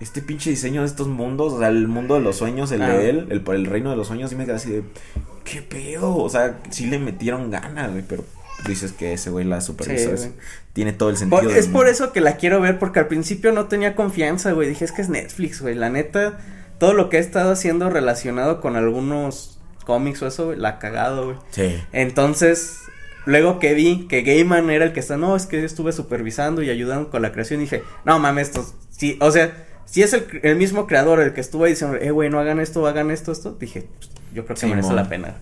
este 0.00 0.22
pinche 0.22 0.50
diseño 0.50 0.82
de 0.82 0.86
estos 0.86 1.08
mundos, 1.08 1.52
o 1.52 1.58
sea, 1.58 1.68
el 1.68 1.88
mundo 1.88 2.14
de 2.14 2.20
los 2.20 2.36
sueños, 2.36 2.70
el 2.72 2.80
de 2.80 3.10
él, 3.10 3.26
el, 3.30 3.42
el 3.46 3.66
reino 3.66 3.90
de 3.90 3.96
los 3.96 4.06
sueños, 4.06 4.32
y 4.32 4.36
me 4.36 4.44
quedé 4.44 4.54
así 4.54 4.70
de, 4.70 4.84
qué 5.44 5.62
pedo, 5.62 6.16
o 6.16 6.28
sea, 6.28 6.60
sí 6.70 6.86
le 6.86 6.98
metieron 6.98 7.50
ganas, 7.50 7.90
güey, 7.90 8.04
pero 8.06 8.24
dices 8.66 8.92
que 8.92 9.12
ese 9.12 9.30
güey 9.30 9.44
la 9.44 9.60
supervisó. 9.60 10.10
tiene 10.72 10.92
todo 10.92 11.10
el 11.10 11.16
sentido. 11.16 11.50
es 11.50 11.68
por 11.68 11.88
eso 11.88 12.12
que 12.12 12.20
la 12.20 12.36
quiero 12.36 12.60
ver, 12.60 12.78
porque 12.78 13.00
al 13.00 13.08
principio 13.08 13.52
no 13.52 13.66
tenía 13.66 13.94
confianza, 13.94 14.52
güey. 14.52 14.68
Dije, 14.68 14.84
es 14.84 14.92
que 14.92 15.02
es 15.02 15.08
Netflix, 15.08 15.60
güey. 15.60 15.74
La 15.74 15.90
neta, 15.90 16.38
todo 16.78 16.94
lo 16.94 17.08
que 17.08 17.18
he 17.18 17.20
estado 17.20 17.52
haciendo 17.52 17.90
relacionado 17.90 18.60
con 18.60 18.76
algunos 18.76 19.58
cómics 19.84 20.22
o 20.22 20.26
eso, 20.26 20.54
la 20.54 20.70
ha 20.70 20.78
cagado, 20.78 21.26
güey. 21.26 21.36
Sí. 21.50 21.82
Entonces, 21.92 22.80
luego 23.28 23.58
que 23.58 23.74
vi 23.74 24.06
que 24.08 24.22
Gaiman 24.22 24.70
era 24.70 24.86
el 24.86 24.92
que 24.92 25.00
está, 25.00 25.18
no, 25.18 25.36
es 25.36 25.44
que 25.44 25.62
estuve 25.62 25.92
supervisando 25.92 26.62
y 26.62 26.70
ayudando 26.70 27.10
con 27.10 27.20
la 27.20 27.30
creación, 27.30 27.60
dije, 27.60 27.82
no 28.06 28.18
mames, 28.18 28.48
esto, 28.48 28.66
sí, 28.90 29.18
o 29.20 29.30
sea, 29.30 29.66
si 29.84 30.02
es 30.02 30.14
el, 30.14 30.56
mismo 30.56 30.86
creador 30.86 31.20
el 31.20 31.34
que 31.34 31.42
estuvo 31.42 31.66
diciendo, 31.66 31.98
eh, 32.00 32.10
güey, 32.10 32.30
no 32.30 32.40
hagan 32.40 32.58
esto, 32.58 32.86
hagan 32.86 33.10
esto, 33.10 33.30
esto, 33.30 33.52
dije, 33.52 33.86
pues, 33.98 34.10
yo 34.32 34.46
creo 34.46 34.56
que 34.56 34.66
merece 34.66 34.94
la 34.94 35.08
pena. 35.08 35.34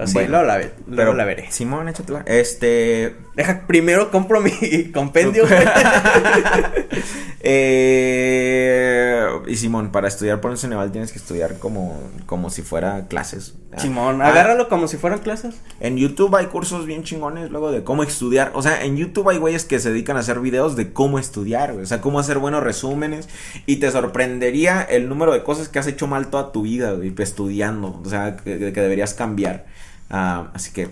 Así, 0.00 0.18
luego, 0.26 0.44
la, 0.44 0.60
luego 0.86 1.12
la 1.12 1.24
veré. 1.24 1.50
Simón, 1.50 1.88
échatela. 1.88 2.22
Este. 2.26 3.16
Deja, 3.34 3.66
primero 3.66 4.10
compro 4.10 4.40
mi 4.40 4.90
compendio. 4.94 5.44
eh, 7.40 9.26
y 9.46 9.56
Simón, 9.56 9.92
para 9.92 10.08
estudiar 10.08 10.40
por 10.40 10.52
el 10.52 10.58
Ceneval 10.58 10.90
tienes 10.90 11.12
que 11.12 11.18
estudiar 11.18 11.58
como, 11.58 12.00
como 12.24 12.48
si 12.48 12.62
fuera 12.62 13.08
clases. 13.08 13.56
Simón, 13.76 14.22
ah. 14.22 14.28
agárralo 14.28 14.70
como 14.70 14.88
si 14.88 14.96
fueran 14.96 15.18
clases. 15.18 15.54
En 15.80 15.98
YouTube 15.98 16.34
hay 16.34 16.46
cursos 16.46 16.86
bien 16.86 17.04
chingones 17.04 17.50
luego 17.50 17.70
de 17.70 17.84
cómo 17.84 18.02
estudiar. 18.02 18.52
O 18.54 18.62
sea, 18.62 18.82
en 18.84 18.96
YouTube 18.96 19.28
hay 19.28 19.36
güeyes 19.36 19.66
que 19.66 19.78
se 19.80 19.90
dedican 19.90 20.16
a 20.16 20.20
hacer 20.20 20.40
videos 20.40 20.76
de 20.76 20.92
cómo 20.94 21.18
estudiar, 21.18 21.72
O 21.72 21.84
sea, 21.84 22.00
cómo 22.00 22.18
hacer 22.18 22.38
buenos 22.38 22.62
resúmenes. 22.62 23.28
Y 23.66 23.76
te 23.76 23.90
sorprendería 23.90 24.80
el 24.82 25.10
número 25.10 25.32
de 25.32 25.42
cosas 25.42 25.68
que 25.68 25.78
has 25.78 25.86
hecho 25.86 26.06
mal 26.06 26.28
toda 26.30 26.52
tu 26.52 26.62
vida, 26.62 26.92
güey, 26.92 27.14
estudiando. 27.18 28.00
O 28.02 28.08
sea, 28.08 28.36
que 28.36 28.56
deberías 28.58 29.12
cambiar. 29.12 29.66
Ah, 30.10 30.50
así 30.54 30.72
que 30.72 30.90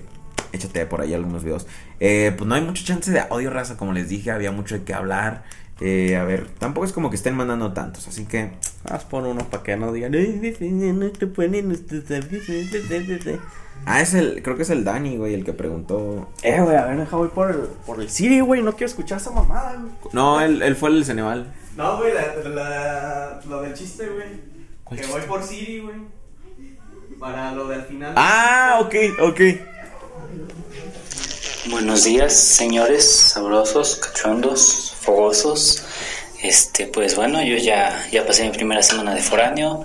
échate 0.52 0.86
por 0.86 1.00
ahí 1.00 1.14
algunos 1.14 1.44
videos. 1.44 1.66
Eh, 2.00 2.32
pues 2.36 2.48
no 2.48 2.54
hay 2.54 2.62
mucha 2.62 2.84
chance 2.84 3.10
de 3.10 3.20
audio 3.20 3.50
raza, 3.50 3.76
como 3.76 3.92
les 3.92 4.08
dije, 4.08 4.30
había 4.30 4.52
mucho 4.52 4.76
de 4.76 4.84
qué 4.84 4.94
hablar. 4.94 5.44
Eh, 5.80 6.16
a 6.16 6.24
ver, 6.24 6.48
tampoco 6.58 6.86
es 6.86 6.92
como 6.92 7.08
que 7.08 7.16
estén 7.16 7.36
mandando 7.36 7.72
tantos, 7.72 8.08
así 8.08 8.24
que. 8.24 8.50
Haz 8.84 9.04
por 9.04 9.24
uno 9.24 9.48
para 9.48 9.62
que 9.62 9.76
no 9.76 9.92
digan. 9.92 10.12
Ah, 13.86 14.00
es 14.00 14.14
el, 14.14 14.42
creo 14.42 14.56
que 14.56 14.62
es 14.62 14.70
el 14.70 14.82
Dani, 14.82 15.16
güey, 15.16 15.34
el 15.34 15.44
que 15.44 15.52
preguntó. 15.52 16.30
Eh, 16.42 16.60
güey, 16.60 16.76
a 16.76 16.84
ver, 16.84 16.98
deja 16.98 17.16
voy 17.16 17.28
por 17.28 17.50
el, 17.50 17.58
por 17.86 18.00
el 18.00 18.10
Siri, 18.10 18.40
güey, 18.40 18.60
no 18.62 18.72
quiero 18.72 18.86
escuchar 18.86 19.18
esa 19.18 19.30
mamada, 19.30 19.74
güey. 19.74 19.92
No, 20.12 20.40
él, 20.40 20.62
él 20.62 20.74
fue 20.74 20.90
el 20.90 21.04
Ceneval. 21.04 21.52
No, 21.76 21.98
güey, 21.98 22.12
la, 22.12 22.48
la, 22.48 23.40
lo 23.48 23.62
del 23.62 23.74
chiste, 23.74 24.08
güey. 24.08 24.48
Que 25.00 25.06
voy 25.06 25.20
por 25.22 25.44
Siri, 25.44 25.80
güey 25.80 26.17
para 27.18 27.52
lo 27.52 27.68
del 27.68 27.82
final. 27.82 28.12
Ah, 28.16 28.78
ok, 28.80 28.94
ok. 29.20 29.40
Buenos 31.70 32.04
días, 32.04 32.32
señores, 32.32 33.04
sabrosos, 33.10 33.96
cachondos, 33.96 34.94
fogosos. 35.00 35.84
Este, 36.42 36.86
pues 36.86 37.16
bueno, 37.16 37.42
yo 37.42 37.56
ya, 37.56 38.06
ya 38.10 38.26
pasé 38.26 38.44
mi 38.44 38.50
primera 38.50 38.82
semana 38.82 39.14
de 39.14 39.20
foráneo. 39.22 39.84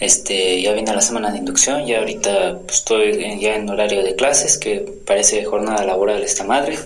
Este, 0.00 0.62
ya 0.62 0.72
viene 0.72 0.94
la 0.94 1.00
semana 1.00 1.32
de 1.32 1.38
inducción, 1.38 1.84
ya 1.84 1.98
ahorita 1.98 2.60
pues, 2.64 2.78
estoy 2.78 3.40
ya 3.40 3.56
en 3.56 3.68
horario 3.68 4.04
de 4.04 4.14
clases, 4.14 4.56
que 4.56 4.80
parece 5.04 5.44
jornada 5.44 5.84
laboral 5.84 6.22
esta 6.22 6.44
madre. 6.44 6.78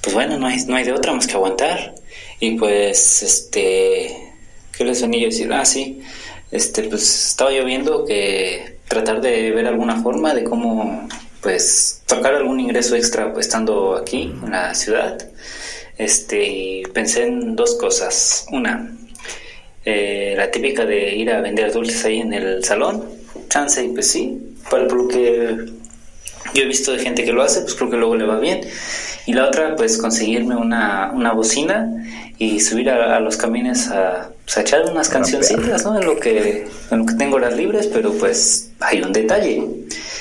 Pues 0.00 0.14
bueno, 0.14 0.36
no 0.36 0.48
hay, 0.48 0.64
no 0.66 0.76
hay 0.76 0.84
de 0.84 0.92
otra 0.92 1.12
más 1.12 1.26
que 1.26 1.34
aguantar. 1.34 1.94
Y 2.40 2.56
pues, 2.56 3.22
este, 3.22 4.34
¿qué 4.76 4.84
les 4.84 5.00
venía 5.00 5.22
a 5.22 5.30
decir? 5.30 5.52
Ah, 5.52 5.64
sí, 5.64 6.02
este, 6.50 6.82
pues 6.84 7.28
estaba 7.28 7.52
yo 7.52 7.64
viendo 7.64 8.04
que 8.04 8.73
tratar 8.88 9.20
de 9.20 9.50
ver 9.50 9.66
alguna 9.66 10.02
forma 10.02 10.34
de 10.34 10.44
cómo 10.44 11.08
pues 11.40 12.02
tocar 12.06 12.34
algún 12.34 12.58
ingreso 12.58 12.96
extra 12.96 13.32
estando 13.38 13.96
aquí 13.96 14.32
en 14.42 14.50
la 14.50 14.74
ciudad. 14.74 15.18
Este, 15.98 16.82
pensé 16.92 17.26
en 17.26 17.54
dos 17.54 17.74
cosas. 17.76 18.46
Una, 18.50 18.96
eh, 19.84 20.34
la 20.36 20.50
típica 20.50 20.86
de 20.86 21.14
ir 21.14 21.30
a 21.30 21.40
vender 21.40 21.72
dulces 21.72 22.04
ahí 22.04 22.20
en 22.20 22.32
el 22.32 22.64
salón. 22.64 23.04
Chance, 23.48 23.90
pues 23.92 24.10
sí, 24.10 24.56
para 24.70 24.84
lo 24.84 25.06
que 25.06 25.56
yo 26.54 26.62
he 26.62 26.66
visto 26.66 26.92
de 26.92 26.98
gente 26.98 27.24
que 27.24 27.32
lo 27.32 27.42
hace, 27.42 27.60
pues 27.60 27.74
creo 27.74 27.90
que 27.90 27.96
luego 27.96 28.16
le 28.16 28.24
va 28.24 28.38
bien. 28.38 28.62
Y 29.26 29.32
la 29.32 29.46
otra, 29.46 29.74
pues 29.76 29.96
conseguirme 29.98 30.54
una, 30.54 31.10
una 31.14 31.32
bocina 31.32 31.90
y 32.38 32.60
subir 32.60 32.90
a, 32.90 33.20
los 33.20 33.36
camines 33.36 33.88
a, 33.88 34.30
pues, 34.44 34.58
echar 34.58 34.84
unas 34.90 35.08
cancioncitas, 35.08 35.84
¿no? 35.84 35.98
En 35.98 36.06
lo, 36.06 36.18
que, 36.18 36.66
en 36.90 36.98
lo 36.98 37.06
que 37.06 37.14
tengo 37.14 37.36
horas 37.36 37.56
libres, 37.56 37.86
pero 37.86 38.12
pues 38.12 38.70
hay 38.80 39.02
un 39.02 39.12
detalle, 39.12 39.66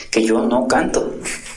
que 0.09 0.23
yo 0.23 0.45
no 0.45 0.67
canto, 0.67 1.15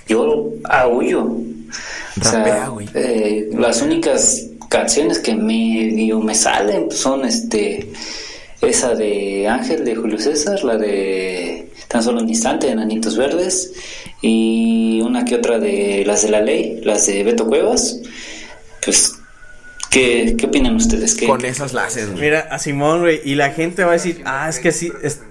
yo 0.08 0.50
aullo. 0.64 1.24
O 1.24 2.24
sea, 2.24 2.72
eh, 2.94 3.50
las 3.52 3.82
únicas 3.82 4.46
canciones 4.68 5.18
que 5.18 5.34
medio 5.34 6.20
me 6.20 6.34
salen 6.34 6.86
pues, 6.86 6.98
son 6.98 7.24
este 7.24 7.92
esa 8.60 8.94
de 8.94 9.48
Ángel 9.48 9.84
de 9.84 9.94
Julio 9.94 10.18
César, 10.18 10.62
la 10.64 10.76
de 10.76 11.70
Tan 11.88 12.02
solo 12.02 12.20
un 12.20 12.28
instante 12.28 12.66
de 12.66 12.74
Nanitos 12.74 13.16
Verdes 13.16 13.72
y 14.20 15.00
una 15.02 15.24
que 15.24 15.36
otra 15.36 15.58
de 15.58 16.04
las 16.04 16.22
de 16.22 16.30
la 16.30 16.40
ley, 16.40 16.80
las 16.82 17.06
de 17.06 17.22
Beto 17.22 17.46
Cuevas. 17.46 18.00
Pues 18.84 19.14
¿Qué, 19.90 20.34
¿Qué, 20.36 20.46
opinan 20.46 20.74
ustedes? 20.74 21.14
¿Qué, 21.14 21.26
Con 21.26 21.44
esas 21.44 21.72
laces, 21.72 22.08
Mira, 22.10 22.40
a 22.50 22.58
Simón, 22.58 23.00
güey, 23.00 23.20
y 23.24 23.36
la 23.36 23.50
gente 23.50 23.84
va 23.84 23.90
a 23.90 23.94
decir, 23.94 24.22
ah, 24.26 24.48
es 24.48 24.58
que 24.58 24.72
sí, 24.72 24.92
es, 25.02 25.22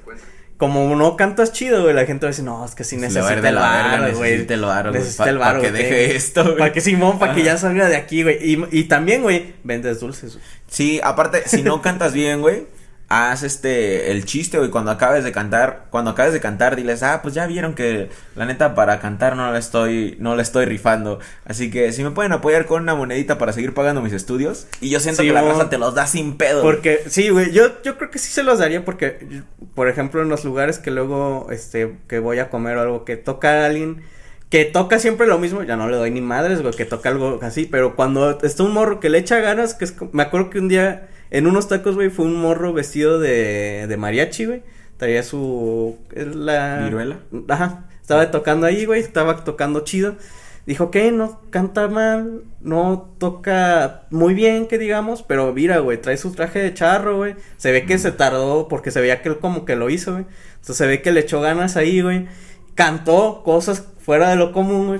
como 0.58 0.96
no 0.96 1.18
cantas 1.18 1.52
chido, 1.52 1.84
güey, 1.84 1.94
la 1.94 2.06
gente 2.06 2.26
va 2.26 2.30
a 2.30 2.32
decir, 2.32 2.46
no, 2.46 2.66
es 2.66 2.74
que 2.74 2.86
sí 2.86 2.96
necesita 2.96 3.50
el 3.50 3.56
bar, 3.56 4.14
güey. 4.16 4.32
Necesita 4.32 4.54
el 4.54 4.62
bar, 4.62 4.92
Necesita 4.92 5.30
el 5.30 5.38
Para 5.40 5.60
que 5.60 5.72
deje 5.72 6.16
esto, 6.16 6.44
güey. 6.44 6.58
Para 6.58 6.74
que 6.74 6.82
Simón, 6.82 7.20
para 7.20 7.36
que 7.36 7.44
ya 7.44 7.58
salga 7.58 7.90
de 7.90 7.98
aquí, 7.98 8.24
güey. 8.24 8.38
Y, 8.42 8.66
y 8.72 8.84
también, 8.86 9.22
güey, 9.22 9.54
vendes 9.64 10.00
dulces, 10.00 10.34
güey. 10.36 10.46
Sí, 10.68 11.02
aparte, 11.04 11.44
si 11.48 11.62
no 11.62 11.82
cantas 11.82 12.14
bien, 12.14 12.42
güey, 12.42 12.64
haz 13.16 13.44
este 13.44 14.12
el 14.12 14.26
chiste, 14.26 14.58
güey, 14.58 14.70
cuando 14.70 14.92
acabes 14.92 15.24
de 15.24 15.32
cantar, 15.32 15.86
cuando 15.90 16.12
acabes 16.12 16.34
de 16.34 16.42
cantar, 16.42 16.76
diles, 16.76 17.02
ah, 17.02 17.22
pues 17.22 17.34
ya 17.34 17.48
vieron 17.48 17.74
que 17.74 18.10
la 18.36 18.46
neta 18.46 18.76
para 18.76 19.00
cantar 19.00 19.38
no 19.38 19.52
la 19.52 19.58
estoy, 19.58 20.18
no 20.20 20.36
la 20.36 20.42
estoy 20.42 20.66
rifando. 20.66 21.20
Así 21.46 21.72
que 21.72 21.94
si 21.94 22.04
me 22.04 22.12
pueden 22.12 22.34
apoyar 22.34 22.66
con 22.66 22.84
una 22.84 22.94
monedita 22.94 23.38
para 23.38 23.54
seguir 23.54 23.74
pagando 23.74 24.02
mis 24.02 24.12
estudios. 24.12 24.68
Y 24.82 24.90
yo 24.90 25.00
siento 25.00 25.24
que 25.24 25.32
la 25.32 25.42
raza 25.42 25.70
te 25.70 25.78
los 25.78 25.96
da 25.96 26.08
sin 26.08 26.36
pedo. 26.36 26.62
Porque, 26.62 27.04
sí, 27.08 27.30
güey, 27.30 27.52
yo, 27.52 27.82
yo 27.84 27.98
creo 27.98 28.12
que 28.12 28.20
sí 28.20 28.32
se 28.32 28.44
los 28.44 28.60
daría 28.60 28.84
porque, 28.84 29.44
por 29.74 29.88
ejemplo, 29.88 30.22
en 30.22 30.28
los 30.28 30.44
lugares 30.44 30.80
que 30.80 30.92
luego, 30.92 31.48
este, 31.52 31.96
que 32.10 32.20
voy 32.20 32.40
a 32.40 32.50
comer 32.50 32.78
o 32.78 32.82
algo, 32.82 33.06
que 33.06 33.16
toca 33.16 33.64
a 33.64 33.66
alguien 33.66 34.04
que 34.50 34.64
toca 34.64 35.00
siempre 35.00 35.26
lo 35.26 35.40
mismo, 35.40 35.64
ya 35.64 35.76
no 35.76 35.90
le 35.90 35.98
doy 35.98 36.12
ni 36.12 36.22
madres, 36.22 36.62
güey, 36.62 36.74
que 36.74 36.86
toca 36.86 37.10
algo 37.10 37.40
así, 37.42 37.66
pero 37.66 37.96
cuando 37.96 38.40
está 38.42 38.64
un 38.64 38.74
morro 38.74 39.00
que 39.00 39.10
le 39.10 39.18
echa 39.18 39.40
ganas, 39.40 39.74
que 39.74 39.86
es, 39.86 39.96
me 40.12 40.24
acuerdo 40.24 40.52
que 40.52 40.60
un 40.60 40.68
día 40.68 41.10
en 41.32 41.48
unos 41.48 41.68
tacos, 41.68 41.96
güey, 41.96 42.10
fue 42.10 42.26
un 42.26 42.36
morro 42.36 42.74
vestido 42.74 43.20
de, 43.20 43.86
de 43.88 43.98
mariachi, 43.98 44.46
güey. 44.46 44.64
Traía 44.98 45.24
su. 45.24 45.98
La. 46.16 46.84
¿Viruela? 46.86 47.20
Ajá. 47.50 47.86
Estaba 48.02 48.32
tocando 48.32 48.68
ahí, 48.68 48.86
güey. 48.86 49.02
Estaba 49.02 49.44
tocando 49.44 49.82
chido. 49.82 50.16
Dijo 50.66 50.90
que 50.90 51.12
no 51.12 51.42
canta 51.52 51.88
mal, 51.88 52.42
no 52.60 53.14
toca 53.20 54.08
muy 54.10 54.34
bien, 54.34 54.68
que 54.68 54.80
digamos, 54.80 55.22
pero 55.22 55.54
mira, 55.54 55.78
güey, 55.78 56.02
trae 56.02 56.18
su 56.18 56.32
traje 56.32 56.60
de 56.60 56.74
charro, 56.74 57.18
güey. 57.18 57.36
Se 57.58 57.72
ve 57.72 57.86
que 57.86 58.00
se 58.00 58.12
tardó 58.12 58.68
porque 58.68 58.90
se 58.90 59.00
veía 59.00 59.22
que 59.22 59.30
él 59.30 59.38
como 59.38 59.64
que 59.64 59.76
lo 59.76 59.92
hizo, 59.92 60.14
güey. 60.14 60.26
Entonces 60.56 60.78
se 60.78 60.88
ve 60.88 61.04
que 61.04 61.12
le 61.12 61.20
echó 61.20 61.40
ganas 61.40 61.78
ahí, 61.78 62.02
güey. 62.02 62.28
Cantó 62.74 63.44
cosas 63.46 63.86
fuera 64.00 64.30
de 64.32 64.38
lo 64.38 64.52
común, 64.52 64.88
güey. 64.88 65.00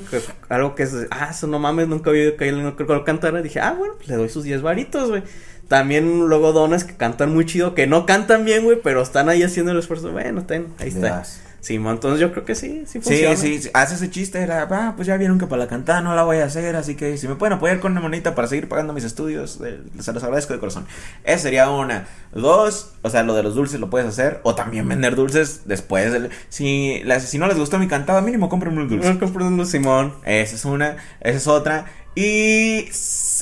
algo 0.50 0.76
que 0.76 0.84
es, 0.84 0.94
ah, 1.10 1.30
eso 1.32 1.48
no 1.48 1.58
mames, 1.58 1.88
nunca 1.88 2.12
había 2.12 2.24
oído 2.24 2.38
que 2.38 2.48
él 2.48 2.62
no 2.62 2.76
creo 2.76 2.88
que 2.88 2.94
lo 2.94 3.04
cantara. 3.04 3.42
Dije, 3.42 3.60
ah, 3.60 3.74
bueno, 3.76 3.96
pues 3.98 4.08
le 4.08 4.18
doy 4.18 4.30
sus 4.30 4.44
10 4.44 4.62
varitos, 4.62 5.10
güey. 5.10 5.24
También 5.68 6.28
luego 6.28 6.54
dones 6.54 6.84
que 6.84 6.96
cantan 6.96 7.34
muy 7.34 7.46
chido, 7.46 7.74
que 7.74 7.88
no 7.88 8.06
cantan 8.06 8.46
bien, 8.46 8.64
güey, 8.64 8.80
pero 8.84 9.02
están 9.02 9.30
ahí 9.30 9.44
haciendo 9.44 9.72
el 9.72 9.80
esfuerzo. 9.80 10.12
Bueno, 10.12 10.46
ten, 10.46 10.68
ahí 10.80 10.90
está. 10.90 11.24
Sí, 11.66 11.78
entonces 11.78 12.20
yo 12.20 12.32
creo 12.32 12.46
que 12.46 12.54
sí, 12.54 12.84
sí 12.86 13.00
funciona. 13.02 13.36
Sí, 13.36 13.60
sí, 13.60 13.70
hace 13.74 13.96
ese 13.96 14.12
chiste, 14.12 14.40
era, 14.40 14.68
ah, 14.70 14.94
pues 14.96 15.08
ya 15.08 15.18
vieron 15.18 15.40
que 15.40 15.48
para 15.48 15.64
la 15.64 15.68
cantada 15.68 16.00
no 16.00 16.14
la 16.14 16.22
voy 16.22 16.38
a 16.38 16.46
hacer, 16.46 16.76
así 16.76 16.94
que 16.94 17.18
si 17.18 17.28
me 17.28 17.34
pueden 17.34 17.54
apoyar 17.54 17.80
con 17.80 17.94
una 17.94 18.02
monita 18.02 18.36
para 18.36 18.48
seguir 18.48 18.70
pagando 18.70 18.94
mis 18.94 19.04
estudios, 19.04 19.60
eh, 19.66 19.80
se 20.00 20.14
los 20.14 20.24
agradezco 20.24 20.54
de 20.54 20.60
corazón. 20.60 20.86
Esa 21.24 21.40
sería 21.40 21.72
una. 21.72 22.06
Dos, 22.36 22.92
o 23.02 23.10
sea, 23.10 23.24
lo 23.24 23.34
de 23.34 23.42
los 23.42 23.56
dulces 23.56 23.80
lo 23.80 23.90
puedes 23.90 24.08
hacer, 24.08 24.42
o 24.44 24.54
también 24.54 24.88
vender 24.88 25.16
dulces 25.16 25.62
después. 25.66 26.14
si, 26.50 27.02
si 27.22 27.38
no 27.40 27.48
les 27.48 27.58
gustó 27.58 27.80
mi 27.80 27.88
cantada, 27.88 28.22
mínimo 28.22 28.48
compren 28.48 28.78
un 28.78 28.88
dulce. 28.88 29.12
No 29.12 29.20
compren 29.20 29.48
un 29.48 29.66
Simón. 29.66 30.14
Esa 30.24 30.56
es 30.56 30.66
una, 30.66 30.98
esa 31.20 31.38
es 31.38 31.48
otra. 31.48 31.86
Y 32.14 32.90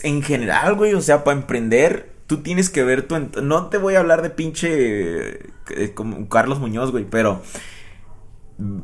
en 0.03 0.23
general, 0.23 0.75
güey, 0.75 0.93
o 0.93 1.01
sea, 1.01 1.25
para 1.25 1.37
emprender, 1.37 2.12
tú 2.27 2.37
tienes 2.37 2.69
que 2.69 2.83
ver 2.83 3.07
tu... 3.07 3.17
No 3.41 3.67
te 3.67 3.77
voy 3.77 3.95
a 3.95 3.99
hablar 3.99 4.21
de 4.21 4.29
pinche... 4.29 5.51
Eh, 5.69 5.93
como 5.93 6.27
Carlos 6.29 6.59
Muñoz, 6.59 6.91
güey, 6.91 7.05
pero... 7.05 7.41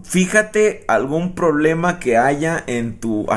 Fíjate 0.03 0.83
algún 0.87 1.35
problema 1.35 1.99
que 1.99 2.17
haya 2.17 2.63
en 2.65 2.99
tu, 2.99 3.27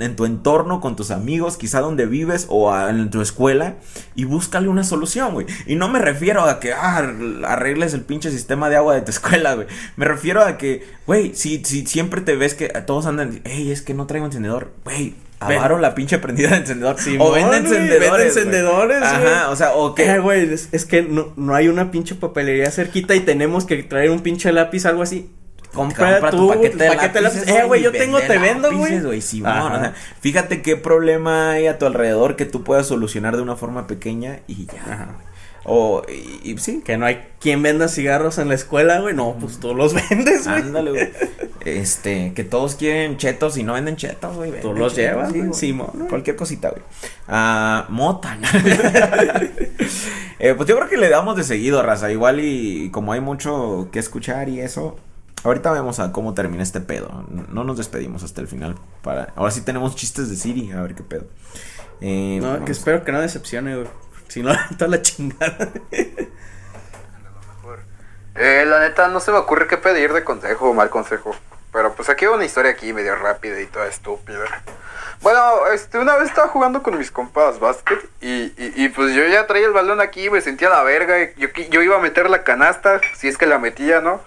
en 0.00 0.16
tu 0.16 0.24
entorno, 0.24 0.80
con 0.80 0.96
tus 0.96 1.12
amigos, 1.12 1.56
quizá 1.56 1.80
donde 1.80 2.06
vives 2.06 2.46
o 2.50 2.76
en 2.76 3.08
tu 3.08 3.20
escuela, 3.20 3.76
y 4.16 4.24
búscale 4.24 4.68
una 4.68 4.82
solución, 4.82 5.32
güey. 5.32 5.46
Y 5.64 5.76
no 5.76 5.88
me 5.88 6.00
refiero 6.00 6.42
a 6.42 6.58
que 6.58 6.72
ah, 6.72 6.98
arregles 7.44 7.94
el 7.94 8.00
pinche 8.00 8.32
sistema 8.32 8.68
de 8.68 8.76
agua 8.76 8.94
de 8.94 9.02
tu 9.02 9.10
escuela, 9.12 9.54
güey. 9.54 9.68
Me 9.94 10.06
refiero 10.06 10.42
a 10.42 10.58
que, 10.58 10.84
güey, 11.06 11.34
si, 11.34 11.64
si 11.64 11.86
siempre 11.86 12.20
te 12.20 12.34
ves 12.34 12.54
que 12.54 12.68
todos 12.68 13.06
andan, 13.06 13.40
hey, 13.44 13.70
es 13.70 13.80
que 13.80 13.94
no 13.94 14.08
traigo 14.08 14.26
encendedor, 14.26 14.72
güey, 14.84 15.14
Avaro 15.38 15.78
la 15.78 15.94
pinche 15.94 16.18
prendida 16.18 16.50
de 16.50 16.56
encendedor. 16.56 16.96
o 17.18 17.30
vende 17.30 17.58
encendedores. 17.58 18.10
Vende 18.10 18.26
encendedores, 18.26 19.02
Ajá, 19.02 19.50
o 19.50 19.56
sea, 19.56 19.74
o 19.74 19.94
que. 19.94 20.04
Eh, 20.06 20.18
güey, 20.18 20.50
es, 20.52 20.84
que 20.84 21.02
no, 21.02 21.32
no, 21.36 21.54
hay 21.54 21.68
una 21.68 21.90
pinche 21.90 22.14
papelería 22.14 22.70
cerquita 22.70 23.14
y 23.14 23.20
tenemos 23.20 23.66
que 23.66 23.82
traer 23.82 24.10
un 24.10 24.20
pinche 24.20 24.52
lápiz, 24.52 24.86
algo 24.86 25.02
así. 25.02 25.30
Compra, 25.72 26.30
tu 26.30 26.48
paquete 26.48 26.76
de 26.78 27.20
lápices, 27.20 27.48
Eh, 27.48 27.64
güey, 27.66 27.82
yo 27.82 27.92
tengo, 27.92 28.18
te 28.18 28.38
vendo, 28.38 28.72
güey. 28.72 29.20
Sí, 29.20 29.42
o 29.42 29.44
sea, 29.44 29.94
fíjate 30.20 30.62
qué 30.62 30.76
problema 30.76 31.50
hay 31.50 31.66
a 31.66 31.78
tu 31.78 31.84
alrededor 31.84 32.36
que 32.36 32.46
tú 32.46 32.64
puedas 32.64 32.86
solucionar 32.86 33.36
de 33.36 33.42
una 33.42 33.56
forma 33.56 33.86
pequeña 33.86 34.40
y 34.46 34.66
ya. 34.66 34.82
Ajá. 34.86 35.08
O, 35.68 36.02
y, 36.44 36.56
sí. 36.58 36.80
Que 36.84 36.96
no 36.96 37.06
hay 37.06 37.26
quien 37.40 37.60
venda 37.60 37.88
cigarros 37.88 38.38
en 38.38 38.48
la 38.48 38.54
escuela, 38.54 39.00
güey. 39.00 39.14
No, 39.14 39.36
pues 39.40 39.58
tú 39.58 39.74
los 39.74 39.94
vendes, 39.94 40.46
güey. 40.46 40.60
Ándale, 40.60 40.90
güey. 40.92 41.12
Este, 41.64 42.32
que 42.34 42.44
todos 42.44 42.76
quieren 42.76 43.16
chetos 43.16 43.56
y 43.56 43.64
no 43.64 43.72
venden 43.72 43.96
chetos, 43.96 44.36
güey. 44.36 44.60
Tú 44.60 44.72
los 44.74 44.94
llevas, 44.94 45.32
sí, 45.32 45.42
sí 45.52 45.78
Cualquier 46.08 46.36
cosita, 46.36 46.70
güey. 46.70 46.82
Ah, 47.26 47.86
mota. 47.88 48.38
eh, 50.38 50.54
pues 50.54 50.68
yo 50.68 50.76
creo 50.76 50.88
que 50.88 50.96
le 50.96 51.08
damos 51.08 51.36
de 51.36 51.42
seguido, 51.42 51.82
raza. 51.82 52.12
Igual 52.12 52.38
y 52.38 52.90
como 52.90 53.12
hay 53.12 53.20
mucho 53.20 53.88
que 53.90 53.98
escuchar 53.98 54.48
y 54.48 54.60
eso. 54.60 54.96
Ahorita 55.42 55.72
vemos 55.72 55.98
a 55.98 56.12
cómo 56.12 56.32
termina 56.32 56.62
este 56.62 56.80
pedo. 56.80 57.26
No 57.28 57.64
nos 57.64 57.76
despedimos 57.76 58.22
hasta 58.22 58.40
el 58.40 58.46
final. 58.46 58.76
Para... 59.02 59.32
Ahora 59.34 59.50
sí 59.50 59.62
tenemos 59.62 59.96
chistes 59.96 60.30
de 60.30 60.36
Siri. 60.36 60.70
A 60.70 60.80
ver 60.82 60.94
qué 60.94 61.02
pedo. 61.02 61.26
Eh, 62.00 62.38
no, 62.40 62.64
que 62.64 62.70
espero 62.70 63.02
que 63.02 63.10
no 63.10 63.20
decepcione, 63.20 63.74
güey. 63.74 63.88
Si 64.28 64.42
no, 64.42 64.52
toda 64.78 64.90
la 64.90 65.02
chingada. 65.02 65.70
Eh, 68.34 68.64
la 68.66 68.80
neta, 68.80 69.08
no 69.08 69.20
se 69.20 69.30
me 69.30 69.38
ocurre 69.38 69.66
qué 69.66 69.78
pedir 69.78 70.12
de 70.12 70.22
consejo 70.22 70.70
o 70.70 70.74
mal 70.74 70.90
consejo. 70.90 71.34
Pero 71.72 71.94
pues 71.94 72.08
aquí 72.08 72.24
hay 72.24 72.30
una 72.30 72.44
historia 72.44 72.70
aquí 72.70 72.92
medio 72.92 73.16
rápida 73.16 73.60
y 73.60 73.66
toda 73.66 73.86
estúpida. 73.86 74.44
Bueno, 75.20 75.66
este, 75.74 75.98
una 75.98 76.16
vez 76.16 76.28
estaba 76.28 76.48
jugando 76.48 76.82
con 76.82 76.96
mis 76.98 77.10
compas 77.10 77.58
básquet 77.58 77.98
y, 78.20 78.52
y, 78.56 78.88
pues 78.90 79.14
yo 79.14 79.26
ya 79.26 79.46
traía 79.46 79.66
el 79.66 79.72
balón 79.72 80.00
aquí, 80.00 80.30
me 80.30 80.40
sentía 80.40 80.68
la 80.68 80.82
verga. 80.82 81.16
Yo, 81.36 81.48
yo 81.70 81.82
iba 81.82 81.96
a 81.96 82.00
meter 82.00 82.30
la 82.30 82.44
canasta, 82.44 83.00
si 83.14 83.28
es 83.28 83.36
que 83.36 83.46
la 83.46 83.58
metía, 83.58 84.00
¿no? 84.00 84.22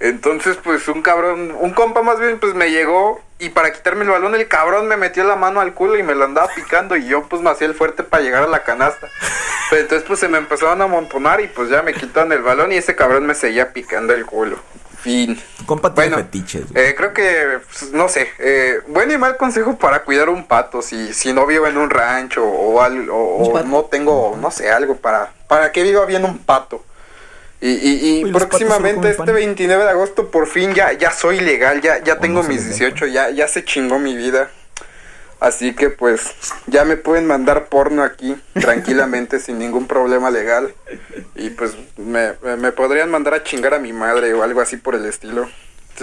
Entonces, 0.00 0.56
pues 0.62 0.88
un 0.88 1.02
cabrón, 1.02 1.54
un 1.60 1.72
compa 1.72 2.02
más 2.02 2.18
bien, 2.18 2.38
pues 2.40 2.54
me 2.54 2.70
llegó 2.70 3.20
y 3.38 3.50
para 3.50 3.70
quitarme 3.70 4.04
el 4.04 4.10
balón, 4.10 4.34
el 4.34 4.48
cabrón 4.48 4.88
me 4.88 4.96
metió 4.96 5.24
la 5.24 5.36
mano 5.36 5.60
al 5.60 5.74
culo 5.74 5.98
y 5.98 6.02
me 6.02 6.14
lo 6.14 6.24
andaba 6.24 6.48
picando 6.54 6.96
y 6.96 7.06
yo 7.06 7.24
pues 7.24 7.42
me 7.42 7.50
hacía 7.50 7.66
el 7.66 7.74
fuerte 7.74 8.02
para 8.02 8.22
llegar 8.22 8.42
a 8.42 8.48
la 8.48 8.64
canasta. 8.64 9.08
Pero 9.70 9.82
entonces 9.82 10.08
pues 10.08 10.18
se 10.18 10.28
me 10.28 10.38
empezaron 10.38 10.80
a 10.80 10.84
amontonar 10.84 11.42
y 11.42 11.48
pues 11.48 11.68
ya 11.68 11.82
me 11.82 11.92
quitaron 11.92 12.32
el 12.32 12.40
balón 12.40 12.72
y 12.72 12.76
ese 12.76 12.96
cabrón 12.96 13.26
me 13.26 13.34
seguía 13.34 13.74
picando 13.74 14.14
el 14.14 14.24
culo. 14.24 14.58
Fin. 15.02 15.40
Compa 15.66 15.90
bueno, 15.90 16.16
fetiches. 16.16 16.64
Eh, 16.74 16.94
creo 16.96 17.14
que, 17.14 17.60
pues, 17.66 17.92
no 17.92 18.08
sé, 18.08 18.28
eh, 18.38 18.80
buen 18.88 19.10
y 19.10 19.16
mal 19.16 19.36
consejo 19.38 19.78
para 19.78 20.02
cuidar 20.02 20.28
un 20.28 20.46
pato. 20.46 20.82
Si, 20.82 21.14
si 21.14 21.32
no 21.32 21.46
vivo 21.46 21.66
en 21.66 21.78
un 21.78 21.88
rancho 21.88 22.44
o, 22.44 22.82
algo, 22.82 23.36
o, 23.36 23.62
no 23.62 23.84
tengo, 23.84 24.36
no 24.38 24.50
sé, 24.50 24.70
algo 24.70 24.96
para, 24.96 25.32
para 25.46 25.72
que 25.72 25.82
viva 25.82 26.04
bien 26.04 26.24
un 26.24 26.38
pato. 26.38 26.84
Y, 27.62 27.68
y, 27.68 28.20
próximamente 28.48 29.08
este 29.10 29.32
29 29.32 29.84
de 29.84 29.90
agosto 29.90 30.30
por 30.30 30.46
fin 30.46 30.72
ya, 30.72 30.92
ya 30.94 31.10
soy 31.12 31.40
legal, 31.40 31.80
ya, 31.82 32.02
ya 32.02 32.18
tengo 32.18 32.42
mis 32.42 32.64
18, 32.78 33.06
ya, 33.06 33.30
ya 33.30 33.48
se 33.48 33.64
chingó 33.64 33.98
mi 33.98 34.16
vida. 34.16 34.50
Así 35.40 35.74
que 35.74 35.88
pues 35.88 36.34
ya 36.66 36.84
me 36.84 36.96
pueden 36.98 37.26
mandar 37.26 37.66
porno 37.68 38.02
aquí 38.02 38.36
tranquilamente 38.54 39.40
sin 39.40 39.58
ningún 39.58 39.86
problema 39.86 40.30
legal. 40.30 40.74
Y 41.34 41.50
pues 41.50 41.72
me, 41.96 42.34
me- 42.42 42.56
me 42.56 42.72
podrían 42.72 43.10
mandar 43.10 43.34
a 43.34 43.42
chingar 43.42 43.72
a 43.74 43.78
mi 43.78 43.92
madre 43.92 44.32
o 44.34 44.42
algo 44.42 44.60
así 44.60 44.76
por 44.76 44.94
el 44.94 45.04
estilo. 45.06 45.48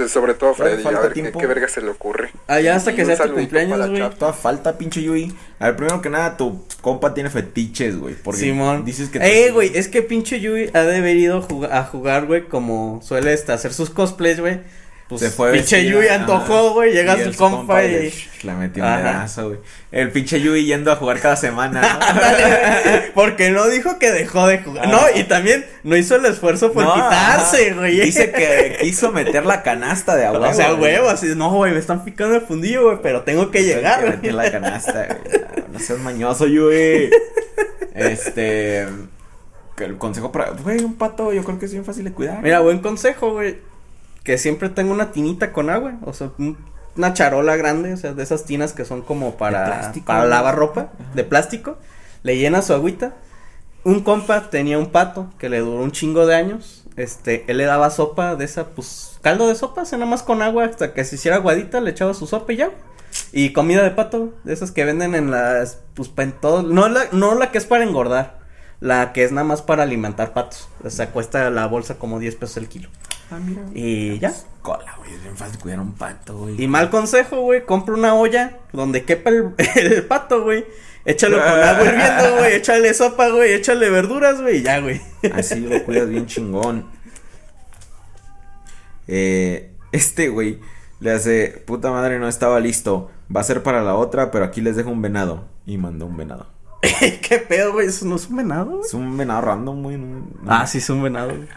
Sobre 0.07 0.35
todo 0.35 0.53
Freddy, 0.53 0.81
a 0.81 0.84
falta 0.84 1.01
ver 1.01 1.14
qué, 1.14 1.22
tiempo. 1.22 1.39
qué 1.39 1.47
verga 1.47 1.68
se 1.68 1.81
le 1.81 1.89
ocurre. 1.89 2.31
Allá 2.47 2.76
hasta 2.76 2.93
que 2.93 3.01
un 3.03 3.07
sea 3.07 3.26
tu 3.26 3.34
cumpleaños, 3.34 3.89
güey. 3.89 4.09
Toda 4.11 4.34
falta, 4.34 4.77
pinche 4.77 5.01
Yui. 5.01 5.34
A 5.59 5.68
ver, 5.68 5.76
primero 5.76 6.01
que 6.01 6.09
nada, 6.09 6.38
tu 6.38 6.64
compa 6.81 7.14
tiene 7.14 7.30
fetiches, 7.30 7.97
güey. 7.97 8.15
Simón. 8.34 8.85
dices 8.85 9.09
que. 9.09 9.19
Eh, 9.19 9.51
güey, 9.51 9.72
es 9.76 9.88
que 9.88 10.01
pinche 10.03 10.39
Yui 10.39 10.69
ha 10.73 10.81
de 10.81 10.97
haber 10.97 11.15
ido 11.15 11.45
a 11.72 11.84
jugar, 11.84 12.26
güey, 12.27 12.45
como 12.45 12.99
suele 13.03 13.34
este, 13.34 13.51
hacer 13.51 13.73
sus 13.73 13.89
cosplays, 13.89 14.39
güey. 14.39 14.59
Pues 15.08 15.22
Se 15.22 15.30
fue 15.30 15.54
pinche 15.54 15.86
Yui 15.86 16.10
antojó, 16.10 16.74
güey, 16.74 16.92
llega 16.92 17.16
su 17.16 17.30
el 17.30 17.36
compa 17.38 17.82
y... 17.86 17.92
le, 17.92 18.14
le 18.44 18.54
metió 18.56 18.84
un 18.84 18.90
Ajá. 18.90 18.98
dedazo, 18.98 19.48
güey. 19.48 19.60
El 19.90 20.12
pinche 20.12 20.42
Yui 20.42 20.66
yendo 20.66 20.92
a 20.92 20.98
jugar 20.98 21.22
cada 21.22 21.38
semana, 21.38 21.82
¿no? 21.82 23.02
Porque 23.14 23.50
no 23.52 23.68
dijo 23.68 24.00
que 24.00 24.12
dejó 24.12 24.46
de 24.48 24.60
jugar. 24.60 24.90
No, 24.90 25.00
y 25.16 25.24
también 25.24 25.66
no 25.84 25.96
hizo 25.96 26.18
el 26.18 26.26
esfuerzo 26.26 26.74
por 26.74 26.84
No, 26.84 26.94
quitarse, 26.94 27.74
güey. 27.74 28.02
Dice 28.02 28.32
que 28.34 28.80
quiso 28.82 29.14
meter 29.14 29.46
la 29.46 29.64
canasta 29.64 30.18
de 30.18 30.26
agua. 30.26 30.50
o 30.50 30.54
sea, 30.54 30.74
huevo, 30.76 31.08
así, 31.08 31.28
no, 31.36 31.52
güey, 31.52 31.72
me 31.72 31.80
están 31.80 32.04
picando 32.04 32.36
el 32.36 32.42
fundillo, 32.42 32.84
güey, 32.84 32.98
pero 33.02 33.22
tengo 33.22 33.50
que 33.50 33.64
llegar, 33.64 34.04
que 34.04 34.10
meter 34.10 34.34
la 34.34 34.52
canasta, 34.52 35.06
güey. 35.06 35.42
No 35.72 35.80
seas 35.80 36.00
mañoso, 36.00 36.48
Yui. 36.48 37.10
Este. 37.94 38.88
El 39.78 39.98
consejo 39.98 40.32
para. 40.32 40.52
Güey, 40.52 40.84
un 40.84 40.96
pato, 40.96 41.32
yo 41.32 41.44
creo 41.44 41.60
que 41.60 41.66
es 41.66 41.72
bien 41.72 41.86
fácil 41.86 42.04
de 42.04 42.12
cuidar. 42.12 42.42
Mira, 42.42 42.60
buen 42.60 42.80
consejo, 42.80 43.32
güey. 43.34 43.58
Que 44.28 44.38
siempre 44.38 44.68
tengo 44.68 44.91
una 44.91 45.12
tinita 45.14 45.54
con 45.54 45.70
agua. 45.70 45.94
O 46.04 46.12
sea, 46.12 46.32
un- 46.38 46.58
una 46.98 47.14
charola 47.14 47.56
grande. 47.56 47.94
O 47.94 47.98
sea, 47.98 48.14
de 48.14 48.22
esas 48.22 48.44
tinas 48.44 48.74
que 48.74 48.84
son 48.84 49.02
como 49.02 49.38
para, 49.38 49.66
plástico, 49.66 50.06
para 50.08 50.24
¿no? 50.24 50.28
lavar 50.28 50.56
ropa. 50.56 50.90
De 51.16 51.24
plástico. 51.24 51.78
Le 52.24 52.38
llena 52.38 52.62
su 52.62 52.74
agüita. 52.74 53.14
Un 53.86 54.02
compa 54.02 54.49
tenía 54.49 54.78
un 54.78 54.88
pato 54.91 55.30
que 55.40 55.48
le 55.48 55.60
duró 55.60 55.82
un 55.82 55.91
chingo 55.94 56.26
de 56.26 56.36
años. 56.36 56.84
Este, 56.98 57.45
él 57.48 57.58
le 57.58 57.64
daba 57.64 57.90
sopa 57.90 58.36
de 58.36 58.44
esa, 58.44 58.66
pues, 58.72 59.18
caldo 59.22 59.48
de 59.48 59.56
sopa, 59.56 59.84
nada 59.84 60.06
más 60.06 60.24
con 60.24 60.41
agua 60.41 60.66
hasta 60.66 60.94
que 60.94 61.06
se 61.06 61.16
hiciera 61.16 61.38
aguadita, 61.38 61.80
le 61.80 61.91
echaba 61.91 62.14
su 62.14 62.28
sopa 62.28 62.52
y 62.54 62.58
ya. 62.58 62.72
Y 63.32 63.54
comida 63.54 63.84
de 63.84 63.91
pato, 63.91 64.34
de 64.44 64.54
esas 64.54 64.72
que 64.72 64.84
venden 64.84 65.16
en 65.16 65.32
las, 65.32 65.80
pues, 65.94 66.12
en 66.18 66.34
todo, 66.34 66.64
no 66.64 66.90
la, 66.90 67.06
no 67.14 67.36
la 67.36 67.52
que 67.52 67.60
es 67.60 67.66
para 67.66 67.84
engordar, 67.86 68.40
la 68.82 69.14
que 69.14 69.24
es 69.24 69.32
nada 69.32 69.45
más 69.48 69.62
para 69.62 69.84
alimentar 69.84 70.34
patos. 70.34 70.68
O 70.84 70.90
sea, 70.90 71.12
cuesta 71.12 71.49
la 71.49 71.66
bolsa 71.68 71.95
como 71.99 72.20
10 72.20 72.36
pesos 72.36 72.58
el 72.58 72.68
kilo. 72.68 72.90
Ah, 73.32 73.40
mira. 73.44 73.62
Y 73.74 74.20
ya. 74.20 74.34
Cola, 74.62 74.95
güey. 74.98 75.14
Es 75.14 75.22
bien 75.24 75.36
fácil 75.38 75.60
cuidar 75.60 75.80
un 75.80 75.94
pato, 75.94 76.38
güey. 76.38 76.62
Y 76.62 76.68
mal 76.68 76.90
consejo, 76.90 77.41
güey, 77.41 77.66
compra 77.66 77.94
una 77.95 78.14
olla 78.16 78.60
donde 78.74 79.04
quepa 79.06 79.30
el, 79.30 79.54
el 79.76 80.06
pato, 80.06 80.44
güey. 80.44 80.66
Échalo 81.06 81.38
con 81.38 81.48
agua 81.48 81.84
hirviendo, 81.86 82.38
güey. 82.38 82.54
Échale 82.56 82.94
sopa, 82.94 83.30
güey. 83.30 83.54
Échale 83.54 83.90
verduras, 83.90 84.41
güey. 84.41 84.58
Y 84.58 84.62
ya, 84.64 84.80
güey. 84.80 85.02
Así 85.34 85.60
lo 85.62 85.84
cuidas 85.84 86.10
bien 86.10 86.26
chingón. 86.26 86.86
Eh, 89.08 89.72
este 89.91 90.30
güey 90.30 90.60
le 90.99 91.12
hace, 91.12 91.64
puta 91.66 91.91
madre, 91.91 92.20
no 92.20 92.28
estaba 92.28 92.60
listo. 92.60 93.10
Va 93.34 93.41
a 93.41 93.44
ser 93.45 93.64
para 93.64 93.82
la 93.84 93.95
otra, 93.95 94.32
pero 94.32 94.45
aquí 94.45 94.62
les 94.62 94.76
dejo 94.76 94.90
un 94.90 95.02
venado. 95.02 95.45
Y 95.66 95.78
mandó 95.78 96.06
un 96.06 96.18
venado. 96.18 96.48
¿Qué 96.82 97.38
pedo, 97.40 97.74
güey? 97.74 97.88
Eso 97.88 98.06
no 98.06 98.16
es 98.16 98.28
un 98.28 98.38
venado, 98.38 98.72
güey. 98.72 98.82
Es 98.86 98.94
un 98.94 99.18
venado 99.18 99.41
random, 99.41 99.84
güey. 99.84 99.98
no- 99.98 100.20
no- 100.41 100.52
Ah, 100.52 100.68
sí, 100.68 100.78
es 100.80 100.90
un 100.90 101.04
venado, 101.04 101.30
güey. 101.36 101.48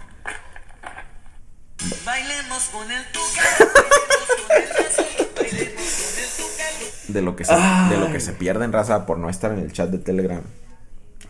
Bailemos 2.04 2.64
con 2.72 2.90
el 2.90 3.02
tuca, 3.12 3.42
bailemos 3.58 4.46
con 4.46 4.56
el 4.56 4.68
lazo, 4.68 5.02
bailemos 5.36 5.82
con 5.82 6.20
el 6.20 6.30
tuca. 6.36 7.08
De 7.08 7.22
lo 7.22 7.36
que 7.36 7.44
se, 7.44 7.54
de 7.54 7.96
lo 7.96 8.12
que 8.12 8.20
se 8.20 8.32
pierde 8.32 8.64
en 8.64 8.72
raza 8.72 9.06
por 9.06 9.18
no 9.18 9.28
estar 9.30 9.52
en 9.52 9.58
el 9.60 9.72
chat 9.72 9.88
de 9.90 9.98
Telegram. 9.98 10.42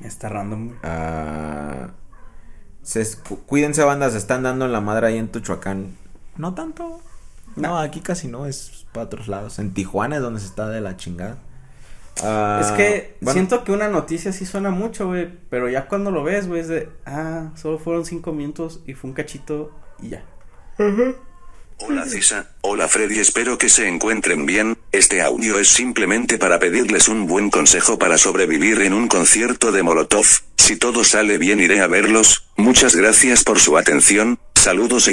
Está 0.05 0.29
random, 0.29 0.67
güey. 0.69 0.79
Ah, 0.83 1.91
se 2.83 3.01
es- 3.01 3.17
cu- 3.17 3.41
cuídense, 3.47 3.83
bandas. 3.85 4.13
Se 4.13 4.19
están 4.19 4.43
dando 4.43 4.65
en 4.65 4.73
la 4.73 4.81
madre 4.81 5.07
ahí 5.09 5.19
en 5.19 5.29
Tuchuacán. 5.29 5.97
No 6.37 6.55
tanto. 6.55 7.01
No, 7.57 7.79
aquí 7.79 8.01
casi 8.01 8.27
no. 8.29 8.47
Es 8.47 8.87
para 8.93 9.07
otros 9.07 9.29
lados. 9.29 9.59
En 9.59 9.73
Tijuana 9.75 10.17
es 10.17 10.23
donde 10.23 10.41
se 10.41 10.47
está 10.47 10.69
de 10.69 10.81
la 10.81 10.97
chingada. 10.97 11.37
Ah, 12.23 12.59
es 12.63 12.71
que 12.73 13.17
bueno, 13.21 13.33
siento 13.35 13.65
que 13.65 13.73
una 13.73 13.89
noticia 13.89 14.33
sí 14.33 14.47
suena 14.47 14.71
mucho, 14.71 15.07
güey. 15.09 15.31
Pero 15.51 15.69
ya 15.69 15.87
cuando 15.87 16.11
lo 16.11 16.23
ves, 16.25 16.49
güey, 16.49 16.61
es 16.61 16.69
de, 16.69 16.89
ah, 17.07 17.51
solo 17.57 17.79
fueron 17.79 18.05
cinco 18.05 18.33
minutos 18.33 18.81
y 18.87 18.95
fue 18.95 19.11
un 19.11 19.15
cachito 19.15 19.71
y 20.01 20.11
ya. 20.11 20.25
Hola 21.77 22.07
Cisa, 22.07 22.53
hola 22.63 22.89
Freddy, 22.89 23.19
espero 23.19 23.59
que 23.59 23.69
se 23.69 23.87
encuentren 23.87 24.47
bien. 24.47 24.79
Este 24.93 25.21
audio 25.21 25.59
es 25.59 25.69
simplemente 25.69 26.39
para 26.39 26.59
pedirles 26.59 27.09
un 27.09 27.27
buen 27.27 27.51
consejo 27.51 27.99
para 27.99 28.17
sobrevivir 28.17 28.81
en 28.81 28.95
un 28.95 29.07
concierto 29.07 29.73
de 29.73 29.83
Molotov. 29.83 30.25
Si 30.57 30.77
todo 30.77 31.05
sale 31.05 31.37
bien 31.37 31.61
iré 31.61 31.83
a 31.83 31.87
verlos. 31.87 32.47
Muchas 32.57 32.97
gracias 32.97 33.45
por 33.45 33.61
su 33.61 33.77
atención. 33.77 34.39
Saludos 34.55 35.07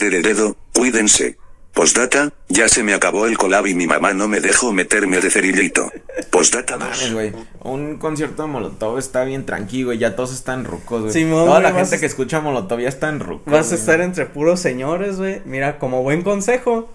de 0.00 0.10
dedo. 0.20 0.58
Cuídense. 0.74 1.38
Postdata, 1.78 2.32
ya 2.48 2.68
se 2.68 2.82
me 2.82 2.92
acabó 2.92 3.26
el 3.26 3.38
collab 3.38 3.68
y 3.68 3.74
mi 3.74 3.86
mamá 3.86 4.12
no 4.12 4.26
me 4.26 4.40
dejó 4.40 4.72
meterme 4.72 5.20
de 5.20 5.30
cerillito. 5.30 5.88
Postdata 6.28 6.76
Mames, 6.76 7.02
2. 7.02 7.12
güey. 7.12 7.32
Un 7.62 7.98
concierto 7.98 8.42
de 8.42 8.48
Molotov 8.48 8.98
está 8.98 9.22
bien 9.22 9.46
tranquilo, 9.46 9.86
güey. 9.90 9.98
Ya 9.98 10.16
todos 10.16 10.34
están 10.34 10.64
rucos, 10.64 11.02
güey. 11.02 11.12
Simón, 11.12 11.46
Toda 11.46 11.60
la 11.60 11.72
gente 11.72 11.94
a- 11.94 12.00
que 12.00 12.06
escucha 12.06 12.40
Molotov 12.40 12.80
ya 12.80 12.88
está 12.88 13.08
en 13.10 13.20
rucos. 13.20 13.52
Vas 13.52 13.70
a 13.70 13.76
estar 13.76 14.00
entre 14.00 14.26
puros 14.26 14.58
señores, 14.58 15.18
güey. 15.18 15.40
Mira, 15.44 15.78
como 15.78 16.02
buen 16.02 16.22
consejo, 16.22 16.92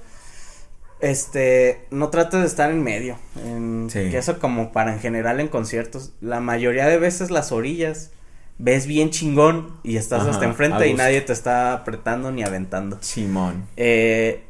este, 1.00 1.86
no 1.90 2.10
trates 2.10 2.42
de 2.42 2.46
estar 2.48 2.70
en 2.70 2.84
medio. 2.84 3.18
En, 3.46 3.88
Sí. 3.90 4.10
Que 4.10 4.18
eso 4.18 4.38
como 4.38 4.74
para 4.74 4.92
en 4.92 5.00
general 5.00 5.40
en 5.40 5.48
conciertos. 5.48 6.12
La 6.20 6.42
mayoría 6.42 6.88
de 6.88 6.98
veces 6.98 7.32
las 7.32 7.54
orillas 7.54 8.12
ves 8.58 8.86
bien 8.86 9.12
chingón 9.12 9.78
y 9.82 9.96
estás 9.96 10.24
Ajá, 10.24 10.32
hasta 10.32 10.44
enfrente 10.46 10.88
y 10.90 10.94
nadie 10.94 11.22
te 11.22 11.32
está 11.32 11.72
apretando 11.72 12.32
ni 12.34 12.44
aventando. 12.44 12.98
Simón. 13.02 13.66
Eh, 13.78 14.44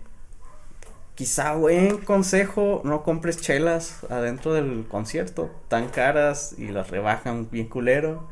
quizá 1.15 1.53
buen 1.53 1.97
consejo, 1.99 2.81
no 2.83 3.03
compres 3.03 3.39
chelas 3.41 4.03
adentro 4.09 4.53
del 4.53 4.85
concierto, 4.87 5.51
tan 5.67 5.89
caras 5.89 6.55
y 6.57 6.67
las 6.69 6.89
rebajan 6.89 7.49
bien 7.51 7.67
culero. 7.67 8.27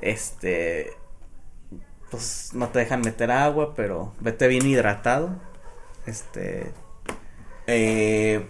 Este, 0.00 0.92
pues 2.10 2.50
no 2.54 2.68
te 2.68 2.80
dejan 2.80 3.00
meter 3.02 3.30
agua, 3.30 3.74
pero 3.74 4.12
vete 4.20 4.48
bien 4.48 4.66
hidratado. 4.66 5.30
Este, 6.06 6.72
Eh. 7.66 8.46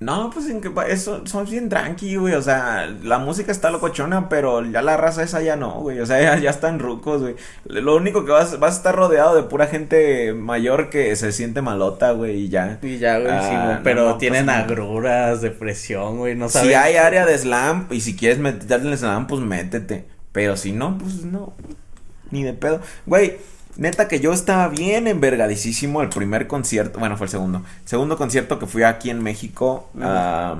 No, 0.00 0.30
pues 0.32 0.48
en 0.48 0.62
que 0.62 0.72
eso 0.88 1.26
somos 1.26 1.50
bien 1.50 1.68
tranqui, 1.68 2.16
güey. 2.16 2.32
O 2.32 2.40
sea, 2.40 2.86
la 3.02 3.18
música 3.18 3.52
está 3.52 3.70
locochona, 3.70 4.30
pero 4.30 4.64
ya 4.64 4.80
la 4.80 4.96
raza 4.96 5.22
esa 5.22 5.42
ya 5.42 5.56
no, 5.56 5.72
güey. 5.80 6.00
O 6.00 6.06
sea, 6.06 6.22
ya, 6.22 6.38
ya 6.38 6.48
están 6.48 6.78
rucos, 6.78 7.20
güey. 7.20 7.36
Lo 7.66 7.96
único 7.96 8.24
que 8.24 8.32
vas, 8.32 8.58
vas 8.58 8.72
a 8.72 8.76
estar 8.78 8.96
rodeado 8.96 9.36
de 9.36 9.42
pura 9.42 9.66
gente 9.66 10.32
mayor 10.32 10.88
que 10.88 11.14
se 11.16 11.32
siente 11.32 11.60
malota, 11.60 12.12
güey, 12.12 12.44
y 12.44 12.48
ya. 12.48 12.78
y 12.80 12.96
ya, 12.96 13.18
güey, 13.18 13.30
Ah, 13.30 13.42
sí, 13.42 13.54
güey, 13.54 13.76
no, 13.76 13.82
pero 13.84 14.08
no 14.08 14.16
tienen 14.16 14.46
nada. 14.46 14.60
agruras, 14.60 15.42
depresión, 15.42 16.16
güey, 16.16 16.34
no 16.34 16.48
saben. 16.48 16.68
Si 16.70 16.74
hay 16.74 16.96
área 16.96 17.26
de 17.26 17.36
slam 17.36 17.86
y 17.90 18.00
si 18.00 18.16
quieres 18.16 18.38
meterte 18.38 18.86
en 18.86 18.92
el 18.92 18.96
slam, 18.98 19.26
pues 19.26 19.42
métete. 19.42 20.06
Pero 20.32 20.56
si 20.56 20.72
no, 20.72 20.96
pues 20.96 21.24
no. 21.24 21.52
Ni 22.30 22.42
de 22.42 22.54
pedo. 22.54 22.80
Güey, 23.04 23.36
neta 23.76 24.08
que 24.08 24.20
yo 24.20 24.32
estaba 24.32 24.68
bien 24.68 25.06
envergadicísimo 25.06 26.02
el 26.02 26.08
primer 26.08 26.46
concierto. 26.46 26.98
Bueno, 26.98 27.16
fue 27.16 27.26
el 27.26 27.30
segundo. 27.30 27.62
Segundo 27.84 28.16
concierto 28.16 28.58
que 28.58 28.66
fui 28.66 28.82
aquí 28.82 29.10
en 29.10 29.22
México 29.22 29.88
a, 30.00 30.56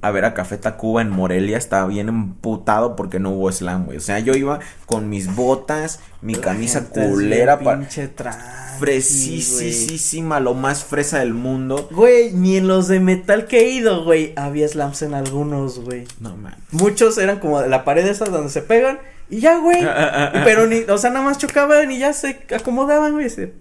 a 0.00 0.10
ver 0.10 0.24
a 0.24 0.34
Café 0.34 0.58
Tacuba 0.58 1.02
en 1.02 1.10
Morelia. 1.10 1.56
Estaba 1.58 1.86
bien 1.86 2.08
emputado 2.08 2.96
porque 2.96 3.20
no 3.20 3.30
hubo 3.30 3.50
slam, 3.50 3.86
güey. 3.86 3.98
O 3.98 4.00
sea, 4.00 4.18
yo 4.18 4.34
iba 4.34 4.60
con 4.86 5.08
mis 5.08 5.34
botas, 5.34 6.00
mi 6.20 6.34
La 6.34 6.40
camisa 6.40 6.88
culera 6.90 7.58
para. 7.60 7.78
pinche 7.78 8.08
tranqui, 8.08 8.63
Fresísima, 8.78 10.40
lo 10.40 10.54
más 10.54 10.84
fresa 10.84 11.18
del 11.20 11.34
mundo. 11.34 11.88
Güey, 11.92 12.32
ni 12.32 12.56
en 12.56 12.66
los 12.68 12.88
de 12.88 13.00
metal 13.00 13.46
que 13.46 13.60
he 13.60 13.70
ido, 13.70 14.04
güey, 14.04 14.32
había 14.36 14.66
slams 14.68 15.02
en 15.02 15.14
algunos, 15.14 15.78
güey. 15.80 16.04
No, 16.20 16.36
man. 16.36 16.56
Muchos 16.70 17.18
eran 17.18 17.38
como 17.38 17.60
de 17.60 17.68
la 17.68 17.84
pared 17.84 18.06
esa 18.06 18.24
donde 18.26 18.50
se 18.50 18.62
pegan 18.62 18.98
y 19.30 19.40
ya, 19.40 19.58
güey. 19.58 19.82
Y 19.82 20.38
pero 20.44 20.66
ni, 20.66 20.80
o 20.80 20.98
sea, 20.98 21.10
nada 21.10 21.24
más 21.24 21.38
chocaban 21.38 21.90
y 21.90 21.98
ya 21.98 22.12
se 22.12 22.38
acomodaban, 22.54 23.12
güey. 23.12 23.28
Se- 23.30 23.52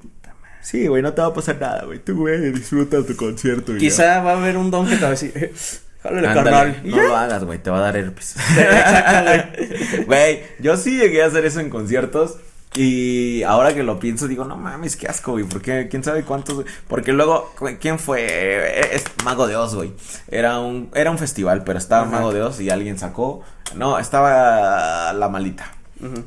Sí, 0.61 0.87
güey, 0.87 1.01
no 1.01 1.11
te 1.13 1.21
va 1.21 1.27
a 1.27 1.33
pasar 1.33 1.57
nada, 1.59 1.83
güey. 1.83 1.99
Tú, 1.99 2.15
güey, 2.19 2.51
disfruta 2.53 3.05
tu 3.05 3.17
concierto. 3.17 3.73
ya. 3.73 3.79
Quizá 3.79 4.21
va 4.21 4.31
a 4.31 4.37
haber 4.37 4.55
un 4.55 4.71
don 4.71 4.87
que 4.87 4.95
te 4.95 5.01
va 5.01 5.07
a 5.07 5.11
decir, 5.11 5.33
eh, 5.35 5.51
jálale, 6.01 6.27
Ándale, 6.29 6.49
carnal. 6.51 6.81
No 6.85 6.95
ya. 6.95 7.03
lo 7.03 7.17
hagas, 7.17 7.43
güey, 7.43 7.59
te 7.59 7.69
va 7.69 7.79
a 7.79 7.81
dar 7.81 7.97
herpes. 7.97 8.35
Güey, 10.07 10.41
yo 10.59 10.77
sí 10.77 10.97
llegué 10.97 11.21
a 11.23 11.27
hacer 11.27 11.45
eso 11.45 11.59
en 11.59 11.69
conciertos. 11.69 12.37
Y 12.75 13.43
ahora 13.43 13.73
que 13.73 13.83
lo 13.83 13.99
pienso, 13.99 14.27
digo, 14.27 14.45
no 14.45 14.57
mames, 14.57 14.95
qué 14.95 15.07
asco, 15.07 15.33
güey. 15.33 15.43
Porque 15.45 15.87
quién 15.89 16.03
sabe 16.03 16.23
cuántos. 16.23 16.65
Porque 16.87 17.13
luego, 17.13 17.53
¿quién 17.79 17.99
fue? 17.99 18.25
Eh, 18.27 18.95
Es 18.95 19.05
Mago 19.23 19.47
de 19.47 19.55
Oz, 19.55 19.75
güey. 19.75 19.93
Era 20.27 20.59
un, 20.59 20.89
era 20.95 21.11
un 21.11 21.17
festival, 21.17 21.63
pero 21.63 21.77
estaba 21.77 22.03
Ajá. 22.03 22.11
Mago 22.11 22.33
de 22.33 22.41
Oz 22.41 22.59
y 22.59 22.69
alguien 22.69 22.97
sacó. 22.97 23.41
No, 23.75 23.99
estaba 23.99 25.13
la 25.13 25.29
malita. 25.29 25.71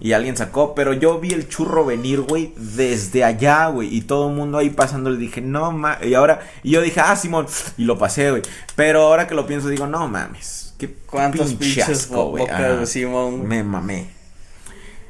Y 0.01 0.13
alguien 0.13 0.39
sacó, 0.39 0.75
pero 0.75 0.95
yo 0.95 1.21
vi 1.21 1.33
el 1.33 1.49
churro 1.51 1.85
venir, 1.85 2.23
güey, 2.23 2.55
desde 2.57 3.25
allá, 3.25 3.67
güey. 3.67 3.95
Y 3.95 4.01
todo 4.03 4.31
el 4.31 4.35
mundo 4.35 4.57
ahí 4.57 4.71
pasando 4.71 5.11
le 5.11 5.19
dije, 5.19 5.43
no 5.43 5.71
mames. 5.71 6.07
Y 6.09 6.15
ahora, 6.15 6.41
y 6.63 6.71
yo 6.71 6.81
dije, 6.81 7.01
ah, 7.01 7.15
Simón. 7.15 7.47
Y 7.77 7.85
lo 7.85 7.99
pasé, 7.99 8.31
güey. 8.31 8.43
Pero 8.75 9.03
ahora 9.03 9.27
que 9.27 9.35
lo 9.35 9.47
pienso, 9.47 9.69
digo, 9.69 9.87
no 9.87 10.09
mames. 10.09 10.75
Qué 10.79 10.95
¿Cuántos 11.07 11.49
pinche 11.55 11.83
pinches 11.83 11.89
asco, 11.89 12.37
Simón, 12.87 13.39
güey? 13.39 13.49
Me 13.49 13.63
mamé. 13.63 14.16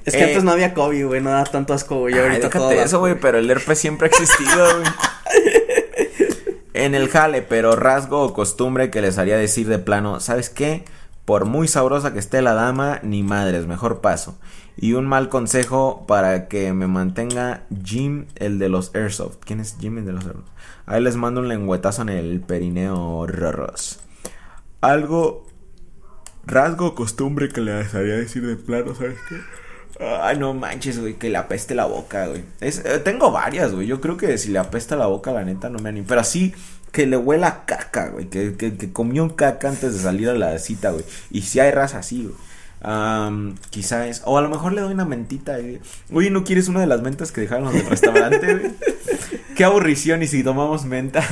Es 0.07 0.15
que 0.15 0.21
Eh, 0.21 0.25
antes 0.29 0.45
no 0.45 0.53
había 0.53 0.73
COVID, 0.73 1.07
güey, 1.07 1.21
no 1.21 1.31
da 1.31 1.45
tanto 1.45 1.75
asco, 1.75 1.99
güey. 1.99 2.19
ahorita 2.19 2.49
todo 2.49 2.71
eso, 2.71 3.01
güey, 3.01 3.19
pero 3.21 3.39
el 3.39 3.51
herpes 3.51 3.79
siempre 3.79 4.07
ha 4.07 4.11
existido, 4.11 4.67
güey. 4.79 4.87
En 6.75 6.95
el 6.95 7.09
jale, 7.09 7.41
pero 7.41 7.75
rasgo 7.75 8.23
o 8.23 8.35
costumbre 8.35 8.91
que 8.91 9.01
les 9.01 9.17
haría 9.17 9.39
decir 9.39 9.67
de 9.67 9.79
plano, 9.79 10.21
¿sabes 10.21 10.51
qué? 10.51 10.85
Por 11.25 11.47
muy 11.47 11.69
sabrosa 11.69 12.13
que 12.13 12.19
esté 12.19 12.43
la 12.43 12.53
dama, 12.53 13.01
ni 13.03 13.23
madres, 13.23 13.67
mejor 13.67 14.03
paso. 14.03 14.39
Y 14.77 14.93
un 14.93 15.07
mal 15.07 15.31
consejo 15.31 16.05
para 16.07 16.49
que 16.49 16.75
me 16.75 16.87
mantenga 16.87 17.63
Jim, 17.83 18.27
el 18.35 18.59
de 18.59 18.69
los 18.69 18.95
Airsoft. 18.95 19.39
¿Quién 19.43 19.59
es 19.61 19.77
Jim, 19.81 19.97
el 19.97 20.05
de 20.05 20.13
los 20.13 20.27
Airsoft? 20.27 20.51
Ahí 20.85 21.03
les 21.03 21.17
mando 21.17 21.41
un 21.41 21.49
lengüetazo 21.49 22.03
en 22.03 22.11
el 22.11 22.41
perineo 22.41 23.27
rorros. 23.27 24.01
Algo 24.83 25.47
rasgo 26.45 26.89
o 26.89 26.95
costumbre 26.95 27.49
que 27.49 27.63
les 27.63 27.95
haría 27.95 28.17
decir 28.17 28.47
de 28.47 28.57
plano, 28.57 28.95
¿sabes 28.95 29.17
qué? 29.31 29.37
Ay, 29.99 30.39
no 30.39 30.53
manches, 30.53 30.99
güey, 30.99 31.15
que 31.15 31.31
le 31.31 31.39
apeste 31.39 31.75
la 31.75 31.87
boca, 31.87 32.27
güey. 32.27 32.45
Es, 32.61 32.83
eh, 32.85 32.99
tengo 32.99 33.31
varias, 33.31 33.73
güey. 33.73 33.87
Yo 33.87 34.01
creo 34.01 34.17
que 34.17 34.37
si 34.39 34.51
le 34.51 34.59
apesta 34.59 34.97
la 34.97 35.07
boca, 35.07 35.33
la 35.33 35.45
neta, 35.45 35.71
no 35.71 35.79
me 35.79 35.89
animo. 35.89 36.07
Pero 36.09 36.21
así, 36.21 36.55
que 36.93 37.07
le 37.07 37.17
huela 37.17 37.65
caca, 37.65 38.09
güey. 38.09 38.27
Que, 38.27 38.57
que, 38.57 38.77
que 38.77 38.93
comió 38.93 39.23
un 39.23 39.31
caca 39.31 39.69
antes 39.69 39.95
de 39.95 40.01
salir 40.01 40.29
a 40.29 40.35
la 40.35 40.59
cita, 40.59 40.91
güey. 40.91 41.05
Y 41.31 41.43
si 41.43 41.61
hay 41.61 41.71
raza 41.71 41.99
así, 41.99 42.25
güey. 42.25 42.35
Am, 42.83 43.57
quizá 43.71 44.07
es. 44.07 44.23
O 44.25 44.39
a 44.39 44.43
lo 44.43 44.49
mejor 44.49 44.73
le 44.73 44.81
doy 44.81 44.93
una 44.93 45.05
mentita, 45.05 45.59
güey. 45.59 45.81
Oye, 46.13 46.31
¿no 46.31 46.45
quieres 46.45 46.69
una 46.69 46.81
de 46.81 46.87
las 46.87 47.03
mentas 47.03 47.33
que 47.33 47.41
dejaron 47.41 47.71
en 47.71 47.81
el 47.81 47.87
restaurante, 47.87 48.55
güey? 48.55 48.73
Qué 49.57 49.65
aburrición, 49.65 50.23
y 50.23 50.27
si 50.27 50.45
tomamos 50.45 50.85
menta. 50.85 51.23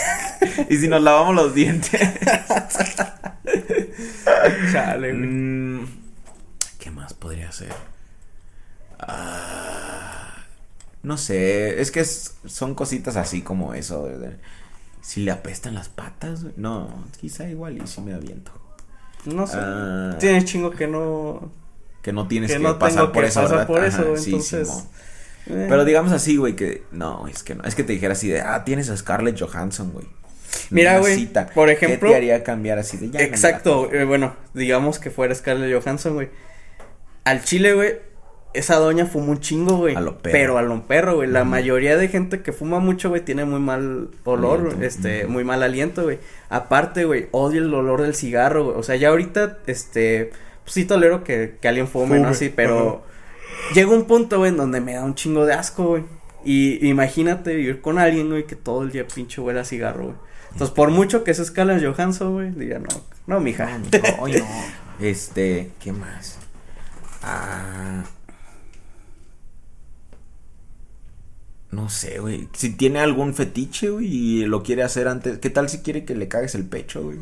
y 0.68 0.76
si 0.76 0.88
nos 0.88 1.02
lavamos 1.02 1.34
los 1.34 1.54
dientes. 1.54 2.00
Chale, 4.72 5.12
güey. 5.12 5.26
Mm, 5.26 5.86
¿Qué 6.78 6.90
más 6.90 7.14
podría 7.14 7.52
ser? 7.52 7.72
Ah, 9.02 10.34
no 11.02 11.16
sé, 11.16 11.80
es 11.80 11.90
que 11.90 12.00
es- 12.00 12.34
son 12.46 12.74
cositas 12.74 13.16
así 13.16 13.42
como 13.42 13.74
eso. 13.74 14.08
si 15.00 15.20
le 15.24 15.32
apestan 15.32 15.74
las 15.74 15.88
patas, 15.88 16.44
no, 16.56 16.88
quizá 17.20 17.48
igual 17.48 17.76
y 17.82 17.86
si 17.88 18.00
me 18.02 18.14
aviento. 18.14 18.52
No 19.24 19.46
sé. 19.48 19.56
Ah. 19.58 20.16
Tienes 20.20 20.44
chingo 20.44 20.70
que 20.70 20.86
no. 20.86 21.50
Que 22.02 22.12
no 22.12 22.28
tienes 22.28 22.50
Que 22.52 22.58
que, 22.58 22.62
no 22.62 22.78
pasar 22.78 23.10
por 23.12 23.22
que 23.24 23.28
eso, 23.28 23.40
pasar 23.42 23.58
¿verdad? 23.58 23.66
por 23.66 23.84
eso, 23.84 23.96
Ajá, 23.98 24.08
güey, 24.10 24.18
sí, 24.22 24.30
entonces, 24.30 24.68
eh. 25.46 25.66
Pero 25.68 25.84
digamos 25.84 26.12
así, 26.12 26.36
güey, 26.36 26.54
que 26.54 26.84
no, 26.92 27.26
es 27.26 27.42
que 27.42 27.56
no, 27.56 27.64
es 27.64 27.74
que 27.74 27.82
te 27.82 27.92
dijera 27.92 28.12
así 28.12 28.28
de, 28.28 28.40
ah, 28.42 28.62
tienes 28.64 28.90
a 28.90 28.96
Scarlett 28.96 29.40
Johansson, 29.40 29.90
güey. 29.92 30.06
Mira, 30.70 30.98
güey, 30.98 31.26
por 31.54 31.66
¿qué 31.66 31.72
ejemplo- 31.72 32.10
te 32.10 32.16
haría 32.16 32.44
cambiar 32.44 32.78
así 32.78 32.96
de 32.96 33.10
ya? 33.10 33.20
Exacto, 33.22 33.84
late"? 33.86 34.02
eh, 34.02 34.04
bueno, 34.04 34.36
digamos 34.54 34.98
que 35.00 35.10
fuera 35.10 35.34
Scarlett 35.34 35.82
Johansson, 35.82 36.14
güey. 36.14 36.30
Al 37.24 37.42
chile, 37.44 37.72
güey, 37.74 37.98
esa 38.54 38.76
doña 38.76 39.06
fuma 39.06 39.30
un 39.30 39.40
chingo, 39.40 39.76
güey. 39.76 39.94
A 39.94 40.00
lo 40.00 40.18
perro. 40.18 40.32
Pero 40.32 40.58
a 40.58 40.62
lo 40.62 40.82
perro, 40.86 41.16
güey. 41.16 41.28
La 41.28 41.44
mayoría 41.44 41.96
de 41.96 42.08
gente 42.08 42.42
que 42.42 42.52
fuma 42.52 42.78
mucho, 42.78 43.08
güey, 43.08 43.24
tiene 43.24 43.44
muy 43.44 43.60
mal 43.60 44.10
olor, 44.24 44.60
Aliento, 44.60 44.84
este, 44.84 45.26
muy 45.26 45.44
mal 45.44 45.62
aliento, 45.62 46.04
güey. 46.04 46.18
Aparte, 46.48 47.04
güey, 47.04 47.28
odio 47.30 47.62
el 47.62 47.72
olor 47.72 48.02
del 48.02 48.14
cigarro, 48.14 48.64
güey. 48.64 48.76
O 48.76 48.82
sea, 48.82 48.96
ya 48.96 49.08
ahorita, 49.08 49.58
este, 49.66 50.30
pues 50.64 50.74
sí 50.74 50.84
tolero 50.84 51.24
que, 51.24 51.56
que 51.60 51.68
alguien 51.68 51.88
fume, 51.88 52.16
¿no? 52.16 52.24
Fume, 52.24 52.28
Así, 52.28 52.48
pero 52.54 53.02
llega 53.74 53.90
un 53.90 54.04
punto, 54.04 54.38
güey, 54.38 54.50
en 54.50 54.56
donde 54.56 54.80
me 54.80 54.94
da 54.94 55.04
un 55.04 55.14
chingo 55.14 55.46
de 55.46 55.54
asco, 55.54 55.84
güey. 55.84 56.04
Y 56.44 56.86
imagínate 56.86 57.54
vivir 57.54 57.80
con 57.80 57.98
alguien, 57.98 58.28
güey, 58.28 58.46
que 58.46 58.56
todo 58.56 58.82
el 58.82 58.90
día 58.90 59.06
pinche 59.06 59.40
huele 59.40 59.60
a 59.60 59.64
cigarro, 59.64 60.04
güey. 60.04 60.16
Entonces, 60.52 60.74
por 60.74 60.90
mucho 60.90 61.24
que 61.24 61.32
sea 61.32 61.46
Scarlett 61.46 61.82
Johansson, 61.82 62.34
güey, 62.34 62.50
diría, 62.50 62.78
no, 62.78 62.88
no, 63.26 63.40
mija. 63.40 63.78
No, 63.78 63.88
ay, 64.26 64.34
no. 64.38 64.46
Este, 65.00 65.70
¿qué 65.80 65.92
más? 65.92 66.38
Ah. 67.22 68.04
No 71.72 71.88
sé, 71.88 72.20
güey. 72.20 72.48
Si 72.52 72.70
tiene 72.74 73.00
algún 73.00 73.34
fetiche, 73.34 73.88
güey, 73.88 74.06
y 74.06 74.44
lo 74.44 74.62
quiere 74.62 74.82
hacer 74.82 75.08
antes. 75.08 75.38
¿Qué 75.38 75.48
tal 75.48 75.70
si 75.70 75.78
quiere 75.78 76.04
que 76.04 76.14
le 76.14 76.28
cagues 76.28 76.54
el 76.54 76.66
pecho, 76.66 77.02
güey? 77.02 77.18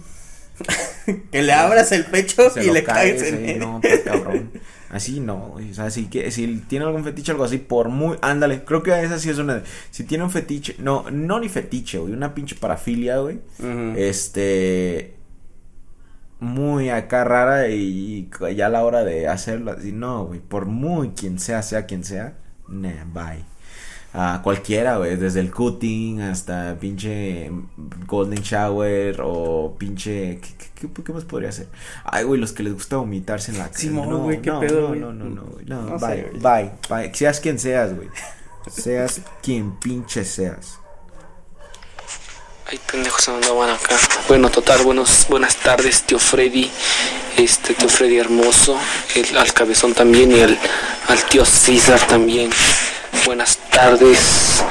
Que 1.31 1.43
le 1.43 1.53
abras 1.53 1.91
el 1.93 2.05
pecho 2.05 2.51
Se 2.51 2.65
y 2.65 2.71
le 2.71 2.85
cagues 2.85 3.23
cagues, 3.23 3.33
en 3.33 3.49
él. 3.49 3.59
No, 3.59 3.81
pues, 3.81 4.01
cabrón. 4.01 4.51
Así 4.91 5.21
no, 5.21 5.51
güey. 5.53 5.71
O 5.71 5.75
sea, 5.75 5.91
si, 5.91 6.07
que, 6.07 6.31
si 6.31 6.47
tiene 6.69 6.85
algún 6.85 7.05
fetiche, 7.05 7.33
algo 7.33 7.45
así, 7.45 7.59
por 7.59 7.89
muy. 7.89 8.19
Ándale, 8.21 8.65
creo 8.65 8.83
que 8.83 8.91
esa 9.03 9.19
sí 9.19 9.31
es 9.31 9.39
una. 9.39 9.63
Si 9.91 10.05
tiene 10.05 10.25
un 10.25 10.31
fetiche. 10.31 10.75
No, 10.79 11.11
no 11.11 11.41
ni 11.41 11.49
fetiche, 11.49 11.99
güey. 11.99 12.13
Una 12.13 12.35
pinche 12.35 12.57
parafilia, 12.57 13.19
güey. 13.19 13.41
Este. 13.97 15.15
Muy 16.41 16.89
acá 16.89 17.23
rara 17.23 17.69
y 17.69 18.31
ya 18.57 18.67
a 18.67 18.71
la 18.71 18.83
hora 18.83 19.05
de 19.05 19.29
hacerlo 19.29 19.73
así, 19.73 19.93
no, 19.93 20.25
güey, 20.25 20.41
por 20.41 20.65
muy 20.65 21.11
quien 21.11 21.39
sea, 21.39 21.61
sea 21.63 21.85
quien 21.85 22.03
sea, 22.03 22.39
nah, 22.67 23.05
bye. 23.13 23.45
A 24.13 24.41
cualquiera, 24.43 24.97
güey, 24.97 25.15
desde 25.17 25.39
el 25.39 25.53
cutting 25.53 26.21
hasta 26.21 26.77
pinche 26.81 27.51
golden 28.07 28.43
shower 28.43 29.21
o 29.23 29.77
pinche... 29.79 30.41
¿Qué, 30.41 30.89
qué, 30.89 31.03
qué 31.05 31.13
más 31.13 31.25
podría 31.25 31.53
ser? 31.53 31.69
Ay, 32.05 32.25
güey, 32.25 32.41
los 32.41 32.53
que 32.53 32.65
les 32.65 32.75
gusta 32.75 32.97
vomitarse 32.97 33.53
en 33.53 33.59
la 33.59 33.67
cara. 33.67 33.79
Simón, 33.79 34.11
no, 34.11 34.19
güey, 34.19 34.43
qué 34.43 34.51
no, 34.51 34.61
pedo, 34.61 34.81
no, 34.81 34.89
güey. 34.89 35.01
No, 35.01 35.13
no, 35.13 35.25
no, 35.27 35.43
güey, 35.43 35.65
no, 35.65 35.83
No 35.83 35.99
sé, 36.01 36.29
bye, 36.33 36.41
bye, 36.41 36.73
bye. 36.89 37.15
Seas 37.15 37.39
quien 37.39 37.59
seas, 37.61 37.95
güey. 37.95 38.09
Seas 38.71 39.23
quien 39.43 39.79
pinche 39.79 40.25
seas. 40.25 40.81
Ay, 42.67 42.79
pendejos 42.91 43.25
se 43.25 43.33
mandaban 43.33 43.71
acá. 43.71 43.97
Bueno, 44.29 44.51
total, 44.51 44.83
buenos, 44.83 45.27
buenas 45.29 45.57
tardes, 45.57 46.03
tío 46.03 46.19
Freddy. 46.19 46.71
Este, 47.37 47.75
tío 47.75 47.89
Freddy 47.89 48.19
hermoso. 48.19 48.79
El, 49.15 49.37
al 49.37 49.53
cabezón 49.53 49.95
también 49.95 50.31
y 50.31 50.41
el, 50.41 50.59
al 51.09 51.25
tío 51.25 51.45
César 51.45 52.01
también. 52.07 52.51
Buenas 53.27 53.59
tardes, 53.71 54.63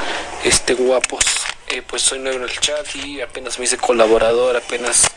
este, 0.43 0.73
guapos. 0.73 1.23
Eh, 1.67 1.83
pues 1.87 2.01
soy 2.01 2.19
nuevo 2.19 2.37
en 2.37 2.43
el 2.43 2.59
chat 2.59 2.85
y 2.95 3.21
apenas 3.21 3.59
me 3.59 3.65
hice 3.65 3.77
colaborador. 3.77 4.57
Apenas 4.57 5.07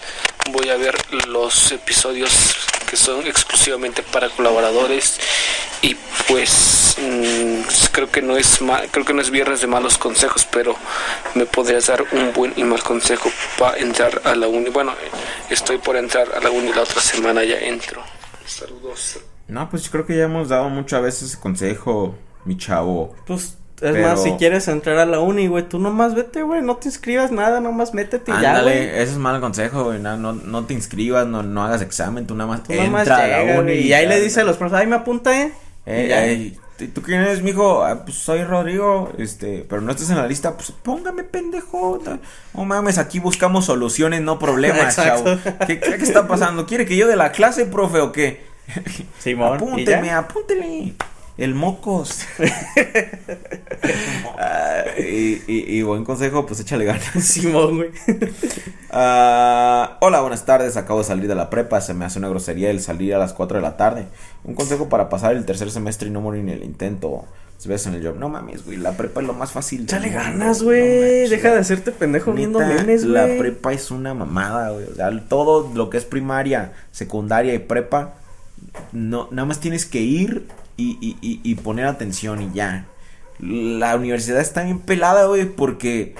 voy 0.50 0.68
a 0.68 0.76
ver 0.76 0.94
los 1.26 1.72
episodios 1.72 2.30
que 2.88 2.96
son 2.96 3.26
exclusivamente 3.26 4.02
para 4.02 4.28
colaboradores. 4.28 5.18
Y 5.80 5.96
pues 6.28 6.96
mm, 7.00 7.62
creo 7.92 8.10
que 8.10 8.20
no 8.22 8.36
es 8.36 8.60
ma- 8.60 8.82
creo 8.90 9.04
que 9.04 9.14
no 9.14 9.22
es 9.22 9.30
viernes 9.30 9.62
de 9.62 9.66
malos 9.66 9.96
consejos, 9.98 10.46
pero 10.50 10.76
me 11.34 11.46
podrías 11.46 11.86
dar 11.86 12.04
un 12.12 12.32
buen 12.34 12.52
y 12.56 12.64
mal 12.64 12.82
consejo 12.82 13.32
para 13.58 13.78
entrar 13.78 14.20
a 14.24 14.34
la 14.34 14.46
uni. 14.46 14.68
Bueno, 14.68 14.94
estoy 15.48 15.78
por 15.78 15.96
entrar 15.96 16.32
a 16.36 16.40
la 16.40 16.50
uni 16.50 16.72
la 16.72 16.82
otra 16.82 17.00
semana 17.00 17.42
ya 17.44 17.56
entro. 17.58 18.02
Saludos. 18.46 19.18
No, 19.48 19.68
pues 19.70 19.88
creo 19.88 20.06
que 20.06 20.16
ya 20.16 20.24
hemos 20.24 20.50
dado 20.50 20.68
muchas 20.68 21.02
veces 21.02 21.36
consejo, 21.36 22.14
mi 22.44 22.56
chavo. 22.56 23.14
Pues, 23.26 23.42
es 23.80 23.92
Pero- 23.92 24.06
más, 24.08 24.22
si 24.22 24.30
quieres 24.32 24.68
entrar 24.68 24.98
a 24.98 25.06
la 25.06 25.18
uni, 25.18 25.48
güey, 25.48 25.68
tú 25.68 25.78
nomás 25.80 26.14
vete, 26.14 26.42
güey, 26.42 26.62
no 26.62 26.76
te 26.76 26.88
inscribas 26.88 27.32
nada, 27.32 27.58
nomás 27.60 27.94
métete 27.94 28.30
y 28.30 28.40
ya, 28.42 28.62
güey. 28.62 28.78
ese 28.88 29.02
es 29.02 29.16
mal 29.16 29.40
consejo, 29.40 29.84
güey. 29.84 29.98
No, 29.98 30.16
no, 30.16 30.32
no 30.32 30.64
te 30.66 30.74
inscribas, 30.74 31.26
no, 31.26 31.42
no 31.42 31.64
hagas 31.64 31.82
examen, 31.82 32.26
tú 32.26 32.34
nada 32.36 32.48
más 32.48 32.62
Tú 32.62 32.74
nomás 32.74 33.08
entra 33.08 33.24
a 33.24 33.44
la 33.44 33.60
uni. 33.60 33.72
y 33.72 33.92
ahí 33.92 34.06
le 34.06 34.20
dice 34.20 34.40
a 34.40 34.44
los 34.44 34.56
profesores, 34.56 34.82
ay, 34.84 34.88
me 34.88 34.96
apunta, 34.96 35.40
eh. 35.42 35.52
Eh, 35.86 36.36
Y 36.38 36.46
eh, 36.46 36.58
¿tú- 36.78 36.88
¿Tú 36.94 37.02
quién 37.02 37.22
eres, 37.22 37.42
mijo? 37.42 37.84
Ah, 37.84 38.04
pues 38.04 38.16
soy 38.18 38.44
Rodrigo, 38.44 39.10
este, 39.18 39.66
pero 39.68 39.80
no 39.82 39.90
estás 39.90 40.10
en 40.10 40.16
la 40.16 40.28
lista, 40.28 40.54
pues 40.56 40.70
póngame 40.70 41.24
pendejo. 41.24 42.00
No 42.54 42.64
mames, 42.64 42.98
aquí 42.98 43.18
buscamos 43.18 43.64
soluciones, 43.64 44.20
no 44.20 44.38
problemas, 44.38 44.94
chavo. 44.96 45.24
¿Qué, 45.66 45.80
qué, 45.80 45.96
qué 45.96 46.04
está 46.04 46.28
pasando? 46.28 46.66
¿Quiere 46.66 46.86
que 46.86 46.96
yo 46.96 47.08
de 47.08 47.16
la 47.16 47.32
clase, 47.32 47.66
profe, 47.66 47.98
o 47.98 48.12
qué? 48.12 48.44
Simón, 49.18 49.56
Apúnteme, 49.56 50.12
apúntele. 50.12 50.94
El 51.38 51.54
mocos. 51.54 52.26
Ah, 54.38 54.84
y, 54.98 55.40
y- 55.46 55.64
y 55.78 55.82
buen 55.82 56.04
consejo, 56.04 56.44
pues 56.46 56.60
échale 56.60 56.84
ganas. 56.84 57.04
Simón, 57.20 57.76
güey. 57.76 57.90
Ah, 58.90 59.96
hola, 60.00 60.20
buenas 60.20 60.44
tardes. 60.44 60.76
Acabo 60.76 61.00
de 61.00 61.06
salir 61.06 61.28
de 61.28 61.34
la 61.34 61.48
prepa. 61.50 61.80
Se 61.80 61.94
me 61.94 62.04
hace 62.04 62.18
una 62.18 62.28
grosería 62.28 62.70
el 62.70 62.80
salir 62.80 63.14
a 63.14 63.18
las 63.18 63.32
4 63.32 63.56
de 63.58 63.62
la 63.62 63.76
tarde. 63.76 64.06
Un 64.44 64.54
consejo 64.54 64.88
para 64.88 65.08
pasar 65.08 65.34
el 65.34 65.44
tercer 65.46 65.70
semestre 65.70 66.08
y 66.08 66.10
no 66.10 66.20
morir 66.20 66.42
en 66.42 66.50
el 66.50 66.62
intento. 66.64 67.24
Si 67.58 67.68
ves 67.68 67.86
en 67.86 67.94
el 67.94 68.04
job. 68.06 68.16
No 68.18 68.28
mames, 68.28 68.64
güey. 68.66 68.76
La 68.76 68.92
prepa 68.96 69.20
es 69.20 69.26
lo 69.26 69.32
más 69.34 69.52
fácil. 69.52 69.84
Échale 69.84 70.10
ganas, 70.10 70.62
güey. 70.62 71.28
Deja 71.28 71.52
de 71.52 71.60
hacerte 71.60 71.92
pendejo 71.92 72.32
viendo 72.32 72.58
memes, 72.58 73.04
güey. 73.06 73.14
La 73.14 73.26
prepa 73.38 73.72
es 73.72 73.90
una 73.90 74.12
mamada, 74.14 74.70
güey. 74.70 74.84
O 74.86 74.94
sea, 74.94 75.10
todo 75.28 75.70
lo 75.74 75.88
que 75.88 75.96
es 75.96 76.04
primaria, 76.04 76.72
secundaria 76.90 77.54
y 77.54 77.58
prepa. 77.60 78.14
No, 78.92 79.28
nada 79.30 79.46
más 79.46 79.60
tienes 79.60 79.86
que 79.86 80.00
ir 80.00 80.46
y, 80.76 80.98
y- 81.00 81.16
y- 81.20 81.40
y 81.42 81.54
poner 81.56 81.86
atención 81.86 82.42
y 82.42 82.52
ya. 82.54 82.86
La 83.38 83.96
universidad 83.96 84.40
está 84.40 84.62
bien 84.62 84.78
pelada, 84.80 85.26
güey, 85.26 85.46
porque 85.46 86.14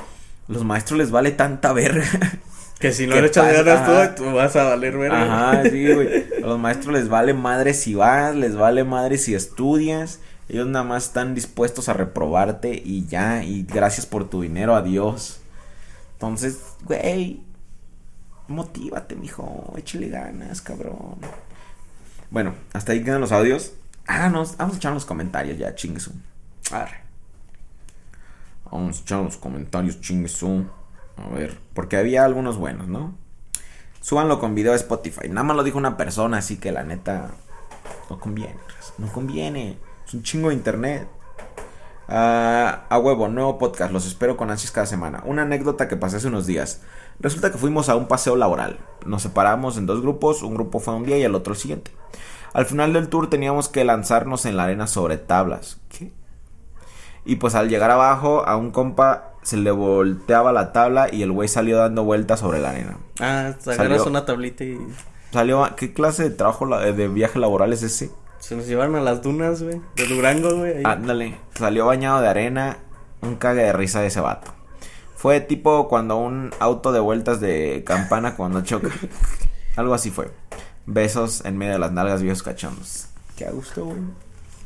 los 0.48 0.64
maestros 0.64 0.98
les 0.98 1.10
vale 1.10 1.30
tanta 1.32 1.72
verga. 1.72 2.04
Que 2.78 2.90
si 2.92 3.06
no 3.06 3.14
¿Qué 3.14 3.20
le 3.20 3.26
echas 3.28 3.64
ganas 3.64 4.16
tú, 4.16 4.24
tú 4.24 4.32
vas 4.34 4.56
a 4.56 4.64
valer 4.64 4.98
verga. 4.98 5.52
Ajá, 5.52 5.70
sí, 5.70 5.94
güey. 5.94 6.24
A 6.42 6.46
los 6.48 6.58
maestros 6.58 6.92
les 6.92 7.08
vale 7.08 7.32
madre 7.32 7.74
si 7.74 7.94
vas, 7.94 8.34
les 8.34 8.56
vale 8.56 8.82
madre 8.82 9.18
si 9.18 9.36
estudias. 9.36 10.18
Ellos 10.48 10.66
nada 10.66 10.84
más 10.84 11.04
están 11.04 11.36
dispuestos 11.36 11.88
a 11.88 11.92
reprobarte 11.92 12.74
y 12.84 13.06
ya, 13.06 13.44
y 13.44 13.62
gracias 13.62 14.04
por 14.06 14.28
tu 14.28 14.42
dinero, 14.42 14.74
adiós. 14.74 15.38
Entonces, 16.14 16.58
güey, 16.84 17.40
motívate, 18.48 19.14
mijo, 19.14 19.72
échale 19.76 20.08
ganas, 20.08 20.60
cabrón. 20.60 21.18
Bueno, 22.30 22.54
hasta 22.72 22.90
ahí 22.92 23.04
quedan 23.04 23.20
los 23.20 23.30
audios. 23.30 23.74
Ah, 24.06 24.28
nos, 24.28 24.56
vamos 24.56 24.74
a 24.74 24.78
echar 24.78 24.92
los 24.92 25.04
comentarios 25.04 25.58
ya, 25.58 25.74
chinguesu. 25.74 26.12
Arre. 26.70 27.02
Vamos 28.70 28.98
a 28.98 29.02
echar 29.02 29.20
los 29.20 29.36
comentarios, 29.36 30.00
chinguesu. 30.00 30.66
A 31.16 31.34
ver, 31.34 31.58
porque 31.74 31.96
había 31.96 32.24
algunos 32.24 32.56
buenos, 32.56 32.88
¿no? 32.88 33.14
Súbanlo 34.00 34.40
con 34.40 34.54
video 34.54 34.72
a 34.72 34.76
Spotify. 34.76 35.28
Nada 35.28 35.44
más 35.44 35.56
lo 35.56 35.62
dijo 35.62 35.78
una 35.78 35.96
persona, 35.96 36.38
así 36.38 36.56
que 36.56 36.72
la 36.72 36.82
neta 36.82 37.30
no 38.10 38.18
conviene. 38.18 38.56
No 38.98 39.12
conviene. 39.12 39.78
Es 40.06 40.14
un 40.14 40.22
chingo 40.22 40.48
de 40.48 40.54
internet. 40.54 41.06
Ah, 42.08 42.84
a 42.88 42.98
huevo, 42.98 43.28
nuevo 43.28 43.58
podcast. 43.58 43.92
Los 43.92 44.06
espero 44.06 44.36
con 44.36 44.50
ansias 44.50 44.72
cada 44.72 44.86
semana. 44.86 45.22
Una 45.24 45.42
anécdota 45.42 45.86
que 45.86 45.96
pasé 45.96 46.16
hace 46.16 46.28
unos 46.28 46.46
días. 46.46 46.80
Resulta 47.20 47.52
que 47.52 47.58
fuimos 47.58 47.88
a 47.88 47.96
un 47.96 48.08
paseo 48.08 48.36
laboral. 48.36 48.80
Nos 49.06 49.22
separamos 49.22 49.76
en 49.76 49.86
dos 49.86 50.02
grupos. 50.02 50.42
Un 50.42 50.54
grupo 50.54 50.80
fue 50.80 50.94
un 50.94 51.04
día 51.04 51.18
y 51.18 51.22
el 51.22 51.34
otro 51.34 51.52
el 51.52 51.58
siguiente. 51.58 51.92
Al 52.54 52.66
final 52.66 52.92
del 52.92 53.08
tour 53.08 53.30
teníamos 53.30 53.68
que 53.68 53.84
lanzarnos 53.84 54.44
en 54.46 54.56
la 54.56 54.64
arena 54.64 54.86
sobre 54.86 55.16
tablas. 55.16 55.80
¿Qué? 55.88 56.12
Y 57.24 57.36
pues 57.36 57.54
al 57.54 57.68
llegar 57.68 57.90
abajo 57.90 58.44
a 58.46 58.56
un 58.56 58.70
compa 58.72 59.30
se 59.42 59.56
le 59.56 59.70
volteaba 59.70 60.52
la 60.52 60.72
tabla 60.72 61.08
y 61.12 61.22
el 61.22 61.32
güey 61.32 61.48
salió 61.48 61.76
dando 61.78 62.04
vueltas 62.04 62.40
sobre 62.40 62.60
la 62.60 62.70
arena. 62.70 62.98
Ah, 63.20 63.52
agarras 63.66 64.06
una 64.06 64.24
tablita 64.24 64.64
y 64.64 64.78
Salió, 65.32 65.66
¿qué 65.76 65.94
clase 65.94 66.24
de 66.24 66.30
trabajo, 66.30 66.66
la- 66.66 66.80
de 66.80 67.08
viaje 67.08 67.38
laboral 67.38 67.72
es 67.72 67.82
ese? 67.82 68.10
se 68.38 68.56
nos 68.56 68.66
llevaron 68.66 68.96
a 68.96 69.00
las 69.00 69.22
dunas, 69.22 69.62
güey, 69.62 69.80
de 69.94 70.06
Durango, 70.08 70.56
güey. 70.56 70.82
Ándale, 70.84 71.38
salió 71.54 71.86
bañado 71.86 72.20
de 72.20 72.28
arena, 72.28 72.78
un 73.20 73.36
cague 73.36 73.62
de 73.62 73.72
risa 73.72 74.00
de 74.00 74.08
ese 74.08 74.20
vato. 74.20 74.52
Fue 75.14 75.40
tipo 75.40 75.86
cuando 75.88 76.16
un 76.16 76.50
auto 76.58 76.90
de 76.90 76.98
vueltas 76.98 77.40
de 77.40 77.84
campana 77.86 78.34
cuando 78.34 78.60
choca. 78.62 78.90
Algo 79.76 79.94
así 79.94 80.10
fue. 80.10 80.32
Besos 80.86 81.44
en 81.44 81.56
medio 81.58 81.74
de 81.74 81.78
las 81.78 81.92
nalgas 81.92 82.22
viejos 82.22 82.42
cachondos. 82.42 83.06
Qué 83.36 83.46
a 83.46 83.50
gusto, 83.50 83.84
güey. 83.86 83.98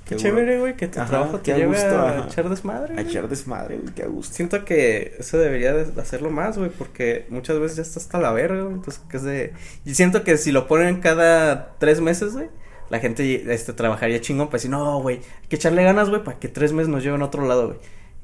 Qué 0.07 0.15
chévere, 0.15 0.61
güey, 0.61 0.77
que 0.77 0.87
tu 0.87 1.01
Ajá, 1.01 1.09
trabajo 1.09 1.41
te 1.41 1.53
a 1.53 1.57
lleve 1.57 1.75
gusto, 1.77 1.99
a 1.99 2.11
ajá. 2.11 2.27
echar 2.29 2.49
desmadre. 2.49 2.97
A 2.97 3.01
echar 3.01 3.29
desmadre, 3.29 3.79
güey, 3.79 3.93
qué 3.93 4.05
a 4.05 4.07
gusto. 4.07 4.33
Siento 4.35 4.65
que 4.65 5.17
eso 5.19 5.37
debería 5.37 5.73
de 5.73 6.01
hacerlo 6.01 6.31
más, 6.31 6.57
güey, 6.57 6.71
porque 6.71 7.27
muchas 7.29 7.59
veces 7.59 7.77
ya 7.77 7.83
está 7.83 7.99
hasta 7.99 8.21
la 8.21 8.31
verga, 8.31 8.63
güey, 8.63 8.75
entonces 8.75 9.03
que 9.11 9.17
es 9.17 9.23
de... 9.25 9.53
Y 9.85 9.95
siento 9.95 10.23
que 10.23 10.37
si 10.37 10.53
lo 10.53 10.69
ponen 10.69 11.01
cada 11.01 11.77
tres 11.79 12.01
meses, 12.01 12.35
güey, 12.35 12.49
la 12.89 13.01
gente, 13.01 13.53
este, 13.53 13.73
trabajaría 13.73 14.21
chingón 14.21 14.47
para 14.47 14.59
decir, 14.59 14.71
no, 14.71 15.01
güey, 15.01 15.17
hay 15.17 15.49
que 15.49 15.57
echarle 15.57 15.83
ganas, 15.83 16.09
güey, 16.09 16.23
para 16.23 16.39
que 16.39 16.47
tres 16.47 16.73
meses 16.73 16.89
nos 16.89 17.03
lleven 17.03 17.23
a 17.23 17.25
otro 17.25 17.45
lado, 17.45 17.67
güey. 17.67 17.79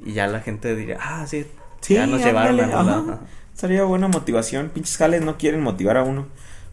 Y 0.04 0.12
ya 0.12 0.28
la 0.28 0.40
gente 0.40 0.76
diría, 0.76 0.98
ah, 1.00 1.26
sí, 1.26 1.46
ya 1.88 2.06
nos 2.06 2.24
llevaron 2.24 2.60
a. 2.60 3.20
Sería 3.54 3.84
buena 3.84 4.08
motivación. 4.08 4.70
Pinches 4.70 4.96
jales 4.96 5.22
no 5.22 5.36
quieren 5.36 5.60
motivar 5.60 5.96
a 5.96 6.02
uno. 6.04 6.26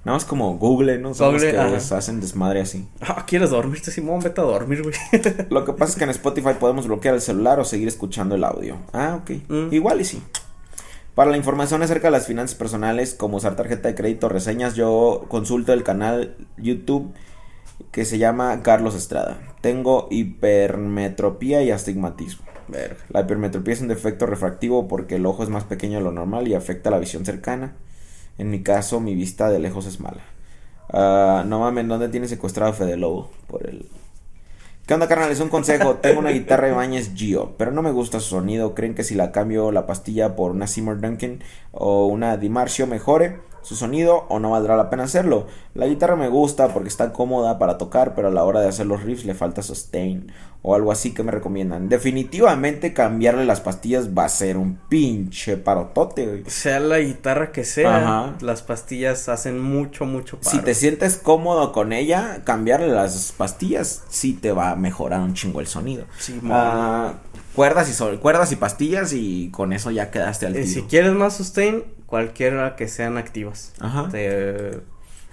Nada 0.05 0.15
más 0.15 0.25
como 0.25 0.57
Google, 0.57 0.97
¿no? 0.97 1.13
Son 1.13 1.33
los 1.33 1.43
que 1.43 1.57
hacen 1.57 2.21
desmadre 2.21 2.61
así. 2.61 2.87
Ah, 3.01 3.25
¿quieres 3.27 3.49
dormirte, 3.49 3.91
Simón? 3.91 4.21
Vete 4.21 4.39
a 4.39 4.45
dormir, 4.45 4.81
güey. 4.81 4.95
Lo 5.49 5.65
que 5.65 5.73
pasa 5.73 5.91
es 5.91 5.97
que 5.97 6.03
en 6.05 6.09
Spotify 6.11 6.51
podemos 6.57 6.87
bloquear 6.87 7.15
el 7.15 7.21
celular 7.21 7.59
o 7.59 7.65
seguir 7.65 7.87
escuchando 7.89 8.35
el 8.35 8.43
audio. 8.45 8.77
Ah, 8.93 9.19
ok. 9.21 9.31
Mm. 9.49 9.73
Igual 9.73 9.99
y 9.99 10.05
sí. 10.05 10.23
Para 11.15 11.31
la 11.31 11.37
información 11.37 11.81
acerca 11.81 12.07
de 12.07 12.11
las 12.11 12.27
finanzas 12.27 12.55
personales, 12.55 13.13
como 13.13 13.37
usar 13.37 13.57
tarjeta 13.57 13.89
de 13.89 13.95
crédito, 13.95 14.29
reseñas, 14.29 14.75
yo 14.75 15.25
consulto 15.27 15.73
el 15.73 15.83
canal 15.83 16.37
YouTube 16.55 17.13
que 17.91 18.05
se 18.05 18.17
llama 18.17 18.61
Carlos 18.63 18.95
Estrada. 18.95 19.37
Tengo 19.59 20.07
hipermetropía 20.11 21.61
y 21.61 21.71
astigmatismo. 21.71 22.45
Verga. 22.69 22.95
La 23.09 23.21
hipermetropía 23.21 23.73
es 23.73 23.81
un 23.81 23.89
defecto 23.89 24.27
refractivo 24.27 24.87
porque 24.87 25.15
el 25.15 25.25
ojo 25.25 25.43
es 25.43 25.49
más 25.49 25.65
pequeño 25.65 25.97
de 25.97 26.05
lo 26.05 26.13
normal 26.13 26.47
y 26.47 26.53
afecta 26.53 26.89
la 26.89 26.99
visión 26.99 27.25
cercana. 27.25 27.75
En 28.39 28.49
mi 28.49 28.63
caso, 28.63 29.01
mi 29.01 29.15
vista 29.15 29.49
de 29.49 29.59
lejos 29.59 29.85
es 29.85 29.99
mala. 29.99 30.23
Ah, 30.91 31.43
no 31.45 31.59
mames, 31.59 31.87
¿dónde 31.87 32.07
tiene 32.07 32.27
secuestrado 32.27 32.71
a 32.71 32.73
Fede 32.73 32.95
Lobo? 32.95 33.29
Por 33.47 33.67
el... 33.67 33.87
¿Qué 34.87 34.93
onda, 34.93 35.07
carnal? 35.07 35.29
Es 35.29 35.41
un 35.41 35.49
consejo. 35.49 35.95
Tengo 35.95 36.19
una 36.19 36.31
guitarra 36.31 36.67
de 36.67 36.73
Bañez 36.73 37.13
Gio, 37.13 37.53
pero 37.57 37.71
no 37.71 37.83
me 37.83 37.91
gusta 37.91 38.19
su 38.19 38.29
sonido. 38.29 38.73
¿Creen 38.73 38.95
que 38.95 39.03
si 39.03 39.13
la 39.13 39.31
cambio 39.31 39.71
la 39.71 39.85
pastilla 39.85 40.35
por 40.35 40.51
una 40.51 40.65
Seymour 40.65 40.99
Duncan 40.99 41.43
o 41.73 42.07
una 42.07 42.37
Dimarsio 42.37 42.87
mejore 42.87 43.37
su 43.61 43.75
sonido 43.75 44.25
o 44.29 44.39
no 44.39 44.51
valdrá 44.51 44.75
la 44.77 44.89
pena 44.89 45.03
hacerlo? 45.03 45.47
La 45.73 45.87
guitarra 45.87 46.15
me 46.15 46.27
gusta 46.29 46.69
porque 46.69 46.89
está 46.89 47.11
cómoda 47.13 47.57
para 47.59 47.77
tocar, 47.77 48.15
pero 48.15 48.27
a 48.27 48.31
la 48.31 48.43
hora 48.43 48.59
de 48.61 48.67
hacer 48.69 48.85
los 48.85 49.03
riffs 49.03 49.25
le 49.25 49.33
falta 49.33 49.61
sustain 49.61 50.31
o 50.61 50.75
algo 50.75 50.91
así 50.91 51.13
que 51.13 51.23
me 51.23 51.31
recomiendan. 51.31 51.87
Definitivamente 51.87 52.93
cambiarle 52.93 53.45
las 53.45 53.61
pastillas 53.61 54.09
va 54.17 54.25
a 54.25 54.29
ser 54.29 54.57
un 54.57 54.77
pinche 54.89 55.55
parotote, 55.55 56.25
güey. 56.27 56.43
Sea 56.47 56.79
la 56.81 56.99
guitarra 56.99 57.51
que 57.53 57.63
sea, 57.63 57.97
Ajá. 57.97 58.35
las 58.41 58.61
pastillas 58.61 59.29
hacen 59.29 59.59
mucho, 59.61 60.05
mucho 60.05 60.37
paro. 60.37 60.49
Si 60.51 60.59
te 60.59 60.73
sientes 60.75 61.15
cómodo 61.15 61.71
con 61.71 61.93
ella, 61.93 62.41
cambiarle 62.43 62.89
las 62.89 63.31
pastillas 63.37 64.03
sí 64.09 64.33
te 64.33 64.51
va 64.51 64.71
a 64.71 64.75
mejorar 64.75 65.21
un 65.21 65.33
chingo 65.33 65.61
el 65.61 65.67
sonido. 65.67 66.05
Simón. 66.17 66.51
Ah, 66.53 67.13
cuerdas 67.55 67.89
y 67.89 67.93
sol- 67.93 68.19
cuerdas 68.19 68.51
y 68.51 68.57
pastillas 68.57 69.13
y 69.13 69.49
con 69.51 69.71
eso 69.71 69.91
ya 69.91 70.11
quedaste 70.11 70.45
al 70.45 70.55
Eh, 70.57 70.63
tiro. 70.63 70.73
si 70.81 70.87
quieres 70.87 71.13
más 71.13 71.37
sustain, 71.37 71.83
cualquiera 72.09 72.75
que 72.75 72.87
sean 72.87 73.17
activas. 73.17 73.73
Ajá. 73.79 74.09
Te- 74.09 74.81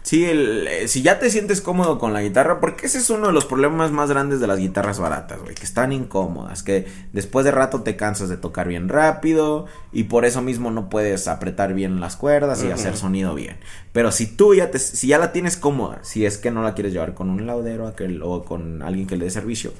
Sí, 0.02 0.24
el- 0.24 0.68
eh, 0.68 0.86
si 0.86 1.02
ya 1.02 1.18
te 1.18 1.28
sientes 1.30 1.60
cómodo 1.60 1.98
con 1.98 2.12
la 2.12 2.22
guitarra, 2.22 2.60
porque 2.60 2.86
ese 2.86 2.98
es 2.98 3.10
uno 3.10 3.26
de 3.26 3.32
los 3.32 3.44
problemas 3.44 3.90
más 3.90 4.08
grandes 4.08 4.38
de 4.38 4.46
las 4.46 4.60
guitarras 4.60 5.00
baratas, 5.00 5.40
güey, 5.42 5.56
que 5.56 5.64
están 5.64 5.90
incómodas, 5.90 6.62
que 6.62 6.86
después 7.12 7.44
de 7.44 7.50
rato 7.50 7.82
te 7.82 7.96
cansas 7.96 8.28
de 8.28 8.36
tocar 8.36 8.68
bien 8.68 8.88
rápido 8.88 9.66
y 9.90 10.04
por 10.04 10.24
eso 10.24 10.42
mismo 10.42 10.70
no 10.70 10.88
puedes 10.90 11.26
apretar 11.26 11.74
bien 11.74 11.98
las 11.98 12.14
cuerdas 12.14 12.62
y 12.62 12.70
hacer 12.70 12.96
sonido 12.96 13.34
bien. 13.34 13.56
Pero 13.92 14.12
si 14.12 14.28
tú 14.28 14.54
ya 14.54 14.70
te, 14.70 14.78
si 14.78 15.08
ya 15.08 15.18
la 15.18 15.32
tienes 15.32 15.56
cómoda, 15.56 15.98
si 16.04 16.24
es 16.24 16.38
que 16.38 16.52
no 16.52 16.62
la 16.62 16.74
quieres 16.74 16.92
llevar 16.92 17.14
con 17.14 17.28
un 17.28 17.44
laudero 17.44 17.88
aquel, 17.88 18.22
o 18.22 18.44
con 18.44 18.82
alguien 18.82 19.08
que 19.08 19.16
le 19.16 19.24
dé 19.24 19.30
servicio, 19.32 19.72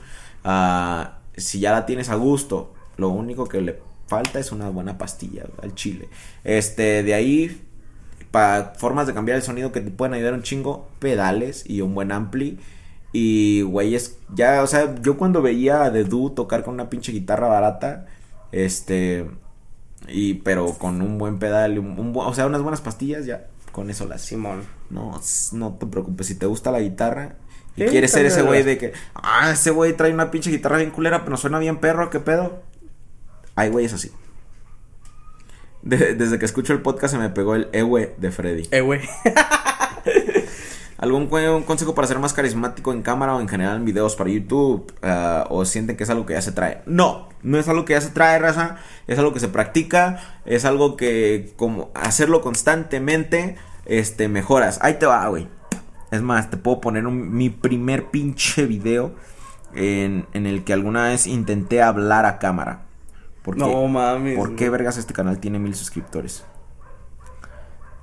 ah, 0.42 1.18
si 1.36 1.60
ya 1.60 1.70
la 1.70 1.86
tienes 1.86 2.08
a 2.08 2.16
gusto, 2.16 2.72
lo 2.96 3.10
único 3.10 3.46
que 3.46 3.60
le 3.60 3.78
falta 4.06 4.38
es 4.38 4.52
una 4.52 4.68
buena 4.70 4.98
pastilla 4.98 5.44
al 5.62 5.74
chile. 5.74 6.08
Este, 6.44 7.02
de 7.02 7.14
ahí 7.14 7.62
para 8.30 8.74
formas 8.76 9.06
de 9.06 9.14
cambiar 9.14 9.36
el 9.36 9.42
sonido 9.42 9.72
que 9.72 9.80
te 9.80 9.90
pueden 9.90 10.14
ayudar 10.14 10.34
un 10.34 10.42
chingo, 10.42 10.88
pedales 10.98 11.64
y 11.66 11.80
un 11.80 11.94
buen 11.94 12.12
ampli. 12.12 12.58
Y 13.12 13.62
güeyes, 13.62 14.18
ya, 14.34 14.62
o 14.62 14.66
sea, 14.66 14.94
yo 15.00 15.16
cuando 15.16 15.40
veía 15.40 15.84
a 15.84 15.92
The 15.92 16.04
Do 16.04 16.32
tocar 16.32 16.62
con 16.62 16.74
una 16.74 16.90
pinche 16.90 17.12
guitarra 17.12 17.48
barata, 17.48 18.06
este, 18.52 19.26
y 20.08 20.34
pero 20.34 20.74
con 20.74 21.00
un 21.00 21.16
buen 21.16 21.38
pedal, 21.38 21.78
un, 21.78 21.98
un 21.98 22.12
o 22.14 22.34
sea, 22.34 22.46
unas 22.46 22.60
buenas 22.60 22.82
pastillas, 22.82 23.24
ya, 23.24 23.46
con 23.72 23.88
eso 23.88 24.06
las 24.06 24.20
Simón. 24.20 24.64
No, 24.90 25.18
no 25.52 25.74
te 25.74 25.86
preocupes, 25.86 26.26
si 26.26 26.34
te 26.34 26.44
gusta 26.46 26.70
la 26.70 26.80
guitarra 26.80 27.36
y 27.76 27.84
quieres 27.84 28.10
ser 28.10 28.26
ese 28.26 28.42
güey 28.42 28.62
de 28.62 28.78
que, 28.78 28.92
ah, 29.14 29.50
ese 29.52 29.70
güey 29.70 29.94
trae 29.96 30.12
una 30.12 30.30
pinche 30.30 30.50
guitarra 30.50 30.78
bien 30.78 30.90
culera, 30.90 31.24
pero 31.24 31.36
suena 31.36 31.58
bien 31.58 31.78
perro, 31.78 32.10
¿qué 32.10 32.20
pedo? 32.20 32.62
Hay 33.56 33.70
güeyes 33.70 33.92
así. 33.92 34.12
De- 35.82 36.14
desde 36.14 36.38
que 36.38 36.44
escucho 36.44 36.72
el 36.72 36.82
podcast 36.82 37.14
se 37.14 37.18
me 37.18 37.28
pegó 37.30 37.54
el 37.54 37.68
ewe 37.72 38.14
de 38.18 38.30
Freddy. 38.30 38.68
Güey. 38.82 39.00
¿Algún 40.98 41.28
un 41.30 41.62
consejo 41.64 41.94
para 41.94 42.08
ser 42.08 42.18
más 42.18 42.32
carismático 42.32 42.90
en 42.92 43.02
cámara 43.02 43.34
o 43.34 43.40
en 43.40 43.48
general 43.48 43.76
en 43.76 43.84
videos 43.84 44.16
para 44.16 44.30
YouTube? 44.30 44.90
Ah, 45.02 45.46
¿O 45.50 45.64
sienten 45.66 45.96
que 45.96 46.04
es 46.04 46.10
algo 46.10 46.24
que 46.24 46.32
ya 46.32 46.40
se 46.40 46.52
trae? 46.52 46.80
No, 46.86 47.28
no 47.42 47.58
es 47.58 47.68
algo 47.68 47.84
que 47.84 47.92
ya 47.92 48.00
se 48.00 48.08
trae, 48.10 48.38
raza. 48.38 48.76
Es 49.06 49.18
algo 49.18 49.34
que 49.34 49.40
se 49.40 49.48
practica. 49.48 50.40
Es 50.46 50.64
algo 50.64 50.96
que, 50.96 51.52
como 51.56 51.90
hacerlo 51.94 52.40
constantemente, 52.40 53.56
este, 53.84 54.28
mejoras. 54.28 54.78
Ahí 54.80 54.94
te 54.94 55.04
va, 55.04 55.28
güey. 55.28 55.48
Es 56.10 56.22
más, 56.22 56.48
te 56.50 56.56
puedo 56.56 56.80
poner 56.80 57.06
un- 57.06 57.30
mi 57.36 57.50
primer 57.50 58.06
pinche 58.06 58.64
video 58.64 59.14
en, 59.74 60.24
en 60.32 60.46
el 60.46 60.64
que 60.64 60.72
alguna 60.72 61.04
vez 61.08 61.26
intenté 61.26 61.82
hablar 61.82 62.24
a 62.24 62.38
cámara. 62.38 62.85
No 63.54 63.86
mames. 63.86 64.36
¿Por 64.36 64.56
qué 64.56 64.70
vergas 64.70 64.96
este 64.96 65.14
canal 65.14 65.38
tiene 65.38 65.58
mil 65.58 65.74
suscriptores? 65.74 66.44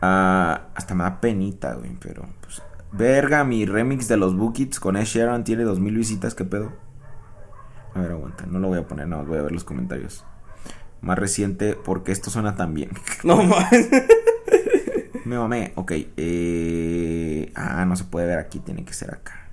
Ah, 0.02 0.68
hasta 0.76 0.96
me 0.96 1.04
da 1.04 1.20
penita, 1.20 1.74
güey, 1.76 1.96
pero 2.00 2.28
pues 2.42 2.62
verga, 2.92 3.44
mi 3.44 3.66
remix 3.66 4.08
de 4.08 4.18
los 4.18 4.36
Bookits 4.36 4.80
con 4.80 4.96
Ed 4.98 5.06
Sheeran 5.06 5.44
tiene 5.44 5.64
dos 5.64 5.80
mil 5.80 5.98
visitas, 5.98 6.36
¿qué 6.36 6.46
pedo? 6.46 6.74
A 7.94 8.00
ver, 8.02 8.12
aguanta, 8.12 8.46
no 8.46 8.60
lo 8.60 8.70
voy 8.70 8.80
a 8.80 8.88
poner, 8.88 9.08
no, 9.08 9.24
voy 9.26 9.38
a 9.38 9.42
ver 9.42 9.52
los 9.52 9.64
comentarios. 9.64 10.26
Más 11.02 11.20
reciente, 11.20 11.76
porque 11.76 12.12
esto 12.12 12.30
suena 12.30 12.56
tan 12.56 12.74
bien. 12.74 12.92
No 13.24 13.38
mames. 13.44 13.90
Me 15.26 15.38
mamé, 15.38 15.72
ok. 15.76 15.92
Eh... 16.18 17.52
Ah, 17.56 17.86
no 17.86 17.96
se 17.96 18.04
puede 18.04 18.28
ver 18.28 18.40
aquí, 18.40 18.60
tiene 18.60 18.84
que 18.84 18.94
ser 18.94 19.14
acá. 19.14 19.50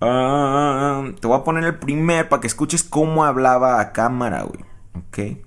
Ah, 0.00 1.04
te 1.20 1.26
voy 1.26 1.38
a 1.38 1.44
poner 1.44 1.64
el 1.64 1.78
primer 1.78 2.28
para 2.28 2.40
que 2.40 2.46
escuches 2.46 2.82
cómo 2.82 3.24
hablaba 3.24 3.80
a 3.80 3.92
cámara, 3.92 4.42
güey. 4.42 4.64
Ok. 4.94 5.38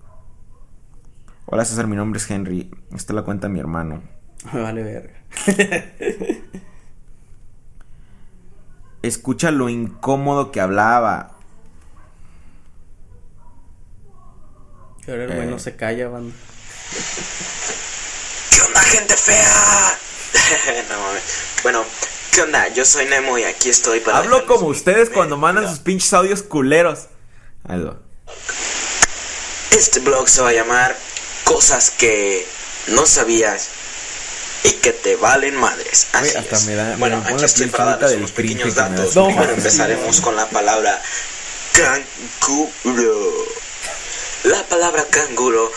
Hola 1.46 1.64
César, 1.66 1.88
mi 1.88 1.96
nombre 1.96 2.20
es 2.20 2.30
Henry. 2.30 2.72
Esta 2.94 3.14
es 3.14 3.16
la 3.16 3.22
cuenta 3.24 3.48
de 3.48 3.54
mi 3.54 3.60
hermano. 3.60 4.02
Me 4.54 4.62
vale 4.64 4.84
verga. 4.84 5.14
Escucha 9.02 9.52
lo 9.52 9.70
incómodo 9.70 10.52
que 10.52 10.60
hablaba. 10.60 11.32
Pero 15.06 15.24
el 15.24 15.28
güey 15.30 15.48
Eh. 15.48 15.52
no 15.52 15.60
se 15.60 15.76
calla, 15.76 16.10
banda. 16.10 16.36
¿Qué 18.52 18.62
onda, 18.62 18.80
gente 18.82 19.16
fea? 19.16 19.98
no 20.90 21.00
mames. 21.02 21.24
Bueno, 21.64 21.84
¿qué 22.38 22.44
onda? 22.44 22.68
Yo 22.68 22.86
soy 22.86 23.06
Nemo 23.08 23.36
y 23.40 23.44
aquí 23.46 23.70
estoy 23.70 24.00
para. 24.00 24.20
Hablo 24.20 24.46
como 24.46 24.68
ustedes 24.68 25.10
cuando 25.10 25.38
mandan 25.38 25.68
sus 25.68 25.80
pinches 25.80 26.14
audios 26.14 26.44
culeros. 26.44 27.08
Va. 27.68 27.98
Este 29.72 30.00
blog 30.02 30.30
se 30.30 30.42
va 30.42 30.50
a 30.50 30.54
llamar 30.54 30.96
Cosas 31.46 31.90
que 31.92 32.46
no 32.90 33.06
sabías 33.08 33.70
y 34.64 34.72
que 34.74 34.92
te 34.94 35.16
valen 35.16 35.56
madres. 35.56 36.08
Así 36.14 36.38
hasta 36.38 36.58
es. 36.58 36.66
me 36.66 36.76
da- 36.76 36.90
me 36.90 36.96
bueno, 36.98 37.24
pone 37.24 37.36
aquí 37.36 37.46
estoy 37.46 37.68
para 37.68 37.98
darles 37.98 38.18
unos 38.18 38.32
pequeños 38.32 38.68
me 38.68 38.74
datos. 38.74 39.16
No, 39.16 39.28
Primero 39.28 39.54
empezaremos 39.54 40.22
con 40.22 40.36
la 40.36 40.48
palabra 40.50 41.02
canguro. 41.74 43.32
La 44.44 44.62
palabra 44.64 45.06
canguro. 45.10 45.72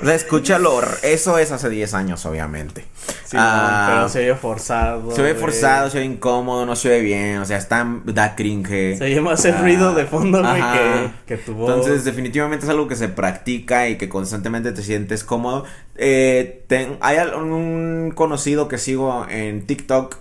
O 0.00 0.04
sea, 0.06 0.14
escúchalo. 0.14 0.80
Eso 1.02 1.36
es 1.38 1.50
hace 1.52 1.68
10 1.68 1.92
años, 1.94 2.24
obviamente. 2.24 2.86
Sí, 3.32 3.36
Ah, 3.40 3.88
pero 3.94 4.08
se 4.10 4.18
oye 4.18 4.34
forzado. 4.34 5.10
Se 5.10 5.22
ve 5.22 5.30
güey. 5.32 5.40
forzado, 5.40 5.88
se 5.88 5.98
ve 6.00 6.04
incómodo, 6.04 6.66
no 6.66 6.76
se 6.76 6.90
ve 6.90 7.00
bien, 7.00 7.38
o 7.38 7.44
sea, 7.46 7.56
está, 7.56 7.86
da 8.04 8.36
cringe. 8.36 8.98
Se 8.98 9.04
oye 9.04 9.20
más 9.22 9.42
el 9.46 9.54
Ah, 9.54 9.60
ruido 9.62 9.94
de 9.94 10.04
fondo, 10.04 10.42
güey, 10.42 10.60
que, 10.60 11.10
que 11.26 11.36
tu 11.38 11.54
voz. 11.54 11.70
Entonces, 11.70 12.04
definitivamente 12.04 12.66
es 12.66 12.70
algo 12.70 12.86
que 12.88 12.94
se 12.96 13.08
practica 13.08 13.88
y 13.88 13.96
que 13.96 14.08
constantemente 14.10 14.70
te 14.72 14.82
sientes 14.82 15.24
cómodo. 15.24 15.64
Eh, 15.96 16.62
ten- 16.66 16.98
hay 17.00 17.16
un 17.34 18.12
conocido 18.14 18.68
que 18.68 18.76
sigo 18.78 19.26
en 19.30 19.66
TikTok. 19.66 20.16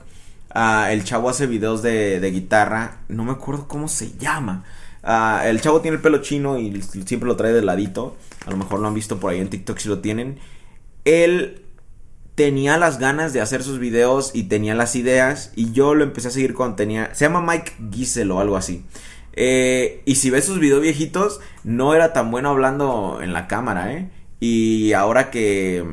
ah, 0.53 0.88
el 0.91 1.03
chavo 1.03 1.29
hace 1.29 1.47
videos 1.47 1.81
de, 1.81 2.19
de 2.21 2.31
guitarra. 2.31 2.99
No 3.09 3.23
me 3.25 3.31
acuerdo 3.33 3.67
cómo 3.67 3.88
se 3.89 4.17
llama. 4.17 4.63
Ah, 5.03 5.41
el 5.45 5.59
chavo 5.59 5.81
tiene 5.81 5.97
el 5.97 6.01
pelo 6.01 6.19
chino 6.19 6.57
y 6.59 6.81
siempre 6.81 7.27
lo 7.27 7.35
trae 7.35 7.51
de 7.51 7.61
ladito. 7.61 8.15
A 8.45 8.51
lo 8.51 8.55
mejor 8.57 8.79
lo 8.79 8.88
han 8.88 8.93
visto 8.93 9.19
por 9.19 9.31
ahí 9.33 9.39
en 9.41 9.49
TikTok 9.49 9.77
si 9.79 9.89
lo 9.89 9.99
tienen. 9.99 10.39
Él 11.05 11.61
tenía 12.41 12.80
las 12.80 12.97
ganas 12.97 13.34
de 13.34 13.41
hacer 13.41 13.61
sus 13.61 13.77
videos 13.77 14.31
y 14.34 14.45
tenía 14.45 14.73
las 14.73 14.95
ideas 14.95 15.51
y 15.55 15.73
yo 15.73 15.93
lo 15.93 16.03
empecé 16.03 16.30
a 16.30 16.31
seguir 16.31 16.55
cuando 16.55 16.76
tenía... 16.76 17.13
Se 17.13 17.26
llama 17.26 17.39
Mike 17.39 17.73
Gisel 17.93 18.31
o 18.31 18.39
algo 18.39 18.57
así. 18.57 18.84
Eh, 19.34 20.01
y 20.05 20.15
si 20.15 20.31
ves 20.31 20.45
sus 20.45 20.57
videos 20.57 20.81
viejitos, 20.81 21.39
no 21.63 21.93
era 21.93 22.13
tan 22.13 22.31
bueno 22.31 22.49
hablando 22.49 23.19
en 23.22 23.31
la 23.31 23.45
cámara, 23.45 23.93
¿eh? 23.93 24.09
Y 24.39 24.93
ahora 24.93 25.30
que... 25.30 25.85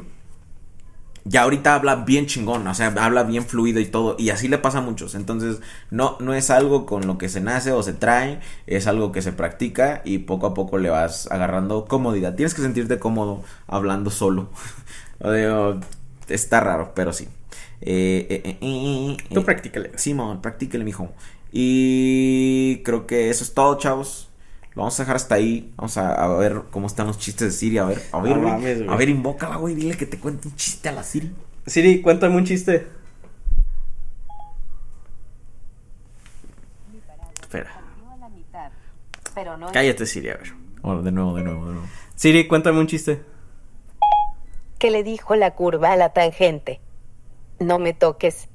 Ya 1.25 1.43
ahorita 1.43 1.75
habla 1.75 1.97
bien 1.97 2.25
chingón, 2.25 2.67
o 2.67 2.75
sea, 2.75 2.87
habla 2.99 3.25
bien 3.25 3.45
fluido 3.45 3.79
y 3.81 3.85
todo, 3.85 4.17
y 4.19 4.31
así 4.31 4.49
le 4.49 4.57
pasa 4.57 4.79
a 4.79 4.81
muchos. 4.81 5.15
Entonces, 5.15 5.61
no, 5.91 6.17
no 6.21 6.33
es 6.33 6.49
algo 6.49 6.87
con 6.87 7.07
lo 7.07 7.19
que 7.19 7.29
se 7.29 7.43
nace 7.43 7.73
o 7.73 7.83
se 7.83 7.93
trae, 7.93 8.41
es 8.67 8.87
algo 8.87 9.13
que 9.13 9.21
se 9.21 9.33
practica 9.33 10.01
y 10.07 10.21
poco 10.21 10.47
a 10.47 10.55
poco 10.55 10.79
le 10.79 10.89
vas 10.89 11.31
agarrando 11.31 11.85
comodidad. 11.85 12.35
Tienes 12.35 12.55
que 12.55 12.63
sentirte 12.63 12.99
cómodo 12.99 13.45
hablando 13.67 14.11
solo. 14.11 14.49
está 16.29 16.61
raro, 16.61 16.93
pero 16.95 17.13
sí. 17.13 17.29
Eh, 17.81 18.27
eh, 18.31 18.43
eh, 18.45 18.59
eh, 18.61 19.17
eh, 19.21 19.35
Tú 19.35 19.45
practícale. 19.45 19.93
Simón, 19.97 20.41
practíquele, 20.43 20.85
mijo. 20.85 21.11
Y 21.53 22.83
creo 22.85 23.07
que 23.07 23.31
eso 23.31 23.45
es 23.45 23.55
todo, 23.55 23.79
chavos. 23.79 24.29
Lo 24.75 24.83
vamos 24.83 24.99
a 24.99 25.03
dejar 25.03 25.17
hasta 25.17 25.35
ahí. 25.37 25.73
Vamos 25.77 25.97
a, 25.97 26.13
a 26.15 26.29
ver 26.37 26.63
cómo 26.71 26.87
están 26.87 27.07
los 27.07 27.19
chistes 27.19 27.49
de 27.49 27.53
Siri. 27.53 27.79
A 27.79 27.85
ver, 27.85 28.03
a 28.13 28.21
ver, 28.21 28.37
No 28.37 28.43
güey. 28.43 28.53
mames, 28.53 28.79
güey. 28.79 28.91
A 28.91 28.97
ver, 28.97 29.09
invócala, 29.09 29.57
güey. 29.57 29.75
Dile 29.75 29.97
que 29.97 30.07
te 30.07 30.19
cuente 30.19 30.49
un 30.49 30.57
chiste 30.57 30.89
a 30.89 30.93
la 30.93 31.03
Siri. 31.03 31.33
Siri, 31.67 32.01
cuéntame 32.03 32.37
un 32.37 32.45
chiste. 32.45 32.87
Espera. 37.41 37.81
Pero 39.35 39.57
no 39.57 39.71
Cállate, 39.73 40.05
Siri, 40.07 40.31
a 40.31 40.35
ver. 40.37 40.53
Bueno, 40.83 41.03
de 41.03 41.13
nuevo, 41.13 41.35
de 41.37 41.43
nuevo, 41.43 41.67
de 41.67 41.73
nuevo. 41.75 41.87
Siri, 42.15 42.47
cuéntame 42.49 42.81
un 42.81 42.87
chiste. 42.87 43.23
Que 44.79 44.91
le 44.91 45.03
dijo 45.03 45.35
la 45.37 45.53
curva 45.53 45.93
a 45.93 45.97
la 45.97 46.13
tangente. 46.13 46.81
No 47.59 47.79
me 47.79 47.93
toques. 47.93 48.49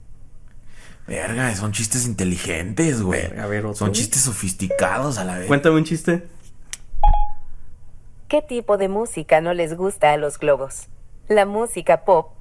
Verga, 1.08 1.54
son 1.56 1.74
chistes 1.74 2.06
inteligentes, 2.06 3.02
güey. 3.02 3.22
Verga, 3.22 3.44
a 3.44 3.48
ver, 3.48 3.66
otro, 3.66 3.76
Son 3.76 3.92
chistes 3.92 4.22
sofisticados 4.22 5.18
a 5.18 5.26
la 5.26 5.38
vez. 5.38 5.48
Cuéntame 5.48 5.76
un 5.76 5.84
chiste. 5.84 6.28
¿Qué 8.30 8.42
tipo 8.42 8.78
de 8.78 8.88
música 8.88 9.42
no 9.42 9.54
les 9.54 9.76
gusta 9.76 10.14
a 10.14 10.18
los 10.18 10.40
globos? 10.40 10.88
La 11.28 11.46
música 11.46 12.06
pop. 12.06 12.32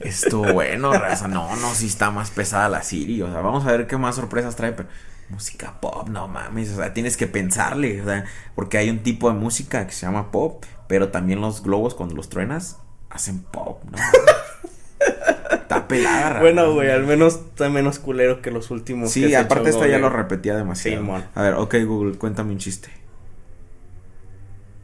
Estuvo 0.00 0.52
bueno, 0.52 0.92
raza. 0.92 1.28
No, 1.28 1.54
no, 1.56 1.74
sí 1.74 1.86
está 1.86 2.10
más 2.10 2.30
pesada 2.30 2.68
la 2.68 2.82
Siri. 2.82 3.22
O 3.22 3.30
sea, 3.30 3.40
vamos 3.40 3.64
a 3.66 3.72
ver 3.72 3.86
qué 3.86 3.96
más 3.96 4.16
sorpresas 4.16 4.56
trae. 4.56 4.72
Pero 4.72 4.88
música 5.28 5.80
pop, 5.80 6.08
no 6.08 6.26
mames. 6.28 6.72
O 6.72 6.76
sea, 6.76 6.92
tienes 6.92 7.16
que 7.16 7.26
pensarle. 7.26 8.02
O 8.02 8.04
sea, 8.04 8.24
porque 8.54 8.78
hay 8.78 8.90
un 8.90 9.02
tipo 9.02 9.28
de 9.28 9.38
música 9.38 9.86
que 9.86 9.92
se 9.92 10.06
llama 10.06 10.30
pop. 10.30 10.64
Pero 10.94 11.08
también 11.08 11.40
los 11.40 11.64
globos, 11.64 11.92
cuando 11.96 12.14
los 12.14 12.28
truenas, 12.28 12.78
hacen 13.10 13.42
pop, 13.42 13.82
¿no? 13.90 13.98
está 15.50 15.88
pelada. 15.88 16.38
Bueno, 16.38 16.72
güey, 16.72 16.88
al 16.88 17.02
menos 17.02 17.34
está 17.34 17.68
menos 17.68 17.98
culero 17.98 18.40
que 18.40 18.52
los 18.52 18.70
últimos. 18.70 19.10
Sí, 19.10 19.34
aparte 19.34 19.70
esta 19.70 19.88
ya 19.88 19.98
lo 19.98 20.08
repetía 20.08 20.54
demasiado. 20.54 20.98
Simón. 20.98 21.24
A 21.34 21.42
ver, 21.42 21.54
ok, 21.54 21.74
Google, 21.84 22.16
cuéntame 22.16 22.52
un 22.52 22.58
chiste. 22.58 22.90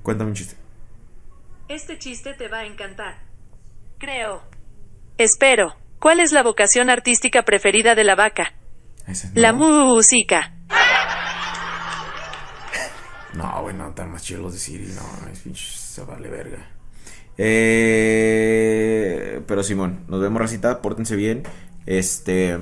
Cuéntame 0.03 0.31
un 0.31 0.35
chiste. 0.35 0.57
Este 1.69 1.97
chiste 1.97 2.35
te 2.35 2.49
va 2.49 2.59
a 2.59 2.67
encantar. 2.67 3.21
Creo. 3.99 4.43
Espero. 5.17 5.77
¿Cuál 6.01 6.19
es 6.19 6.33
la 6.33 6.43
vocación 6.43 6.91
artística 6.91 7.45
preferida 7.45 7.95
de 7.95 8.03
la 8.03 8.17
vaca? 8.17 8.55
La 9.35 9.53
música. 9.53 10.55
No, 13.35 13.63
güey, 13.63 13.77
no, 13.77 13.91
tan 13.91 14.11
más 14.11 14.23
chidos 14.23 14.43
los 14.43 14.53
de 14.53 14.59
Siri, 14.59 14.87
no, 14.87 15.03
es 15.31 15.43
se 15.59 16.03
vale 16.03 16.29
verga. 16.29 16.69
Eh, 17.39 18.61
pero 19.47 19.63
Simón, 19.63 20.01
nos 20.09 20.21
vemos 20.21 20.41
racita, 20.41 20.83
pórtense 20.83 21.17
bien. 21.17 21.45
Este, 21.87 22.59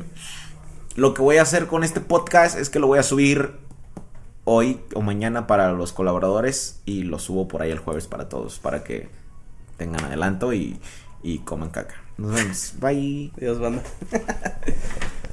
lo 0.94 1.14
que 1.14 1.22
voy 1.22 1.38
a 1.38 1.42
hacer 1.42 1.66
con 1.66 1.84
este 1.84 2.00
podcast 2.00 2.58
es 2.58 2.70
que 2.70 2.78
lo 2.78 2.86
voy 2.86 2.98
a 2.98 3.02
subir 3.02 3.52
hoy 4.44 4.80
o 4.94 5.02
mañana 5.02 5.46
para 5.46 5.72
los 5.72 5.92
colaboradores 5.92 6.80
y 6.84 7.02
lo 7.02 7.18
subo 7.18 7.48
por 7.48 7.62
ahí 7.62 7.70
el 7.70 7.78
jueves 7.78 8.06
para 8.06 8.28
todos, 8.28 8.58
para 8.58 8.84
que 8.84 9.08
tengan 9.76 10.04
adelanto 10.04 10.52
y, 10.52 10.78
y 11.22 11.40
coman 11.40 11.70
caca. 11.70 11.96
Nos 12.16 12.32
vemos, 12.32 12.74
bye. 12.80 13.32
Dios, 13.36 13.58
banda. 13.58 13.82